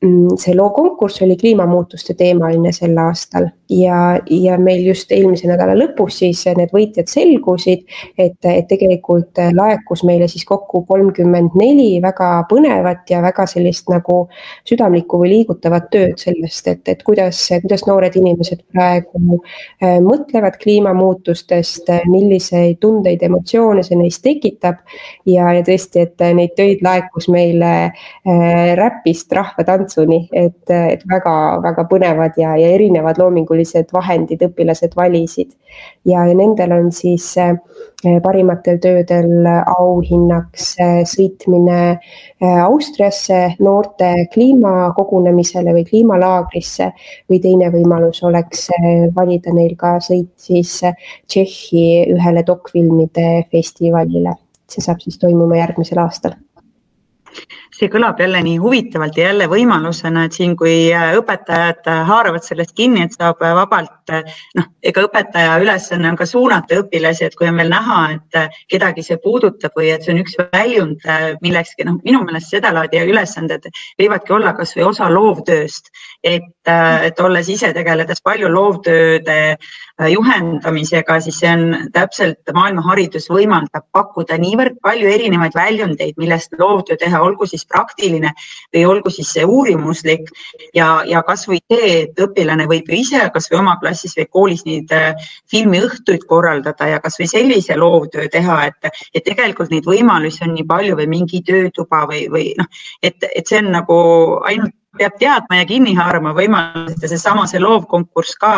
see 0.00 0.54
loo 0.56 0.70
konkurss 0.70 1.22
oli 1.22 1.36
kliimamuutuste 1.36 2.14
teemaline 2.16 2.72
sel 2.72 2.96
aastal 2.98 3.50
ja, 3.68 4.20
ja 4.30 4.56
meil 4.58 4.80
just 4.86 5.10
eelmise 5.12 5.48
nädala 5.48 5.74
lõpus 5.76 6.22
siis 6.22 6.40
need 6.56 6.72
võitjad 6.72 7.10
selgusid, 7.10 7.82
et, 8.16 8.38
et 8.48 8.68
tegelikult 8.70 9.36
laekus 9.52 10.00
meile 10.08 10.24
siis 10.32 10.46
kokku 10.48 10.86
kolmkümmend 10.88 11.52
neli 11.60 12.00
väga 12.00 12.30
põnevat 12.48 13.12
ja 13.12 13.20
väga 13.20 13.44
sellist 13.50 13.92
nagu 13.92 14.22
südamlikku 14.68 15.20
või 15.20 15.34
liigutavat 15.34 15.90
tööd 15.92 16.16
sellest, 16.22 16.72
et, 16.72 16.82
et 16.88 17.04
kuidas, 17.04 17.42
kuidas 17.60 17.84
noored 17.84 18.16
inimesed 18.16 18.64
praegu 18.72 19.36
äh, 19.36 19.98
mõtlevad 20.00 20.56
kliimamuutustest, 20.64 21.92
milliseid 22.08 22.80
tundeid, 22.80 23.20
emotsioone 23.28 23.84
see 23.84 24.00
neis 24.00 24.16
tekitab. 24.24 24.80
ja, 25.28 25.52
ja 25.52 25.60
tõesti, 25.66 26.08
et 26.08 26.26
neid 26.34 26.56
töid 26.56 26.80
laekus 26.84 27.28
meile 27.28 27.70
äh, 27.84 28.74
räpist 28.80 29.32
rahvatantsudele 29.36 29.89
tantsuni, 29.90 30.28
et, 30.32 30.70
et 30.70 31.02
väga-väga 31.08 31.84
põnevad 31.90 32.36
ja, 32.38 32.54
ja 32.56 32.68
erinevad 32.74 33.18
loomingulised 33.18 33.90
vahendid 33.92 34.42
õpilased 34.42 34.94
valisid. 34.96 35.52
ja, 36.04 36.24
ja 36.26 36.34
nendel 36.34 36.72
on 36.72 36.90
siis 36.92 37.36
eh, 37.38 37.54
parimatel 38.22 38.78
töödel 38.80 39.46
auhinnaks 39.46 40.74
eh, 40.78 41.00
sõitmine 41.04 41.78
eh, 41.90 42.60
Austriasse 42.64 43.56
noorte 43.60 44.26
kliimakogunemisele 44.32 45.74
või 45.74 45.84
kliimalaagrisse 45.88 46.90
või 47.30 47.40
teine 47.40 47.70
võimalus 47.70 48.22
oleks 48.22 48.68
valida 49.16 49.52
neil 49.54 49.76
ka 49.76 49.98
sõit 50.00 50.32
siis 50.36 50.80
Tšehhi 51.26 52.14
ühele 52.14 52.44
dokfilmide 52.46 53.46
festivalile. 53.50 54.36
see 54.70 54.82
saab 54.82 55.00
siis 55.02 55.18
toimuma 55.18 55.56
järgmisel 55.58 55.98
aastal 55.98 56.36
see 57.80 57.88
kõlab 57.92 58.18
jälle 58.20 58.42
nii 58.44 58.58
huvitavalt 58.60 59.16
ja 59.16 59.30
jälle 59.30 59.46
võimalusena, 59.48 60.26
et 60.26 60.36
siin, 60.36 60.56
kui 60.58 60.90
äh, 60.92 61.14
õpetajad 61.16 61.88
äh, 61.88 62.02
haaravad 62.08 62.44
sellest 62.44 62.74
kinni, 62.76 63.06
et 63.06 63.16
saab 63.16 63.40
äh, 63.44 63.54
vabalt, 63.56 64.12
noh, 64.58 64.66
ega 64.84 65.04
õpetaja 65.06 65.56
ülesanne 65.62 66.10
on 66.10 66.18
ka 66.18 66.26
suunata 66.28 66.80
õpilasi, 66.82 67.28
et 67.28 67.36
kui 67.38 67.48
on 67.48 67.60
veel 67.60 67.70
näha, 67.72 68.00
et 68.16 68.58
kedagi 68.72 69.04
see 69.06 69.20
puudutab 69.22 69.76
või 69.78 69.92
et 69.94 70.04
see 70.04 70.14
on 70.14 70.22
üks 70.24 70.36
väljund 70.40 71.06
millekski, 71.44 71.86
noh, 71.88 72.00
minu 72.04 72.24
meelest 72.26 72.52
sedalaadi 72.52 73.04
ülesanded 73.06 73.68
võivadki 74.00 74.34
olla 74.36 74.52
kasvõi 74.58 74.88
osa 74.88 75.08
loovtööst, 75.12 75.92
et, 76.26 76.50
et 76.66 77.22
olles 77.22 77.48
ise 77.48 77.70
tegeledes 77.76 78.20
palju 78.24 78.50
loovtööde 78.50 79.38
juhendamisega, 80.10 81.18
siis 81.22 81.38
see 81.42 81.52
on 81.52 81.90
täpselt 81.94 82.52
maailma 82.56 82.82
haridus 82.88 83.28
võimaldab 83.30 83.86
pakkuda 83.94 84.40
niivõrd 84.40 84.80
palju 84.82 85.08
erinevaid 85.12 85.56
väljundeid, 85.56 86.18
millest 86.20 86.56
loovtöö 86.58 86.98
teha, 87.00 87.19
olgu 87.22 87.46
siis 87.46 87.66
praktiline 87.68 88.32
või 88.74 88.84
olgu 88.88 89.12
siis 89.12 89.32
see 89.34 89.44
uurimuslik. 89.44 90.30
Ja, 90.76 91.02
ja 91.06 91.22
kasvõi 91.26 91.60
see, 91.70 91.92
et 92.04 92.20
õpilane 92.22 92.66
võib 92.70 92.90
ju 92.90 93.00
ise 93.00 93.22
kasvõi 93.34 93.60
oma 93.60 93.76
klassis 93.82 94.16
või 94.18 94.28
koolis 94.30 94.64
neid 94.66 94.92
äh, 94.96 95.30
filmiõhtuid 95.50 96.26
korraldada 96.30 96.90
ja 96.94 97.00
kasvõi 97.02 97.28
sellise 97.30 97.76
loovtöö 97.78 98.28
teha, 98.32 98.58
et, 98.70 98.92
et 99.14 99.24
tegelikult 99.26 99.72
neid 99.74 99.88
võimalusi 99.88 100.44
on 100.46 100.54
nii 100.56 100.66
palju 100.68 100.98
või 100.98 101.08
mingi 101.10 101.42
töötuba 101.46 102.04
või, 102.10 102.26
või 102.32 102.50
noh, 102.58 102.68
et, 103.02 103.18
et 103.30 103.46
see 103.46 103.62
on 103.62 103.72
nagu 103.74 103.98
ainult 104.48 104.74
peab 105.00 105.16
teadma 105.20 105.60
ja 105.60 105.66
kinni 105.68 105.94
haarama 105.98 106.32
võimalused 106.36 107.02
ja 107.02 107.10
seesama, 107.10 107.46
see 107.50 107.60
loovkonkurss 107.62 108.38
ka, 108.40 108.52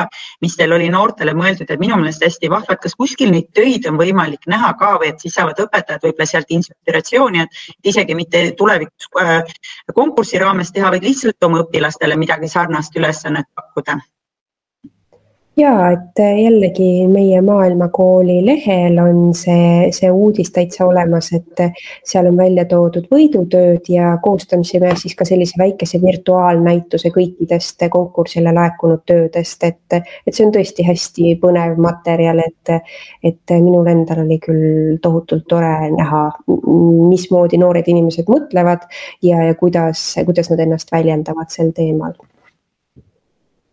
mis 0.44 0.56
teil 0.58 0.74
oli 0.76 0.90
noortele 0.92 1.34
mõeldud, 1.38 1.70
et 1.70 1.82
minu 1.82 1.98
meelest 2.00 2.24
hästi 2.26 2.50
vahva, 2.52 2.76
et 2.76 2.82
kas 2.84 2.96
kuskil 2.98 3.32
neid 3.34 3.50
töid 3.56 3.86
on 3.90 4.00
võimalik 4.00 4.48
näha 4.50 4.72
ka 4.80 4.96
või 5.02 5.12
et 5.12 5.22
siis 5.22 5.36
saavad 5.38 5.60
õpetajad 5.66 6.06
võib-olla 6.06 6.28
sealt 6.28 6.50
inspiratsiooni, 6.58 7.46
et 7.46 7.92
isegi 7.92 8.16
mitte 8.18 8.44
tulevikus 8.58 9.10
äh, 9.22 9.38
konkursi 9.94 10.40
raames 10.42 10.74
teha, 10.74 10.90
vaid 10.94 11.06
lihtsalt 11.06 11.48
oma 11.48 11.62
õpilastele 11.66 12.18
midagi 12.18 12.50
sarnast 12.50 12.96
ülesannet 12.98 13.48
pakkuda 13.54 14.00
ja 15.56 15.72
et 15.92 16.18
jällegi 16.18 17.06
meie 17.08 17.40
Maailmakooli 17.44 18.38
lehel 18.46 18.96
on 19.02 19.34
see, 19.36 19.90
see 19.92 20.10
uudis 20.10 20.50
täitsa 20.52 20.86
olemas, 20.86 21.28
et 21.36 21.62
seal 22.08 22.28
on 22.30 22.38
välja 22.38 22.64
toodud 22.70 23.08
võidutööd 23.12 23.90
ja 23.92 24.14
koostasime 24.22 24.94
siis 25.00 25.16
ka 25.18 25.26
sellise 25.28 25.58
väikese 25.60 26.00
virtuaalnäituse 26.02 27.12
kõikidest 27.14 27.84
konkursile 27.92 28.54
laekunud 28.56 29.04
töödest, 29.06 29.68
et, 29.68 30.00
et 30.00 30.32
see 30.32 30.46
on 30.46 30.54
tõesti 30.56 30.86
hästi 30.88 31.36
põnev 31.42 31.76
materjal, 31.82 32.40
et, 32.46 32.92
et 33.22 33.56
minul 33.58 33.92
endal 33.92 34.24
oli 34.24 34.40
küll 34.42 34.98
tohutult 35.04 35.46
tore 35.52 35.92
näha, 35.92 36.24
mismoodi 37.12 37.60
noored 37.60 37.88
inimesed 37.92 38.28
mõtlevad 38.32 38.88
ja, 39.22 39.44
ja 39.50 39.56
kuidas, 39.58 40.14
kuidas 40.24 40.48
nad 40.52 40.64
ennast 40.64 40.92
väljendavad 40.92 41.52
sel 41.52 41.74
teemal 41.76 42.16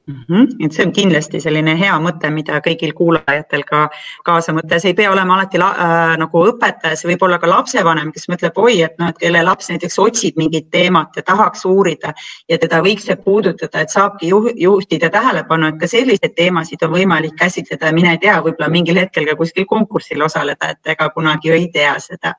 mm. 0.09 0.23
-hmm. 0.29 0.65
et 0.65 0.73
see 0.73 0.85
on 0.85 0.91
kindlasti 0.91 1.41
selline 1.41 1.75
hea 1.79 1.95
mõte, 2.01 2.29
mida 2.33 2.59
kõigil 2.65 2.93
kuulajatel 2.97 3.63
ka 3.67 3.81
kaasa 4.25 4.53
mõtta, 4.53 4.79
see 4.79 4.93
ei 4.93 4.97
pea 4.97 5.11
olema 5.11 5.35
alati 5.35 5.61
la, 5.61 5.69
äh, 5.85 6.15
nagu 6.21 6.43
õpetaja, 6.51 6.97
see 6.97 7.11
võib 7.11 7.25
olla 7.27 7.39
ka 7.39 7.49
lapsevanem, 7.49 8.11
kes 8.15 8.29
mõtleb, 8.31 8.57
oi, 8.57 8.81
et 8.87 8.97
noh, 8.99 9.13
et 9.13 9.21
kelle 9.21 9.43
laps 9.43 9.69
näiteks 9.69 9.99
otsib 9.99 10.39
mingit 10.41 10.69
teemat 10.71 11.15
ja 11.15 11.25
tahaks 11.31 11.65
uurida 11.65 12.13
ja 12.49 12.57
teda 12.57 12.81
võiks 12.85 13.05
see 13.09 13.15
puudutada, 13.15 13.81
et 13.81 13.93
saabki 13.95 14.31
juhtida 14.65 15.09
tähelepanu, 15.09 15.73
et 15.73 15.79
ka 15.79 15.87
selliseid 15.87 16.35
teemasid 16.35 16.83
on 16.87 16.95
võimalik 16.97 17.37
käsitleda 17.39 17.91
ja 17.91 17.93
mine 17.93 18.17
tea, 18.17 18.39
võib-olla 18.41 18.69
mingil 18.69 18.99
hetkel 18.99 19.27
ka 19.29 19.35
kuskil 19.39 19.65
konkursil 19.65 20.21
osaleda, 20.21 20.73
et 20.75 20.93
ega 20.95 21.09
kunagi 21.09 21.49
ju 21.49 21.53
ei 21.53 21.67
tea 21.73 21.95
seda 21.99 22.35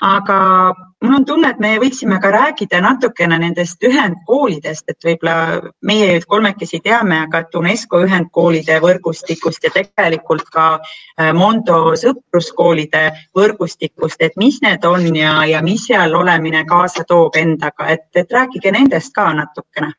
aga 0.00 0.74
mul 1.02 1.14
on 1.14 1.24
tunne, 1.24 1.50
et 1.50 1.60
me 1.60 1.74
võiksime 1.80 2.18
ka 2.20 2.30
rääkida 2.32 2.80
natukene 2.80 3.38
nendest 3.40 3.82
ühendkoolidest, 3.84 4.88
et 4.88 5.04
võib-olla 5.04 5.60
meie 5.86 6.08
nüüd 6.14 6.26
kolmekesi 6.28 6.80
teame, 6.84 7.20
aga 7.26 7.44
et 7.44 7.54
UNESCO 7.60 8.02
ühendkoolide 8.06 8.80
võrgustikust 8.84 9.64
ja 9.64 9.72
tegelikult 9.74 10.48
ka 10.52 10.66
äh, 10.80 11.32
Mondo 11.36 11.94
sõpruskoolide 12.00 13.06
võrgustikust, 13.36 14.20
et 14.20 14.36
mis 14.40 14.60
need 14.64 14.84
on 14.88 15.08
ja, 15.16 15.40
ja 15.48 15.62
mis 15.62 15.86
seal 15.88 16.16
olemine 16.16 16.64
kaasa 16.68 17.04
toob 17.08 17.36
endaga, 17.36 17.88
et, 17.96 18.08
et 18.14 18.38
rääkige 18.38 18.72
nendest 18.76 19.14
ka 19.14 19.30
natukene 19.36 19.92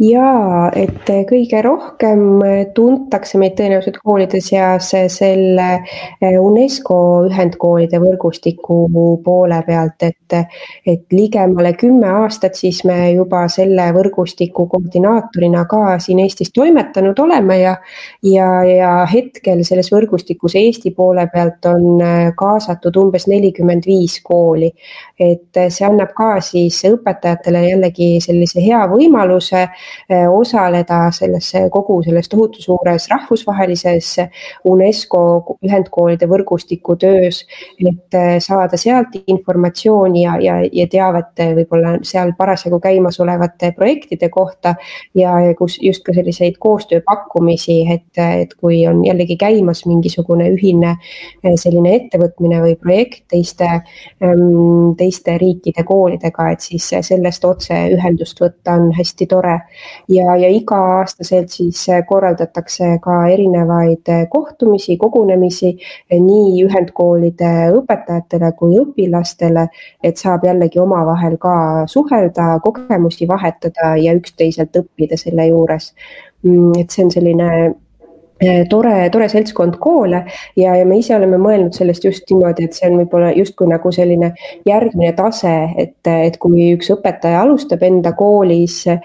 jaa, 0.00 0.70
et 0.72 1.10
kõige 1.28 1.60
rohkem 1.64 2.40
tuntakse 2.74 3.38
meid 3.40 3.52
tõenäoliselt 3.58 3.98
koolide 4.00 4.40
seas 4.40 4.88
selle 5.12 5.66
eh, 5.76 6.38
UNESCO 6.40 6.96
ühendkoolide 7.28 8.00
võrgustiku 8.00 8.78
poole 9.24 9.58
pealt, 9.66 10.06
et, 10.08 10.36
et 10.88 11.04
ligemale 11.12 11.74
kümme 11.76 12.08
aastat 12.22 12.56
siis 12.56 12.80
me 12.88 13.10
juba 13.12 13.42
selle 13.52 13.90
võrgustiku 13.96 14.64
koordinaatorina 14.72 15.66
ka 15.68 15.98
siin 16.00 16.22
Eestis 16.24 16.52
toimetanud 16.56 17.18
oleme 17.20 17.60
ja, 17.60 17.76
ja, 18.24 18.48
ja 18.64 18.94
hetkel 19.10 19.60
selles 19.68 19.92
võrgustikus 19.92 20.56
Eesti 20.56 20.94
poole 20.96 21.26
pealt 21.32 21.68
on 21.68 22.00
eh, 22.00 22.32
kaasatud 22.36 22.96
umbes 23.04 23.28
nelikümmend 23.28 23.84
viis 23.86 24.16
kooli. 24.24 24.72
et 25.20 25.58
see 25.68 25.84
annab 25.84 26.14
ka 26.16 26.38
siis 26.40 26.78
õpetajatele 26.88 27.66
jällegi 27.68 28.14
sellise 28.24 28.64
hea 28.64 28.80
võimaluse 28.88 29.49
Eh, 29.52 30.28
osaleda 30.28 31.10
sellesse 31.12 31.68
kogu 31.72 32.00
selles 32.02 32.28
tohutu 32.28 32.62
suures 32.62 33.06
rahvusvahelises 33.10 34.08
UNESCO 34.68 35.20
ühendkoolide 35.66 36.28
võrgustiku 36.30 36.96
töös, 37.00 37.42
et 37.78 38.16
eh, 38.18 38.36
saada 38.42 38.78
sealt 38.80 39.16
informatsiooni 39.26 40.24
ja, 40.24 40.36
ja, 40.42 40.56
ja 40.72 40.86
teavet 40.90 41.42
võib-olla 41.58 41.96
seal 42.06 42.32
parasjagu 42.38 42.80
käimasolevate 42.82 43.72
projektide 43.76 44.28
kohta 44.30 44.74
ja 45.18 45.34
kus 45.58 45.78
just 45.82 46.04
ka 46.06 46.14
selliseid 46.14 46.58
koostööpakkumisi, 46.62 47.80
et, 47.94 48.08
et 48.20 48.54
kui 48.60 48.82
on 48.88 49.02
jällegi 49.06 49.36
käimas 49.40 49.84
mingisugune 49.86 50.50
ühine 50.54 50.94
eh, 50.94 51.56
selline 51.56 51.94
ettevõtmine 51.96 52.62
või 52.64 52.76
projekt 52.80 53.24
teiste, 53.30 53.70
ehm, 54.20 54.94
teiste 54.98 55.38
riikide 55.40 55.84
koolidega, 55.86 56.50
et 56.54 56.66
siis 56.66 56.90
sellest 57.00 57.44
otse 57.44 57.78
ühendust 57.94 58.40
võtta 58.42 58.76
on 58.78 58.90
hästi 58.96 59.26
tore 59.30 59.39
tore. 59.40 59.60
ja, 60.08 60.36
ja 60.36 60.48
iga-aastaselt 60.48 61.48
siis 61.54 61.86
korraldatakse 62.08 62.98
ka 63.02 63.26
erinevaid 63.32 64.08
kohtumisi, 64.30 64.96
kogunemisi 65.00 65.72
nii 66.12 66.64
ühendkoolide 66.66 67.52
õpetajatele 67.80 68.52
kui 68.58 68.78
õpilastele, 68.80 69.68
et 70.02 70.20
saab 70.20 70.44
jällegi 70.44 70.80
omavahel 70.80 71.38
ka 71.40 71.86
suhelda, 71.86 72.58
kogemusi 72.64 73.28
vahetada 73.28 73.94
ja 74.00 74.14
üksteiselt 74.16 74.76
õppida 74.76 75.18
selle 75.20 75.46
juures. 75.50 75.94
Mm, 76.42 76.72
et 76.80 76.90
see 76.90 77.04
on 77.04 77.12
selline 77.12 77.48
tore, 78.68 78.94
tore 79.12 79.28
seltskond 79.28 79.76
koole 79.80 80.22
ja, 80.56 80.74
ja 80.76 80.84
me 80.88 80.98
ise 81.00 81.14
oleme 81.16 81.36
mõelnud 81.40 81.76
sellest 81.76 82.04
just 82.06 82.30
niimoodi, 82.30 82.64
et 82.66 82.76
see 82.76 82.88
on 82.88 82.96
võib-olla 83.02 83.32
justkui 83.36 83.68
nagu 83.68 83.92
selline 83.92 84.32
järgmine 84.68 85.12
tase, 85.18 85.52
et, 85.80 85.98
et 86.08 86.38
kui 86.40 86.70
üks 86.74 86.90
õpetaja 86.94 87.42
alustab 87.44 87.82
enda 87.86 88.14
koolis 88.16 88.78
eh, 88.88 89.02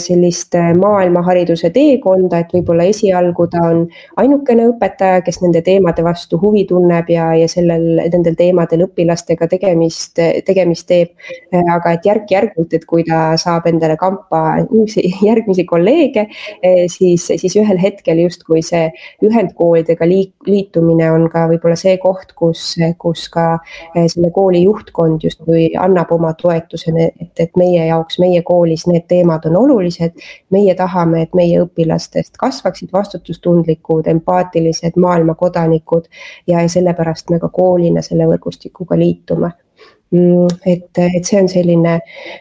sellist 0.00 0.56
eh, 0.58 0.70
maailmahariduse 0.80 1.72
teekonda, 1.74 2.40
et 2.40 2.54
võib-olla 2.56 2.88
esialgu 2.90 3.46
ta 3.52 3.64
on 3.68 3.84
ainukene 4.22 4.70
õpetaja, 4.72 5.20
kes 5.26 5.42
nende 5.44 5.62
teemade 5.66 6.04
vastu 6.06 6.40
huvi 6.40 6.64
tunneb 6.70 7.10
ja, 7.12 7.30
ja 7.36 7.48
sellel, 7.50 8.00
nendel 8.00 8.38
teemadel 8.38 8.86
õpilastega 8.88 9.48
tegemist, 9.50 10.20
tegemist 10.46 10.88
teeb. 10.88 11.12
aga 11.50 11.92
et 11.94 12.06
järk-järgult, 12.06 12.72
et 12.74 12.84
kui 12.88 13.04
ta 13.06 13.34
saab 13.40 13.66
endale 13.68 13.96
kampa 14.00 14.62
uusi 14.70 15.02
järgmisi 15.22 15.64
kolleege, 15.68 16.26
siis, 16.90 17.26
siis 17.26 17.56
ühel 17.58 17.78
hetkel 17.80 18.20
justkui 18.22 18.62
see 18.70 18.88
ühendkoolidega 19.26 20.08
liitumine 20.08 21.10
on 21.12 21.26
ka 21.32 21.46
võib-olla 21.50 21.76
see 21.78 21.96
koht, 22.02 22.34
kus, 22.38 22.64
kus 23.02 23.26
ka 23.32 23.46
eh, 23.94 24.06
selle 24.12 24.30
kooli 24.34 24.64
juhtkond 24.64 25.24
justkui 25.26 25.70
annab 25.78 26.12
oma 26.16 26.32
toetuse, 26.38 26.94
et, 27.06 27.32
et 27.38 27.56
meie 27.60 27.86
jaoks, 27.90 28.20
meie 28.22 28.42
koolis 28.46 28.86
need 28.90 29.06
teemad 29.10 29.46
on 29.50 29.56
olulised. 29.64 30.16
meie 30.50 30.74
tahame, 30.74 31.22
et 31.22 31.34
meie 31.34 31.62
õpilastest 31.64 32.36
kasvaksid 32.40 32.92
vastutustundlikud, 32.92 34.06
empaatilised 34.10 34.96
maailmakodanikud 34.96 36.06
ja 36.50 36.66
sellepärast 36.68 37.30
me 37.30 37.40
ka 37.40 37.48
koolina 37.48 38.02
selle 38.02 38.26
võrgustikuga 38.30 38.98
liitume 38.98 39.52
et, 40.12 40.98
et 40.98 41.24
see 41.24 41.38
on 41.38 41.48
selline, 41.50 41.92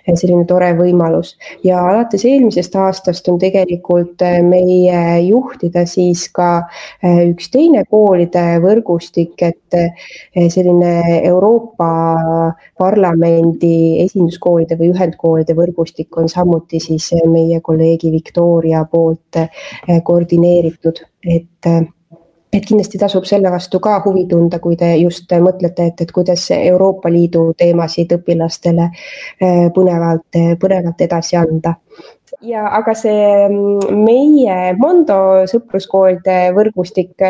selline 0.08 0.46
tore 0.50 0.72
võimalus. 0.78 1.36
Ja 1.66 1.82
alates 1.86 2.26
eelmisest 2.26 2.76
aastast 2.80 3.30
on 3.30 3.38
tegelikult 3.42 4.22
äh, 4.26 4.40
meie 4.46 5.02
juhtida 5.28 5.86
siis 5.90 6.26
ka 6.34 6.50
äh, 6.64 7.22
üks 7.30 7.52
teine 7.54 7.84
koolide 7.90 8.46
võrgustik, 8.64 9.36
et 9.46 9.78
äh, 9.78 10.10
selline 10.50 11.22
Euroopa 11.30 11.92
Parlamendi 12.80 14.02
esinduskoolide 14.06 14.80
või 14.80 14.92
ühendkoolide 14.96 15.54
võrgustik 15.58 16.18
on 16.18 16.30
samuti 16.32 16.82
siis 16.82 17.12
meie 17.30 17.62
kolleegi 17.62 18.12
Victoria 18.12 18.82
poolt 18.90 19.38
koordineeritud, 20.06 21.02
et 21.28 21.70
et 22.54 22.66
kindlasti 22.66 22.98
tasub 22.98 23.28
selle 23.30 23.52
vastu 23.54 23.80
ka 23.84 24.00
huvi 24.06 24.26
tunda, 24.30 24.60
kui 24.62 24.78
te 24.78 24.90
just 24.98 25.30
mõtlete, 25.44 25.90
et, 25.92 26.02
et 26.02 26.14
kuidas 26.14 26.48
Euroopa 26.56 27.12
Liidu 27.14 27.52
teemasid 27.58 28.16
õpilastele 28.18 28.88
äh, 28.90 29.68
põnevalt, 29.76 30.40
põnevalt 30.62 31.06
edasi 31.06 31.38
anda. 31.40 31.76
ja 32.46 32.68
aga 32.78 32.94
see 32.98 33.22
mm, 33.50 34.00
meie 34.06 34.58
Mondo 34.78 35.46
sõpruskoolide 35.50 36.54
võrgustik 36.56 37.26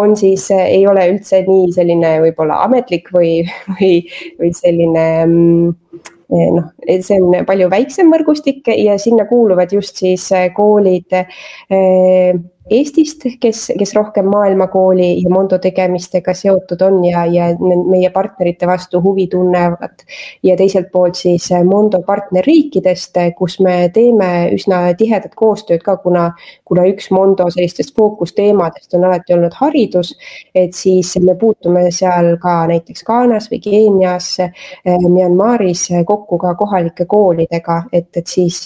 on 0.00 0.16
siis, 0.16 0.48
ei 0.54 0.86
ole 0.86 1.06
üldse 1.12 1.42
nii 1.46 1.70
selline 1.74 2.16
võib-olla 2.22 2.62
ametlik 2.64 3.10
või, 3.14 3.42
või, 3.74 3.92
või 4.40 4.50
selline 4.58 5.06
mm, 5.26 6.00
eh, 6.34 6.50
noh, 6.56 6.72
see 6.88 7.20
on 7.20 7.46
palju 7.46 7.70
väiksem 7.70 8.10
võrgustik 8.14 8.72
ja 8.74 8.98
sinna 8.98 9.28
kuuluvad 9.30 9.74
just 9.74 10.02
siis 10.02 10.26
koolid 10.56 11.14
eh, 11.18 12.34
Eestist, 12.70 13.26
kes, 13.40 13.66
kes 13.78 13.90
rohkem 13.92 14.24
maailmakooli 14.32 15.22
ja 15.22 15.28
Mondo 15.30 15.58
tegemistega 15.60 16.32
seotud 16.34 16.80
on 16.80 17.02
ja, 17.04 17.26
ja 17.28 17.50
meie 17.60 18.08
partnerite 18.10 18.64
vastu 18.66 19.02
huvi 19.04 19.26
tunnevad. 19.28 20.04
ja 20.42 20.56
teiselt 20.56 20.88
poolt 20.92 21.14
siis 21.14 21.50
Mondo 21.64 22.00
partnerriikidest, 22.02 23.18
kus 23.36 23.58
me 23.60 23.90
teeme 23.92 24.48
üsna 24.56 24.78
tihedat 24.96 25.34
koostööd 25.36 25.82
ka, 25.84 25.96
kuna, 26.00 26.30
kuna 26.64 26.86
üks 26.88 27.10
Mondo 27.12 27.50
sellistest 27.52 27.92
fookusteemadest 27.96 28.96
on 28.96 29.04
alati 29.04 29.36
olnud 29.36 29.52
haridus. 29.60 30.14
et 30.54 30.72
siis 30.72 31.12
me 31.20 31.34
puutume 31.34 31.90
seal 31.90 32.38
ka 32.40 32.64
näiteks 32.72 33.04
Ghanas 33.04 33.50
või 33.52 33.60
Keenias, 33.60 34.38
Myanmaris 34.86 35.90
kokku 36.06 36.38
ka 36.38 36.54
kohalike 36.54 37.04
koolidega, 37.04 37.82
et, 37.92 38.08
et 38.16 38.26
siis, 38.26 38.64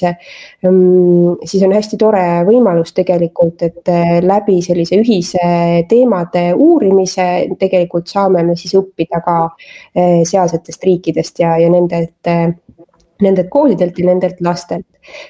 mm, 0.62 1.42
siis 1.44 1.66
on 1.66 1.74
hästi 1.74 1.98
tore 1.98 2.24
võimalus 2.46 2.94
tegelikult, 2.94 3.66
et 3.66 3.87
et 3.88 4.24
läbi 4.24 4.60
sellise 4.64 5.00
ühise 5.00 5.50
teemade 5.88 6.52
uurimise 6.54 7.48
tegelikult 7.58 8.08
saame 8.08 8.44
me 8.46 8.56
siis 8.56 8.74
õppida 8.78 9.22
ka 9.24 9.36
eh, 9.94 10.24
sealsetest 10.28 10.84
riikidest 10.84 11.40
ja, 11.44 11.56
ja 11.58 11.70
nendelt 11.72 12.32
nendelt 13.22 13.48
koolidelt 13.50 13.98
ja 13.98 14.06
nendelt 14.06 14.40
lastelt. 14.40 14.86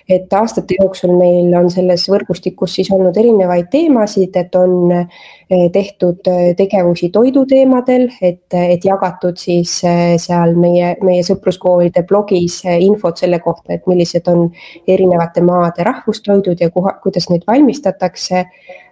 et 0.09 0.32
aastate 0.35 0.74
jooksul 0.81 1.12
meil 1.15 1.52
on 1.55 1.69
selles 1.70 2.09
võrgustikus 2.10 2.73
siis 2.74 2.89
olnud 2.90 3.16
erinevaid 3.16 3.69
teemasid, 3.70 4.35
et 4.36 4.56
on 4.59 4.90
eh, 4.90 5.69
tehtud 5.73 6.27
eh, 6.27 6.48
tegevusi 6.59 7.12
toiduteemadel, 7.15 8.09
et, 8.20 8.43
et 8.59 8.85
jagatud 8.85 9.39
siis 9.39 9.77
seal 10.24 10.56
meie, 10.59 10.97
meie 11.06 11.23
sõpruskoolide 11.23 12.02
blogis 12.09 12.65
infot 12.66 13.23
selle 13.23 13.39
kohta, 13.44 13.77
et 13.77 13.86
millised 13.86 14.27
on 14.32 14.48
erinevate 14.89 15.44
maade 15.47 15.86
rahvustoidud 15.86 16.59
ja 16.60 16.73
kuha, 16.74 16.97
kuidas 17.05 17.31
neid 17.31 17.47
valmistatakse 17.47 18.44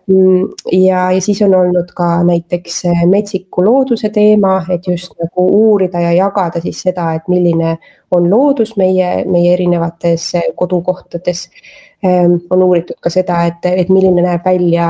ja, 0.08 1.12
ja 1.12 1.20
siis 1.20 1.42
on 1.42 1.54
olnud 1.54 1.90
ka 1.96 2.22
näiteks 2.24 2.84
eh, 2.84 3.04
metsiku 3.10 3.64
looduse 3.64 4.10
teema, 4.14 4.60
et 4.70 4.86
just 4.86 5.14
nagu 5.22 5.46
uurida 5.60 6.00
ja 6.00 6.12
jagada 6.12 6.60
siis 6.62 6.82
seda, 6.86 7.12
et 7.14 7.28
milline 7.28 7.76
on 8.14 8.30
loodus 8.30 8.76
meie, 8.76 9.24
meie 9.24 9.52
erinevates 9.54 10.28
eh, 10.34 10.52
kodukohtades 10.54 11.48
on 12.04 12.62
uuritud 12.62 12.98
ka 13.00 13.10
seda, 13.10 13.38
et, 13.48 13.64
et 13.64 13.88
milline 13.88 14.22
näeb 14.22 14.44
välja 14.44 14.88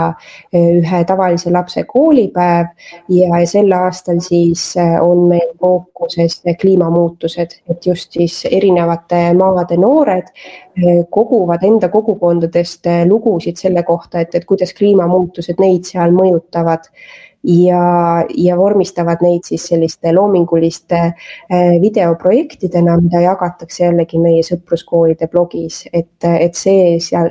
eh, 0.53 0.79
ühe 0.81 1.03
tavalise 1.07 1.53
lapse 1.55 1.85
koolipäev 1.87 2.73
ja 3.15 3.43
sel 3.47 3.73
aastal 3.73 4.19
siis 4.25 4.65
eh, 4.81 4.97
on 5.03 5.27
meil 5.31 5.53
fookuses 5.61 6.41
kliimamuutused, 6.61 7.59
et 7.71 7.87
just 7.87 8.19
siis 8.19 8.41
erinevate 8.51 9.21
maade 9.39 9.79
noored 9.81 10.33
eh, 10.33 11.05
koguvad 11.11 11.63
enda 11.67 11.89
kogukondadest 11.95 12.91
lugusid 13.07 13.63
selle 13.63 13.87
kohta, 13.87 14.21
et, 14.21 14.35
et 14.35 14.45
kuidas 14.45 14.75
kliimamuutused 14.75 15.63
neid 15.63 15.87
seal 15.87 16.15
mõjutavad 16.17 16.91
ja, 17.47 18.25
ja 18.35 18.57
vormistavad 18.57 19.23
neid 19.23 19.47
siis 19.47 19.67
selliste 19.71 20.13
loominguliste 20.15 20.99
äh, 20.99 21.81
videoprojektidena, 21.81 22.97
mida 23.01 23.21
jagatakse 23.23 23.85
jällegi 23.85 24.19
meie 24.19 24.43
sõpruskoolide 24.47 25.29
blogis, 25.31 25.85
et, 25.93 26.11
et 26.27 26.59
see 26.59 26.97
seal, 27.03 27.31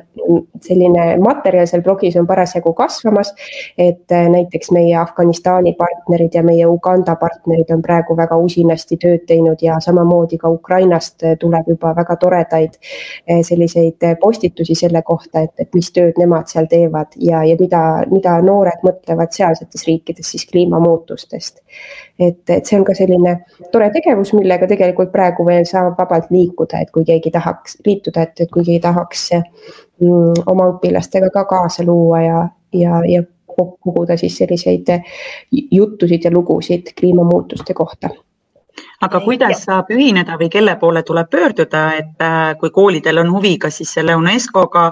selline 0.64 1.08
materjal 1.24 1.68
seal 1.68 1.84
blogis 1.84 2.16
on 2.20 2.28
parasjagu 2.28 2.74
kasvamas. 2.74 3.34
et 3.78 4.12
äh, 4.12 4.30
näiteks 4.32 4.72
meie 4.72 4.96
Afganistani 4.98 5.74
partnerid 5.74 6.34
ja 6.34 6.44
meie 6.44 6.68
Uganda 6.68 7.16
partnerid 7.16 7.72
on 7.76 7.82
praegu 7.82 8.16
väga 8.18 8.38
usinasti 8.38 8.98
tööd 8.98 9.26
teinud 9.28 9.62
ja 9.62 9.80
samamoodi 9.80 10.38
ka 10.38 10.50
Ukrainast 10.50 11.24
tuleb 11.40 11.68
juba 11.68 11.96
väga 11.96 12.16
toredaid 12.16 12.80
äh, 12.80 13.44
selliseid 13.44 14.08
postitusi 14.22 14.76
selle 14.76 15.02
kohta, 15.02 15.44
et, 15.44 15.54
et 15.60 15.74
mis 15.76 15.92
tööd 15.92 16.16
nemad 16.20 16.48
seal 16.48 16.72
teevad 16.72 17.20
ja, 17.20 17.44
ja 17.44 17.60
mida, 17.60 17.84
mida 18.12 18.40
noored 18.42 18.84
mõtlevad 18.88 19.36
sealsetes 19.36 19.84
riikides 19.88 20.05
rääkides 20.06 20.32
siis 20.32 20.45
kliimamuutustest. 20.52 21.60
et, 22.19 22.49
et 22.49 22.65
see 22.65 22.80
on 22.80 22.86
ka 22.86 22.94
selline 22.94 23.45
tore 23.72 23.90
tegevus, 23.91 24.34
millega 24.34 24.68
tegelikult 24.68 25.11
praegu 25.11 25.45
veel 25.45 25.65
saab 25.65 25.98
vabalt 25.98 26.32
liikuda, 26.32 26.80
et 26.82 26.91
kui 26.91 27.06
keegi 27.06 27.32
tahaks 27.32 27.77
liituda, 27.86 28.22
et, 28.22 28.40
et 28.40 28.52
kui 28.52 28.64
keegi 28.64 28.80
tahaks 28.80 29.32
mm, 29.34 30.45
oma 30.48 30.69
õpilastega 30.73 31.30
ka 31.34 31.45
kaasa 31.45 31.84
luua 31.84 32.22
ja, 32.22 32.48
ja, 32.73 33.02
ja 33.06 33.23
koguda 33.56 34.18
siis 34.18 34.38
selliseid 34.38 34.88
juttusid 35.72 36.23
ja 36.23 36.32
lugusid 36.32 36.94
kliimamuutuste 36.99 37.73
kohta 37.73 38.10
aga 39.06 39.22
kuidas 39.23 39.64
saab 39.68 39.91
ühineda 39.94 40.38
või 40.40 40.49
kelle 40.53 40.76
poole 40.82 41.03
tuleb 41.06 41.30
pöörduda, 41.32 41.86
et 41.99 42.26
äh, 42.26 42.56
kui 42.60 42.73
koolidel 42.73 43.22
on 43.23 43.32
huvi, 43.34 43.56
kas 43.61 43.80
siis 43.82 43.94
selle 43.99 44.15
UNESCO-ga 44.19 44.91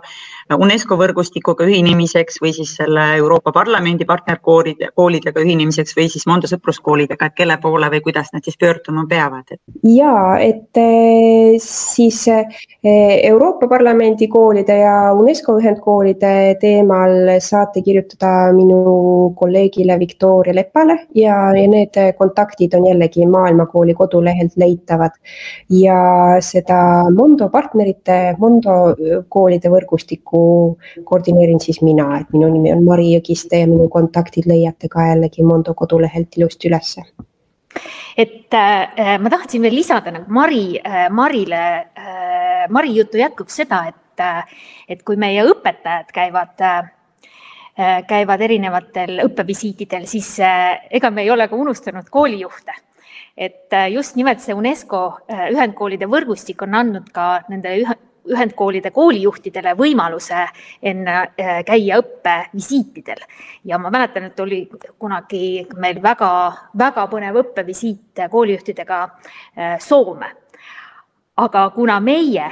UNESCO 0.52 0.98
võrgustikuga 1.00 1.66
ühinemiseks 1.68 2.42
või 2.44 2.52
siis 2.56 2.76
selle 2.78 3.04
Euroopa 3.18 3.54
Parlamendi 3.56 4.06
partnerkoolide, 4.06 4.90
koolidega 4.96 5.42
ühinemiseks 5.42 5.96
või 5.98 6.10
siis 6.12 6.28
Mondo 6.28 6.50
sõpruskoolidega, 6.52 7.30
et 7.30 7.38
kelle 7.38 7.58
poole 7.64 7.90
või 7.94 8.02
kuidas 8.04 8.34
nad 8.34 8.44
siis 8.44 8.58
pöörduma 8.60 9.06
peavad? 9.10 9.56
ja 9.88 10.14
et 10.42 10.78
eh, 10.80 11.56
siis 11.64 12.28
eh, 12.28 12.46
Euroopa 13.30 13.68
Parlamendi 13.72 14.28
koolide 14.28 14.78
ja 14.82 15.14
UNESCO 15.16 15.58
ühendkoolide 15.62 16.34
teemal 16.62 17.38
saate 17.44 17.82
kirjutada 17.86 18.52
minu 18.56 19.34
kolleegile 19.40 19.98
Viktoria 20.00 20.56
Lepale 20.56 21.00
ja, 21.16 21.38
ja 21.56 21.68
need 21.70 21.98
kontaktid 22.18 22.76
on 22.78 22.88
jällegi 22.90 23.26
Maailmakooli 23.28 23.96
kodulehelt 24.04 24.58
leitavad. 24.60 25.18
ja 25.70 25.98
seda 26.44 27.10
Mondo 27.16 27.50
partnerite, 27.50 28.36
Mondo 28.40 28.78
koolide 29.30 29.72
võrgustikku 29.74 30.44
koordineerin 31.04 31.60
siis 31.64 31.82
mina, 31.82 32.10
et 32.22 32.34
minu 32.36 32.52
nimi 32.54 32.74
on 32.76 32.84
Mari 32.86 33.14
Jõgiste 33.16 33.64
ja 33.64 33.70
minu 33.70 33.90
kontaktid 33.90 34.48
leiate 34.50 34.92
ka 34.92 35.10
jällegi 35.12 35.46
Mondo 35.48 35.74
kodulehelt 35.74 36.38
ilusti 36.38 36.72
ülesse 36.72 37.06
et 38.18 38.54
äh, 38.54 39.18
ma 39.20 39.30
tahtsin 39.30 39.62
veel 39.62 39.76
lisada 39.76 40.12
nagu 40.14 40.32
Mari 40.34 40.80
äh,, 40.80 41.10
Marile 41.10 41.64
äh,, 41.98 42.66
Mari 42.70 42.94
jutu 42.96 43.18
jätkuks 43.18 43.62
seda, 43.64 43.86
et 43.90 44.22
äh,, 44.22 44.44
et 44.88 45.02
kui 45.04 45.18
meie 45.18 45.44
õpetajad 45.50 46.12
käivad 46.14 46.62
äh, 46.62 46.92
käivad 48.08 48.42
erinevatel 48.46 49.24
õppevisiitidel, 49.26 50.06
siis 50.10 50.36
äh, 50.46 50.84
ega 50.94 51.10
me 51.12 51.26
ei 51.26 51.32
ole 51.34 51.48
ka 51.50 51.58
unustanud 51.58 52.10
koolijuhte. 52.14 52.76
Et 53.38 53.74
äh, 53.74 53.92
just 53.92 54.16
nimelt 54.16 54.42
see 54.42 54.54
UNESCO 54.54 55.04
äh, 55.28 55.48
ühendkoolide 55.54 56.08
võrgustik 56.10 56.62
on 56.66 56.76
andnud 56.78 57.10
ka 57.14 57.44
nendele 57.50 57.96
ühendkoolide 58.24 58.94
koolijuhtidele 58.96 59.74
võimaluse 59.76 60.46
enne 60.86 61.16
äh, 61.26 61.64
käia 61.68 61.98
õppevisiitidel 62.00 63.24
ja 63.68 63.80
ma 63.82 63.92
mäletan, 63.92 64.30
et 64.30 64.40
oli 64.40 64.62
kunagi 65.02 65.66
meil 65.76 66.00
väga-väga 66.04 67.08
põnev 67.12 67.42
õppevisiit 67.44 68.24
koolijuhtidega 68.32 69.02
Soome. 69.82 70.30
aga 71.38 71.70
kuna 71.76 72.00
meie 72.00 72.46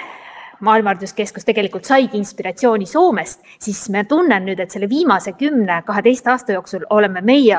maailmahariduskeskus 0.61 1.45
tegelikult 1.45 1.85
saigi 1.85 2.17
inspiratsiooni 2.17 2.85
Soomest, 2.85 3.41
siis 3.59 3.89
ma 3.89 4.03
tunnen 4.03 4.45
nüüd, 4.45 4.59
et 4.59 4.71
selle 4.71 4.89
viimase 4.89 5.33
kümne, 5.33 5.81
kaheteist 5.85 6.27
aasta 6.27 6.57
jooksul 6.57 6.85
oleme 6.89 7.21
meie 7.21 7.57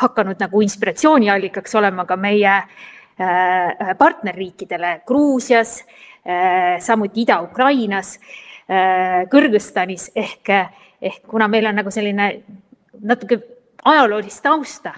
hakanud 0.00 0.40
nagu 0.40 0.60
inspiratsiooniallikaks 0.64 1.74
olema 1.74 2.04
ka 2.08 2.16
meie 2.16 2.54
äh, 2.56 3.96
partnerriikidele 3.98 5.00
Gruusias 5.06 5.80
Äh, 6.26 6.80
samuti 6.80 7.22
Ida-Ukrainas, 7.22 8.18
äh, 8.68 9.24
Kõrgõzstanis. 9.32 10.10
Ehk, 10.14 10.50
ehk 11.00 11.22
kuna 11.26 11.48
meil 11.48 11.64
on 11.66 11.78
nagu 11.80 11.90
selline 11.90 12.26
natuke 13.00 13.38
ajaloolist 13.84 14.42
tausta 14.44 14.92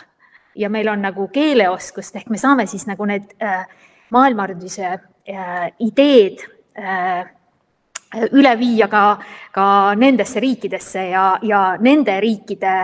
ja 0.58 0.68
meil 0.68 0.88
on 0.90 1.04
nagu 1.06 1.28
keeleoskust 1.30 2.16
ehk 2.18 2.26
me 2.28 2.40
saame 2.42 2.66
siis 2.66 2.88
nagu 2.90 3.06
need 3.06 3.36
äh, 3.38 3.62
maailmahariduse 4.10 4.98
ideed 5.78 6.42
üle 8.34 8.52
viia 8.58 8.88
ka, 8.90 9.04
ka 9.54 9.66
nendesse 9.94 10.40
riikidesse 10.42 11.04
ja, 11.12 11.38
ja 11.46 11.60
nende 11.78 12.18
riikide 12.20 12.74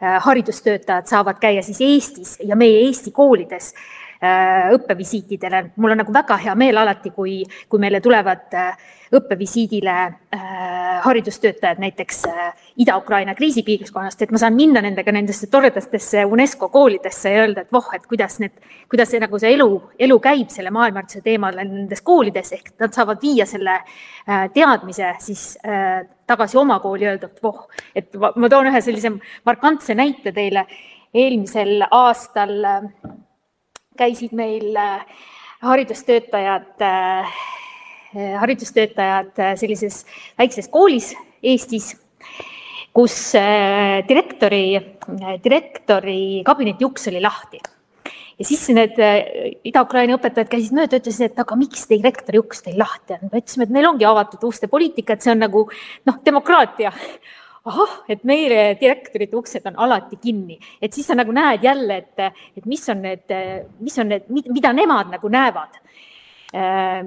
haridustöötajad 0.00 1.06
saavad 1.06 1.38
käia 1.40 1.62
siis 1.62 1.80
Eestis 1.80 2.38
ja 2.42 2.56
meie 2.56 2.80
Eesti 2.86 3.10
koolides 3.14 3.74
Äh, 4.24 4.70
õppevisiitidele. 4.72 5.72
mul 5.76 5.92
on 5.92 5.98
nagu 6.00 6.12
väga 6.14 6.36
hea 6.40 6.52
meel 6.56 6.78
alati, 6.80 7.10
kui, 7.12 7.42
kui 7.68 7.80
meile 7.82 7.98
tulevad 8.00 8.54
äh, 8.56 8.76
õppevisiidile 9.14 9.94
äh, 10.34 10.44
haridustöötajad 11.04 11.80
näiteks 11.82 12.22
Ida-Ukraina 12.80 13.34
kriisipiirkonnast, 13.34 14.22
et 14.22 14.32
ma 14.34 14.40
saan 14.40 14.56
minna 14.56 14.82
nendega 14.84 15.12
nendesse 15.12 15.48
toredatesse 15.52 16.24
UNESCO 16.24 16.68
koolidesse 16.72 17.32
ja 17.32 17.44
öelda, 17.44 17.64
et 17.64 17.72
voh, 17.72 17.90
et 17.96 18.06
kuidas 18.10 18.38
need, 18.42 18.54
kuidas 18.90 19.12
see 19.12 19.22
nagu 19.22 19.40
see 19.40 19.52
elu, 19.56 19.68
elu 20.06 20.18
käib 20.24 20.52
selle 20.54 20.72
maailmahariduse 20.74 21.24
teemal 21.24 21.58
nendes 21.60 22.02
koolides, 22.06 22.54
ehk 22.56 22.72
nad 22.80 22.94
saavad 22.96 23.22
viia 23.22 23.46
selle 23.46 23.76
teadmise 24.54 25.10
siis 25.20 25.44
tagasi 26.26 26.58
oma 26.58 26.78
kooli, 26.80 27.06
öelda, 27.10 27.28
et 27.28 27.42
voh, 27.44 27.66
et 27.94 28.16
ma 28.16 28.48
toon 28.48 28.70
ühe 28.72 28.80
sellise 28.84 29.12
markantse 29.44 29.94
näite 29.98 30.32
teile. 30.32 30.66
eelmisel 31.14 31.84
aastal 31.94 32.56
käisid 33.96 34.32
meil 34.32 34.76
äh, 34.76 35.06
haridustöötajad, 35.62 36.80
äh, 36.82 37.34
haridustöötajad 38.14 39.38
äh, 39.38 39.52
sellises 39.60 40.04
väikses 40.38 40.70
koolis 40.72 41.12
Eestis, 41.44 41.90
kus 42.94 43.14
direktori, 44.08 44.78
direktori 45.44 46.40
kabineti 46.46 46.86
uks 46.86 47.10
oli 47.10 47.20
lahti 47.20 47.58
ja 48.38 48.46
siis 48.48 48.62
need 48.72 48.96
Ida-Ukraina 49.68 50.16
õpetajad 50.16 50.48
käisid 50.48 50.72
mööda, 50.78 51.02
ütlesid, 51.02 51.34
et 51.34 51.42
aga 51.42 51.58
miks 51.58 51.84
direktori 51.90 52.40
uks 52.40 52.64
teil 52.64 52.78
lahti 52.80 53.18
on? 53.18 53.28
me 53.28 53.42
ütlesime, 53.42 53.68
et 53.68 53.74
meil 53.76 53.90
ongi 53.90 54.08
avatud 54.08 54.48
uste 54.48 54.70
poliitika, 54.72 55.18
et 55.18 55.26
see 55.26 55.34
on 55.34 55.42
nagu 55.44 55.66
noh, 56.08 56.20
demokraatia 56.24 56.94
ahah, 57.64 57.92
et 58.08 58.24
meile 58.28 58.74
direktorite 58.80 59.36
uksed 59.38 59.68
on 59.70 59.78
alati 59.86 60.18
kinni, 60.20 60.58
et 60.80 60.92
siis 60.92 61.06
sa 61.08 61.16
nagu 61.16 61.32
näed 61.32 61.64
jälle, 61.64 62.02
et, 62.02 62.40
et 62.58 62.66
mis 62.68 62.82
on 62.92 63.00
need, 63.04 63.36
mis 63.80 63.96
on 64.00 64.12
need, 64.12 64.28
mida 64.52 64.72
nemad 64.76 65.12
nagu 65.14 65.30
näevad. 65.32 65.80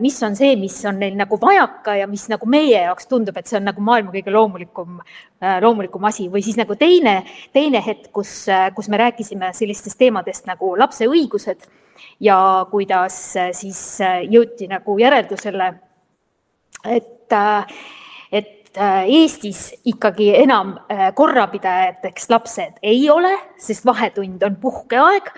Mis 0.02 0.18
on 0.28 0.36
see, 0.36 0.58
mis 0.60 0.76
on 0.90 0.98
neil 1.00 1.16
nagu 1.16 1.38
vajaka 1.40 1.94
ja 2.02 2.08
mis 2.12 2.26
nagu 2.28 2.50
meie 2.52 2.82
jaoks 2.82 3.08
tundub, 3.08 3.38
et 3.40 3.48
see 3.48 3.60
on 3.60 3.68
nagu 3.70 3.84
maailma 3.84 4.12
kõige 4.12 4.34
loomulikum, 4.36 4.98
loomulikum 5.64 6.08
asi. 6.10 6.28
Või 6.34 6.44
siis 6.44 6.58
nagu 6.60 6.76
teine, 6.76 7.22
teine 7.56 7.80
hetk, 7.86 8.10
kus, 8.12 8.34
kus 8.76 8.90
me 8.92 9.00
rääkisime 9.00 9.54
sellistest 9.56 10.00
teemadest 10.02 10.50
nagu 10.52 10.74
lapse 10.76 11.08
õigused 11.08 11.64
ja 12.28 12.38
kuidas 12.72 13.22
siis 13.56 13.82
jõuti 14.28 14.68
nagu 14.68 14.98
järeldusele, 15.00 15.72
et, 16.84 17.08
et 17.08 17.18
Äh, 17.32 17.66
Eestis 18.78 19.62
ikkagi 19.90 20.30
enam 20.38 20.76
äh, 20.92 21.10
korrapidajateks 21.16 22.30
lapsed 22.30 22.78
ei 22.86 23.10
ole, 23.10 23.32
sest 23.58 23.86
vahetund 23.88 24.44
on 24.46 24.58
puhkeaeg, 24.62 25.32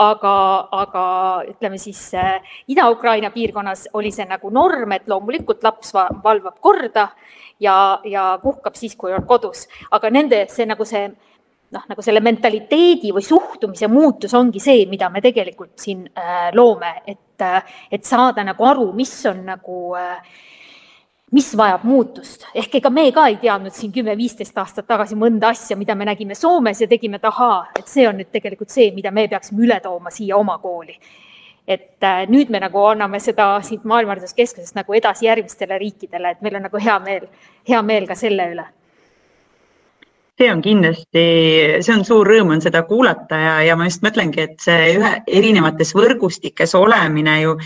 aga, 0.00 0.34
aga 0.82 1.04
ütleme 1.50 1.78
siis 1.78 2.02
äh, 2.18 2.40
Ida-Ukraina 2.72 3.30
piirkonnas 3.34 3.86
oli 3.94 4.12
see 4.14 4.26
nagu 4.28 4.50
norm, 4.50 4.92
et 4.96 5.08
loomulikult 5.08 5.62
laps 5.66 5.94
valvab 5.94 6.58
korda 6.60 7.08
ja, 7.60 7.76
ja 8.04 8.26
puhkab 8.42 8.78
siis, 8.78 8.96
kui 8.98 9.14
on 9.14 9.26
kodus, 9.28 9.66
aga 9.90 10.10
nende 10.10 10.44
see 10.50 10.66
nagu 10.66 10.86
see 10.88 11.06
noh, 11.08 11.86
nagu 11.86 12.02
selle 12.02 12.22
mentaliteedi 12.24 13.14
või 13.14 13.24
suhtumise 13.24 13.88
muutus 13.90 14.34
ongi 14.34 14.62
see, 14.62 14.86
mida 14.90 15.10
me 15.12 15.22
tegelikult 15.22 15.76
siin 15.78 16.06
äh, 16.10 16.48
loome, 16.58 16.96
et, 17.06 17.44
et 17.90 18.06
saada 18.06 18.44
nagu 18.44 18.66
aru, 18.66 18.90
mis 18.96 19.14
on 19.30 19.44
nagu 19.52 19.82
äh, 19.98 20.40
mis 21.30 21.50
vajab 21.56 21.84
muutust, 21.86 22.46
ehk 22.54 22.74
ega 22.80 22.90
me 22.90 23.06
ka 23.14 23.26
ei 23.30 23.36
teadnud 23.42 23.74
siin 23.74 23.92
kümme-viisteist 23.94 24.56
aastat 24.58 24.88
tagasi 24.90 25.18
mõnda 25.18 25.52
asja, 25.54 25.76
mida 25.78 25.94
me 25.94 26.08
nägime 26.08 26.34
Soomes 26.34 26.80
ja 26.82 26.88
tegime, 26.90 27.20
et 27.20 27.28
ahaa, 27.30 27.60
et 27.78 27.88
see 27.88 28.08
on 28.08 28.18
nüüd 28.18 28.32
tegelikult 28.32 28.70
see, 28.74 28.90
mida 28.96 29.12
me 29.14 29.28
peaksime 29.30 29.62
üle 29.66 29.78
tooma 29.84 30.10
siia 30.14 30.36
oma 30.36 30.58
kooli. 30.58 30.98
et 31.70 32.02
äh, 32.02 32.24
nüüd 32.26 32.48
me 32.50 32.58
nagu 32.58 32.80
anname 32.82 33.20
seda 33.22 33.60
siit 33.62 33.84
maailmahariduskeskusest 33.86 34.74
nagu 34.74 34.94
edasi 34.96 35.26
järgmistele 35.26 35.78
riikidele, 35.78 36.30
et 36.30 36.40
meil 36.42 36.56
on 36.58 36.64
nagu 36.66 36.78
hea 36.82 36.98
meel, 36.98 37.28
hea 37.68 37.82
meel 37.82 38.08
ka 38.10 38.16
selle 38.18 38.48
üle 38.50 38.64
see 40.40 40.48
on 40.48 40.62
kindlasti, 40.64 41.22
see 41.84 41.92
on 41.92 42.04
suur 42.06 42.28
rõõm 42.28 42.54
on 42.54 42.62
seda 42.64 42.80
kuulata 42.88 43.36
ja, 43.36 43.54
ja 43.68 43.76
ma 43.76 43.88
just 43.88 44.04
mõtlengi, 44.04 44.46
et 44.46 44.62
see 44.64 44.94
ühe 44.96 45.10
erinevates 45.28 45.92
võrgustikes 45.96 46.72
olemine 46.78 47.34
ju 47.42 47.56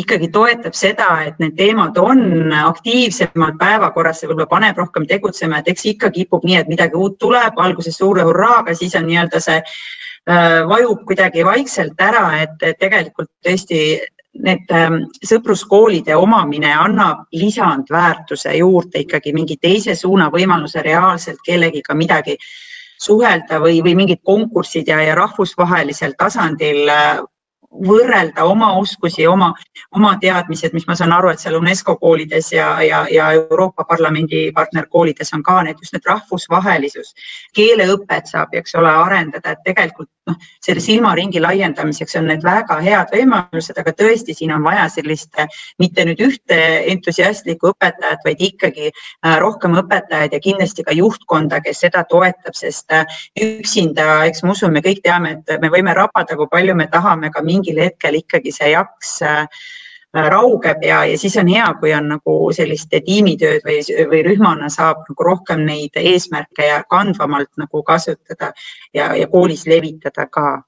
ikkagi 0.00 0.30
toetab 0.34 0.74
seda, 0.74 1.10
et 1.28 1.38
need 1.42 1.54
teemad 1.58 1.98
on 2.02 2.50
aktiivsemalt 2.58 3.58
päevakorras, 3.60 4.20
see 4.20 4.30
võib-olla 4.30 4.50
paneb 4.50 4.80
rohkem 4.82 5.06
tegutsema, 5.10 5.62
et 5.62 5.70
eks 5.70 5.86
ikka 5.94 6.10
kipub 6.14 6.46
nii, 6.48 6.58
et 6.64 6.72
midagi 6.72 6.98
uut 6.98 7.20
tuleb, 7.22 7.60
alguses 7.62 8.00
suure 8.02 8.26
hurraaga, 8.26 8.74
siis 8.74 8.98
on 8.98 9.06
nii-öelda 9.06 9.42
see 9.44 9.60
äh, 9.60 10.58
vajub 10.70 11.06
kuidagi 11.06 11.46
vaikselt 11.46 12.02
ära, 12.02 12.26
et 12.42 12.66
tegelikult 12.82 13.30
tõesti 13.46 13.84
need 14.42 14.70
ähm, 14.74 15.04
sõpruskoolide 15.24 16.16
omamine 16.18 16.72
annab 16.74 17.26
lisandväärtuse 17.32 18.56
juurde 18.58 19.04
ikkagi 19.04 19.32
mingi 19.36 19.56
teise 19.62 19.94
suuna 19.94 20.30
võimaluse 20.32 20.82
reaalselt 20.82 21.42
kellegiga 21.46 21.94
midagi 21.94 22.36
suhelda 23.04 23.60
või, 23.62 23.80
või 23.84 23.94
mingid 23.98 24.22
konkursid 24.24 24.88
ja, 24.88 25.00
ja 25.02 25.14
rahvusvahelisel 25.18 26.16
tasandil 26.18 26.88
äh, 26.90 27.22
võrrelda 27.74 28.44
oma 28.46 28.72
oskusi, 28.78 29.26
oma, 29.26 29.52
oma 29.96 30.14
teadmised, 30.20 30.74
mis 30.74 30.86
ma 30.86 30.96
saan 30.98 31.12
aru, 31.12 31.32
et 31.32 31.42
seal 31.42 31.58
UNESCO 31.58 31.96
koolides 32.00 32.52
ja, 32.52 32.68
ja, 32.82 33.04
ja 33.10 33.30
Euroopa 33.34 33.84
Parlamendi 33.88 34.46
partnerkoolides 34.54 35.34
on 35.34 35.42
ka 35.42 35.60
need 35.62 35.80
just 35.82 35.96
need 35.96 36.06
rahvusvahelisus. 36.08 37.14
keeleõpet 37.54 38.30
saab, 38.30 38.54
eks 38.54 38.74
ole, 38.78 38.90
arendada, 38.90 39.54
et 39.54 39.64
tegelikult 39.66 40.10
noh, 40.28 40.36
selle 40.64 40.80
silmaringi 40.80 41.40
laiendamiseks 41.42 42.16
on 42.20 42.28
need 42.30 42.44
väga 42.44 42.78
head 42.84 43.12
võimalused, 43.12 43.76
aga 43.80 43.92
tõesti, 43.96 44.34
siin 44.36 44.54
on 44.56 44.64
vaja 44.64 44.86
sellist 44.92 45.36
mitte 45.82 46.04
nüüd 46.08 46.20
ühte 46.24 46.58
entusiastlikku 46.92 47.72
õpetajat, 47.72 48.24
vaid 48.24 48.44
ikkagi 48.48 48.90
äh, 48.90 49.36
rohkem 49.42 49.76
õpetajaid 49.80 50.34
ja 50.34 50.40
kindlasti 50.42 50.86
ka 50.86 50.94
juhtkonda, 50.96 51.60
kes 51.64 51.84
seda 51.84 52.04
toetab, 52.08 52.56
sest 52.56 52.92
äh, 52.94 53.04
üksinda, 53.40 54.24
eks 54.28 54.44
me 54.44 54.82
kõik 54.84 55.02
teame, 55.04 55.38
et 55.38 55.60
me 55.60 55.70
võime 55.72 55.94
rabada, 55.96 56.36
kui 56.36 56.48
palju 56.50 56.74
me 56.74 56.88
tahame, 56.90 57.28
aga 57.32 57.42
mingi 57.44 57.63
mingil 57.64 57.80
hetkel 57.86 58.20
ikkagi 58.20 58.52
see 58.52 58.70
jaks 58.74 59.16
äh, 59.24 59.46
raugeb 60.14 60.82
ja, 60.84 61.04
ja 61.04 61.18
siis 61.18 61.36
on 61.36 61.48
hea, 61.48 61.66
kui 61.80 61.94
on 61.94 62.08
nagu 62.12 62.36
sellist 62.54 62.92
tiimitööd 62.92 63.64
või, 63.66 63.80
või 64.10 64.20
rühmana 64.26 64.68
saab 64.70 65.02
nagu 65.08 65.26
rohkem 65.26 65.64
neid 65.66 65.96
eesmärke 65.96 66.68
ja 66.68 66.84
kandvamalt 66.90 67.50
nagu 67.56 67.82
kasutada 67.82 68.52
ja, 68.94 69.14
ja 69.16 69.26
koolis 69.28 69.66
levitada 69.66 70.28
ka 70.30 70.62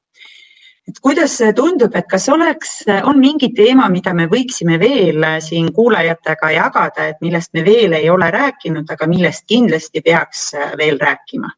et 0.86 0.98
kuidas 1.02 1.38
tundub, 1.54 1.94
et 1.98 2.06
kas 2.10 2.28
oleks, 2.30 2.84
on 3.10 3.18
mingi 3.18 3.50
teema, 3.54 3.88
mida 3.90 4.12
me 4.14 4.28
võiksime 4.30 4.78
veel 4.78 5.24
siin 5.42 5.72
kuulajatega 5.74 6.50
jagada, 6.54 7.08
et 7.10 7.22
millest 7.22 7.54
me 7.54 7.64
veel 7.66 7.96
ei 7.98 8.10
ole 8.10 8.30
rääkinud, 8.30 8.86
aga 8.90 9.08
millest 9.10 9.46
kindlasti 9.50 10.02
peaks 10.02 10.52
veel 10.78 10.98
rääkima? 11.02 11.50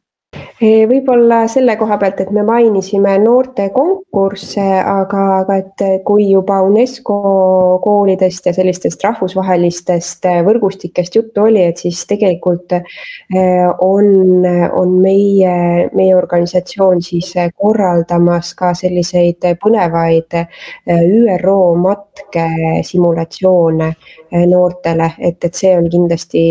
Võib-olla 0.61 1.47
selle 1.47 1.75
koha 1.79 1.97
pealt, 1.97 2.19
et 2.19 2.31
me 2.35 2.43
mainisime 2.43 3.15
noorte 3.23 3.69
konkursse, 3.73 4.63
aga, 4.79 5.23
aga 5.39 5.57
et 5.61 5.83
kui 6.05 6.27
juba 6.31 6.59
UNESCO 6.67 7.15
koolidest 7.83 8.49
ja 8.49 8.53
sellistest 8.53 9.03
rahvusvahelistest 9.03 10.27
võrgustikest 10.45 11.15
juttu 11.15 11.45
oli, 11.47 11.63
et 11.63 11.77
siis 11.79 12.01
tegelikult 12.09 12.75
on, 12.75 14.09
on 14.81 14.95
meie, 15.01 15.55
meie 15.95 16.15
organisatsioon 16.15 17.01
siis 17.01 17.31
korraldamas 17.55 18.53
ka 18.59 18.73
selliseid 18.77 19.49
põnevaid 19.63 20.39
ÜRO 20.89 21.59
matke 21.79 22.47
simulatsioone 22.83 23.93
noortele, 24.49 25.13
et, 25.19 25.39
et 25.43 25.55
see 25.55 25.71
on 25.77 25.87
kindlasti 25.89 26.43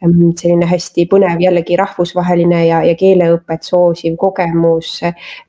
selline 0.00 0.70
hästi 0.70 1.04
põnev 1.10 1.42
jällegi 1.42 1.76
rahvusvaheline 1.76 2.64
ja, 2.68 2.82
ja 2.86 2.94
keeleõpet 3.10 3.66
soosiv 3.66 4.16
kogemus, 4.20 5.00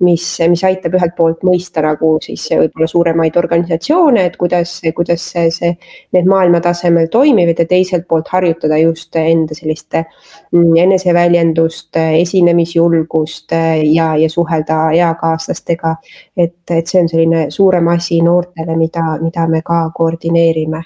mis, 0.05 0.25
mis 0.49 0.63
aitab 0.67 0.95
ühelt 0.97 1.15
poolt 1.17 1.43
mõista 1.47 1.83
nagu 1.85 2.15
siis 2.23 2.47
võib-olla 2.51 2.87
suuremaid 2.89 3.37
organisatsioone, 3.37 4.25
et 4.25 4.37
kuidas, 4.41 4.79
kuidas 4.95 5.25
see, 5.33 5.49
see, 5.53 5.73
need 6.15 6.29
maailma 6.29 6.61
tasemel 6.63 7.09
toimivad 7.11 7.61
ja 7.61 7.67
teiselt 7.69 8.07
poolt 8.09 8.31
harjutada 8.33 8.79
just 8.81 9.15
enda 9.15 9.57
sellist 9.57 9.97
mm, 9.97 10.75
eneseväljendust, 10.85 11.97
esinemisjulgust 12.21 13.55
ja, 13.91 14.13
ja 14.17 14.29
suhelda 14.29 14.83
eakaaslastega. 14.97 15.95
et, 16.37 16.55
et 16.69 16.87
see 16.87 17.01
on 17.01 17.09
selline 17.09 17.45
suurem 17.51 17.87
asi 17.91 18.21
noortele, 18.21 18.77
mida, 18.77 19.17
mida 19.21 19.47
me 19.47 19.61
ka 19.65 19.83
koordineerime 19.95 20.83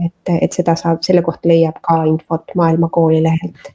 et, 0.00 0.32
et 0.40 0.52
seda 0.52 0.76
saab, 0.78 1.02
selle 1.04 1.22
kohta 1.22 1.50
leiab 1.50 1.80
ka 1.84 2.02
infot 2.08 2.56
Maailmakooli 2.56 3.22
lehelt 3.22 3.74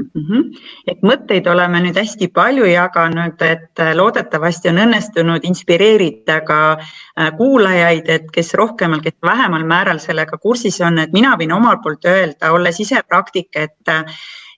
mm. 0.00 0.24
-hmm. 0.26 0.44
et 0.86 1.02
mõtteid 1.02 1.48
oleme 1.50 1.80
nüüd 1.84 1.96
hästi 1.98 2.28
palju 2.34 2.66
jaganud, 2.68 3.42
et 3.42 3.82
äh, 3.84 3.94
loodetavasti 3.96 4.68
on 4.72 4.82
õnnestunud 4.84 5.46
inspireerida 5.48 6.40
ka 6.46 6.60
äh, 6.78 7.32
kuulajaid, 7.36 8.08
et 8.08 8.30
kes 8.32 8.54
rohkemal, 8.54 9.00
kes 9.00 9.18
vähemal 9.22 9.64
määral 9.64 9.98
sellega 9.98 10.38
kursis 10.38 10.80
on, 10.80 10.98
et 10.98 11.12
mina 11.12 11.36
võin 11.36 11.52
omalt 11.52 11.82
poolt 11.82 12.04
öelda, 12.04 12.52
olles 12.52 12.80
ise 12.80 13.02
praktik, 13.08 13.48
et, 13.54 13.94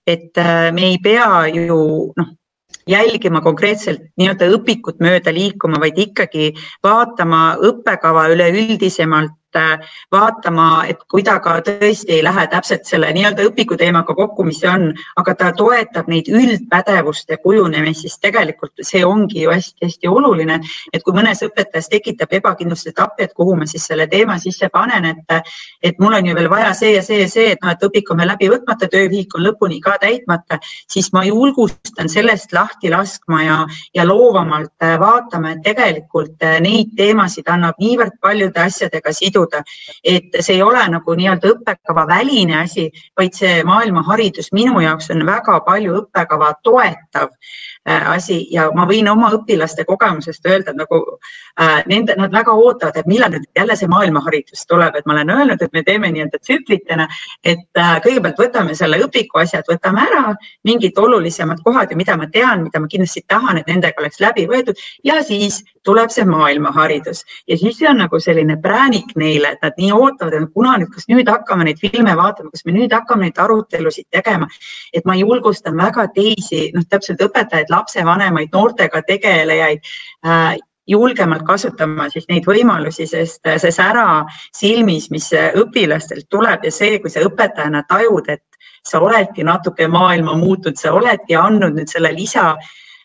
et 0.07 0.37
äh, 0.37 0.71
me 0.71 0.89
ei 0.93 0.97
pea 1.03 1.45
ju 1.53 2.13
noh 2.17 2.33
jälgima 2.87 3.41
konkreetselt 3.41 4.01
nii-öelda 4.19 4.49
õpikut 4.57 4.99
mööda 4.99 5.31
liikuma, 5.33 5.79
vaid 5.79 5.97
ikkagi 5.97 6.49
vaatama 6.83 7.55
õppekava 7.63 8.27
üleüldisemalt 8.33 9.31
vaatama, 10.11 10.85
et 10.89 10.99
kui 11.09 11.23
ta 11.23 11.37
ka 11.43 11.57
tõesti 11.65 12.17
ei 12.17 12.23
lähe 12.23 12.45
täpselt 12.51 12.85
selle 12.89 13.11
nii-öelda 13.13 13.45
õpiku 13.47 13.77
teemaga 13.77 14.15
kokku, 14.15 14.45
mis 14.47 14.59
see 14.61 14.69
on, 14.69 14.89
aga 15.19 15.35
ta 15.39 15.51
toetab 15.57 16.09
neid 16.11 16.29
üldpädevuste 16.31 17.37
kujunemist, 17.43 18.03
siis 18.05 18.17
tegelikult 18.23 18.83
see 18.85 19.03
ongi 19.05 19.43
ju 19.43 19.53
hästi-hästi 19.53 20.09
oluline, 20.09 20.59
et 20.93 21.03
kui 21.03 21.15
mõnes 21.15 21.43
õpetajas 21.45 21.89
tekitab 21.91 22.33
ebakindlust 22.39 22.89
etappi, 22.91 23.27
et 23.27 23.33
kuhu 23.37 23.55
ma 23.59 23.67
siis 23.69 23.85
selle 23.89 24.07
teema 24.11 24.37
sisse 24.41 24.69
panen, 24.73 25.05
et, 25.13 25.53
et 25.83 25.99
mul 26.01 26.17
on 26.17 26.29
ju 26.29 26.35
veel 26.35 26.49
vaja 26.51 26.73
see 26.77 26.95
ja 26.95 27.03
see 27.05 27.21
ja 27.21 27.29
see, 27.29 27.51
et 27.53 27.63
noh, 27.63 27.73
et 27.73 27.87
õpik 27.87 28.11
on 28.11 28.21
veel 28.21 28.31
läbi 28.33 28.49
võtmata, 28.51 28.89
töövihik 28.91 29.37
on 29.37 29.45
lõpuni 29.47 29.79
ka 29.83 29.97
täitmata, 30.01 30.59
siis 30.91 31.11
ma 31.13 31.25
julgustan 31.27 32.09
sellest 32.09 32.53
lahti 32.55 32.91
laskma 32.93 33.43
ja, 33.43 33.59
ja 33.95 34.07
loovamalt 34.07 34.73
äh, 34.83 34.97
vaatama, 35.01 35.53
et 35.53 35.63
tegelikult 35.65 36.41
äh, 36.43 36.59
neid 36.63 36.93
teemasid 36.97 37.47
annab 37.49 37.79
niivõrd 37.81 38.17
paljude 38.21 38.63
asjadega 38.63 39.13
siduda 39.13 39.42
siduda. 39.43 39.63
et 40.03 40.35
see 40.41 40.55
ei 40.55 40.61
ole 40.63 40.81
nagu 40.89 41.15
nii-öelda 41.15 41.51
õppekava 41.53 42.05
väline 42.07 42.57
asi, 42.61 42.89
vaid 43.17 43.33
see 43.33 43.63
maailmaharidus 43.63 44.51
minu 44.53 44.81
jaoks 44.81 45.09
on 45.11 45.25
väga 45.25 45.59
palju 45.65 45.95
õppekava 46.01 46.53
toetav 46.63 47.29
asi. 47.85 48.47
Ja 48.51 48.69
ma 48.75 48.85
võin 48.87 49.07
oma 49.11 49.29
õpilaste 49.35 49.85
kogemusest 49.85 50.45
öelda, 50.47 50.73
nagu 50.77 50.99
äh, 51.59 51.81
nende, 51.89 52.15
nad 52.19 52.31
väga 52.31 52.55
ootavad, 52.55 52.97
et 52.97 53.09
millal 53.09 53.33
nüüd 53.33 53.47
jälle 53.57 53.75
see 53.79 53.91
maailmaharidus 53.91 54.65
tuleb, 54.69 54.95
et 54.95 55.05
ma 55.05 55.17
olen 55.17 55.33
öelnud, 55.35 55.61
et 55.61 55.73
me 55.73 55.83
teeme 55.83 56.11
nii-öelda 56.13 56.39
tsüklitena, 56.39 57.07
et 57.43 57.79
äh, 57.79 57.93
kõigepealt 58.05 58.39
võtame 58.39 58.77
selle 58.79 59.01
õpiku 59.03 59.43
asjad, 59.43 59.67
võtame 59.69 60.05
ära 60.07 60.23
mingid 60.63 60.97
olulisemad 60.97 61.63
kohad 61.65 61.91
ja 61.91 61.99
mida 61.99 62.17
ma 62.17 62.29
tean, 62.31 62.63
mida 62.63 62.79
ma 62.79 62.91
kindlasti 62.91 63.25
tahan, 63.27 63.59
et 63.59 63.67
nendega 63.67 64.01
oleks 64.01 64.21
läbi 64.23 64.47
võetud. 64.47 64.79
Ja 65.03 65.19
siis 65.23 65.63
tuleb 65.83 66.11
see 66.13 66.25
maailmaharidus. 66.27 67.23
Ja 67.47 67.57
siis 67.59 67.77
see 67.79 67.89
on 67.89 67.99
nagu 67.99 68.19
selline 68.23 68.55
präänik 68.63 69.11
neile, 69.19 69.53
et 69.53 69.65
nad 69.65 69.75
nii 69.77 69.91
ootavad, 69.95 70.35
et 70.37 70.53
kuna 70.55 70.77
nüüd, 70.79 70.91
kas 70.93 71.09
nüüd 71.11 71.29
hakkame 71.29 71.67
neid 71.67 71.81
filme 71.81 72.15
vaatama, 72.17 72.51
kas 72.53 72.65
me 72.65 72.75
nüüd 72.77 72.95
hakkame 72.95 73.27
neid 73.27 73.41
arutelusid 73.43 74.07
tegema, 74.13 74.47
et 74.93 75.05
ma 75.09 75.17
julgustan 75.19 75.75
väga 75.77 76.07
teisi, 76.15 76.65
noh, 76.75 76.85
täpselt 76.89 77.21
õpetajaid, 77.27 77.72
lapsevanemaid, 77.73 78.53
noortega 78.53 79.01
tegelejaid 79.07 79.83
äh, 80.25 80.53
julgemalt 80.87 81.45
kasutama 81.47 82.09
siis 82.11 82.27
neid 82.29 82.47
võimalusi, 82.47 83.07
sest 83.07 83.47
see 83.47 83.71
sära 83.71 84.23
silmis, 84.55 85.09
mis 85.13 85.29
õpilastelt 85.33 86.27
tuleb 86.29 86.65
ja 86.67 86.71
see, 86.71 86.99
kui 86.99 87.11
sa 87.11 87.23
õpetajana 87.23 87.85
tajud, 87.87 88.29
et 88.29 88.43
sa 88.83 88.99
oledki 88.99 89.45
natuke 89.47 89.87
maailma 89.87 90.35
muutnud, 90.35 90.75
sa 90.79 90.91
oledki 90.95 91.37
andnud 91.39 91.77
nüüd 91.77 91.91
selle 91.91 92.11
lisa 92.15 92.53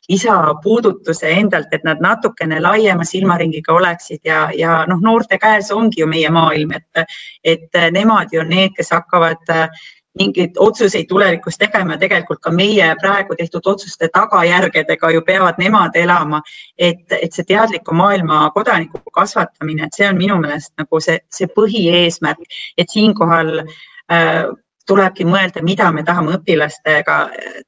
lisapuudutuse 0.09 1.29
endalt, 1.37 1.69
et 1.73 1.83
nad 1.85 1.99
natukene 2.01 2.63
laiema 2.65 3.05
silmaringiga 3.05 3.75
oleksid 3.77 4.23
ja, 4.25 4.47
ja 4.57 4.79
noh, 4.89 5.03
noorte 5.05 5.37
käes 5.39 5.69
ongi 5.75 6.01
ju 6.01 6.09
meie 6.09 6.31
maailm, 6.33 6.73
et, 6.79 7.19
et 7.45 7.81
nemad 7.93 8.33
ju 8.33 8.41
on 8.41 8.49
need, 8.49 8.73
kes 8.77 8.89
hakkavad 8.97 9.53
äh, 9.53 9.83
mingeid 10.19 10.59
otsuseid 10.59 11.09
tulevikus 11.09 11.59
tegema 11.59 11.97
ja 11.97 12.03
tegelikult 12.03 12.41
ka 12.45 12.53
meie 12.55 12.89
praegu 13.01 13.37
tehtud 13.39 13.67
otsuste 13.67 14.09
tagajärgedega 14.13 15.11
ju 15.15 15.23
peavad 15.27 15.59
nemad 15.59 15.97
elama. 15.97 16.43
et, 16.79 17.05
et 17.23 17.33
see 17.33 17.45
teadliku 17.45 17.95
maailma 17.95 18.51
kodaniku 18.55 19.01
kasvatamine, 19.13 19.87
et 19.87 19.95
see 19.95 20.09
on 20.09 20.17
minu 20.17 20.39
meelest 20.41 20.73
nagu 20.79 21.01
see, 21.01 21.19
see 21.31 21.49
põhieesmärk, 21.57 22.43
et 22.79 22.91
siinkohal 22.91 23.63
äh, 23.63 24.45
tulebki 24.89 25.27
mõelda, 25.29 25.63
mida 25.65 25.91
me 25.93 26.03
tahame 26.07 26.35
õpilastega 26.39 27.17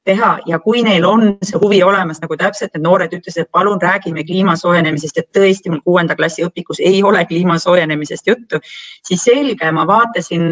teha. 0.09 0.31
Ja 0.49 0.59
kui 0.63 0.83
neil 0.85 1.05
on 1.07 1.37
see 1.45 1.59
huvi 1.61 1.83
olemas, 1.85 2.21
nagu 2.23 2.37
täpselt 2.41 2.73
need 2.75 2.85
noored 2.87 3.13
ütlesid, 3.17 3.45
et 3.45 3.53
palun 3.53 3.81
räägime 3.83 4.25
kliima 4.27 4.57
soojenemisest 4.59 5.21
ja 5.21 5.25
tõesti 5.37 5.73
mul 5.73 5.83
kuuenda 5.85 6.17
klassi 6.17 6.45
õpikus 6.47 6.81
ei 6.81 7.03
ole 7.07 7.25
kliima 7.29 7.59
soojenemisest 7.61 8.31
juttu, 8.31 8.61
siis 9.07 9.25
selge, 9.27 9.71
ma 9.77 9.87
vaatasin 9.89 10.49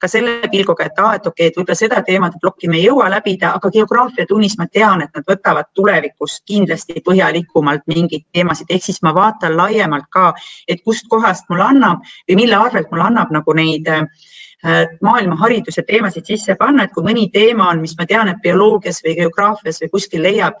ka 0.00 0.10
selle 0.10 0.38
pilguga, 0.52 0.88
et 0.88 1.02
aa, 1.02 1.16
et 1.18 1.26
okei 1.26 1.46
okay,, 1.46 1.52
et 1.52 1.60
võib-olla 1.60 1.78
seda 1.78 2.02
teemade 2.06 2.40
plokki 2.42 2.70
me 2.72 2.80
ei 2.80 2.86
jõua 2.86 3.10
läbida, 3.12 3.52
aga 3.58 3.70
geograafiatunnis 3.74 4.56
ma 4.60 4.68
tean, 4.72 5.04
et 5.04 5.12
nad 5.16 5.26
võtavad 5.28 5.70
tulevikus 5.76 6.40
kindlasti 6.48 7.02
põhjalikumalt 7.04 7.84
mingeid 7.92 8.24
teemasid, 8.32 8.72
ehk 8.72 8.88
siis 8.88 9.02
ma 9.04 9.12
vaatan 9.16 9.56
laiemalt 9.58 10.08
ka, 10.10 10.32
et 10.68 10.82
kustkohast 10.84 11.50
mul 11.52 11.64
annab 11.66 12.04
või 12.28 12.40
mille 12.42 12.56
arvelt 12.56 12.90
mul 12.92 13.04
annab 13.04 13.32
nagu 13.34 13.56
neid 13.56 13.88
äh, 13.92 14.06
Äh, 14.64 14.86
maailmahariduse 15.04 15.82
teemasid 15.82 16.24
sisse 16.24 16.54
panna, 16.56 16.86
et 16.86 16.92
kui 16.96 17.04
mõni 17.04 17.26
teema 17.28 17.66
on, 17.68 17.82
mis 17.84 17.92
ma 17.98 18.06
tean, 18.08 18.30
et 18.32 18.38
bioloogias 18.40 19.02
või 19.04 19.12
geograafias 19.18 19.82
või 19.82 19.90
kuskil 19.92 20.22
leiab 20.24 20.54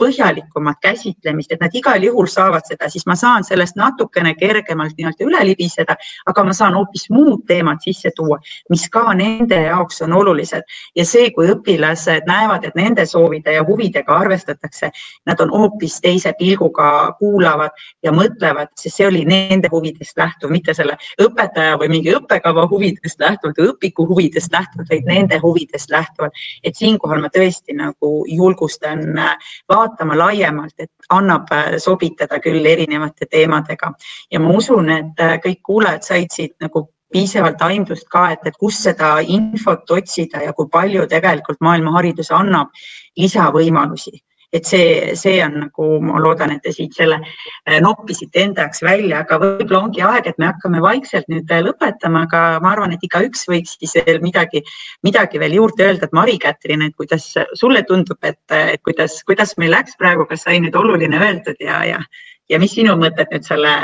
põhjalikumat 0.00 0.78
käsitlemist, 0.80 1.52
et 1.52 1.60
nad 1.60 1.76
igal 1.76 2.00
juhul 2.02 2.24
saavad 2.32 2.64
seda, 2.64 2.88
siis 2.88 3.04
ma 3.04 3.12
saan 3.20 3.44
sellest 3.44 3.76
natukene 3.76 4.32
kergemalt 4.40 4.96
nii-öelda 4.96 5.26
üle 5.28 5.42
libiseda, 5.50 5.98
aga 6.24 6.44
ma 6.48 6.54
saan 6.56 6.78
hoopis 6.78 7.04
muud 7.12 7.42
teemad 7.44 7.84
sisse 7.84 8.14
tuua, 8.16 8.38
mis 8.72 8.86
ka 8.88 9.12
nende 9.12 9.60
jaoks 9.66 10.00
on 10.08 10.16
olulised. 10.22 10.64
Ja 10.96 11.04
see, 11.04 11.28
kui 11.36 11.52
õpilased 11.52 12.24
näevad, 12.24 12.64
et 12.64 12.80
nende 12.80 13.04
soovide 13.04 13.58
ja 13.58 13.68
huvidega 13.68 14.18
arvestatakse, 14.24 14.88
nad 15.28 15.44
on 15.44 15.52
hoopis 15.52 15.98
teise 16.00 16.32
pilguga 16.40 17.12
kuulavad 17.20 17.76
ja 18.02 18.16
mõtlevad, 18.16 18.72
sest 18.80 19.02
see 19.02 19.12
oli 19.12 19.26
nende 19.28 19.68
huvidest 19.68 20.16
lähtuv, 20.16 20.56
mitte 20.56 20.72
selle 20.72 20.96
õpetaja 21.20 21.76
või 21.76 21.92
mingi 21.98 22.16
õppekava 22.16 22.64
huvidest 22.72 23.20
lähtuv 23.20 23.33
lähtuvalt 23.34 23.58
või 23.58 23.70
õpiku 23.72 24.06
huvidest 24.08 24.52
lähtuvalt, 24.52 24.88
vaid 24.90 25.08
nende 25.08 25.38
huvidest 25.42 25.90
lähtuvalt. 25.90 26.32
et 26.64 26.76
siinkohal 26.76 27.20
ma 27.20 27.28
tõesti 27.28 27.74
nagu 27.76 28.24
julgustan 28.28 29.18
äh, 29.18 29.36
vaatama 29.68 30.16
laiemalt, 30.18 30.74
et 30.78 30.90
annab 31.10 31.50
äh, 31.52 31.76
sobitada 31.78 32.40
küll 32.40 32.66
erinevate 32.66 33.26
teemadega 33.30 33.92
ja 34.30 34.40
ma 34.40 34.50
usun, 34.56 34.90
et 34.90 35.20
äh, 35.20 35.38
kõik 35.44 35.62
kuulajad 35.62 36.02
said 36.02 36.30
siit 36.30 36.54
nagu 36.60 36.88
piisavalt 37.12 37.62
aimdust 37.62 38.08
ka, 38.10 38.30
et, 38.32 38.46
et 38.46 38.56
kus 38.58 38.82
seda 38.82 39.18
infot 39.20 39.90
otsida 39.90 40.42
ja 40.42 40.52
kui 40.52 40.66
palju 40.70 41.06
tegelikult 41.06 41.60
maailmaharidus 41.60 42.32
annab 42.34 42.72
lisavõimalusi 43.16 44.18
et 44.54 44.68
see, 44.68 45.14
see 45.18 45.40
on 45.44 45.56
nagu, 45.64 45.88
ma 46.04 46.20
loodan, 46.22 46.52
et 46.54 46.62
te 46.62 46.72
siit 46.74 46.94
selle 46.94 47.18
äh, 47.20 47.80
noppisite 47.82 48.44
enda 48.44 48.66
jaoks 48.66 48.84
välja, 48.86 49.22
aga 49.24 49.40
võib-olla 49.42 49.80
ongi 49.82 50.04
aeg, 50.06 50.28
et 50.30 50.38
me 50.38 50.48
hakkame 50.52 50.82
vaikselt 50.84 51.26
nüüd 51.32 51.50
äh, 51.50 51.62
lõpetama, 51.66 52.24
aga 52.28 52.42
ma 52.64 52.74
arvan, 52.74 52.94
et 52.94 53.02
igaüks 53.06 53.48
võiks 53.50 53.76
siis 53.80 53.96
veel 54.06 54.22
midagi, 54.24 54.62
midagi 55.06 55.42
veel 55.42 55.58
juurde 55.58 55.88
öelda, 55.88 56.06
et 56.06 56.16
Mari-Kätrin, 56.16 56.84
et 56.86 56.94
kuidas 57.00 57.26
sulle 57.58 57.82
tundub, 57.88 58.20
et, 58.22 58.42
et 58.54 58.82
kuidas, 58.86 59.18
kuidas 59.26 59.56
meil 59.58 59.74
läks 59.74 59.98
praegu, 60.00 60.28
kas 60.30 60.46
sai 60.46 60.60
nüüd 60.62 60.76
oluline 60.78 61.18
öeldud 61.18 61.58
ja, 61.64 61.82
ja, 61.88 62.02
ja 62.50 62.60
mis 62.62 62.76
sinu 62.76 62.94
mõtted 63.00 63.34
nüüd 63.34 63.48
selle 63.48 63.74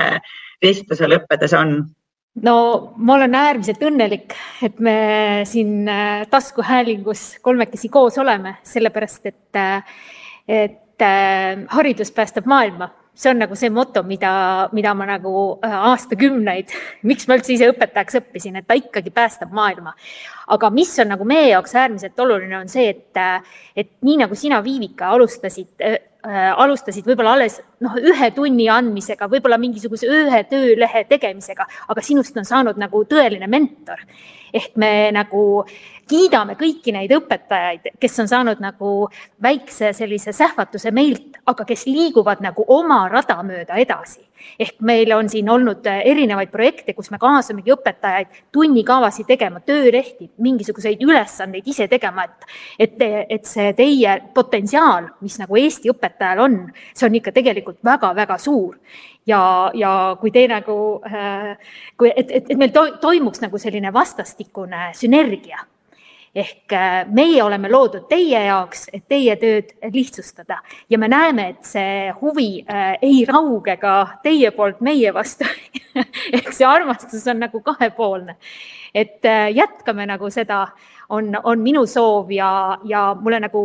vestluse 0.62 1.08
lõppedes 1.10 1.56
on? 1.56 1.80
no 2.44 2.54
ma 2.96 3.16
olen 3.16 3.34
äärmiselt 3.34 3.82
õnnelik, 3.84 4.36
et 4.62 4.78
me 4.78 4.96
siin 5.48 5.88
äh, 5.90 6.22
taskuhäälingus 6.30 7.40
kolmekesi 7.42 7.90
koos 7.92 8.18
oleme, 8.22 8.56
sellepärast 8.66 9.26
et, 9.32 9.58
äh, 9.58 9.82
et 10.50 11.04
äh, 11.04 11.62
haridus 11.76 12.10
päästab 12.16 12.48
maailma 12.50 12.90
see 13.20 13.28
on 13.30 13.40
nagu 13.42 13.56
see 13.58 13.68
moto, 13.74 14.00
mida, 14.06 14.32
mida 14.72 14.92
ma 14.96 15.04
nagu 15.04 15.32
aastakümneid, 15.66 16.70
miks 17.10 17.26
ma 17.28 17.36
üldse 17.36 17.52
ise 17.52 17.68
õpetajaks 17.68 18.16
õppisin, 18.20 18.56
et 18.56 18.66
ta 18.68 18.76
ikkagi 18.78 19.12
päästab 19.12 19.52
maailma. 19.52 19.92
aga 20.54 20.70
mis 20.72 20.94
on 21.02 21.10
nagu 21.12 21.26
meie 21.28 21.50
jaoks 21.50 21.74
äärmiselt 21.76 22.22
oluline, 22.22 22.54
on 22.62 22.70
see, 22.70 22.88
et, 22.94 23.20
et 23.76 23.90
nii 24.06 24.22
nagu 24.22 24.38
sina, 24.38 24.62
Viivika, 24.64 25.10
alustasid 25.12 25.90
Äh, 26.20 26.50
alustasid 26.52 27.06
võib-olla 27.08 27.32
alles 27.32 27.54
noh, 27.84 27.96
ühe 28.12 28.30
tunni 28.36 28.68
andmisega, 28.72 29.28
võib-olla 29.30 29.58
mingisuguse 29.60 30.08
ühe 30.10 30.42
töölehe 30.50 31.04
tegemisega, 31.08 31.66
aga 31.88 32.04
sinust 32.04 32.36
on 32.40 32.48
saanud 32.48 32.80
nagu 32.80 33.04
tõeline 33.08 33.48
mentor. 33.50 34.04
ehk 34.52 34.72
me 34.82 35.12
nagu 35.14 35.64
kiidame 36.10 36.56
kõiki 36.58 36.90
neid 36.92 37.12
õpetajaid, 37.14 37.92
kes 38.02 38.18
on 38.18 38.28
saanud 38.28 38.58
nagu 38.58 39.08
väikse 39.42 39.92
sellise 39.94 40.32
sähvatuse 40.34 40.90
meilt, 40.90 41.38
aga 41.46 41.64
kes 41.64 41.86
liiguvad 41.86 42.42
nagu 42.42 42.64
oma 42.66 43.04
rada 43.08 43.38
mööda 43.46 43.78
edasi 43.78 44.30
ehk 44.60 44.80
meil 44.84 45.12
on 45.14 45.28
siin 45.30 45.48
olnud 45.50 45.86
erinevaid 45.86 46.50
projekte, 46.52 46.94
kus 46.96 47.10
me 47.12 47.18
kaasamegi 47.20 47.72
õpetajaid 47.74 48.40
tunnikavasid 48.54 49.28
tegema, 49.28 49.60
töölehti, 49.64 50.30
mingisuguseid 50.42 51.02
ülesandeid 51.04 51.68
ise 51.70 51.86
tegema, 51.90 52.26
et, 52.26 52.48
et, 52.86 53.04
et 53.36 53.48
see 53.48 53.72
teie 53.78 54.16
potentsiaal, 54.34 55.10
mis 55.24 55.38
nagu 55.40 55.60
Eesti 55.60 55.92
õpetajal 55.92 56.44
on, 56.46 56.58
see 56.94 57.08
on 57.08 57.18
ikka 57.20 57.34
tegelikult 57.36 57.69
väga-väga 57.84 58.38
suur. 58.38 58.78
ja, 59.26 59.70
ja 59.74 60.16
kui 60.20 60.30
te 60.30 60.46
nagu, 60.48 61.00
äh, 61.06 61.56
kui, 61.96 62.12
et, 62.16 62.30
et, 62.30 62.50
et 62.50 62.58
meil 62.58 62.72
toimuks 62.72 63.42
nagu 63.44 63.58
selline 63.58 63.92
vastastikune 63.92 64.90
sünergia 64.96 65.60
ehk 66.34 66.72
äh, 66.72 67.06
meie 67.10 67.42
oleme 67.42 67.68
loodud 67.70 68.06
teie 68.08 68.38
jaoks, 68.46 68.86
et 68.94 69.02
teie 69.10 69.34
tööd 69.36 69.72
lihtsustada 69.92 70.60
ja 70.90 70.98
me 70.98 71.08
näeme, 71.10 71.48
et 71.54 71.66
see 71.66 72.12
huvi 72.20 72.62
äh, 72.62 72.94
ei 73.02 73.24
rauge 73.28 73.76
ka 73.82 73.94
teie 74.22 74.52
poolt 74.54 74.80
meie 74.80 75.12
vastu 75.14 75.46
ehk 76.38 76.52
see 76.54 76.66
armastus 76.66 77.26
on 77.30 77.42
nagu 77.42 77.60
kahepoolne. 77.66 78.36
et 78.94 79.26
jätkame 79.54 80.06
nagu 80.06 80.30
seda, 80.30 80.66
on, 81.08 81.34
on 81.44 81.62
minu 81.62 81.86
soov 81.86 82.30
ja, 82.32 82.78
ja 82.84 83.14
mulle 83.20 83.40
nagu 83.40 83.62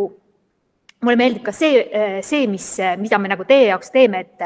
mulle 1.04 1.16
meeldib 1.20 1.44
ka 1.46 1.52
see, 1.54 1.84
see, 2.26 2.46
mis, 2.50 2.66
mida 2.98 3.18
me 3.22 3.30
nagu 3.30 3.46
teie 3.48 3.68
jaoks 3.70 3.92
teeme, 3.94 4.22
et 4.26 4.46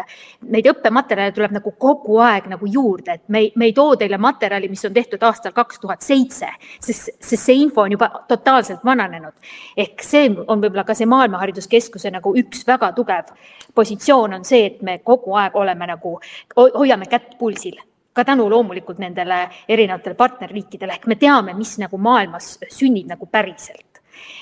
neid 0.52 0.68
õppematerjale 0.72 1.34
tuleb 1.36 1.56
nagu 1.56 1.74
kogu 1.80 2.20
aeg 2.26 2.50
nagu 2.52 2.68
juurde, 2.70 3.16
et 3.20 3.24
me 3.32 3.44
ei, 3.46 3.52
me 3.56 3.70
ei 3.70 3.76
too 3.78 3.96
teile 4.00 4.20
materjali, 4.22 4.70
mis 4.72 4.84
on 4.90 4.96
tehtud 4.96 5.24
aastal 5.30 5.54
kaks 5.56 5.80
tuhat 5.84 6.06
seitse, 6.06 6.50
sest, 6.82 7.14
sest 7.16 7.44
see 7.44 7.60
info 7.64 7.86
on 7.86 7.96
juba 7.96 8.10
totaalselt 8.28 8.84
vananenud. 8.86 9.36
ehk 9.78 10.04
see 10.04 10.30
on 10.48 10.62
võib-olla 10.62 10.86
ka 10.88 10.98
see 10.98 11.10
Maailma 11.10 11.40
Hariduskeskuse 11.44 12.12
nagu 12.12 12.34
üks 12.38 12.66
väga 12.68 12.92
tugev 12.98 13.32
positsioon 13.76 14.40
on 14.40 14.46
see, 14.46 14.66
et 14.74 14.82
me 14.82 15.00
kogu 15.06 15.38
aeg 15.40 15.56
oleme 15.56 15.88
nagu, 15.94 16.18
hoiame 16.58 17.08
kätt 17.10 17.38
pulsil 17.40 17.78
ka 18.14 18.26
tänu 18.26 18.50
loomulikult 18.52 18.98
nendele 19.00 19.46
erinevatele 19.70 20.18
partnerriikidele, 20.18 20.98
ehk 20.98 21.06
me 21.08 21.16
teame, 21.16 21.54
mis 21.56 21.78
nagu 21.80 21.98
maailmas 22.02 22.58
sünnib 22.68 23.08
nagu 23.08 23.30
päriselt 23.32 23.89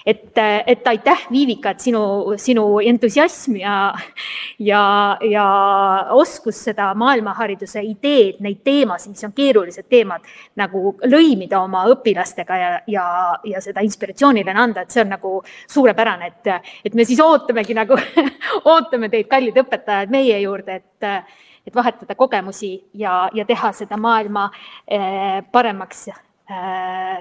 et, 0.06 0.38
et 0.68 0.88
aitäh, 0.88 1.26
Viivika, 1.32 1.74
et 1.76 1.84
sinu, 1.84 2.02
sinu 2.40 2.66
entusiasm 2.80 3.58
ja, 3.60 3.78
ja, 4.60 4.82
ja 5.22 5.48
oskus 6.16 6.60
seda 6.70 6.92
maailmahariduse 6.98 7.84
ideed, 7.84 8.42
neid 8.44 8.62
teemasid, 8.66 9.16
mis 9.16 9.28
on 9.28 9.34
keerulised 9.38 9.90
teemad, 9.90 10.26
nagu 10.60 10.96
lõimida 11.06 11.62
oma 11.64 11.86
õpilastega 11.94 12.60
ja, 12.62 12.72
ja, 12.88 13.08
ja 13.48 13.64
seda 13.64 13.84
inspiratsioonile 13.86 14.56
anda, 14.56 14.86
et 14.86 14.96
see 14.96 15.04
on 15.04 15.12
nagu 15.16 15.34
suurepärane, 15.68 16.32
et, 16.32 16.54
et 16.86 16.96
me 16.96 17.06
siis 17.08 17.22
ootamegi 17.24 17.76
nagu 17.78 17.98
ootame 18.72 19.12
teid, 19.14 19.28
kallid 19.32 19.60
õpetajad, 19.66 20.14
meie 20.14 20.40
juurde, 20.46 20.82
et 20.82 21.12
et 21.68 21.76
vahetada 21.76 22.16
kogemusi 22.16 22.70
ja, 22.96 23.28
ja 23.36 23.44
teha 23.46 23.74
seda 23.76 23.98
maailma 24.00 24.46
eh, 24.88 25.42
paremaks 25.52 26.06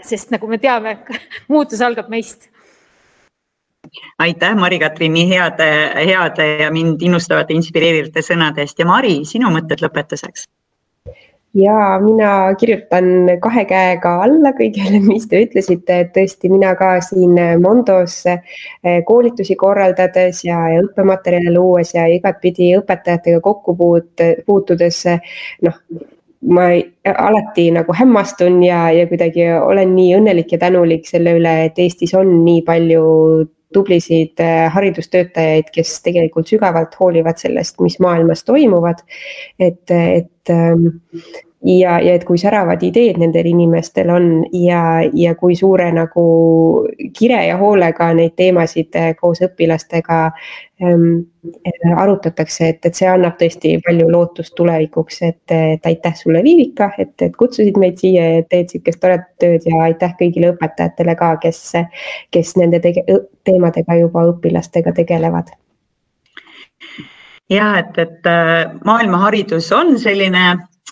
sest 0.07 0.31
nagu 0.31 0.47
me 0.51 0.59
teame, 0.63 0.99
muutus 1.53 1.83
algab 1.83 2.11
meist. 2.13 2.51
aitäh, 4.19 4.55
Mari-Katrin, 4.59 5.13
nii 5.15 5.29
heade, 5.31 5.71
heade 6.11 6.47
ja 6.65 6.71
mind 6.75 7.03
innustavate, 7.07 7.55
inspireerivate 7.55 8.23
sõnade 8.23 8.65
eest 8.65 8.79
ja 8.79 8.87
Mari, 8.87 9.21
sinu 9.25 9.51
mõtted 9.55 9.83
lõpetuseks? 9.83 10.47
ja 11.57 11.99
mina 12.03 12.55
kirjutan 12.61 13.05
kahe 13.41 13.65
käega 13.65 14.11
alla 14.27 14.53
kõigele, 14.59 15.01
mis 15.07 15.25
te 15.31 15.41
ütlesite, 15.47 16.01
et 16.03 16.11
tõesti 16.17 16.51
mina 16.53 16.75
ka 16.77 16.97
siin 17.05 17.39
Mondos 17.63 18.19
äh, 18.29 18.43
koolitusi 19.09 19.57
korraldades 19.57 20.43
ja, 20.45 20.59
ja 20.75 20.83
õppematerjale 20.85 21.55
luues 21.55 21.95
ja 21.95 22.05
igatpidi 22.13 22.75
õpetajatega 22.81 23.41
kokku 23.45 23.77
puut-, 23.79 24.27
puutudes 24.47 25.01
noh 25.65 25.81
ma 26.47 26.69
alati 27.11 27.71
nagu 27.75 27.95
hämmastun 27.97 28.61
ja, 28.63 28.87
ja 28.95 29.07
kuidagi 29.11 29.49
olen 29.59 29.95
nii 29.97 30.15
õnnelik 30.21 30.55
ja 30.55 30.61
tänulik 30.63 31.09
selle 31.09 31.37
üle, 31.41 31.55
et 31.67 31.79
Eestis 31.83 32.15
on 32.15 32.31
nii 32.45 32.63
palju 32.67 33.05
tublisid 33.75 34.41
äh, 34.41 34.67
haridustöötajaid, 34.73 35.73
kes 35.75 35.99
tegelikult 36.05 36.49
sügavalt 36.49 36.95
hoolivad 37.01 37.41
sellest, 37.41 37.81
mis 37.85 37.99
maailmas 38.01 38.45
toimuvad. 38.47 39.03
et, 39.59 39.83
et 39.91 40.55
ähm, 40.55 40.87
ja, 41.67 41.97
ja 42.01 42.15
et 42.15 42.25
kui 42.25 42.39
säravad 42.39 42.83
ideed 42.87 43.19
nendel 43.21 43.49
inimestel 43.51 44.11
on 44.15 44.29
ja, 44.55 45.01
ja 45.15 45.35
kui 45.39 45.57
suure 45.59 45.89
nagu 45.95 46.27
kire 47.17 47.41
ja 47.49 47.57
hoolega 47.59 48.13
neid 48.15 48.37
teemasid 48.39 48.95
äh, 48.99 49.09
koos 49.19 49.43
õpilastega 49.45 50.21
ähm, 50.83 51.27
arutatakse, 51.97 52.71
et, 52.71 52.87
et 52.87 52.99
see 52.99 53.09
annab 53.11 53.39
tõesti 53.41 53.77
palju 53.87 54.07
lootust 54.13 54.55
tulevikuks, 54.59 55.21
et, 55.27 55.43
et 55.57 55.91
aitäh 55.91 56.15
sulle, 56.19 56.43
Viivika, 56.47 56.91
et, 57.03 57.15
et 57.23 57.35
kutsusid 57.39 57.79
meid 57.83 57.99
siia 58.03 58.29
ja 58.37 58.47
teed 58.51 58.71
sihukest 58.71 59.03
toredat 59.03 59.29
tööd 59.43 59.67
ja 59.67 59.83
aitäh 59.89 60.15
kõigile 60.21 60.55
õpetajatele 60.55 61.17
ka, 61.19 61.35
kes, 61.43 61.63
kes 62.35 62.57
nende 62.61 62.83
tege, 62.85 63.05
teemadega 63.47 63.99
juba 64.05 64.27
õpilastega 64.31 64.95
tegelevad. 64.95 65.51
Ja 67.51 67.77
et, 67.81 67.99
et 67.99 68.27
äh, 68.27 68.73
maailmaharidus 68.85 69.71
on 69.75 69.95
selline 70.03 70.47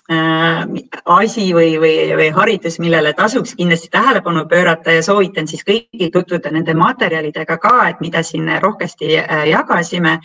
asi 0.09 1.47
või, 1.53 1.79
või, 1.81 1.93
või 2.17 2.29
haridus, 2.33 2.77
millele 2.79 3.13
tasuks 3.17 3.55
kindlasti 3.57 3.89
tähelepanu 3.89 4.45
pöörata 4.49 4.93
ja 4.93 5.03
soovitan 5.03 5.47
siis 5.47 5.65
kõigil 5.65 6.11
tutvuda 6.13 6.51
nende 6.53 6.75
materjalidega 6.77 7.57
ka, 7.57 7.89
et 7.89 8.03
mida 8.05 8.21
siin 8.23 8.49
rohkesti 8.61 9.17
äh, 9.17 9.47
jagasime. 9.49 10.19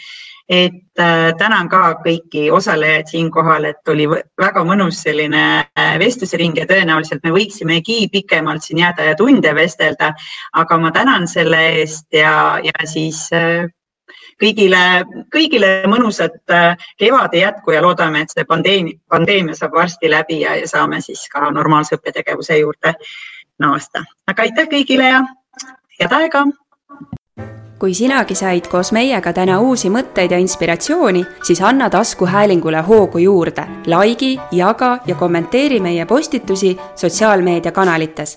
et 0.51 0.99
äh, 0.99 1.33
tänan 1.39 1.69
ka 1.69 1.95
kõiki 2.05 2.51
osalejaid 2.51 3.07
siinkohal, 3.07 3.65
et 3.65 3.89
oli 3.89 4.09
väga 4.11 4.65
mõnus 4.67 4.99
selline 5.03 5.65
vestlusring 5.99 6.59
ja 6.59 6.67
tõenäoliselt 6.67 7.23
me 7.23 7.31
võiksimegi 7.31 8.09
pikemalt 8.11 8.63
siin 8.63 8.79
jääda 8.79 9.05
ja 9.05 9.15
tunde 9.15 9.55
vestelda. 9.55 10.13
aga 10.53 10.79
ma 10.79 10.91
tänan 10.91 11.29
selle 11.29 11.69
eest 11.81 12.13
ja, 12.13 12.59
ja 12.65 12.87
siis 12.87 13.31
kõigile, 14.41 14.83
kõigile 15.33 15.73
mõnusat 15.91 16.41
äh, 16.53 16.89
kevade 16.99 17.43
jätku 17.43 17.75
ja 17.75 17.83
loodame, 17.85 18.25
et 18.25 18.33
see 18.35 18.47
pandeemia, 18.49 18.99
pandeemia 19.09 19.57
saab 19.59 19.77
varsti 19.77 20.11
läbi 20.11 20.41
ja, 20.45 20.57
ja 20.61 20.69
saame 20.69 21.01
siis 21.05 21.27
ka 21.33 21.51
normaalse 21.51 21.99
õppetegevuse 21.99 22.59
juurde 22.61 22.95
naasta. 23.61 24.05
aga 24.27 24.49
aitäh 24.49 24.69
kõigile 24.73 25.13
ja 25.13 25.23
head 26.01 26.19
aega! 26.21 26.45
kui 27.81 27.95
sinagi 27.97 28.35
said 28.37 28.67
koos 28.69 28.91
meiega 28.93 29.33
täna 29.33 29.57
uusi 29.65 29.89
mõtteid 29.89 30.35
ja 30.35 30.39
inspiratsiooni, 30.39 31.23
siis 31.43 31.63
anna 31.65 31.89
taskuhäälingule 31.91 32.83
hoogu 32.85 33.23
juurde, 33.25 33.65
likei, 33.89 34.37
jaga 34.53 34.99
ja 35.07 35.17
kommenteeri 35.17 35.81
meie 35.81 36.05
postitusi 36.07 36.77
sotsiaalmeediakanalites 36.95 38.37